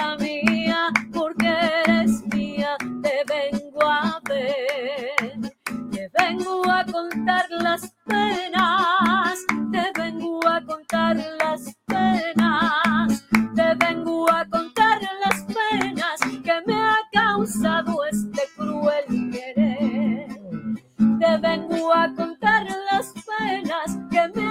contar 7.26 7.50
las 7.50 7.92
penas, 8.04 9.44
te 9.72 10.00
vengo 10.00 10.48
a 10.48 10.64
contar 10.64 11.16
las 11.16 11.76
penas, 11.86 13.24
te 13.56 13.74
vengo 13.74 14.30
a 14.30 14.44
contar 14.44 15.00
las 15.24 15.42
penas 15.42 16.20
que 16.44 16.52
me 16.66 16.74
ha 16.74 16.98
causado 17.12 18.04
este 18.12 18.42
cruel 18.56 19.32
querer. 19.32 20.28
Te 21.18 21.38
vengo 21.38 21.92
a 21.92 22.14
contar 22.14 22.64
las 22.92 23.12
penas 23.26 23.98
que 24.08 24.28
me 24.40 24.45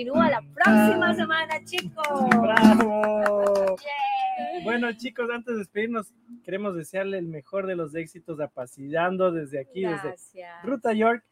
continúa 0.00 0.30
la 0.30 0.40
próxima 0.54 1.14
semana, 1.14 1.62
chicos. 1.62 2.06
¡Bravo! 2.40 3.76
Bueno, 4.64 4.90
chicos, 4.94 5.28
antes 5.30 5.52
de 5.52 5.58
despedirnos, 5.58 6.10
queremos 6.42 6.74
desearle 6.74 7.18
el 7.18 7.26
mejor 7.26 7.66
de 7.66 7.76
los 7.76 7.94
éxitos 7.94 8.40
apacillando 8.40 9.30
desde 9.30 9.60
aquí, 9.60 9.82
desde 9.82 10.08
Gracias. 10.08 10.64
Ruta 10.64 10.94
York, 10.94 11.22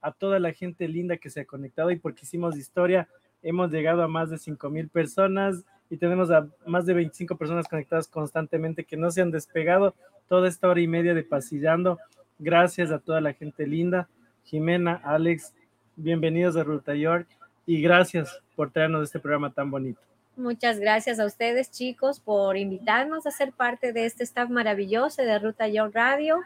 a 0.00 0.10
toda 0.10 0.40
la 0.40 0.52
gente 0.52 0.88
linda 0.88 1.16
que 1.16 1.30
se 1.30 1.42
ha 1.42 1.44
conectado 1.44 1.92
y 1.92 1.96
porque 1.96 2.22
hicimos 2.24 2.56
historia, 2.56 3.08
hemos 3.40 3.70
llegado 3.70 4.02
a 4.02 4.08
más 4.08 4.30
de 4.30 4.38
5 4.38 4.68
mil 4.68 4.88
personas 4.88 5.64
y 5.88 5.96
tenemos 5.96 6.32
a 6.32 6.48
más 6.66 6.86
de 6.86 6.94
25 6.94 7.36
personas 7.36 7.68
conectadas 7.68 8.08
constantemente 8.08 8.82
que 8.82 8.96
no 8.96 9.12
se 9.12 9.22
han 9.22 9.30
despegado 9.30 9.94
toda 10.26 10.48
esta 10.48 10.68
hora 10.68 10.80
y 10.80 10.88
media 10.88 11.14
de 11.14 11.22
pasillando. 11.22 11.98
Gracias 12.40 12.90
a 12.90 12.98
toda 12.98 13.20
la 13.20 13.32
gente 13.32 13.64
linda. 13.64 14.08
Jimena, 14.42 15.00
Alex, 15.04 15.54
bienvenidos 15.94 16.56
a 16.56 16.64
Ruta 16.64 16.96
York 16.96 17.37
y 17.68 17.82
gracias 17.82 18.40
por 18.56 18.70
traernos 18.70 19.04
este 19.04 19.20
programa 19.20 19.52
tan 19.52 19.70
bonito. 19.70 20.00
Muchas 20.38 20.80
gracias 20.80 21.20
a 21.20 21.26
ustedes, 21.26 21.70
chicos, 21.70 22.18
por 22.18 22.56
invitarnos 22.56 23.26
a 23.26 23.30
ser 23.30 23.52
parte 23.52 23.92
de 23.92 24.06
este 24.06 24.24
staff 24.24 24.48
maravilloso 24.48 25.20
de 25.20 25.38
Ruta 25.38 25.68
York 25.68 25.94
Radio, 25.94 26.38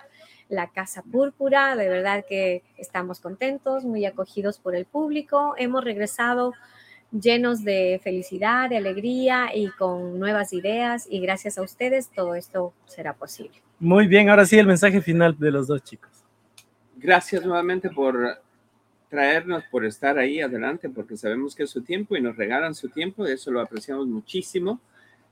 la 0.48 0.72
Casa 0.72 1.02
Púrpura. 1.02 1.76
De 1.76 1.88
verdad 1.88 2.24
que 2.28 2.64
estamos 2.76 3.20
contentos, 3.20 3.84
muy 3.84 4.04
acogidos 4.04 4.58
por 4.58 4.74
el 4.74 4.84
público. 4.84 5.54
Hemos 5.58 5.84
regresado 5.84 6.54
llenos 7.12 7.62
de 7.62 8.00
felicidad, 8.02 8.68
de 8.68 8.78
alegría 8.78 9.54
y 9.54 9.68
con 9.68 10.18
nuevas 10.18 10.52
ideas. 10.52 11.06
Y 11.08 11.20
gracias 11.20 11.56
a 11.56 11.62
ustedes 11.62 12.08
todo 12.08 12.34
esto 12.34 12.74
será 12.86 13.12
posible. 13.12 13.62
Muy 13.78 14.08
bien, 14.08 14.28
ahora 14.28 14.44
sí 14.44 14.58
el 14.58 14.66
mensaje 14.66 15.00
final 15.00 15.38
de 15.38 15.52
los 15.52 15.68
dos 15.68 15.84
chicos. 15.84 16.10
Gracias 16.96 17.46
nuevamente 17.46 17.90
por 17.90 18.42
traernos, 19.12 19.62
por 19.70 19.84
estar 19.84 20.16
ahí 20.16 20.40
adelante, 20.40 20.88
porque 20.88 21.18
sabemos 21.18 21.54
que 21.54 21.64
es 21.64 21.70
su 21.70 21.82
tiempo 21.82 22.16
y 22.16 22.22
nos 22.22 22.34
regalan 22.34 22.74
su 22.74 22.88
tiempo, 22.88 23.26
eso 23.26 23.50
lo 23.50 23.60
apreciamos 23.60 24.06
muchísimo. 24.06 24.80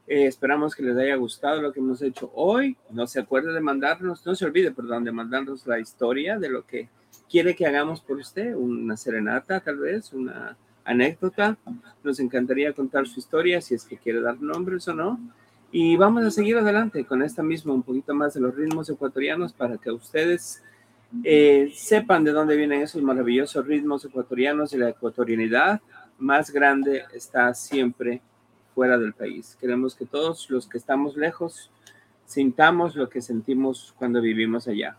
Eh, 0.06 0.26
esperamos 0.26 0.74
que 0.74 0.82
les 0.82 0.98
haya 0.98 1.16
gustado 1.16 1.62
lo 1.62 1.72
que 1.72 1.80
hemos 1.80 2.02
hecho 2.02 2.30
hoy. 2.34 2.76
No 2.90 3.06
se 3.06 3.20
acuerde 3.20 3.54
de 3.54 3.60
mandarnos, 3.62 4.26
no 4.26 4.34
se 4.34 4.44
olvide, 4.44 4.70
perdón, 4.70 5.04
de 5.04 5.12
mandarnos 5.12 5.66
la 5.66 5.78
historia 5.78 6.38
de 6.38 6.50
lo 6.50 6.66
que 6.66 6.90
quiere 7.30 7.56
que 7.56 7.66
hagamos 7.66 8.02
por 8.02 8.18
usted, 8.18 8.54
una 8.54 8.98
serenata 8.98 9.60
tal 9.60 9.78
vez, 9.78 10.12
una 10.12 10.58
anécdota. 10.84 11.56
Nos 12.04 12.20
encantaría 12.20 12.74
contar 12.74 13.08
su 13.08 13.18
historia, 13.18 13.62
si 13.62 13.74
es 13.74 13.86
que 13.86 13.96
quiere 13.96 14.20
dar 14.20 14.42
nombres 14.42 14.86
o 14.88 14.94
no. 14.94 15.18
Y 15.72 15.96
vamos 15.96 16.22
a 16.26 16.30
seguir 16.30 16.58
adelante 16.58 17.06
con 17.06 17.22
esta 17.22 17.42
misma, 17.42 17.72
un 17.72 17.82
poquito 17.82 18.14
más 18.14 18.34
de 18.34 18.40
los 18.40 18.54
ritmos 18.54 18.90
ecuatorianos 18.90 19.54
para 19.54 19.78
que 19.78 19.90
ustedes 19.90 20.62
eh, 21.24 21.72
sepan 21.74 22.24
de 22.24 22.32
dónde 22.32 22.56
vienen 22.56 22.82
esos 22.82 23.02
maravillosos 23.02 23.66
ritmos 23.66 24.04
ecuatorianos 24.04 24.72
y 24.72 24.78
la 24.78 24.90
ecuatorianidad 24.90 25.80
más 26.18 26.50
grande 26.50 27.04
está 27.14 27.52
siempre 27.54 28.22
fuera 28.74 28.98
del 28.98 29.12
país. 29.12 29.56
Queremos 29.60 29.94
que 29.94 30.06
todos 30.06 30.48
los 30.50 30.68
que 30.68 30.78
estamos 30.78 31.16
lejos 31.16 31.70
sintamos 32.26 32.94
lo 32.94 33.08
que 33.08 33.20
sentimos 33.20 33.92
cuando 33.98 34.20
vivimos 34.20 34.68
allá. 34.68 34.96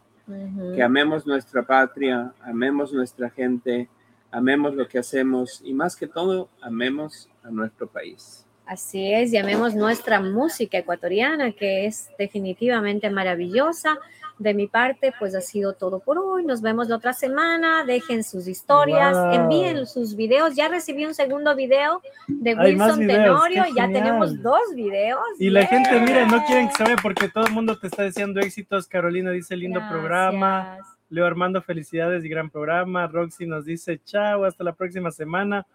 Que 0.76 0.84
amemos 0.84 1.26
nuestra 1.26 1.64
patria, 1.64 2.34
amemos 2.42 2.94
nuestra 2.94 3.30
gente, 3.30 3.90
amemos 4.32 4.76
lo 4.76 4.88
que 4.88 5.00
hacemos 5.00 5.62
y 5.64 5.74
más 5.74 5.96
que 5.96 6.08
todo, 6.08 6.50
amemos 6.62 7.30
a 7.44 7.50
nuestro 7.50 7.88
país. 7.88 8.46
Así 8.66 9.12
es, 9.12 9.32
llamemos 9.32 9.76
nuestra 9.76 10.22
música 10.22 10.78
ecuatoriana, 10.78 11.52
que 11.52 11.86
es 11.86 12.10
definitivamente 12.18 13.10
maravillosa. 13.10 13.98
De 14.42 14.56
mi 14.56 14.66
parte, 14.66 15.14
pues 15.20 15.36
ha 15.36 15.42
sido 15.42 15.74
todo 15.74 16.00
por 16.00 16.18
hoy. 16.18 16.44
Nos 16.44 16.64
vemos 16.64 16.88
la 16.90 16.96
otra 16.96 17.14
semana. 17.14 17.86
Dejen 17.86 18.24
sus 18.24 18.48
historias, 18.48 19.16
Wow. 19.16 19.34
envíen 19.34 19.86
sus 19.86 20.16
videos. 20.16 20.56
Ya 20.56 20.68
recibí 20.68 21.06
un 21.06 21.14
segundo 21.14 21.56
video 21.56 22.02
de 22.28 22.56
Wilson 22.56 23.06
Tenorio. 23.06 23.66
Ya 23.76 23.88
tenemos 23.88 24.42
dos 24.42 24.62
videos. 24.76 25.22
Y 25.38 25.52
la 25.52 25.68
gente, 25.68 25.92
mira, 26.00 26.26
no 26.26 26.44
quieren 26.46 26.70
que 26.70 26.74
¡Bien! 26.74 26.88
sabe 26.88 26.96
porque 27.04 27.30
todo 27.30 27.46
el 27.46 27.54
mundo 27.54 27.78
te 27.78 27.86
está 27.86 28.02
deseando 28.02 28.40
éxitos. 28.40 28.88
Carolina 28.88 29.30
dice 29.30 29.56
lindo 29.56 29.80
programa. 29.90 30.78
Leo 31.10 31.26
Armando, 31.28 31.62
felicidades 31.62 32.24
y 32.26 32.30
gran 32.30 32.50
programa. 32.50 33.06
Roxy 33.06 33.46
nos 33.46 33.66
dice 33.66 34.02
chao, 34.04 34.46
hasta 34.46 34.64
la 34.64 34.74
próxima 34.74 35.12
semana. 35.12 35.68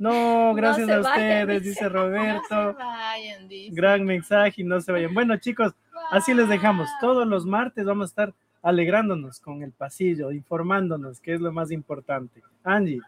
No, 0.00 0.54
gracias 0.54 0.88
a 0.88 1.00
ustedes, 1.00 1.62
dice. 1.62 1.68
dice 1.68 1.88
Roberto. 1.90 2.54
No 2.54 2.72
se 2.72 2.78
vayan, 2.78 3.48
dice. 3.48 3.76
Gran 3.76 4.04
mensaje 4.04 4.62
y 4.62 4.64
no 4.64 4.80
se 4.80 4.92
vayan. 4.92 5.12
Bueno, 5.12 5.36
chicos, 5.36 5.74
así 6.10 6.32
les 6.32 6.48
dejamos. 6.48 6.88
Todos 7.02 7.26
los 7.26 7.44
martes 7.44 7.84
vamos 7.84 8.04
a 8.04 8.08
estar 8.08 8.34
alegrándonos 8.62 9.40
con 9.40 9.62
el 9.62 9.72
pasillo, 9.72 10.32
informándonos, 10.32 11.20
que 11.20 11.34
es 11.34 11.40
lo 11.42 11.52
más 11.52 11.70
importante. 11.70 12.42
Angie, 12.64 13.00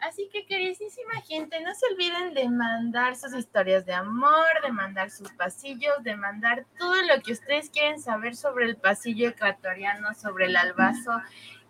Así 0.00 0.28
que, 0.32 0.46
queridísima 0.46 1.20
gente, 1.26 1.60
no 1.60 1.74
se 1.74 1.86
olviden 1.92 2.34
de 2.34 2.48
mandar 2.48 3.16
sus 3.16 3.34
historias 3.34 3.84
de 3.84 3.92
amor, 3.92 4.46
de 4.64 4.72
mandar 4.72 5.10
sus 5.10 5.30
pasillos, 5.32 6.02
de 6.02 6.16
mandar 6.16 6.64
todo 6.78 6.94
lo 6.94 7.22
que 7.22 7.32
ustedes 7.32 7.70
quieren 7.70 8.00
saber 8.00 8.36
sobre 8.36 8.66
el 8.66 8.76
pasillo 8.76 9.28
ecuatoriano, 9.28 10.14
sobre 10.14 10.46
el 10.46 10.56
albazo. 10.56 11.10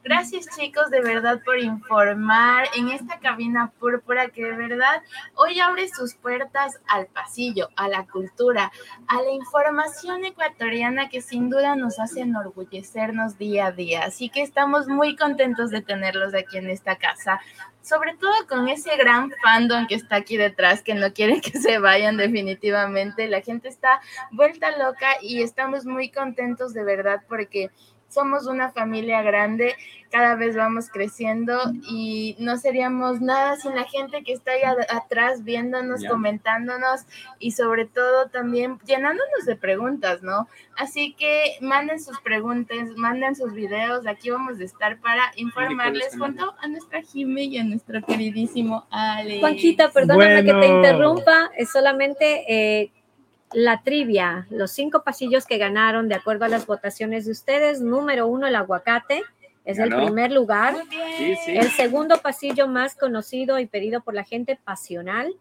Gracias 0.09 0.47
chicos 0.57 0.89
de 0.91 1.01
verdad 1.01 1.41
por 1.45 1.59
informar 1.59 2.69
en 2.77 2.91
esta 2.91 3.19
cabina 3.19 3.73
púrpura 3.81 4.29
que 4.29 4.45
de 4.45 4.53
verdad 4.53 5.03
hoy 5.35 5.59
abre 5.59 5.89
sus 5.89 6.15
puertas 6.15 6.79
al 6.87 7.07
pasillo, 7.07 7.71
a 7.75 7.89
la 7.89 8.07
cultura, 8.07 8.71
a 9.09 9.17
la 9.17 9.33
información 9.33 10.25
ecuatoriana 10.25 11.09
que 11.09 11.21
sin 11.21 11.51
duda 11.51 11.75
nos 11.75 11.99
hace 11.99 12.21
enorgullecernos 12.21 13.37
día 13.37 13.67
a 13.67 13.73
día. 13.73 14.05
Así 14.05 14.29
que 14.29 14.43
estamos 14.43 14.87
muy 14.87 15.17
contentos 15.17 15.71
de 15.71 15.83
tenerlos 15.83 16.35
aquí 16.35 16.59
en 16.59 16.71
esta 16.71 16.95
casa 16.95 17.41
sobre 17.83 18.17
todo 18.17 18.33
con 18.49 18.69
ese 18.69 18.97
gran 18.97 19.31
fandom 19.45 19.87
que 19.87 19.95
está 19.95 20.17
aquí 20.17 20.37
detrás, 20.37 20.83
que 20.83 20.95
no 20.95 21.13
quiere 21.13 21.41
que 21.41 21.57
se 21.57 21.79
vayan 21.79 22.17
definitivamente. 22.17 23.29
La 23.29 23.43
gente 23.43 23.69
está 23.69 24.01
vuelta 24.33 24.77
loca 24.77 25.07
y 25.23 25.43
estamos 25.43 25.87
muy 25.87 26.11
contentos 26.11 26.75
de 26.75 26.83
verdad 26.83 27.23
porque 27.29 27.71
somos 28.09 28.47
una 28.47 28.71
familia 28.71 29.21
grande, 29.23 29.75
cada 30.11 30.37
vez 30.37 30.57
vamos 30.57 30.89
creciendo 30.89 31.59
y 31.91 32.37
no 32.39 32.57
seríamos 32.57 33.21
nada 33.21 33.57
sin 33.57 33.75
la 33.75 33.85
gente 33.85 34.23
que 34.23 34.33
está 34.33 34.53
ahí 34.53 34.63
a- 34.63 34.97
atrás 34.97 35.43
viéndonos, 35.45 36.03
comentándonos 36.09 37.03
y 37.39 37.51
sobre 37.53 37.85
todo 37.87 38.29
también 38.29 38.79
llenándonos 38.87 39.45
de 39.45 39.57
preguntas, 39.57 40.23
¿no? 40.23 40.49
Así 40.79 41.15
que 41.19 41.57
manden 41.61 42.01
sus 42.01 42.19
preguntas, 42.21 42.89
manden 42.97 43.35
sus 43.35 43.53
videos, 43.53 44.07
aquí 44.07 44.31
vamos 44.31 44.61
a 44.61 44.65
estar 44.65 44.99
para 45.01 45.33
informarles 45.37 46.17
junto 46.17 46.55
a 46.61 46.69
nuestra 46.69 47.03
Jime 47.03 47.43
y 47.45 47.59
a 47.59 47.65
nuestro 47.65 48.01
queridísimo 48.03 48.87
Alex. 48.91 49.41
Juanquita, 49.41 49.91
perdóname 49.91 50.37
que 50.45 50.53
te 50.53 50.57
Bueno. 50.57 50.77
interrumpa, 50.77 51.51
es 51.57 51.71
solamente 51.71 52.45
eh, 52.83 52.91
la 53.53 53.83
trivia, 53.83 54.47
los 54.51 54.73
cinco 54.73 55.03
pasillos 55.03 55.47
que 55.47 55.59
ganaron 55.59 56.09
de 56.09 56.15
acuerdo 56.15 56.45
a 56.45 56.49
las 56.49 56.67
votaciones 56.67 57.27
de 57.27 57.33
ustedes. 57.33 57.81
Número 57.81 58.27
uno, 58.27 58.47
el 58.47 58.57
aguacate, 58.57 59.23
es 59.67 59.79
el 59.79 59.95
primer 59.95 60.31
lugar. 60.31 60.77
Sí, 61.19 61.37
sí. 61.45 61.57
El 61.57 61.71
segundo 61.71 62.19
pasillo 62.19 62.69
más 62.69 62.95
conocido 62.95 63.59
y 63.59 63.67
pedido 63.67 64.01
por 64.01 64.15
la 64.15 64.25
gente, 64.25 64.59
pasional. 64.63 65.35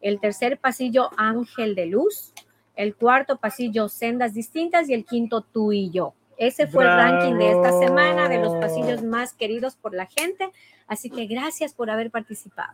El 0.00 0.18
tercer 0.18 0.58
pasillo, 0.58 1.10
ángel 1.16 1.76
de 1.76 1.86
luz. 1.86 2.32
El 2.74 2.96
cuarto 2.96 3.36
pasillo, 3.36 3.88
sendas 3.88 4.34
distintas. 4.34 4.88
Y 4.88 4.94
el 4.94 5.04
quinto, 5.04 5.42
tú 5.42 5.72
y 5.72 5.90
yo. 5.90 6.14
Ese 6.38 6.66
fue 6.66 6.82
el 6.82 6.90
ranking 6.90 7.34
de 7.34 7.52
esta 7.52 7.78
semana 7.78 8.28
de 8.28 8.38
los 8.38 8.56
pasillos 8.56 9.04
más 9.04 9.32
queridos 9.32 9.76
por 9.76 9.94
la 9.94 10.06
gente. 10.06 10.50
Así 10.88 11.08
que 11.08 11.26
gracias 11.26 11.72
por 11.72 11.88
haber 11.88 12.10
participado. 12.10 12.72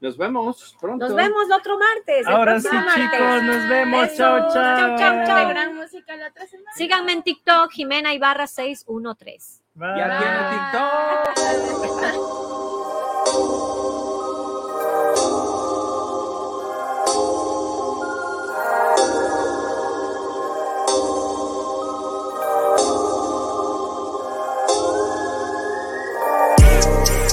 Nos 0.00 0.16
vemos 0.18 0.76
pronto. 0.80 1.06
Nos 1.06 1.14
vemos 1.14 1.46
el 1.46 1.52
otro 1.52 1.78
martes. 1.78 2.26
ahora 2.26 2.60
sí, 2.60 2.68
martes. 2.70 2.94
chicos, 2.94 3.42
nos 3.42 3.68
vemos. 3.68 4.04
Eso. 4.08 4.16
Chao, 4.16 4.38
chao. 4.52 4.52
Chao, 4.52 4.96
chao, 4.98 5.16
De 5.20 5.24
chao. 5.26 5.48
gran 5.48 5.74
música 5.76 6.16
la 6.16 6.28
otra 6.28 6.46
semana. 6.46 6.70
Síganme 6.76 7.12
en 7.12 7.22
TikTok, 7.22 7.70
Jimena 7.72 8.12
Ibarra 8.12 8.46
613. 8.46 9.62
Bye. 9.74 9.88
Ya 9.96 10.18
tiene 10.18 10.40
TikTok. 10.50 12.00
Bye. 13.66 13.73